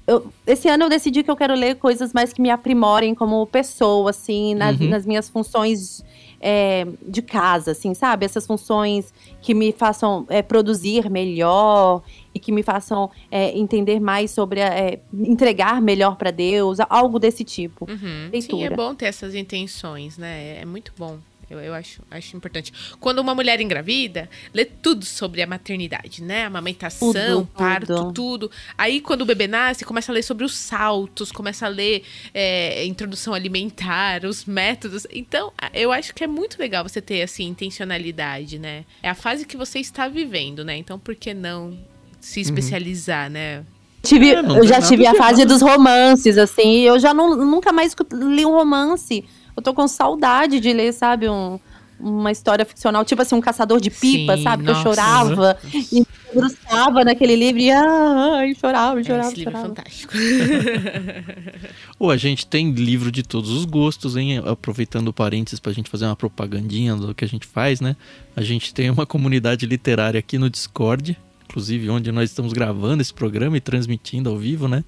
Eu- 0.08 0.32
esse 0.47 0.68
ano 0.70 0.86
eu 0.86 0.89
decidi 0.89 1.22
que 1.22 1.30
eu 1.30 1.36
quero 1.36 1.53
ler 1.53 1.76
coisas 1.76 2.14
mais 2.14 2.32
que 2.34 2.41
me 2.41 2.49
aprimorem 2.49 3.14
como 3.14 3.45
pessoa, 3.45 4.10
assim, 4.10 4.55
nas, 4.55 4.80
Uhum. 4.80 4.89
nas 4.89 5.05
minhas 5.05 5.30
funções 5.30 6.03
é, 6.39 6.86
de 7.01 7.24
casa, 7.24 7.72
assim, 7.72 7.95
sabe? 7.95 8.24
Essas 8.24 8.45
funções 8.45 9.12
que 9.41 9.55
me 9.55 9.72
façam 9.72 10.24
é, 10.30 10.43
produzir 10.43 11.10
melhor 11.10 12.03
e 12.34 12.38
que 12.39 12.51
me 12.51 12.62
façam 12.62 13.10
é, 13.32 13.58
entender 13.58 13.99
mais 13.99 14.30
sobre 14.30 14.62
a- 14.62 14.68
é, 14.68 14.99
entregar 15.12 15.82
melhor 15.82 16.16
para 16.16 16.30
Deus, 16.30 16.78
algo 16.89 17.18
desse 17.18 17.43
tipo. 17.43 17.88
Uhum. 17.89 18.30
Sim, 18.39 18.64
é 18.64 18.70
bom 18.70 18.93
ter 18.93 19.05
essas 19.08 19.34
intenções, 19.34 20.16
né? 20.20 20.60
É 20.62 20.66
muito 20.66 20.93
bom. 20.95 21.18
Eu, 21.50 21.60
eu 21.60 21.74
acho, 21.74 22.02
acho 22.12 22.36
importante. 22.36 22.74
Quando 23.00 23.20
uma 23.20 23.34
mulher 23.34 23.62
engravida, 23.62 24.30
lê 24.54 24.66
tudo 24.66 25.06
sobre 25.06 25.41
a 25.41 25.48
maternidade, 25.48 26.22
né? 26.22 26.43
Amamentação, 26.45 27.14
Tudo, 27.14 27.50
parto, 27.58 27.95
tudo. 27.95 28.12
tudo. 28.14 28.52
Aí, 28.78 29.00
quando 29.00 29.22
o 29.22 29.26
bebê 29.26 29.48
nasce, 29.48 29.86
começa 29.86 30.12
a 30.12 30.14
ler 30.14 30.24
sobre 30.24 30.43
os 30.43 30.56
saltos, 30.56 31.32
começa 31.32 31.66
a 31.66 31.70
ler 31.70 32.04
é, 32.34 32.86
introdução 32.86 33.34
alimentar, 33.34 34.26
os 34.26 34.43
métodos. 34.45 35.08
Então, 35.12 35.54
eu 35.74 35.91
acho 35.91 36.14
que 36.14 36.24
é 36.24 36.28
muito 36.28 36.60
legal 36.60 36.84
você 36.84 37.02
ter, 37.02 37.22
assim, 37.22 37.45
intencionalidade, 37.45 38.60
né? 38.60 38.84
É 39.02 39.10
a 39.10 39.16
fase 39.16 39.45
que 39.45 39.56
você 39.56 39.80
está 39.80 40.08
vivendo, 40.08 40.66
né? 40.66 40.76
Então, 40.76 41.00
por 41.00 41.16
que 41.16 41.34
não 41.34 41.78
se 42.20 42.41
especializar, 42.41 43.30
né? 43.30 43.64
Tive, 44.04 44.34
É, 44.34 44.39
eu 44.39 44.66
já 44.68 44.82
tive 44.82 45.06
a 45.08 45.16
fase 45.16 45.41
errado. 45.41 45.48
dos 45.50 45.62
romances, 45.62 46.38
assim, 46.38 46.82
e 46.82 46.86
eu 46.86 47.00
já 47.00 47.14
não, 47.14 47.36
nunca 47.36 47.72
mais 47.72 47.95
li 48.14 48.45
um 48.45 48.52
romance. 48.52 49.24
Eu 49.58 49.62
tô 49.64 49.74
com 49.74 49.88
saudade 49.88 50.60
de 50.60 50.72
ler, 50.72 50.93
sabe, 50.93 51.28
um- 51.28 51.60
uma 51.99 52.32
história 52.32 52.64
ficcional, 52.64 53.03
tipo 53.03 53.24
assim, 53.24 53.34
um 53.34 53.41
caçador 53.41 53.82
de 53.82 53.89
pipa, 53.89 54.38
Sim, 54.38 54.43
sabe? 54.43 54.64
Que 54.64 54.70
eu 54.70 54.74
nossa. 54.76 54.84
chorava 54.88 55.58
e 55.91 56.01
me 56.01 56.08
debruçava 56.32 57.03
naquele 57.03 57.36
livro 57.36 57.60
e 57.60 57.72
ai, 57.72 58.53
chorava, 58.53 59.03
chorava, 59.03 59.28
Esse 59.30 59.38
livro 59.38 59.49
é 59.49 59.62
chorava. 59.62 59.68
fantástico. 59.76 60.14
Ou 61.99 62.12
a 62.12 62.18
gente 62.18 62.45
tem 62.45 62.72
livro 62.72 63.12
de 63.12 63.24
todos 63.24 63.49
os 63.49 63.66
gostos, 63.66 64.16
hein? 64.16 64.38
Aproveitando 64.45 65.08
o 65.08 65.14
parênteses 65.14 65.60
pra 65.60 65.72
gente 65.74 65.89
fazer 65.89 66.05
uma 66.05 66.16
propagandinha 66.16 66.95
do 66.95 67.16
que 67.16 67.26
a 67.26 67.28
gente 67.28 67.47
faz, 67.47 67.82
né? 67.82 67.95
A 68.36 68.41
gente 68.43 68.74
tem 68.74 68.89
uma 68.91 69.05
comunidade 69.05 69.66
literária 69.66 70.20
aqui 70.20 70.38
no 70.38 70.49
Discord, 70.51 71.18
inclusive 71.49 71.89
onde 71.89 72.12
nós 72.12 72.30
estamos 72.30 72.53
gravando 72.53 73.01
esse 73.01 73.14
programa 73.14 73.58
e 73.58 73.62
transmitindo 73.62 74.30
ao 74.30 74.38
vivo, 74.38 74.68
né? 74.68 74.84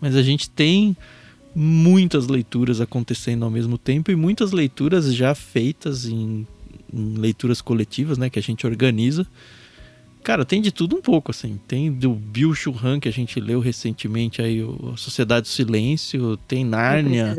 Mas 0.00 0.16
a 0.16 0.22
gente 0.22 0.50
tem 0.50 0.96
muitas 1.54 2.26
leituras 2.28 2.80
acontecendo 2.80 3.44
ao 3.44 3.50
mesmo 3.50 3.76
tempo 3.76 4.10
e 4.10 4.16
muitas 4.16 4.52
leituras 4.52 5.12
já 5.14 5.34
feitas 5.34 6.06
em, 6.06 6.46
em 6.92 7.14
leituras 7.14 7.60
coletivas, 7.60 8.18
né? 8.18 8.30
Que 8.30 8.38
a 8.38 8.42
gente 8.42 8.66
organiza. 8.66 9.26
Cara, 10.22 10.44
tem 10.44 10.60
de 10.60 10.70
tudo 10.70 10.96
um 10.96 11.00
pouco, 11.00 11.30
assim. 11.30 11.58
Tem 11.66 11.90
do 11.90 12.12
Bill 12.12 12.54
Churran, 12.54 13.00
que 13.00 13.08
a 13.08 13.12
gente 13.12 13.40
leu 13.40 13.58
recentemente 13.58 14.42
aí, 14.42 14.62
o 14.62 14.92
A 14.94 14.96
Sociedade 14.96 15.42
do 15.42 15.48
Silêncio, 15.48 16.36
tem 16.46 16.62
Nárnia, 16.62 17.34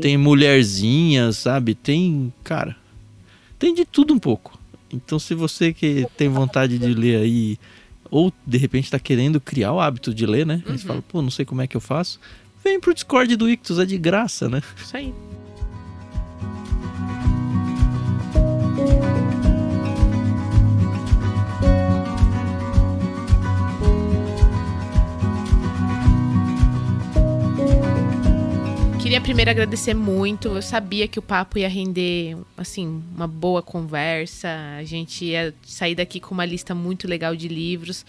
tem 0.00 0.18
Mulherzinha, 0.18 1.32
sabe? 1.32 1.74
Tem, 1.74 2.32
cara, 2.44 2.76
tem 3.58 3.72
de 3.74 3.84
tudo 3.86 4.12
um 4.12 4.18
pouco. 4.18 4.58
Então, 4.92 5.18
se 5.18 5.34
você 5.34 5.72
que 5.72 6.06
tem 6.16 6.28
vontade 6.28 6.78
de 6.78 6.92
ler 6.94 7.16
aí, 7.22 7.58
ou 8.10 8.30
de 8.46 8.58
repente 8.58 8.90
tá 8.90 8.98
querendo 8.98 9.40
criar 9.40 9.72
o 9.72 9.80
hábito 9.80 10.12
de 10.14 10.26
ler, 10.26 10.44
né? 10.46 10.62
Aí 10.68 10.76
você 10.78 10.82
Uhum. 10.84 10.88
fala, 10.88 11.02
pô, 11.02 11.22
não 11.22 11.30
sei 11.30 11.44
como 11.46 11.62
é 11.62 11.66
que 11.66 11.76
eu 11.76 11.80
faço. 11.80 12.20
Vem 12.66 12.80
pro 12.80 12.92
Discord 12.92 13.36
do 13.36 13.48
Ictus, 13.48 13.78
é 13.78 13.86
de 13.86 13.96
graça, 13.96 14.48
né? 14.48 14.60
Isso 14.76 14.96
aí. 14.96 15.14
Queria 29.00 29.20
primeiro 29.20 29.52
agradecer 29.52 29.94
muito. 29.94 30.48
Eu 30.48 30.60
sabia 30.60 31.06
que 31.06 31.20
o 31.20 31.22
papo 31.22 31.60
ia 31.60 31.68
render, 31.68 32.36
assim, 32.56 33.00
uma 33.14 33.28
boa 33.28 33.62
conversa. 33.62 34.48
A 34.76 34.82
gente 34.82 35.24
ia 35.24 35.54
sair 35.64 35.94
daqui 35.94 36.18
com 36.18 36.34
uma 36.34 36.44
lista 36.44 36.74
muito 36.74 37.06
legal 37.06 37.36
de 37.36 37.46
livros. 37.46 38.04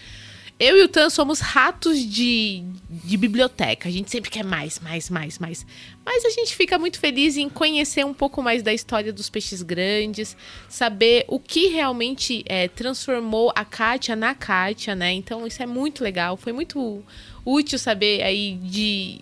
Eu 0.60 0.76
e 0.76 0.82
o 0.82 0.88
Tan 0.88 1.08
somos 1.08 1.38
ratos 1.38 2.00
de, 2.00 2.64
de 2.90 3.16
biblioteca. 3.16 3.88
A 3.88 3.92
gente 3.92 4.10
sempre 4.10 4.28
quer 4.28 4.44
mais, 4.44 4.80
mais, 4.80 5.08
mais, 5.08 5.38
mais. 5.38 5.64
Mas 6.04 6.24
a 6.24 6.30
gente 6.30 6.56
fica 6.56 6.76
muito 6.76 6.98
feliz 6.98 7.36
em 7.36 7.48
conhecer 7.48 8.04
um 8.04 8.12
pouco 8.12 8.42
mais 8.42 8.60
da 8.60 8.74
história 8.74 9.12
dos 9.12 9.30
peixes 9.30 9.62
grandes, 9.62 10.36
saber 10.68 11.24
o 11.28 11.38
que 11.38 11.68
realmente 11.68 12.42
é, 12.46 12.66
transformou 12.66 13.52
a 13.54 13.64
Kátia 13.64 14.16
na 14.16 14.34
Kátia, 14.34 14.96
né? 14.96 15.12
Então 15.12 15.46
isso 15.46 15.62
é 15.62 15.66
muito 15.66 16.02
legal. 16.02 16.36
Foi 16.36 16.52
muito 16.52 17.04
útil 17.44 17.78
saber 17.78 18.22
aí 18.22 18.54
de. 18.54 19.20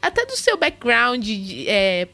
Até 0.00 0.24
do 0.24 0.34
seu 0.34 0.56
background 0.56 1.22
de, 1.22 1.68
é, 1.68 2.08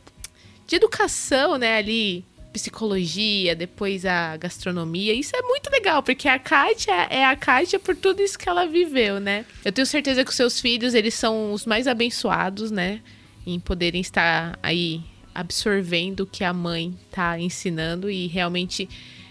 de 0.66 0.74
educação, 0.74 1.56
né? 1.56 1.76
Ali, 1.76 2.24
psicologia, 2.56 3.54
depois 3.54 4.06
a 4.06 4.34
gastronomia. 4.38 5.12
Isso 5.12 5.36
é 5.36 5.42
muito 5.42 5.70
legal, 5.70 6.02
porque 6.02 6.26
a 6.26 6.38
Kátia 6.38 7.06
é 7.10 7.22
a 7.22 7.36
Kátia 7.36 7.78
por 7.78 7.94
tudo 7.94 8.22
isso 8.22 8.38
que 8.38 8.48
ela 8.48 8.66
viveu, 8.66 9.20
né? 9.20 9.44
Eu 9.62 9.70
tenho 9.70 9.86
certeza 9.86 10.24
que 10.24 10.30
os 10.30 10.36
seus 10.36 10.58
filhos, 10.58 10.94
eles 10.94 11.12
são 11.12 11.52
os 11.52 11.66
mais 11.66 11.86
abençoados, 11.86 12.70
né? 12.70 13.02
Em 13.46 13.60
poderem 13.60 14.00
estar 14.00 14.58
aí 14.62 15.02
absorvendo 15.34 16.20
o 16.20 16.26
que 16.26 16.42
a 16.42 16.52
mãe 16.54 16.98
tá 17.10 17.38
ensinando 17.38 18.10
e 18.10 18.26
realmente 18.26 18.88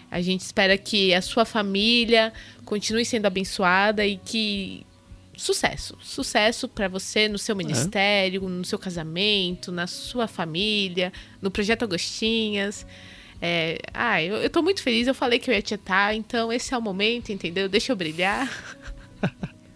a 0.08 0.20
gente 0.22 0.42
espera 0.42 0.78
que 0.78 1.12
a 1.12 1.20
sua 1.20 1.44
família 1.44 2.32
continue 2.64 3.04
sendo 3.04 3.26
abençoada 3.26 4.06
e 4.06 4.16
que 4.16 4.86
sucesso, 5.36 5.98
sucesso 6.00 6.68
para 6.68 6.86
você 6.86 7.28
no 7.28 7.38
seu 7.38 7.56
ministério, 7.56 8.48
no 8.48 8.64
seu 8.64 8.78
casamento, 8.78 9.72
na 9.72 9.88
sua 9.88 10.28
família, 10.28 11.12
no 11.42 11.50
projeto 11.50 11.82
Agostinhas. 11.82 12.86
É, 13.40 13.78
ah, 13.92 14.22
eu, 14.22 14.36
eu 14.36 14.50
tô 14.50 14.62
muito 14.62 14.82
feliz, 14.82 15.06
eu 15.06 15.14
falei 15.14 15.38
que 15.38 15.50
eu 15.50 15.54
ia 15.54 15.62
tietar, 15.62 16.14
então 16.14 16.52
esse 16.52 16.72
é 16.72 16.78
o 16.78 16.82
momento, 16.82 17.30
entendeu? 17.30 17.68
Deixa 17.68 17.92
eu 17.92 17.96
brilhar. 17.96 18.50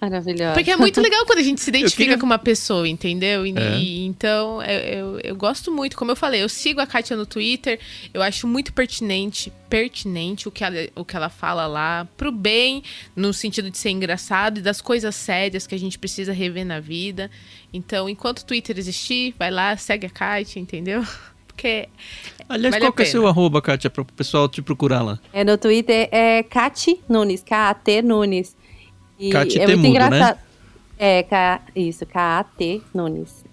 Maravilhosa. 0.00 0.54
Porque 0.54 0.70
é 0.70 0.76
muito 0.76 0.98
legal 1.00 1.26
quando 1.26 1.40
a 1.40 1.42
gente 1.42 1.60
se 1.60 1.68
identifica 1.68 2.02
queria- 2.04 2.18
com 2.18 2.24
uma 2.24 2.38
pessoa, 2.38 2.88
entendeu? 2.88 3.44
E, 3.46 3.50
É. 3.56 3.76
então, 4.06 4.62
eu, 4.62 4.80
eu, 4.80 5.20
eu 5.22 5.36
gosto 5.36 5.70
muito. 5.70 5.96
Como 5.96 6.10
eu 6.10 6.16
falei, 6.16 6.42
eu 6.42 6.48
sigo 6.48 6.80
a 6.80 6.86
Kátia 6.86 7.14
no 7.16 7.26
Twitter. 7.26 7.78
Eu 8.14 8.22
acho 8.22 8.46
muito 8.46 8.72
pertinente, 8.72 9.52
pertinente 9.68 10.48
o 10.48 10.50
que 10.50 10.64
ela, 10.64 10.88
o 10.96 11.04
que 11.04 11.14
ela 11.14 11.28
fala 11.28 11.66
lá. 11.66 12.08
Pro 12.16 12.32
bem, 12.32 12.82
no 13.14 13.32
sentido 13.34 13.70
de 13.70 13.76
ser 13.76 13.90
engraçado 13.90 14.58
e 14.58 14.62
das 14.62 14.80
coisas 14.80 15.14
sérias 15.14 15.66
que 15.66 15.74
a 15.74 15.78
gente 15.78 15.98
precisa 15.98 16.32
rever 16.32 16.64
na 16.64 16.80
vida. 16.80 17.30
Então, 17.72 18.08
enquanto 18.08 18.38
o 18.40 18.44
Twitter 18.46 18.78
existir, 18.78 19.34
vai 19.38 19.50
lá, 19.50 19.76
segue 19.76 20.06
a 20.06 20.10
Kátia, 20.10 20.58
entendeu? 20.58 21.04
Porque 21.60 21.88
Aliás, 22.48 22.72
Vale 22.74 22.86
qual 22.86 22.92
que 22.92 23.02
é 23.02 23.04
seu 23.04 23.26
arroba, 23.28 23.62
Kátia, 23.62 23.88
para 23.88 24.02
o 24.02 24.04
pessoal 24.04 24.48
te 24.48 24.60
procurar 24.60 25.02
lá? 25.02 25.20
É, 25.32 25.44
no 25.44 25.56
Twitter 25.56 26.08
é 26.10 26.42
Kati 26.42 27.00
Nunes, 27.08 27.44
K-A-T 27.44 28.02
Nunes. 28.02 28.56
E 29.18 29.30
Kati 29.30 29.60
é 29.60 29.66
T 29.66 29.76
muito 29.76 29.82
né? 29.82 29.88
engraçado. 29.88 30.38
É, 30.98 31.22
K, 31.22 31.60
isso, 31.76 32.04
K-A-T 32.06 32.82
Nunes. 32.92 33.44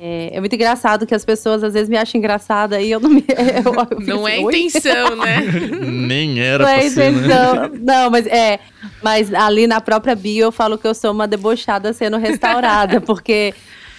É, 0.00 0.30
é 0.34 0.40
muito 0.40 0.54
engraçado 0.54 1.06
que 1.06 1.14
as 1.14 1.24
pessoas 1.24 1.62
às 1.62 1.74
vezes 1.74 1.88
me 1.88 1.96
acham 1.96 2.18
engraçada 2.18 2.80
e 2.80 2.90
eu 2.90 2.98
não 2.98 3.10
me. 3.10 3.22
Eu, 3.28 3.74
eu 3.74 3.86
fico 3.86 4.02
não 4.02 4.26
é 4.26 4.38
assim, 4.38 4.66
intenção, 4.66 5.16
né? 5.16 5.40
Nem 5.86 6.40
era 6.40 6.64
Não 6.64 6.70
é 6.70 6.80
pra 6.80 6.90
ser, 6.90 7.12
né? 7.12 7.18
intenção. 7.18 7.70
Não, 7.80 8.10
mas 8.10 8.26
é. 8.26 8.60
Mas 9.02 9.32
ali 9.32 9.66
na 9.66 9.80
própria 9.80 10.14
bio 10.14 10.44
eu 10.44 10.52
falo 10.52 10.78
que 10.78 10.86
eu 10.86 10.94
sou 10.94 11.12
uma 11.12 11.28
debochada 11.28 11.92
sendo 11.92 12.16
restaurada, 12.16 13.00
porque. 13.02 13.54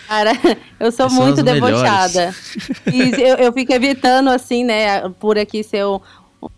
Cara, 0.07 0.31
eu 0.79 0.91
sou 0.91 1.09
São 1.09 1.21
muito 1.23 1.43
melhores. 1.43 1.81
debochada. 1.81 2.35
E 2.91 3.09
eu, 3.21 3.35
eu 3.37 3.53
fico 3.53 3.73
evitando, 3.73 4.29
assim, 4.29 4.63
né, 4.63 5.07
por 5.19 5.37
aqui 5.37 5.63
ser 5.63 5.85
um, 5.85 5.99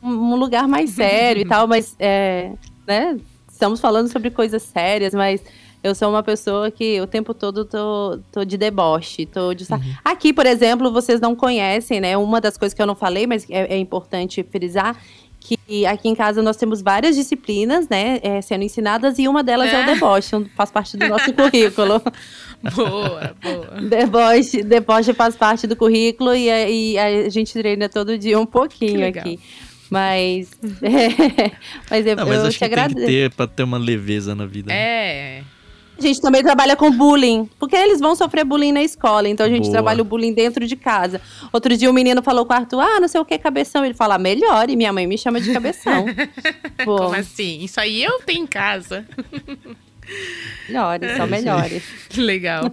um 0.04 0.36
lugar 0.36 0.68
mais 0.68 0.90
sério 0.92 1.42
e 1.42 1.46
tal, 1.46 1.68
mas, 1.68 1.96
é, 2.00 2.52
né, 2.88 3.18
estamos 3.52 3.80
falando 3.80 4.12
sobre 4.12 4.30
coisas 4.30 4.62
sérias, 4.64 5.14
mas 5.14 5.42
eu 5.84 5.94
sou 5.96 6.10
uma 6.10 6.24
pessoa 6.24 6.70
que 6.72 7.00
o 7.00 7.08
tempo 7.08 7.34
todo 7.34 7.64
tô, 7.64 8.20
tô 8.32 8.44
de 8.44 8.58
deboche, 8.58 9.26
tô 9.26 9.54
de... 9.54 9.64
sa- 9.64 9.80
Aqui, 10.04 10.34
por 10.34 10.46
exemplo, 10.46 10.92
vocês 10.92 11.22
não 11.22 11.36
conhecem, 11.36 12.02
né, 12.02 12.18
uma 12.18 12.42
das 12.42 12.58
coisas 12.58 12.74
que 12.74 12.82
eu 12.82 12.88
não 12.88 12.96
falei, 12.96 13.26
mas 13.28 13.46
é, 13.50 13.76
é 13.76 13.78
importante 13.78 14.44
frisar, 14.44 14.98
que 15.56 15.86
aqui 15.86 16.10
em 16.10 16.16
casa 16.16 16.42
nós 16.42 16.58
temos 16.58 16.82
várias 16.82 17.16
disciplinas, 17.16 17.88
né, 17.88 18.20
é, 18.22 18.42
sendo 18.42 18.64
ensinadas, 18.64 19.18
e 19.20 19.28
uma 19.28 19.44
delas 19.44 19.72
é, 19.72 19.76
É. 19.80 19.84
o 19.84 19.86
deboche, 19.86 20.30
faz 20.56 20.72
parte 20.72 20.98
do 20.98 21.08
nosso 21.08 21.32
currículo. 21.34 22.02
boa, 22.76 23.36
boa. 23.42 23.82
Deboche, 23.88 24.64
deboche 24.64 25.14
faz 25.14 25.36
parte 25.36 25.68
do 25.68 25.76
currículo 25.76 26.36
e, 26.36 26.50
a- 26.50 26.70
e 26.70 26.98
a 26.98 27.30
gente 27.30 27.54
treina 27.54 27.88
todo 27.88 28.18
dia 28.18 28.40
um 28.40 28.46
pouquinho 28.46 29.08
aqui. 29.08 29.40
Mas, 29.90 30.50
mas 31.90 32.06
eu, 32.06 32.16
Não, 32.18 32.26
mas 32.26 32.40
eu 32.40 32.48
acho 32.48 32.52
te 32.52 32.60
que 32.60 32.60
tem 32.60 32.70
que 32.70 32.74
agradeço. 32.80 33.06
ter 33.08 33.32
pra 33.32 33.48
ter 33.48 33.64
uma 33.64 33.78
leveza 33.78 34.36
na 34.36 34.46
vida. 34.46 34.68
né? 34.74 35.44
A 35.98 36.02
gente 36.02 36.22
também 36.22 36.44
trabalha 36.44 36.76
com 36.76 36.92
bullying, 36.92 37.50
porque 37.58 37.76
eles 37.76 38.00
vão 38.00 38.16
sofrer 38.16 38.46
bullying 38.46 38.72
na 38.72 38.84
escola, 38.84 39.28
então 39.28 39.46
a 39.46 39.50
gente 39.50 39.64
Boa. 39.64 39.72
trabalha 39.72 40.02
o 40.02 40.06
bullying 40.06 40.32
dentro 40.32 40.68
de 40.68 40.76
casa. 40.76 41.20
Outro 41.52 41.76
dia 41.76 41.90
um 41.90 41.94
menino 41.94 42.22
falou 42.22 42.46
com 42.46 42.54
o 42.54 42.56
Arthur, 42.56 42.80
ah, 42.80 43.00
não 43.00 43.08
sei 43.08 43.20
o 43.20 43.26
que, 43.26 43.38
cabeção. 43.38 43.84
Ele 43.84 43.96
fala, 43.96 44.18
melhor, 44.20 44.70
e 44.70 44.76
minha 44.76 44.94
mãe 44.94 45.08
me 45.08 45.18
chama 45.18 45.42
de 45.42 45.52
cabeção. 45.52 46.06
Como 46.86 47.16
assim? 47.16 47.64
Isso 47.64 47.80
aí 47.80 48.04
eu 48.04 48.20
tenho 48.20 48.44
em 48.44 48.48
casa. 48.48 49.08
melhores, 50.68 51.18
só 51.18 51.26
melhores. 51.26 51.84
Legal. 52.16 52.72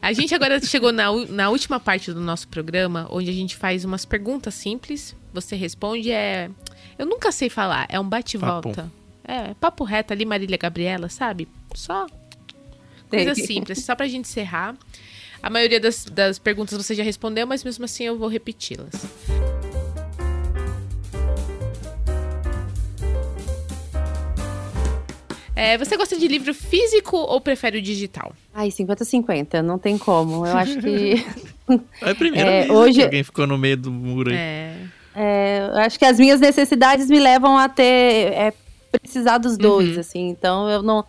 A 0.00 0.12
gente 0.12 0.32
agora 0.32 0.60
chegou 0.60 0.92
na, 0.92 1.12
na 1.28 1.50
última 1.50 1.80
parte 1.80 2.12
do 2.12 2.20
nosso 2.20 2.46
programa, 2.46 3.08
onde 3.10 3.30
a 3.30 3.34
gente 3.34 3.56
faz 3.56 3.84
umas 3.84 4.04
perguntas 4.04 4.54
simples. 4.54 5.16
Você 5.32 5.56
responde, 5.56 6.12
é. 6.12 6.48
Eu 6.96 7.06
nunca 7.06 7.32
sei 7.32 7.48
falar, 7.48 7.86
é 7.88 7.98
um 7.98 8.08
bate-volta. 8.08 8.90
É, 9.24 9.54
papo 9.54 9.84
reto 9.84 10.12
ali, 10.12 10.24
Marília 10.24 10.56
Gabriela, 10.56 11.08
sabe? 11.08 11.48
Só 11.74 12.06
coisa 13.10 13.34
simples, 13.34 13.84
só 13.84 13.94
pra 13.94 14.06
gente 14.08 14.26
encerrar. 14.26 14.76
A 15.42 15.48
maioria 15.50 15.80
das, 15.80 16.04
das 16.04 16.38
perguntas 16.38 16.76
você 16.76 16.94
já 16.94 17.02
respondeu, 17.02 17.46
mas 17.46 17.64
mesmo 17.64 17.84
assim 17.84 18.04
eu 18.04 18.16
vou 18.18 18.28
repeti-las. 18.28 18.92
É, 25.54 25.76
você 25.76 25.96
gosta 25.96 26.16
de 26.16 26.26
livro 26.26 26.54
físico 26.54 27.16
ou 27.16 27.40
prefere 27.40 27.78
o 27.78 27.82
digital? 27.82 28.32
Ai, 28.54 28.68
50-50, 28.68 29.60
não 29.60 29.78
tem 29.78 29.98
como. 29.98 30.46
Eu 30.46 30.56
acho 30.56 30.78
que. 30.78 31.24
É 32.02 32.10
a 32.10 32.14
primeira 32.16 32.50
É, 32.50 32.60
vez 32.62 32.70
hoje- 32.72 32.98
que 32.98 33.04
alguém 33.04 33.22
ficou 33.22 33.46
no 33.46 33.56
meio 33.56 33.76
do 33.76 33.92
muro 33.92 34.30
aí. 34.30 34.36
É. 34.36 34.74
É, 35.14 35.68
eu 35.72 35.78
acho 35.78 35.96
que 36.00 36.04
as 36.04 36.18
minhas 36.18 36.40
necessidades 36.40 37.08
me 37.08 37.20
levam 37.20 37.56
a 37.56 37.68
ter 37.68 38.32
é, 38.32 38.52
precisar 38.90 39.38
dos 39.38 39.56
dois, 39.56 39.96
assim. 39.96 40.30
Então 40.30 40.68
eu 40.68 40.82
não 40.82 41.04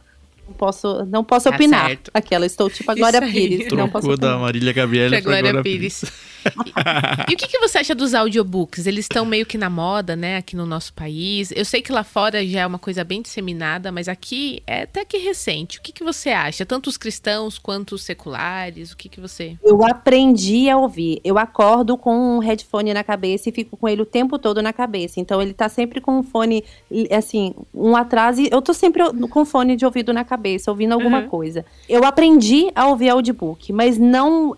posso 0.52 1.06
não 1.06 1.24
posso 1.24 1.50
Tá 1.50 1.56
opinar. 1.56 1.88
certo. 1.88 2.12
Aquela 2.14 2.46
estou 2.46 2.70
tipo 2.70 2.90
a 2.92 2.96
Glória. 2.96 3.22
Pires, 3.22 3.68
que 3.68 3.76
não 3.76 3.90
posso 3.90 4.08
Trocou 4.08 4.18
da. 4.18 4.38
Marília 4.38 4.74
Gabriela 4.74 5.10
Pra 5.10 5.22
pra 5.22 5.32
Glória 5.32 5.52
Glória 5.52 5.64
Pires. 5.64 6.00
Pires. 6.02 6.14
E 7.30 7.34
o 7.34 7.38
que, 7.38 7.48
que 7.48 7.60
você 7.60 7.78
acha 7.80 7.96
dos 7.96 8.14
audiobooks? 8.14 8.86
Eles 8.88 9.06
estão 9.06 9.26
meio 9.26 9.46
que 9.46 9.58
na 9.58 9.70
moda, 9.70 10.16
né, 10.16 10.38
aqui 10.38 10.56
no 10.56 10.66
nosso 10.66 10.94
país. 10.94 11.52
Eu 11.56 11.64
sei 11.66 11.82
que 11.82 11.92
lá 11.92 12.04
fora 12.04 12.46
já 12.46 12.62
é 12.62 12.68
uma 12.68 12.80
coisa 12.80 13.04
bem 13.04 13.22
disseminada, 13.22 13.92
mas 13.92 14.08
aqui 14.08 14.62
é 14.68 14.84
até 14.84 15.06
que 15.06 15.18
recente. 15.18 15.78
O 15.80 15.82
que, 15.82 15.92
que 15.92 16.04
você 16.04 16.30
acha? 16.30 16.66
Tanto 16.66 16.88
os 16.88 16.98
cristãos 16.98 17.58
quanto 17.58 17.96
os 17.96 18.04
seculares? 18.04 18.92
O 18.92 18.98
que, 18.98 19.08
que 19.10 19.20
você. 19.22 19.58
Eu 19.64 19.84
aprendi 19.86 20.70
a 20.70 20.78
ouvir. 20.78 21.22
Eu 21.24 21.38
acordo 21.38 21.98
com 21.98 22.38
um 22.38 22.40
headphone 22.40 22.94
na 22.94 23.04
cabeça 23.04 23.50
e 23.50 23.52
fico 23.52 23.78
com 23.78 23.88
ele 23.88 24.02
o 24.02 24.06
tempo 24.06 24.38
todo 24.40 24.62
na 24.62 24.74
cabeça. 24.74 25.20
Então 25.20 25.42
ele 25.42 25.54
tá 25.54 25.70
sempre 25.70 26.02
com 26.02 26.20
um 26.20 26.24
fone, 26.24 26.64
assim, 27.12 27.54
um 27.74 27.96
atrás 27.96 28.38
e 28.40 28.50
eu 28.52 28.62
tô 28.62 28.74
sempre 28.74 29.04
com 29.30 29.46
fone 29.46 29.76
de 29.76 29.86
ouvido 29.86 30.12
na 30.14 30.24
cabeça, 30.24 30.72
ouvindo 30.72 30.94
alguma 30.94 31.20
Uhum. 31.22 31.30
coisa. 31.30 31.66
Eu 31.88 32.04
aprendi 32.06 32.72
a 32.76 32.88
ouvir 32.88 33.10
audiobook, 33.10 33.72
mas 33.74 33.98
não 33.98 34.56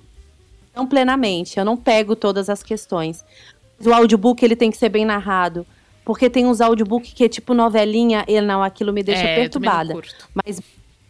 não 0.75 0.87
plenamente. 0.87 1.57
Eu 1.57 1.65
não 1.65 1.77
pego 1.77 2.15
todas 2.15 2.49
as 2.49 2.63
questões. 2.63 3.23
O 3.83 3.93
audiobook 3.93 4.43
ele 4.43 4.55
tem 4.55 4.71
que 4.71 4.77
ser 4.77 4.89
bem 4.89 5.05
narrado. 5.05 5.65
Porque 6.05 6.29
tem 6.29 6.45
uns 6.45 6.59
audiobook 6.59 7.13
que 7.13 7.23
é 7.23 7.29
tipo 7.29 7.53
novelinha, 7.53 8.25
e 8.27 8.39
não, 8.41 8.61
aquilo 8.61 8.91
me 8.91 9.01
deixa 9.01 9.23
é, 9.23 9.35
perturbada. 9.35 9.93
Mas 10.33 10.61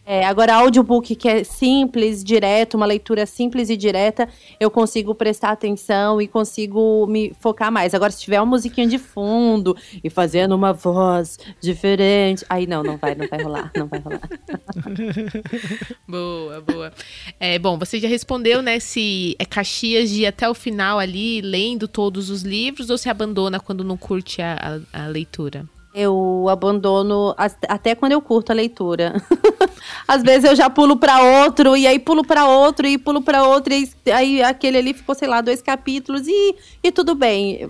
é, 0.05 0.25
agora, 0.25 0.55
audiobook 0.55 1.15
que 1.15 1.27
é 1.29 1.43
simples, 1.43 2.23
direto, 2.23 2.75
uma 2.75 2.85
leitura 2.85 3.25
simples 3.25 3.69
e 3.69 3.77
direta, 3.77 4.27
eu 4.59 4.69
consigo 4.69 5.15
prestar 5.15 5.51
atenção 5.51 6.21
e 6.21 6.27
consigo 6.27 7.07
me 7.07 7.33
focar 7.39 7.71
mais. 7.71 7.93
Agora, 7.93 8.11
se 8.11 8.21
tiver 8.21 8.39
uma 8.41 8.45
musiquinha 8.47 8.85
de 8.87 8.97
fundo 8.97 9.75
e 10.03 10.09
fazendo 10.09 10.53
uma 10.55 10.73
voz 10.73 11.37
diferente, 11.61 12.45
aí 12.49 12.67
não, 12.67 12.83
não 12.83 12.97
vai, 12.97 13.15
não 13.15 13.27
vai 13.27 13.41
rolar, 13.41 13.71
não 13.75 13.87
vai 13.87 13.99
rolar. 13.99 14.21
Boa, 16.07 16.61
boa. 16.61 16.93
É, 17.39 17.57
bom, 17.57 17.77
você 17.77 17.99
já 17.99 18.07
respondeu, 18.07 18.61
né, 18.61 18.79
se 18.79 19.35
é 19.39 19.45
Caxias 19.45 20.09
de 20.09 20.21
ir 20.21 20.25
até 20.25 20.49
o 20.49 20.53
final 20.53 20.99
ali, 20.99 21.41
lendo 21.41 21.87
todos 21.87 22.29
os 22.29 22.41
livros, 22.43 22.89
ou 22.89 22.97
se 22.97 23.09
abandona 23.09 23.59
quando 23.59 23.83
não 23.83 23.97
curte 23.97 24.41
a, 24.41 24.79
a- 24.93 25.03
a 25.05 25.07
leitura? 25.07 25.65
Eu 25.93 26.47
abandono 26.49 27.35
até 27.67 27.93
quando 27.93 28.13
eu 28.13 28.21
curto 28.21 28.51
a 28.51 28.55
leitura. 28.55 29.13
Às 30.07 30.23
vezes 30.23 30.49
eu 30.49 30.55
já 30.55 30.69
pulo 30.69 30.97
pra 30.97 31.21
outro, 31.45 31.77
e 31.77 31.85
aí 31.85 31.99
pulo 31.99 32.25
pra 32.25 32.47
outro, 32.47 32.87
e 32.87 32.97
pulo 32.97 33.21
pra 33.21 33.43
outro, 33.43 33.73
e 33.73 33.89
aí 34.11 34.41
aquele 34.41 34.77
ali 34.77 34.93
ficou, 34.93 35.13
sei 35.13 35.27
lá, 35.27 35.39
dois 35.39 35.61
capítulos, 35.61 36.27
e, 36.27 36.55
e 36.81 36.91
tudo 36.91 37.13
bem. 37.13 37.69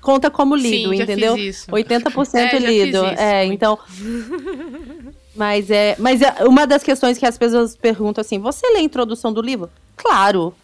Conta 0.00 0.30
como 0.30 0.54
lido, 0.54 0.90
Sim, 0.94 1.02
entendeu? 1.02 1.34
fiz 1.36 1.62
isso. 1.62 1.70
80% 1.70 2.34
É, 2.34 2.58
lido. 2.58 2.96
isso, 2.98 3.20
é, 3.20 3.46
muito. 3.46 3.54
então. 3.54 3.78
Mas 5.36 5.70
é, 5.70 5.94
mas 5.98 6.22
é 6.22 6.34
uma 6.46 6.66
das 6.66 6.82
questões 6.82 7.18
que 7.18 7.26
as 7.26 7.36
pessoas 7.36 7.76
perguntam 7.76 8.22
assim: 8.22 8.38
você 8.38 8.66
lê 8.72 8.78
a 8.78 8.82
introdução 8.82 9.30
do 9.30 9.42
livro? 9.42 9.68
Claro. 9.94 10.54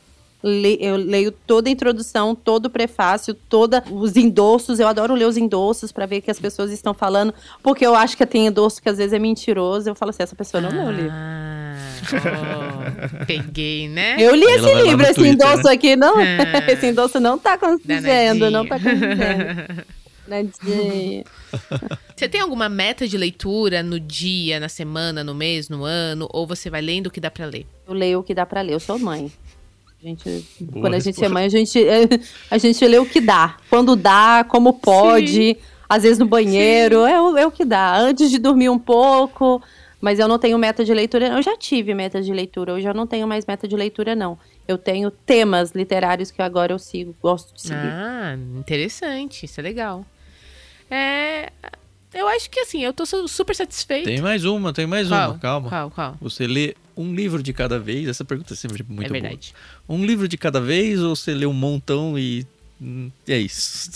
Le- 0.43 0.77
eu 0.81 0.97
leio 0.97 1.31
toda 1.31 1.69
a 1.69 1.73
introdução, 1.73 2.35
todo 2.35 2.67
o 2.67 2.71
prefácio, 2.71 3.33
todos 3.33 3.79
os 3.91 4.17
endossos. 4.17 4.81
Eu 4.81 4.89
adoro 4.89 5.15
ler 5.15 5.27
os 5.27 5.37
endossos 5.37 5.93
para 5.93 6.05
ver 6.05 6.19
o 6.19 6.23
que 6.23 6.31
as 6.31 6.41
pessoas 6.41 6.73
estão 6.73 6.93
falando, 6.93 7.33
porque 7.63 7.87
eu 7.87 7.95
acho 7.95 8.17
que 8.17 8.27
tem 8.27 8.47
endosso 8.49 8.83
que 8.83 8.89
às 8.89 8.97
vezes 8.99 9.13
é 9.13 9.19
mentiroso. 9.21 9.89
Eu 9.89 9.95
falo 9.95 10.11
assim: 10.11 10.23
essa 10.25 10.35
pessoa 10.35 10.61
não 10.61 10.71
leu 10.71 10.85
o 10.87 10.91
livro. 10.91 11.13
Ah, 11.13 11.77
ó, 13.21 13.25
peguei, 13.27 13.89
né? 13.89 14.17
Eu 14.19 14.35
li 14.35 14.45
esse 14.45 14.75
livro, 14.83 15.03
esse 15.05 15.15
Twitter, 15.15 15.35
endosso 15.35 15.69
aqui, 15.69 15.95
não. 15.97 16.17
Ah. 16.19 16.71
esse 16.71 16.87
endosso 16.87 17.21
não 17.21 17.39
tá 17.39 17.57
condizendo, 17.57 18.51
não 18.51 18.67
tá. 18.67 18.79
Danadinha. 18.79 19.87
Nadinha. 20.27 21.25
Você 22.17 22.29
tem 22.29 22.41
alguma 22.41 22.69
meta 22.69 23.07
de 23.07 23.17
leitura 23.19 23.83
no 23.83 23.99
dia, 24.01 24.59
na 24.61 24.69
semana, 24.69 25.23
no 25.25 25.35
mês, 25.35 25.69
no 25.69 25.85
ano? 25.85 26.29
Ou 26.33 26.47
você 26.47 26.71
vai 26.71 26.81
lendo 26.81 27.09
o 27.09 27.11
que 27.11 27.21
dá 27.21 27.31
pra 27.31 27.45
ler? 27.47 27.67
Eu 27.87 27.93
leio 27.95 28.21
o 28.21 28.23
que 28.23 28.35
dá 28.35 28.47
pra 28.47 28.61
ler, 28.61 28.73
eu 28.75 28.81
sou 28.81 28.99
mãe. 28.99 29.31
A 30.03 30.09
gente, 30.09 30.45
Boa 30.61 30.81
quando 30.83 30.95
a 30.95 30.99
gente 30.99 31.25
é 31.25 31.29
mãe, 31.29 31.45
a 31.45 31.49
gente, 31.49 31.79
a 32.51 32.59
gente 32.59 32.85
lê 32.87 32.99
o 32.99 33.07
que 33.07 33.21
dá. 33.21 33.57
Quando 33.71 33.95
dá, 33.95 34.45
como 34.49 34.73
pode, 34.75 35.57
às 35.89 36.03
vezes 36.03 36.19
no 36.19 36.27
banheiro, 36.27 37.05
é 37.07 37.21
o, 37.23 37.37
é 37.39 37.47
o 37.47 37.53
que 37.53 37.65
dá. 37.65 37.97
Antes 37.97 38.29
de 38.31 38.39
dormir 38.39 38.69
um 38.69 38.79
pouco, 38.79 39.63
mas 40.01 40.19
eu 40.19 40.27
não 40.27 40.41
tenho 40.41 40.59
meta 40.59 40.85
de 40.85 40.93
leitura. 40.93 41.29
Eu 41.29 41.41
já 41.43 41.57
tive 41.57 41.95
meta 41.95 42.21
de 42.21 42.33
leitura, 42.33 42.73
eu 42.73 42.81
já 42.81 42.93
não 42.93 43.07
tenho 43.07 43.29
mais 43.29 43.47
meta 43.47 43.69
de 43.69 43.77
leitura, 43.77 44.17
não. 44.17 44.37
Eu 44.67 44.77
tenho 44.77 45.09
temas 45.11 45.71
literários 45.71 46.33
que 46.33 46.43
agora 46.43 46.73
eu 46.73 46.79
sigo, 46.81 47.15
gosto 47.23 47.55
de 47.55 47.63
seguir. 47.63 47.77
Ah, 47.93 48.37
interessante, 48.59 49.47
isso 49.47 49.61
é 49.61 49.63
legal. 49.63 50.05
É, 50.91 51.51
eu 52.13 52.27
acho 52.29 52.51
que 52.51 52.59
assim, 52.61 52.85
eu 52.85 52.93
tô 52.93 53.07
su- 53.07 53.29
super 53.29 53.55
satisfeita. 53.55 54.07
Tem 54.09 54.21
mais 54.21 54.45
uma, 54.45 54.73
tem 54.73 54.87
mais 54.87 55.09
Qual? 55.09 55.31
uma, 55.31 55.39
calma. 55.39 55.69
Qual, 55.69 55.91
qual? 55.91 56.17
Você 56.21 56.47
lê 56.47 56.75
um 56.97 57.15
livro 57.15 57.43
de 57.43 57.53
cada 57.53 57.79
vez? 57.79 58.09
Essa 58.09 58.25
pergunta 58.25 58.53
é 58.55 58.57
sempre 58.57 58.85
muito 58.89 59.05
é 59.07 59.09
boa. 59.09 59.21
verdade. 59.21 59.55
Um 59.89 60.05
livro 60.05 60.27
de 60.29 60.37
cada 60.37 60.61
vez 60.61 61.01
ou 61.01 61.15
você 61.17 61.33
lê 61.35 61.47
um 61.47 61.53
montão 61.53 62.19
e. 62.19 62.47
hum, 62.81 63.11
é 63.29 63.39
isso. 63.39 63.91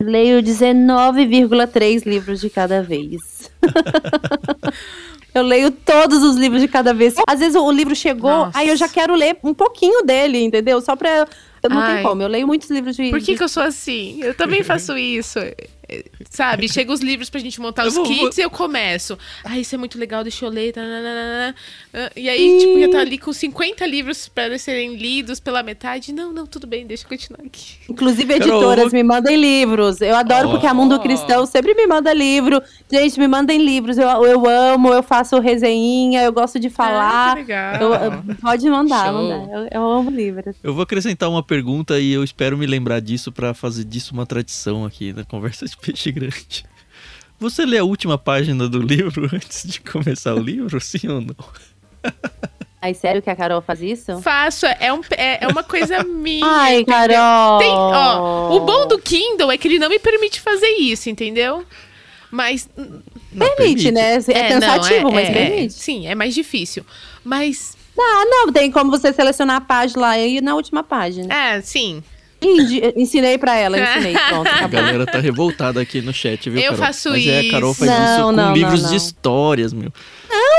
Leio 0.00 0.42
19,3 0.42 2.04
livros 2.04 2.40
de 2.40 2.50
cada 2.50 2.82
vez. 2.82 3.50
eu 5.34 5.42
leio 5.42 5.70
todos 5.70 6.22
os 6.22 6.36
livros 6.36 6.60
de 6.60 6.68
cada 6.68 6.92
vez. 6.94 7.14
Às 7.28 7.40
vezes 7.40 7.54
o 7.56 7.70
livro 7.72 7.94
chegou, 7.94 8.30
Nossa. 8.30 8.58
aí 8.58 8.68
eu 8.68 8.76
já 8.76 8.88
quero 8.88 9.14
ler 9.14 9.36
um 9.42 9.54
pouquinho 9.54 10.04
dele, 10.04 10.42
entendeu? 10.42 10.80
Só 10.80 10.94
pra. 10.96 11.26
Eu 11.62 11.70
não 11.70 11.78
Ai. 11.78 11.94
tem 11.94 12.02
como. 12.04 12.22
Eu 12.22 12.28
leio 12.28 12.46
muitos 12.46 12.68
livros 12.70 12.94
de. 12.96 13.10
Por 13.10 13.18
que, 13.20 13.32
de- 13.32 13.36
que 13.38 13.42
eu 13.44 13.48
sou 13.48 13.62
assim? 13.62 14.20
Eu 14.22 14.34
também 14.34 14.62
faço 14.64 14.96
isso. 14.98 15.38
Sabe, 16.30 16.68
chega 16.68 16.92
os 16.92 17.00
livros 17.00 17.28
pra 17.30 17.40
gente 17.40 17.60
montar 17.60 17.82
Eu 17.84 17.88
os 17.88 17.94
vou- 17.94 18.04
kits 18.04 18.38
e 18.38 18.42
eu 18.42 18.50
começo. 18.50 19.18
Ah, 19.44 19.58
isso 19.58 19.74
é 19.74 19.78
muito 19.78 19.98
legal, 19.98 20.22
deixa 20.22 20.44
eu 20.44 20.48
ler. 20.50 20.72
tananana. 20.72 21.54
Ah, 21.92 22.10
E 22.16 22.28
aí, 22.28 22.58
tipo, 22.58 22.80
já 22.80 22.88
tá 22.90 23.00
ali 23.00 23.18
com 23.18 23.32
50 23.32 23.86
livros 23.86 24.28
pra 24.28 24.56
serem 24.58 24.96
lidos 24.96 25.38
pela 25.40 25.62
metade. 25.62 26.12
Não, 26.12 26.32
não, 26.32 26.46
tudo 26.46 26.66
bem, 26.66 26.86
deixa 26.86 27.04
eu 27.04 27.08
continuar 27.08 27.40
aqui. 27.44 27.74
Inclusive, 27.88 28.34
editoras 28.34 28.92
me 28.92 29.02
mandem 29.02 29.36
livros. 29.36 30.00
Eu 30.00 30.16
adoro 30.16 30.48
Ó. 30.48 30.50
porque 30.52 30.66
a 30.66 30.74
Mundo 30.74 30.98
Cristão 31.00 31.44
sempre 31.46 31.74
me 31.74 31.86
manda 31.86 32.12
livro. 32.12 32.62
Gente, 32.90 33.18
me 33.20 33.28
mandem 33.28 33.58
livros. 33.64 33.98
Eu, 33.98 34.08
eu 34.24 34.46
amo, 34.48 34.88
eu 34.92 35.02
faço 35.02 35.38
resenha, 35.40 36.22
eu 36.22 36.32
gosto 36.32 36.58
de 36.58 36.68
Ah, 36.68 36.70
falar. 36.70 37.34
que 37.34 37.40
legal. 37.42 37.74
Eu- 37.80 37.94
eu- 37.94 38.36
pode 38.40 38.68
mandar, 38.70 39.06
Show. 39.12 39.14
mandar. 39.22 39.52
Eu, 39.52 39.68
eu 39.70 39.90
amo 39.90 40.10
livros. 40.10 40.56
Eu 40.62 40.74
vou 40.74 40.82
acrescentar 40.82 41.28
uma 41.28 41.42
pergunta 41.42 41.98
e 42.00 42.12
eu 42.12 42.24
espero 42.24 42.56
me 42.56 42.66
lembrar 42.66 43.00
disso 43.00 43.30
pra 43.30 43.52
fazer 43.54 43.84
disso 43.84 44.12
uma 44.14 44.26
tradição 44.26 44.84
aqui 44.84 45.12
na 45.12 45.24
conversa 45.24 45.66
de 45.66 45.73
peixe 45.80 46.10
grande. 46.12 46.64
Você 47.38 47.66
lê 47.66 47.78
a 47.78 47.84
última 47.84 48.16
página 48.16 48.68
do 48.68 48.80
livro 48.80 49.28
antes 49.34 49.68
de 49.68 49.80
começar 49.80 50.34
o 50.34 50.40
livro, 50.40 50.80
sim 50.80 51.08
ou 51.08 51.20
não? 51.20 51.36
Aí, 52.80 52.94
sério 52.94 53.22
que 53.22 53.30
a 53.30 53.36
Carol 53.36 53.62
faz 53.62 53.80
isso? 53.80 54.20
Faço, 54.20 54.66
é, 54.66 54.92
um, 54.92 55.00
é, 55.16 55.44
é 55.44 55.48
uma 55.48 55.62
coisa 55.62 56.04
minha. 56.04 56.44
Ai, 56.44 56.80
entendeu? 56.80 57.16
Carol! 57.16 57.58
Tem, 57.58 57.70
ó, 57.70 58.56
o 58.56 58.60
bom 58.60 58.86
do 58.86 58.98
Kindle 58.98 59.50
é 59.50 59.56
que 59.56 59.66
ele 59.68 59.78
não 59.78 59.88
me 59.88 59.98
permite 59.98 60.40
fazer 60.40 60.68
isso, 60.78 61.08
entendeu? 61.08 61.64
Mas. 62.30 62.68
Não, 63.32 63.56
Permite, 63.56 63.90
né? 63.90 64.14
É, 64.28 64.48
cansativo, 64.48 65.04
não, 65.04 65.12
mas 65.12 65.28
é- 65.28 65.32
permite. 65.32 65.74
Sim, 65.74 66.06
é 66.06 66.14
mais 66.14 66.34
difícil. 66.34 66.84
Mas. 67.24 67.76
Ah, 67.98 68.24
não, 68.26 68.52
tem 68.52 68.70
como 68.70 68.90
você 68.90 69.12
selecionar 69.12 69.56
a 69.56 69.60
página 69.60 70.00
lá 70.02 70.18
e 70.18 70.38
ir 70.38 70.42
na 70.42 70.54
última 70.54 70.82
página. 70.82 71.32
É, 71.32 71.60
sim. 71.62 72.02
Indi- 72.44 72.92
ensinei 72.96 73.38
pra 73.38 73.56
ela, 73.56 73.78
ensinei. 73.78 74.14
Pronto, 74.28 74.46
A 74.48 74.50
acabou. 74.56 74.80
galera 74.80 75.06
tá 75.06 75.18
revoltada 75.18 75.80
aqui 75.80 76.00
no 76.02 76.12
chat, 76.12 76.50
viu, 76.50 76.60
Eu 76.60 76.72
Carol? 76.72 76.78
faço 76.86 77.10
Mas 77.10 77.26
é, 77.26 77.40
a 77.40 77.50
Carol 77.50 77.70
isso. 77.72 77.84
faz 77.84 77.90
isso 77.90 78.18
Não, 78.18 78.26
com 78.26 78.32
não, 78.32 78.52
livros 78.54 78.82
não. 78.82 78.90
de 78.90 78.96
histórias, 78.96 79.72
meu. 79.72 79.92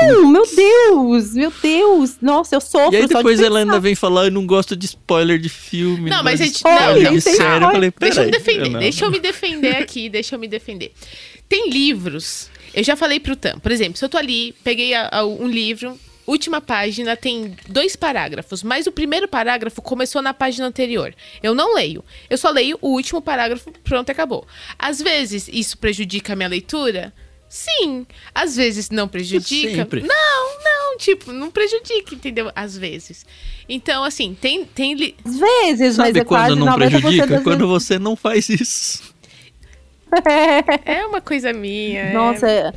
Não, 0.02 0.26
meu 0.30 0.44
Deus, 0.54 1.34
meu 1.34 1.52
Deus. 1.62 2.16
Nossa, 2.20 2.54
eu 2.56 2.60
sofro 2.60 2.92
E 2.92 2.96
aí 2.96 3.02
só 3.02 3.08
de 3.08 3.14
depois 3.14 3.40
ela 3.40 3.60
ainda 3.60 3.78
vem 3.80 3.94
falar, 3.94 4.24
eu 4.26 4.30
não 4.30 4.46
gosto 4.46 4.74
de 4.76 4.86
spoiler 4.86 5.38
de 5.38 5.48
filme. 5.48 6.10
Não, 6.10 6.22
mas 6.22 6.40
a 6.40 6.44
gente- 6.44 6.62
não, 6.64 6.72
spoiler 6.72 7.02
não, 7.04 7.12
de 7.18 7.24
tem 7.24 7.34
série. 7.34 7.64
Eu 7.64 7.70
falei, 7.70 7.92
Deixa 8.00 8.20
eu 8.20 8.24
me 8.26 8.30
defender, 8.30 8.68
não. 8.70 8.80
deixa 8.80 9.04
eu 9.04 9.10
me 9.10 9.18
defender 9.20 9.76
aqui, 9.76 10.08
deixa 10.08 10.34
eu 10.34 10.38
me 10.38 10.48
defender. 10.48 10.92
Tem 11.48 11.70
livros, 11.70 12.48
eu 12.74 12.82
já 12.82 12.96
falei 12.96 13.20
pro 13.20 13.36
Tam, 13.36 13.58
por 13.58 13.70
exemplo, 13.72 13.96
se 13.96 14.04
eu 14.04 14.08
tô 14.08 14.18
ali, 14.18 14.54
peguei 14.64 14.92
a- 14.94 15.08
a- 15.12 15.24
um 15.26 15.46
livro, 15.48 15.96
última 16.26 16.60
página 16.60 17.16
tem 17.16 17.56
dois 17.68 17.94
parágrafos, 17.96 18.62
mas 18.62 18.86
o 18.86 18.92
primeiro 18.92 19.28
parágrafo 19.28 19.80
começou 19.80 20.20
na 20.22 20.34
página 20.34 20.66
anterior. 20.66 21.14
Eu 21.42 21.54
não 21.54 21.74
leio, 21.74 22.04
eu 22.28 22.36
só 22.36 22.50
leio 22.50 22.78
o 22.82 22.88
último 22.88 23.22
parágrafo, 23.22 23.70
pronto, 23.84 24.10
acabou. 24.10 24.46
Às 24.78 25.00
vezes 25.00 25.48
isso 25.52 25.78
prejudica 25.78 26.32
a 26.32 26.36
minha 26.36 26.48
leitura? 26.48 27.12
Sim. 27.48 28.04
Às 28.34 28.56
vezes 28.56 28.90
não 28.90 29.06
prejudica? 29.06 29.74
Sempre. 29.76 30.00
Não, 30.02 30.64
não, 30.64 30.98
tipo, 30.98 31.32
não 31.32 31.48
prejudica, 31.50 32.14
entendeu? 32.14 32.50
Às 32.56 32.76
vezes. 32.76 33.24
Então, 33.68 34.02
assim, 34.02 34.36
tem, 34.38 34.64
tem 34.64 34.94
li- 34.94 35.14
Às 35.24 35.38
vezes, 35.38 35.96
mas 35.96 36.08
Sabe 36.08 36.20
é 36.20 36.24
quase 36.24 36.50
quando 36.50 36.64
não 36.66 36.76
90% 36.76 36.78
prejudica? 36.90 37.40
Quando 37.42 37.68
você 37.68 37.98
não 38.00 38.16
faz 38.16 38.48
isso. 38.48 39.14
É 40.84 41.04
uma 41.06 41.20
coisa 41.20 41.52
minha. 41.52 42.00
é- 42.00 42.12
Nossa, 42.12 42.74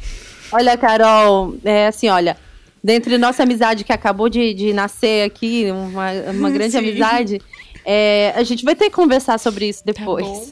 olha, 0.51 0.77
Carol, 0.77 1.55
é 1.63 1.87
assim, 1.87 2.09
olha, 2.09 2.35
dentre 2.83 3.17
nossa 3.17 3.43
amizade 3.43 3.83
que 3.83 3.91
acabou 3.93 4.29
de, 4.29 4.53
de 4.53 4.73
nascer 4.73 5.25
aqui, 5.25 5.65
uma, 5.71 6.11
uma 6.31 6.49
grande 6.51 6.71
Sim. 6.71 6.77
amizade, 6.79 7.41
é, 7.85 8.33
a 8.35 8.43
gente 8.43 8.63
vai 8.63 8.75
ter 8.75 8.85
que 8.85 8.95
conversar 8.95 9.37
sobre 9.39 9.67
isso 9.67 9.83
Tá 9.83 9.91
depois. 9.93 10.25
bom. 10.25 10.47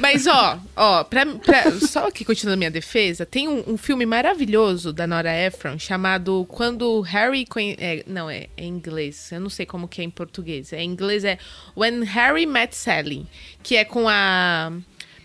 Mas, 0.00 0.26
ó, 0.26 0.58
ó, 0.76 1.04
pra, 1.04 1.24
pra- 1.24 1.70
só 1.72 2.08
aqui 2.08 2.24
continuando 2.24 2.54
a 2.54 2.58
minha 2.58 2.70
defesa, 2.70 3.24
tem 3.24 3.48
um, 3.48 3.62
um 3.68 3.76
filme 3.78 4.04
maravilhoso 4.04 4.92
da 4.92 5.06
Nora 5.06 5.32
Ephron 5.34 5.78
chamado 5.78 6.44
Quando 6.48 7.00
Harry. 7.00 7.46
Conhe... 7.46 7.76
é, 7.78 8.02
não, 8.06 8.28
é, 8.28 8.48
é 8.56 8.64
em 8.64 8.68
inglês. 8.68 9.30
Eu 9.32 9.40
não 9.40 9.48
sei 9.48 9.64
como 9.64 9.88
que 9.88 10.00
é 10.02 10.04
em 10.04 10.10
português. 10.10 10.72
É, 10.72 10.82
em 10.82 10.90
inglês 10.90 11.24
é 11.24 11.38
When 11.76 12.04
Harry 12.04 12.44
Met 12.46 12.74
Sally, 12.76 13.26
que 13.62 13.76
é 13.76 13.84
com 13.84 14.06
a 14.08 14.72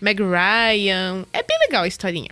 Meg 0.00 0.22
Ryan. 0.22 1.26
É 1.32 1.42
bem 1.42 1.58
legal 1.60 1.82
a 1.82 1.88
historinha. 1.88 2.30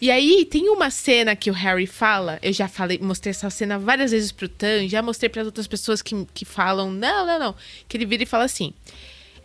E 0.00 0.10
aí 0.10 0.44
tem 0.44 0.68
uma 0.68 0.90
cena 0.90 1.34
que 1.34 1.50
o 1.50 1.54
Harry 1.54 1.86
fala, 1.86 2.38
eu 2.42 2.52
já 2.52 2.68
falei, 2.68 2.98
mostrei 3.00 3.30
essa 3.30 3.48
cena 3.50 3.78
várias 3.78 4.10
vezes 4.10 4.30
pro 4.32 4.48
Tan, 4.48 4.86
já 4.88 5.00
mostrei 5.02 5.28
para 5.28 5.42
outras 5.44 5.66
pessoas 5.66 6.02
que, 6.02 6.26
que 6.34 6.44
falam, 6.44 6.90
não, 6.90 7.26
não, 7.26 7.38
não, 7.38 7.54
que 7.88 7.96
ele 7.96 8.04
vira 8.06 8.22
e 8.22 8.26
fala 8.26 8.44
assim: 8.44 8.74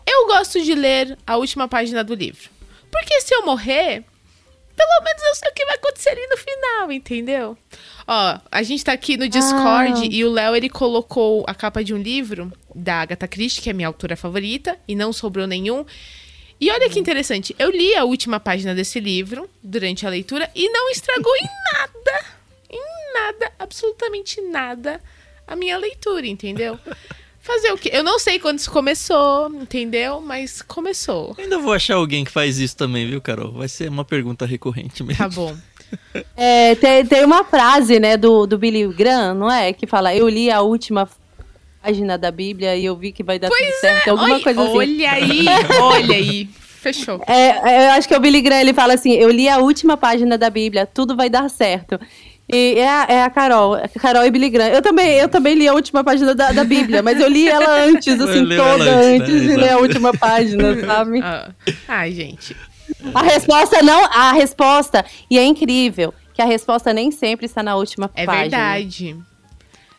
"Eu 0.06 0.28
gosto 0.28 0.62
de 0.62 0.76
ler 0.76 1.18
a 1.26 1.38
última 1.38 1.68
página 1.68 2.04
do 2.04 2.14
livro, 2.14 2.50
porque 2.92 3.22
se 3.22 3.34
eu 3.34 3.46
morrer, 3.46 4.04
pelo 4.76 5.04
menos 5.06 5.24
eu 5.24 5.36
sei 5.36 5.50
o 5.50 5.54
que 5.54 5.66
vai 5.66 5.76
acontecer 5.76 6.10
ali 6.10 6.28
no 6.28 6.38
final, 6.38 6.92
entendeu?" 6.92 7.58
Ó, 8.08 8.40
a 8.52 8.62
gente 8.64 8.84
tá 8.84 8.92
aqui 8.94 9.18
no 9.18 9.28
Discord 9.28 10.04
Ah. 10.04 10.08
e 10.12 10.24
o 10.24 10.32
Léo 10.32 10.56
ele 10.56 10.70
colocou 10.70 11.44
a 11.48 11.56
capa 11.56 11.84
de 11.84 11.94
um 11.94 11.98
livro 11.98 12.52
da 12.76 13.02
Agatha 13.02 13.28
Christie, 13.28 13.62
que 13.64 13.70
é 13.70 13.72
a 13.72 13.76
minha 13.76 13.88
autora 13.88 14.16
favorita, 14.16 14.78
e 14.88 14.96
não 14.96 15.12
sobrou 15.12 15.48
nenhum. 15.48 15.84
E 16.60 16.72
olha 16.72 16.90
que 16.90 17.00
interessante, 17.00 17.56
eu 17.60 17.70
li 17.70 17.94
a 17.96 18.06
última 18.06 18.40
página 18.40 18.74
desse 18.74 19.00
livro 19.00 19.50
durante 19.62 20.06
a 20.06 20.10
leitura 20.10 20.50
e 20.56 20.70
não 20.70 20.90
estragou 20.90 21.36
em 21.36 21.50
nada, 21.74 22.26
em 22.70 23.14
nada, 23.14 23.52
absolutamente 23.60 24.40
nada, 24.42 25.02
a 25.46 25.56
minha 25.56 25.78
leitura, 25.78 26.26
entendeu? 26.26 26.80
Fazer 27.42 27.72
o 27.72 27.78
quê? 27.78 27.92
Eu 27.94 28.04
não 28.04 28.18
sei 28.18 28.40
quando 28.40 28.58
isso 28.58 28.72
começou, 28.72 29.54
entendeu? 29.54 30.20
Mas 30.22 30.62
começou. 30.62 31.36
Ainda 31.38 31.60
vou 31.60 31.74
achar 31.74 31.96
alguém 31.96 32.24
que 32.24 32.32
faz 32.32 32.58
isso 32.58 32.76
também, 32.76 33.08
viu, 33.08 33.22
Carol? 33.22 33.52
Vai 33.52 33.68
ser 33.68 33.90
uma 33.90 34.04
pergunta 34.04 34.46
recorrente 34.46 35.04
mesmo. 35.04 35.22
Tá 35.22 35.30
bom. 35.30 35.56
É, 36.36 36.74
tem, 36.76 37.06
tem 37.06 37.24
uma 37.24 37.44
frase, 37.44 38.00
né, 38.00 38.18
do, 38.18 38.48
do 38.48 38.58
Billy 38.58 38.88
Graham, 38.88 39.36
não 39.36 39.52
é? 39.52 39.72
Que 39.72 39.86
fala, 39.86 40.16
eu 40.16 40.28
li 40.28 40.50
a 40.50 40.62
última 40.62 41.08
página 41.86 42.18
da 42.18 42.32
Bíblia 42.32 42.76
e 42.76 42.86
eu 42.86 42.96
vi 42.96 43.12
que 43.12 43.24
vai 43.24 43.38
dar 43.40 43.50
tudo 43.50 43.80
certo. 43.80 44.10
Alguma 44.10 44.36
Olha- 44.36 44.44
coisa 44.44 44.62
assim. 44.64 44.78
Olha 44.78 45.12
aí, 45.12 45.46
olha 45.82 46.16
aí. 46.16 46.50
Fechou. 46.82 47.22
É, 47.28 47.48
é, 47.72 47.88
eu 47.88 47.92
acho 47.94 48.08
que 48.08 48.14
é 48.14 48.18
o 48.18 48.20
Billy 48.20 48.42
Graham, 48.42 48.62
ele 48.62 48.74
fala 48.74 48.94
assim, 48.94 49.14
eu 49.14 49.30
li 49.30 49.50
a 49.50 49.58
última 49.58 49.98
página 49.98 50.38
da 50.38 50.50
Bíblia, 50.50 50.86
tudo 50.86 51.16
vai 51.16 51.30
dar 51.30 51.50
certo. 51.50 52.00
E 52.48 52.76
é 52.78 52.88
a, 52.88 53.06
é 53.10 53.24
a 53.24 53.30
Carol, 53.32 53.74
a 53.74 53.88
Carol 54.00 54.24
e 54.24 54.30
Billy 54.30 54.50
Graham. 54.52 54.70
Eu 54.70 54.82
também, 54.84 55.14
eu 55.14 55.28
também 55.28 55.56
li 55.56 55.68
a 55.68 55.74
última 55.74 56.04
página 56.04 56.36
da, 56.36 56.52
da 56.52 56.64
Bíblia, 56.64 57.02
mas 57.02 57.20
eu 57.20 57.28
li 57.28 57.48
ela 57.50 57.82
antes, 57.86 58.20
assim, 58.22 58.48
toda 58.50 58.96
antes, 58.98 59.34
né? 59.34 59.48
de 59.48 59.56
ler 59.56 59.64
a 59.64 59.66
Exato. 59.70 59.82
última 59.82 60.14
página, 60.14 60.80
sabe? 60.86 61.20
Ah, 61.24 61.50
Ai, 61.88 62.12
gente. 62.12 62.56
A 63.16 63.24
resposta 63.24 63.82
não, 63.82 64.06
a 64.06 64.32
resposta, 64.34 65.04
e 65.30 65.40
é 65.40 65.44
incrível, 65.44 66.14
que 66.36 66.42
a 66.42 66.46
resposta 66.46 66.94
nem 66.94 67.10
sempre 67.10 67.48
está 67.48 67.64
na 67.64 67.76
última 67.76 68.12
É 68.14 68.26
página. 68.28 68.42
verdade. 68.44 69.16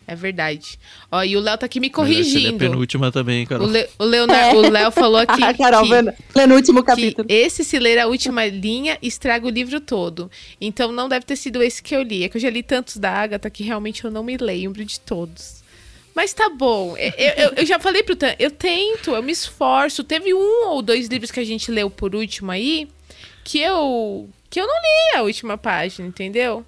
É 0.09 0.15
verdade. 0.15 0.79
Ó, 1.11 1.23
e 1.25 1.37
o 1.37 1.41
Léo 1.41 1.59
tá 1.59 1.67
aqui 1.67 1.81
me 1.81 1.89
a 1.89 1.91
corrigindo. 1.91 2.59
penúltima 2.59 3.11
também, 3.11 3.45
O, 3.45 3.49
Carol. 3.49 3.67
Le, 3.67 3.89
o, 3.99 4.05
Leonardo, 4.05 4.59
o 4.59 4.71
Léo 4.71 4.91
falou 4.93 5.17
aqui 5.19 5.43
a 5.43 5.53
Carol, 5.53 5.83
que, 5.83 5.89
vendo, 5.91 6.13
lendo 6.35 6.53
o 6.53 6.55
último 6.55 6.81
que 6.81 6.87
capítulo. 6.87 7.27
esse 7.29 7.65
se 7.65 7.79
ler 7.79 7.99
a 7.99 8.07
última 8.07 8.47
linha 8.47 8.97
estraga 9.03 9.45
o 9.47 9.51
livro 9.51 9.81
todo. 9.81 10.31
Então 10.61 10.93
não 10.93 11.09
deve 11.09 11.27
ter 11.27 11.35
sido 11.37 11.61
esse 11.63 11.83
que 11.83 11.95
eu 11.95 12.03
li. 12.03 12.23
É 12.23 12.29
que 12.29 12.37
eu 12.37 12.41
já 12.41 12.51
li 12.51 12.63
tantos 12.63 12.99
da 12.99 13.11
Agatha 13.11 13.51
que 13.51 13.65
realmente 13.65 14.05
eu 14.05 14.11
não 14.11 14.23
me 14.23 14.37
lembro 14.37 14.85
de 14.85 15.01
todos. 15.01 15.65
Mas 16.15 16.33
tá 16.33 16.49
bom. 16.49 16.97
Eu, 16.97 17.13
eu- 17.45 17.53
eu 17.57 17.67
já 17.67 17.79
falei 17.79 18.03
pro 18.03 18.15
Tan, 18.17 18.35
eu 18.39 18.51
tento, 18.51 19.11
eu 19.11 19.23
me 19.23 19.33
esforço. 19.33 20.05
Teve 20.05 20.33
um 20.33 20.69
ou 20.69 20.81
dois 20.83 21.09
livros 21.09 21.31
que 21.33 21.41
a 21.41 21.45
gente 21.45 21.71
leu 21.71 21.91
por 21.91 22.15
último 22.15 22.51
aí 22.53 22.89
que 23.45 23.59
eu 23.61 24.29
que 24.49 24.61
eu 24.61 24.67
não 24.67 24.75
li 24.75 25.17
a 25.19 25.23
última 25.23 25.59
página, 25.59 26.07
entendeu? 26.09 26.65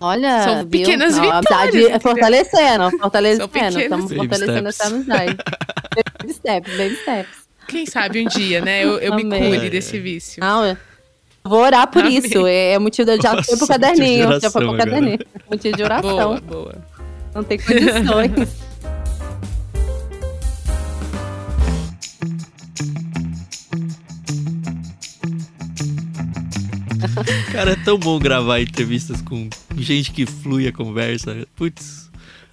Olha, 0.00 0.42
São 0.42 0.56
viu? 0.58 0.66
pequenas 0.68 1.16
Não, 1.16 1.30
a 1.30 1.40
vitórias, 1.40 1.52
amizade 1.52 1.78
entendeu? 1.78 1.96
é 1.96 2.00
fortalecendo, 2.00 2.90
fortalecendo. 2.98 3.80
Estamos 3.80 4.12
fortalecendo 4.12 4.72
steps. 4.72 4.80
essa 4.80 4.86
amizade. 4.94 5.36
baby 5.94 6.32
steps, 6.34 6.76
baby 6.76 6.96
steps. 6.96 7.44
Quem 7.68 7.86
sabe 7.86 8.20
um 8.20 8.28
dia, 8.28 8.60
né? 8.60 8.84
Eu, 8.84 8.98
eu 8.98 9.14
me 9.14 9.24
cure 9.24 9.70
desse 9.70 9.98
vício. 9.98 10.40
Não, 10.40 10.66
eu 10.66 10.76
vou 11.44 11.60
orar 11.60 11.86
por 11.86 12.02
Amém. 12.02 12.18
isso. 12.18 12.46
É, 12.46 12.72
é 12.72 12.78
motivo 12.78 13.10
de, 13.10 13.22
já 13.22 13.32
Nossa, 13.34 13.44
foi 13.44 13.56
pro 13.58 13.66
caderninho. 13.66 14.40
já 14.40 14.50
foi 14.50 14.66
pro 14.66 14.76
caderninho. 14.76 15.18
Motivo 15.50 15.76
de 15.76 15.82
oração. 15.82 16.16
Boa, 16.16 16.40
boa. 16.40 16.74
Não 17.34 17.42
tem 17.42 17.58
condições. 17.58 18.63
Cara, 27.52 27.72
é 27.72 27.76
tão 27.76 27.98
bom 27.98 28.18
gravar 28.18 28.60
entrevistas 28.60 29.20
com 29.22 29.48
gente 29.76 30.10
que 30.10 30.26
flui 30.26 30.66
a 30.66 30.72
conversa. 30.72 31.46
Putz. 31.56 32.04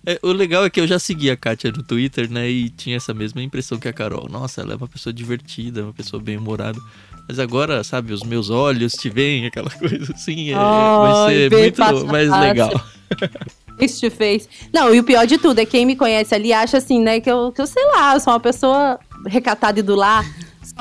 É, 0.05 0.19
o 0.23 0.31
legal 0.31 0.65
é 0.65 0.69
que 0.69 0.79
eu 0.79 0.87
já 0.87 0.97
segui 0.97 1.29
a 1.29 1.37
Kátia 1.37 1.71
no 1.71 1.83
Twitter, 1.83 2.29
né? 2.29 2.49
E 2.49 2.69
tinha 2.69 2.97
essa 2.97 3.13
mesma 3.13 3.41
impressão 3.43 3.77
que 3.77 3.87
a 3.87 3.93
Carol. 3.93 4.27
Nossa, 4.29 4.61
ela 4.61 4.73
é 4.73 4.75
uma 4.75 4.87
pessoa 4.87 5.13
divertida, 5.13 5.83
uma 5.83 5.93
pessoa 5.93 6.21
bem 6.21 6.37
humorada. 6.37 6.79
Mas 7.27 7.37
agora, 7.37 7.83
sabe, 7.83 8.11
os 8.11 8.23
meus 8.23 8.49
olhos 8.49 8.93
te 8.93 9.09
veem, 9.09 9.45
aquela 9.45 9.69
coisa 9.77 10.11
assim. 10.13 10.49
É, 10.51 10.57
Oh, 10.57 11.01
vai 11.23 11.33
ser 11.33 11.49
bem 11.51 11.61
muito 11.61 11.75
fácil, 11.77 12.07
mais 12.07 12.29
fácil. 12.29 12.47
legal. 12.47 12.85
Face 13.79 13.99
to 14.01 14.15
face. 14.15 14.47
Não, 14.71 14.93
e 14.93 14.99
o 14.99 15.03
pior 15.03 15.25
de 15.25 15.39
tudo 15.39 15.57
é 15.57 15.65
quem 15.65 15.87
me 15.87 15.95
conhece 15.95 16.35
ali 16.35 16.53
acha 16.53 16.77
assim, 16.77 17.01
né? 17.01 17.19
Que 17.19 17.31
eu, 17.31 17.51
que 17.51 17.59
eu 17.61 17.65
sei 17.65 17.83
lá, 17.87 18.13
eu 18.13 18.19
sou 18.19 18.31
uma 18.31 18.39
pessoa 18.39 18.99
recatada 19.25 19.79
e 19.79 19.83
do 19.83 19.95
lar. 19.95 20.23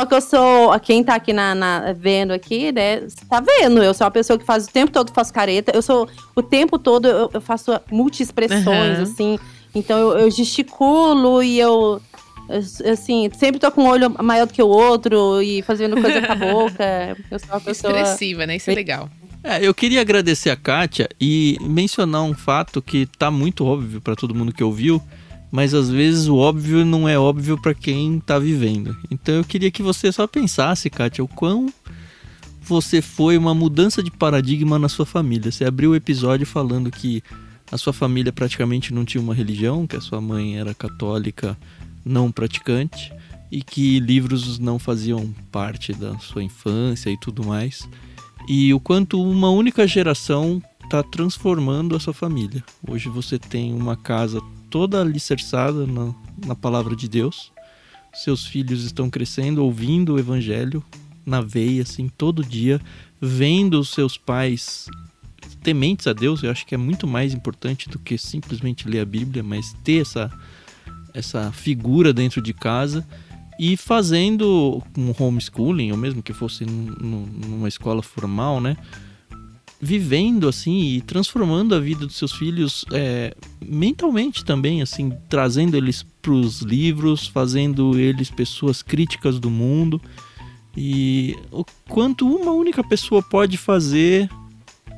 Só 0.01 0.07
que 0.07 0.15
eu 0.15 0.21
sou. 0.23 0.81
Quem 0.81 1.05
tá 1.05 1.15
aqui 1.15 1.33
na, 1.33 1.55
na- 1.55 1.93
vendo 1.93 2.33
aqui, 2.33 2.73
né? 2.73 3.03
Tá 3.29 3.41
vendo? 3.41 3.83
Eu 3.83 3.93
sou 3.93 4.07
uma 4.07 4.11
pessoa 4.11 4.39
que 4.39 4.45
faz 4.47 4.65
o 4.67 4.71
tempo 4.71 4.91
todo 4.91 5.13
faço 5.13 5.33
careta. 5.33 5.73
Eu 5.75 5.83
sou. 5.83 6.09
O 6.35 6.43
tempo 6.43 6.79
todo 6.79 7.07
eu, 7.07 7.31
eu 7.35 7.41
faço 7.41 7.79
multi-expressões, 7.91 8.67
Aham. 8.67 9.03
assim. 9.03 9.39
Então 9.75 9.99
eu, 9.99 10.19
eu 10.21 10.31
gesticulo 10.31 11.43
e 11.43 11.59
eu. 11.59 12.01
Assim, 12.91 13.31
sempre 13.39 13.61
tô 13.61 13.71
com 13.71 13.83
um 13.85 13.89
olho 13.89 14.13
maior 14.23 14.47
do 14.47 14.53
que 14.53 14.63
o 14.63 14.67
outro 14.67 15.41
e 15.43 15.63
fazendo 15.63 16.01
coisa 16.01 16.21
com 16.23 16.33
a 16.33 16.35
boca. 16.35 17.17
Eu 17.31 17.39
sou 17.39 17.49
uma 17.51 17.61
pessoa. 17.61 17.93
Expressiva, 17.93 18.47
né? 18.47 18.57
Isso 18.57 18.71
é 18.71 18.75
legal. 18.75 19.09
É, 19.45 19.65
eu 19.65 19.73
queria 19.73 20.01
agradecer 20.01 20.51
a 20.51 20.57
Kátia 20.57 21.09
e 21.21 21.57
mencionar 21.61 22.23
um 22.23 22.35
fato 22.35 22.83
que 22.83 23.07
tá 23.19 23.31
muito 23.31 23.65
óbvio 23.65 24.01
pra 24.01 24.17
todo 24.17 24.35
mundo 24.35 24.53
que 24.53 24.63
ouviu, 24.65 25.01
mas 25.51 25.75
às 25.75 25.91
vezes 25.91 26.27
o 26.27 26.37
óbvio 26.37 26.85
não 26.85 27.09
é 27.09 27.19
óbvio 27.19 27.61
pra 27.61 27.75
quem 27.75 28.21
tá 28.21 28.39
vivendo. 28.39 28.97
Então 29.11 29.35
eu 29.35 29.45
queria 29.45 29.71
que 29.71 29.83
você 29.83 30.11
só 30.13 30.27
pensasse, 30.27 30.89
Kátia, 30.91 31.25
o 31.25 31.29
quão 31.29 31.73
você 32.63 33.03
foi 33.03 33.37
uma 33.37 33.55
mudança 33.55 34.03
de 34.03 34.11
paradigma 34.11 34.79
na 34.79 34.89
sua 34.89 35.07
família. 35.07 35.51
Você 35.51 35.65
abriu 35.65 35.91
o 35.91 35.97
episódio 35.97 36.47
falando 36.47 36.91
que 36.91 37.23
a 37.71 37.79
sua 37.79 37.93
família 37.93 38.33
praticamente 38.33 38.95
não 38.95 39.05
tinha 39.05 39.23
uma 39.23 39.35
religião, 39.35 39.87
que 39.87 39.97
a 39.97 40.01
sua 40.01 40.21
mãe 40.21 40.59
era 40.59 40.75
católica 40.75 41.57
não 42.05 42.31
praticante 42.31 43.13
e 43.51 43.63
que 43.63 43.99
livros 43.99 44.59
não 44.59 44.79
faziam 44.79 45.35
parte 45.51 45.93
da 45.93 46.19
sua 46.19 46.43
infância 46.43 47.11
e 47.11 47.19
tudo 47.19 47.45
mais 47.45 47.89
e 48.49 48.73
o 48.73 48.81
quanto 48.81 49.23
uma 49.23 49.51
única 49.51 49.87
geração 49.87 50.63
está 50.83 51.03
transformando 51.03 51.95
a 51.95 52.01
sua 52.01 52.13
família. 52.13 52.65
Hoje 52.87 53.09
você 53.09 53.39
tem 53.39 53.73
uma 53.73 53.97
casa 53.97 54.41
toda 54.71 55.01
alicerçada 55.01 55.87
na, 55.87 56.15
na 56.47 56.55
palavra 56.55 56.95
de 56.95 57.09
Deus. 57.09 57.53
Seus 58.15 58.47
filhos 58.47 58.85
estão 58.85 59.11
crescendo, 59.11 59.65
ouvindo 59.65 60.15
o 60.15 60.19
evangelho 60.19 60.83
na 61.27 61.41
veia, 61.41 61.83
assim, 61.83 62.09
todo 62.09 62.45
dia, 62.45 62.81
vendo 63.21 63.79
os 63.79 63.91
seus 63.91 64.17
pais 64.17 64.87
tementes 65.63 66.07
a 66.07 66.13
Deus. 66.13 66.43
Eu 66.43 66.51
acho 66.51 66.67
que 66.67 66.75
é 66.75 66.79
muito 66.79 67.07
mais 67.07 67.35
importante 67.35 67.89
do 67.89 67.99
que 67.99 68.17
simplesmente 68.17 68.89
ler 68.89 69.01
a 69.01 69.05
Bíblia, 69.05 69.43
mas 69.43 69.75
ter 69.85 70.01
essa, 70.01 70.31
essa 71.13 71.53
figura 71.53 72.13
dentro 72.13 72.41
de 72.41 72.53
casa 72.53 73.07
e 73.59 73.77
fazendo 73.77 74.83
um 74.97 75.13
homeschooling, 75.23 75.93
ou 75.93 75.99
mesmo 75.99 76.23
que 76.23 76.33
fosse 76.33 76.65
num- 76.65 76.97
num- 77.01 77.27
numa 77.27 77.69
escola 77.69 78.03
formal, 78.03 78.61
né? 78.61 78.77
Vivendo 79.81 80.47
assim 80.47 80.81
e 80.81 81.01
transformando 81.01 81.75
a 81.75 81.81
vida 81.81 82.07
dos 82.07 82.17
seus 82.17 82.33
filhos 82.33 82.85
é, 82.93 83.35
mentalmente 83.65 84.45
também, 84.45 84.83
assim, 84.83 85.11
trazendo 85.29 85.77
eles 85.77 86.03
para 86.21 86.33
os 86.33 86.61
livros, 86.61 87.27
fazendo 87.27 87.99
eles 87.99 88.31
pessoas 88.31 88.83
críticas 88.83 89.39
do 89.39 89.49
mundo 89.49 90.01
e 90.77 91.37
o 91.51 91.65
quanto 91.89 92.29
uma 92.29 92.53
única 92.53 92.85
pessoa 92.85 93.23
pode 93.23 93.57
fazer 93.57 94.29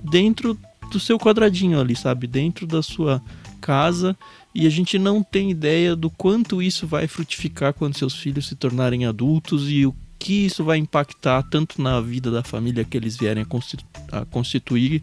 dentro 0.03 0.59
do 0.91 1.01
seu 1.01 1.19
quadradinho 1.19 1.81
ali, 1.81 1.97
sabe? 1.97 2.27
Dentro 2.27 2.67
da 2.67 2.83
sua 2.83 3.23
casa 3.61 4.17
e 4.55 4.67
a 4.67 4.71
gente 4.71 4.99
não 4.99 5.23
tem 5.23 5.51
ideia 5.51 5.97
do 5.97 6.11
quanto 6.11 6.61
isso 6.61 6.87
vai 6.87 7.07
frutificar 7.07 7.73
quando 7.73 7.97
seus 7.97 8.15
filhos 8.15 8.49
se 8.49 8.57
tornarem 8.57 9.07
adultos 9.07 9.71
e 9.71 9.87
o 9.87 9.95
que 10.23 10.47
isso 10.47 10.63
vai 10.63 10.79
impactar 10.79 11.43
tanto 11.43 11.83
na 11.83 12.01
vida 12.01 12.31
da 12.31 12.43
família 12.45 12.85
que 12.85 12.97
eles 12.97 13.17
vierem 13.17 13.43
a 13.43 13.47
constitu- 13.47 13.85
a 14.13 14.25
constituir, 14.25 15.03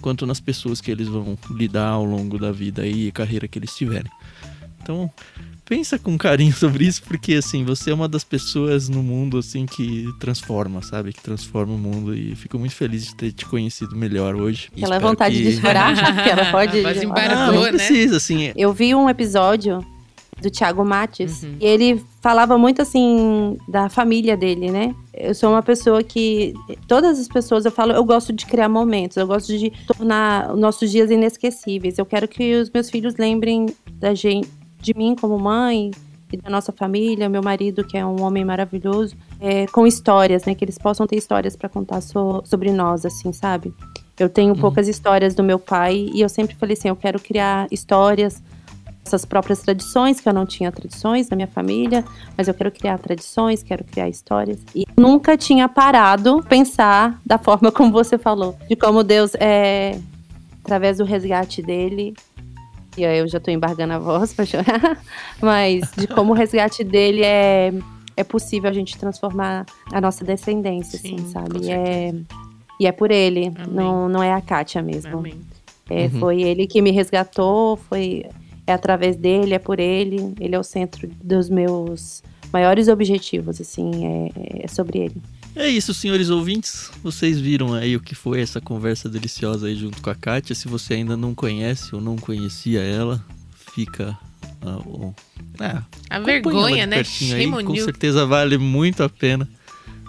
quanto 0.00 0.24
nas 0.26 0.38
pessoas 0.38 0.80
que 0.80 0.90
eles 0.90 1.08
vão 1.08 1.36
lidar 1.50 1.88
ao 1.88 2.04
longo 2.04 2.38
da 2.38 2.52
vida 2.52 2.86
e 2.86 3.10
carreira 3.10 3.48
que 3.48 3.58
eles 3.58 3.74
tiverem. 3.74 4.10
Então, 4.82 5.10
pensa 5.64 5.98
com 5.98 6.16
carinho 6.16 6.52
sobre 6.56 6.84
isso, 6.86 7.02
porque 7.02 7.34
assim, 7.34 7.64
você 7.64 7.90
é 7.90 7.94
uma 7.94 8.08
das 8.08 8.22
pessoas 8.24 8.88
no 8.88 9.02
mundo 9.02 9.38
assim 9.38 9.66
que 9.66 10.08
transforma, 10.20 10.82
sabe? 10.82 11.12
Que 11.12 11.20
transforma 11.20 11.74
o 11.74 11.78
mundo 11.78 12.14
e 12.14 12.34
fico 12.36 12.58
muito 12.58 12.74
feliz 12.74 13.06
de 13.06 13.16
ter 13.16 13.32
te 13.32 13.44
conhecido 13.46 13.96
melhor 13.96 14.34
hoje. 14.36 14.68
E 14.76 14.80
Aquela 14.84 14.96
espero 14.96 15.08
vontade 15.10 15.36
que- 15.36 15.50
de 15.50 15.60
chorar, 15.60 15.94
que 16.22 16.28
ela 16.30 16.50
pode. 16.52 16.80
Quase 16.80 17.00
Ah, 17.00 17.04
embargou, 17.04 17.54
não 17.54 17.62
né? 17.64 17.68
precisa, 17.72 18.16
assim, 18.18 18.52
Eu 18.56 18.72
vi 18.72 18.94
um 18.94 19.08
episódio 19.10 19.84
do 20.40 20.50
Thiago 20.50 20.84
Mates 20.84 21.42
Uhum. 21.42 21.56
e 21.60 21.66
ele 21.66 22.04
falava 22.20 22.56
muito 22.58 22.80
assim 22.82 23.56
da 23.68 23.88
família 23.88 24.36
dele, 24.36 24.70
né? 24.70 24.94
Eu 25.12 25.34
sou 25.34 25.50
uma 25.50 25.62
pessoa 25.62 26.02
que 26.02 26.54
todas 26.88 27.18
as 27.18 27.28
pessoas 27.28 27.64
eu 27.64 27.70
falo, 27.70 27.92
eu 27.92 28.04
gosto 28.04 28.32
de 28.32 28.46
criar 28.46 28.68
momentos, 28.68 29.16
eu 29.16 29.26
gosto 29.26 29.56
de 29.58 29.70
tornar 29.86 30.52
os 30.52 30.58
nossos 30.58 30.90
dias 30.90 31.10
inesquecíveis. 31.10 31.98
Eu 31.98 32.06
quero 32.06 32.26
que 32.26 32.54
os 32.56 32.70
meus 32.70 32.88
filhos 32.90 33.14
lembrem 33.16 33.66
da 33.92 34.14
gente, 34.14 34.48
de 34.80 34.94
mim 34.96 35.14
como 35.14 35.38
mãe 35.38 35.90
e 36.32 36.36
da 36.36 36.48
nossa 36.48 36.72
família, 36.72 37.28
meu 37.28 37.42
marido 37.42 37.82
que 37.84 37.98
é 37.98 38.06
um 38.06 38.22
homem 38.22 38.44
maravilhoso, 38.44 39.16
é, 39.40 39.66
com 39.66 39.86
histórias, 39.86 40.44
né? 40.44 40.54
Que 40.54 40.64
eles 40.64 40.78
possam 40.78 41.06
ter 41.06 41.16
histórias 41.16 41.56
para 41.56 41.68
contar 41.68 42.00
so- 42.00 42.42
sobre 42.44 42.70
nós, 42.72 43.04
assim, 43.04 43.32
sabe? 43.32 43.74
Eu 44.18 44.28
tenho 44.28 44.54
poucas 44.54 44.86
histórias 44.86 45.34
do 45.34 45.42
meu 45.42 45.58
pai 45.58 46.08
e 46.14 46.20
eu 46.20 46.28
sempre 46.28 46.54
falei 46.54 46.74
assim, 46.74 46.88
eu 46.88 46.96
quero 46.96 47.18
criar 47.18 47.66
histórias 47.70 48.42
essas 49.04 49.24
próprias 49.24 49.60
tradições, 49.60 50.20
que 50.20 50.28
eu 50.28 50.32
não 50.32 50.46
tinha 50.46 50.70
tradições 50.70 51.28
na 51.28 51.36
minha 51.36 51.48
família, 51.48 52.04
mas 52.36 52.48
eu 52.48 52.54
quero 52.54 52.70
criar 52.70 52.98
tradições, 52.98 53.62
quero 53.62 53.82
criar 53.84 54.08
histórias. 54.08 54.58
E 54.74 54.84
nunca 54.96 55.36
tinha 55.36 55.68
parado 55.68 56.44
pensar 56.48 57.20
da 57.24 57.38
forma 57.38 57.72
como 57.72 57.90
você 57.90 58.18
falou, 58.18 58.56
de 58.68 58.76
como 58.76 59.02
Deus 59.02 59.32
é 59.34 59.98
através 60.62 60.98
do 60.98 61.04
resgate 61.04 61.62
dele. 61.62 62.14
E 62.96 63.04
aí 63.04 63.18
eu 63.18 63.28
já 63.28 63.40
tô 63.40 63.50
embargando 63.50 63.92
a 63.94 63.98
voz 63.98 64.32
pra 64.32 64.44
chorar, 64.44 65.00
mas 65.40 65.90
de 65.96 66.06
como 66.06 66.32
o 66.32 66.36
resgate 66.36 66.84
dele 66.84 67.22
é 67.24 67.72
é 68.16 68.24
possível 68.24 68.68
a 68.68 68.72
gente 68.72 68.98
transformar 68.98 69.64
a 69.90 70.00
nossa 70.00 70.22
descendência, 70.24 70.98
Sim, 70.98 71.14
assim, 71.14 71.30
sabe? 71.30 71.64
E 71.64 71.70
é, 71.70 72.12
e 72.78 72.86
é 72.86 72.92
por 72.92 73.10
ele, 73.10 73.46
Amém. 73.46 73.66
não, 73.70 74.08
não 74.08 74.22
é 74.22 74.32
a 74.32 74.40
Kátia 74.42 74.82
mesmo. 74.82 75.18
Amém. 75.18 75.40
É, 75.88 76.04
Uhum. 76.04 76.20
Foi 76.20 76.40
ele 76.42 76.66
que 76.68 76.80
me 76.80 76.92
resgatou, 76.92 77.76
foi 77.76 78.24
é 78.70 78.74
através 78.74 79.16
dele, 79.16 79.54
é 79.54 79.58
por 79.58 79.78
ele. 79.78 80.34
Ele 80.40 80.54
é 80.54 80.58
o 80.58 80.62
centro 80.64 81.08
dos 81.22 81.48
meus 81.50 82.22
maiores 82.52 82.88
objetivos, 82.88 83.60
assim, 83.60 84.06
é, 84.06 84.62
é 84.64 84.68
sobre 84.68 84.98
ele. 84.98 85.16
É 85.54 85.68
isso, 85.68 85.92
senhores 85.92 86.30
ouvintes. 86.30 86.90
Vocês 87.02 87.40
viram 87.40 87.74
aí 87.74 87.96
o 87.96 88.00
que 88.00 88.14
foi 88.14 88.40
essa 88.40 88.60
conversa 88.60 89.08
deliciosa 89.08 89.66
aí 89.66 89.74
junto 89.74 90.00
com 90.00 90.08
a 90.08 90.14
Kátia. 90.14 90.54
Se 90.54 90.68
você 90.68 90.94
ainda 90.94 91.16
não 91.16 91.34
conhece 91.34 91.94
ou 91.94 92.00
não 92.00 92.16
conhecia 92.16 92.80
ela, 92.80 93.24
fica. 93.74 94.16
ah, 94.62 95.12
é, 95.64 95.82
A 96.08 96.20
vergonha, 96.20 96.86
né? 96.86 97.02
aí, 97.34 97.50
com 97.64 97.74
you. 97.74 97.84
certeza 97.84 98.24
vale 98.26 98.58
muito 98.58 99.02
a 99.02 99.08
pena. 99.08 99.48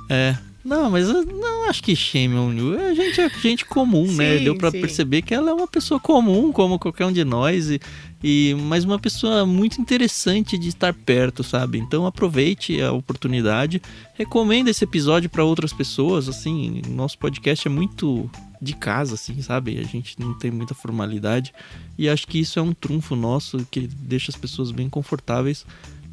É. 0.10 0.38
Não, 0.64 0.92
mas 0.92 1.10
eu 1.10 1.26
não 1.26 1.68
acho 1.68 1.82
que 1.82 1.96
shame 1.96 2.36
on 2.36 2.54
you. 2.54 2.76
É 2.80 2.94
gente, 2.94 3.20
é 3.20 3.30
gente 3.30 3.66
comum, 3.66 4.06
né? 4.12 4.38
Sim, 4.38 4.44
Deu 4.44 4.56
pra 4.56 4.70
sim. 4.70 4.80
perceber 4.80 5.24
que 5.24 5.34
ela 5.34 5.50
é 5.50 5.54
uma 5.54 5.68
pessoa 5.68 6.00
comum, 6.00 6.52
como 6.52 6.78
qualquer 6.78 7.06
um 7.08 7.12
de 7.12 7.24
nós. 7.26 7.72
E, 7.72 7.80
e 8.24 8.56
mas 8.68 8.84
uma 8.84 9.00
pessoa 9.00 9.46
muito 9.46 9.82
interessante 9.82 10.58
de 10.58 10.70
estar 10.70 10.94
perto, 10.94 11.44
sabe? 11.44 11.80
Então 11.80 12.06
aproveite 12.06 12.80
a 12.82 12.92
oportunidade. 12.92 13.82
Recomenda 14.14 14.70
esse 14.70 14.84
episódio 14.84 15.30
pra 15.30 15.44
outras 15.44 15.74
pessoas, 15.74 16.30
assim. 16.30 16.82
Nosso 16.90 17.18
podcast 17.18 17.68
é 17.68 17.72
muito 17.72 18.30
de 18.62 18.76
casa, 18.76 19.16
assim, 19.16 19.42
sabe? 19.42 19.80
A 19.80 19.84
gente 19.84 20.20
não 20.20 20.38
tem 20.38 20.52
muita 20.52 20.76
formalidade. 20.76 21.52
E 21.98 22.08
acho 22.08 22.28
que 22.28 22.40
isso 22.40 22.60
é 22.60 22.62
um 22.62 22.74
trunfo 22.74 23.16
nosso 23.16 23.66
que 23.72 23.88
deixa 23.88 24.30
as 24.30 24.38
pessoas 24.38 24.72
bem 24.72 24.88
confortáveis 24.88 25.66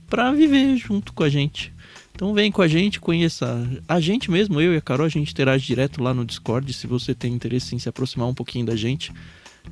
pra 0.09 0.33
viver 0.33 0.77
junto 0.77 1.13
com 1.13 1.23
a 1.23 1.29
gente. 1.29 1.73
Então 2.15 2.35
vem 2.35 2.51
com 2.51 2.63
a 2.63 2.67
gente, 2.67 2.99
conheça 2.99 3.65
a 3.87 4.01
gente 4.01 4.31
mesmo, 4.31 4.61
eu 4.61 4.75
e 4.75 4.77
a 4.77 4.81
Carol, 4.81 5.07
a 5.07 5.09
gente 5.09 5.31
interage 5.31 5.67
direto 5.67 6.03
lá 6.03 6.13
no 6.13 6.25
Discord. 6.25 6.73
Se 6.73 6.87
você 6.87 7.15
tem 7.15 7.33
interesse 7.33 7.77
em 7.77 7.79
se 7.79 7.89
aproximar 7.89 8.27
um 8.27 8.35
pouquinho 8.35 8.67
da 8.67 8.75
gente, 8.75 9.13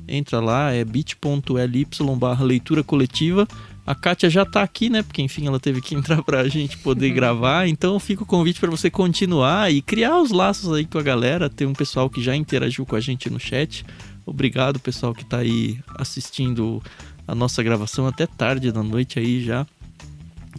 entra 0.07 0.39
lá, 0.39 0.71
é 0.71 0.83
bit.ly 0.83 1.87
barra 2.17 2.43
leitura 2.43 2.83
coletiva. 2.83 3.47
A 3.85 3.95
Kátia 3.95 4.29
já 4.29 4.45
tá 4.45 4.61
aqui, 4.61 4.89
né? 4.89 5.01
Porque 5.01 5.21
enfim, 5.21 5.47
ela 5.47 5.61
teve 5.61 5.79
que 5.79 5.95
entrar 5.95 6.21
pra 6.21 6.45
gente 6.49 6.77
poder 6.77 7.09
gravar. 7.15 7.67
Então 7.69 7.97
fica 7.99 8.23
o 8.23 8.25
convite 8.25 8.59
para 8.59 8.69
você 8.69 8.89
continuar 8.89 9.71
e 9.71 9.81
criar 9.81 10.19
os 10.19 10.31
laços 10.31 10.73
aí 10.73 10.85
com 10.85 10.97
a 10.97 11.01
galera. 11.01 11.49
Tem 11.49 11.65
um 11.65 11.73
pessoal 11.73 12.09
que 12.09 12.21
já 12.21 12.35
interagiu 12.35 12.85
com 12.85 12.97
a 12.97 12.99
gente 12.99 13.29
no 13.29 13.39
chat. 13.39 13.85
Obrigado, 14.25 14.77
pessoal 14.77 15.13
que 15.13 15.23
tá 15.23 15.37
aí 15.37 15.79
assistindo 15.95 16.83
a 17.25 17.33
nossa 17.33 17.63
gravação 17.63 18.05
até 18.05 18.27
tarde 18.27 18.73
da 18.73 18.83
noite 18.83 19.19
aí 19.19 19.41
já. 19.41 19.65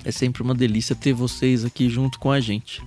É 0.06 0.10
sempre 0.10 0.42
uma 0.42 0.54
delícia 0.54 0.96
ter 0.96 1.12
vocês 1.12 1.66
aqui 1.66 1.90
junto 1.90 2.18
com 2.18 2.30
a 2.30 2.40
gente. 2.40 2.82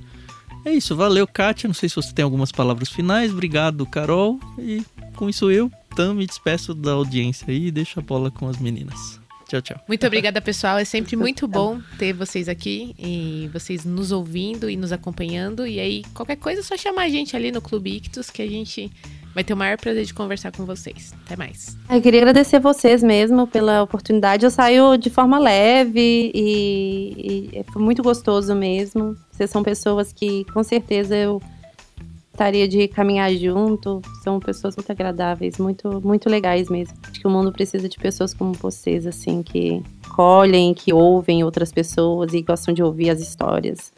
É 0.65 0.71
isso, 0.71 0.95
valeu, 0.95 1.27
Kátia. 1.27 1.67
Não 1.67 1.73
sei 1.75 1.87
se 1.87 1.95
você 1.95 2.11
tem 2.13 2.23
algumas 2.23 2.51
palavras 2.51 2.89
finais. 2.89 3.31
Obrigado, 3.31 3.85
Carol. 3.85 4.39
E 4.57 4.83
com 5.15 5.29
isso 5.29 5.51
eu 5.51 5.71
também 5.95 6.15
me 6.15 6.25
despeço 6.25 6.73
da 6.73 6.91
audiência 6.91 7.45
aí 7.49 7.67
e 7.67 7.71
deixo 7.71 7.99
a 7.99 8.03
bola 8.03 8.31
com 8.31 8.47
as 8.47 8.57
meninas. 8.57 9.19
Tchau, 9.51 9.61
tchau. 9.61 9.77
Muito 9.85 10.07
obrigada, 10.07 10.39
pessoal. 10.39 10.77
É 10.77 10.85
sempre 10.85 11.17
muito 11.17 11.45
bom 11.45 11.81
ter 11.99 12.13
vocês 12.13 12.47
aqui 12.47 12.95
e 12.97 13.49
vocês 13.51 13.83
nos 13.83 14.13
ouvindo 14.13 14.69
e 14.69 14.77
nos 14.77 14.93
acompanhando. 14.93 15.67
E 15.67 15.77
aí, 15.77 16.03
qualquer 16.13 16.37
coisa, 16.37 16.61
é 16.61 16.63
só 16.63 16.77
chamar 16.77 17.03
a 17.03 17.09
gente 17.09 17.35
ali 17.35 17.51
no 17.51 17.61
Clube 17.61 17.97
Ictus 17.97 18.29
que 18.29 18.41
a 18.41 18.47
gente 18.47 18.89
vai 19.33 19.43
ter 19.43 19.53
o 19.53 19.57
maior 19.57 19.77
prazer 19.77 20.05
de 20.05 20.13
conversar 20.13 20.53
com 20.53 20.65
vocês. 20.65 21.13
Até 21.25 21.35
mais. 21.35 21.77
Eu 21.89 22.01
queria 22.01 22.21
agradecer 22.21 22.59
vocês 22.59 23.03
mesmo 23.03 23.45
pela 23.45 23.83
oportunidade. 23.83 24.45
Eu 24.45 24.51
saio 24.51 24.95
de 24.95 25.09
forma 25.09 25.37
leve 25.37 26.31
e, 26.33 27.49
e 27.53 27.63
foi 27.73 27.81
muito 27.81 28.01
gostoso 28.01 28.55
mesmo. 28.55 29.17
Vocês 29.31 29.49
são 29.49 29.63
pessoas 29.63 30.13
que 30.13 30.45
com 30.53 30.63
certeza 30.63 31.13
eu 31.13 31.41
gostaria 32.41 32.67
de 32.67 32.87
caminhar 32.87 33.31
junto. 33.35 34.01
São 34.23 34.39
pessoas 34.39 34.75
muito 34.75 34.91
agradáveis, 34.91 35.59
muito, 35.59 36.01
muito 36.03 36.27
legais 36.27 36.69
mesmo. 36.69 36.97
Acho 37.03 37.19
que 37.19 37.27
o 37.27 37.29
mundo 37.29 37.51
precisa 37.51 37.87
de 37.87 37.99
pessoas 37.99 38.33
como 38.33 38.53
vocês, 38.53 39.05
assim, 39.05 39.43
que 39.43 39.83
colhem, 40.15 40.73
que 40.73 40.91
ouvem 40.91 41.43
outras 41.43 41.71
pessoas 41.71 42.33
e 42.33 42.41
gostam 42.41 42.73
de 42.73 42.81
ouvir 42.81 43.11
as 43.11 43.21
histórias. 43.21 43.93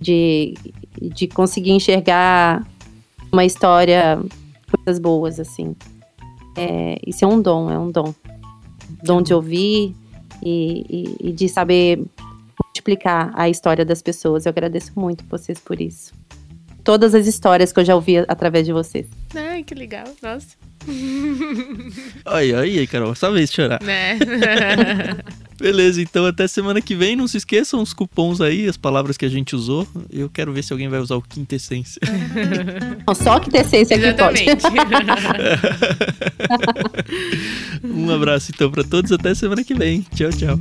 De, 0.00 0.54
de 0.98 1.26
conseguir 1.26 1.72
enxergar 1.72 2.66
uma 3.30 3.44
história, 3.44 4.18
coisas 4.74 4.98
boas, 4.98 5.38
assim. 5.38 5.76
É, 6.56 6.98
isso 7.06 7.22
é 7.22 7.28
um 7.28 7.42
dom, 7.42 7.70
é 7.70 7.78
um 7.78 7.90
dom. 7.90 8.14
Dom 9.04 9.20
de 9.20 9.34
ouvir 9.34 9.94
e, 10.42 10.86
e, 11.20 11.28
e 11.28 11.32
de 11.32 11.50
saber 11.50 12.02
multiplicar 12.64 13.30
a 13.34 13.46
história 13.46 13.84
das 13.84 14.00
pessoas. 14.00 14.46
Eu 14.46 14.50
agradeço 14.50 14.98
muito 14.98 15.22
vocês 15.28 15.60
por 15.60 15.78
isso 15.78 16.14
todas 16.88 17.14
as 17.14 17.26
histórias 17.26 17.70
que 17.70 17.80
eu 17.80 17.84
já 17.84 17.94
ouvi 17.94 18.16
através 18.26 18.64
de 18.64 18.72
vocês. 18.72 19.06
Ai, 19.34 19.62
que 19.62 19.74
legal. 19.74 20.06
Nossa. 20.22 20.56
Ai, 22.24 22.54
ai, 22.54 22.86
Carol, 22.86 23.14
só 23.14 23.30
vez 23.30 23.52
chorar. 23.52 23.78
Né? 23.82 24.18
Beleza, 25.60 26.00
então 26.00 26.24
até 26.24 26.48
semana 26.48 26.80
que 26.80 26.94
vem. 26.94 27.14
Não 27.14 27.28
se 27.28 27.36
esqueçam 27.36 27.82
os 27.82 27.92
cupons 27.92 28.40
aí, 28.40 28.66
as 28.66 28.78
palavras 28.78 29.18
que 29.18 29.26
a 29.26 29.28
gente 29.28 29.54
usou. 29.54 29.86
Eu 30.10 30.30
quero 30.30 30.50
ver 30.50 30.64
se 30.64 30.72
alguém 30.72 30.88
vai 30.88 30.98
usar 30.98 31.16
o 31.16 31.20
quintessência. 31.20 32.00
Não, 33.06 33.14
só 33.14 33.38
quintessência 33.38 33.94
aqui 33.94 34.14
pode. 34.14 34.46
um 37.84 38.10
abraço 38.10 38.50
então 38.54 38.70
para 38.70 38.82
todos, 38.82 39.12
até 39.12 39.34
semana 39.34 39.62
que 39.62 39.74
vem. 39.74 40.06
Tchau, 40.14 40.30
tchau. 40.30 40.58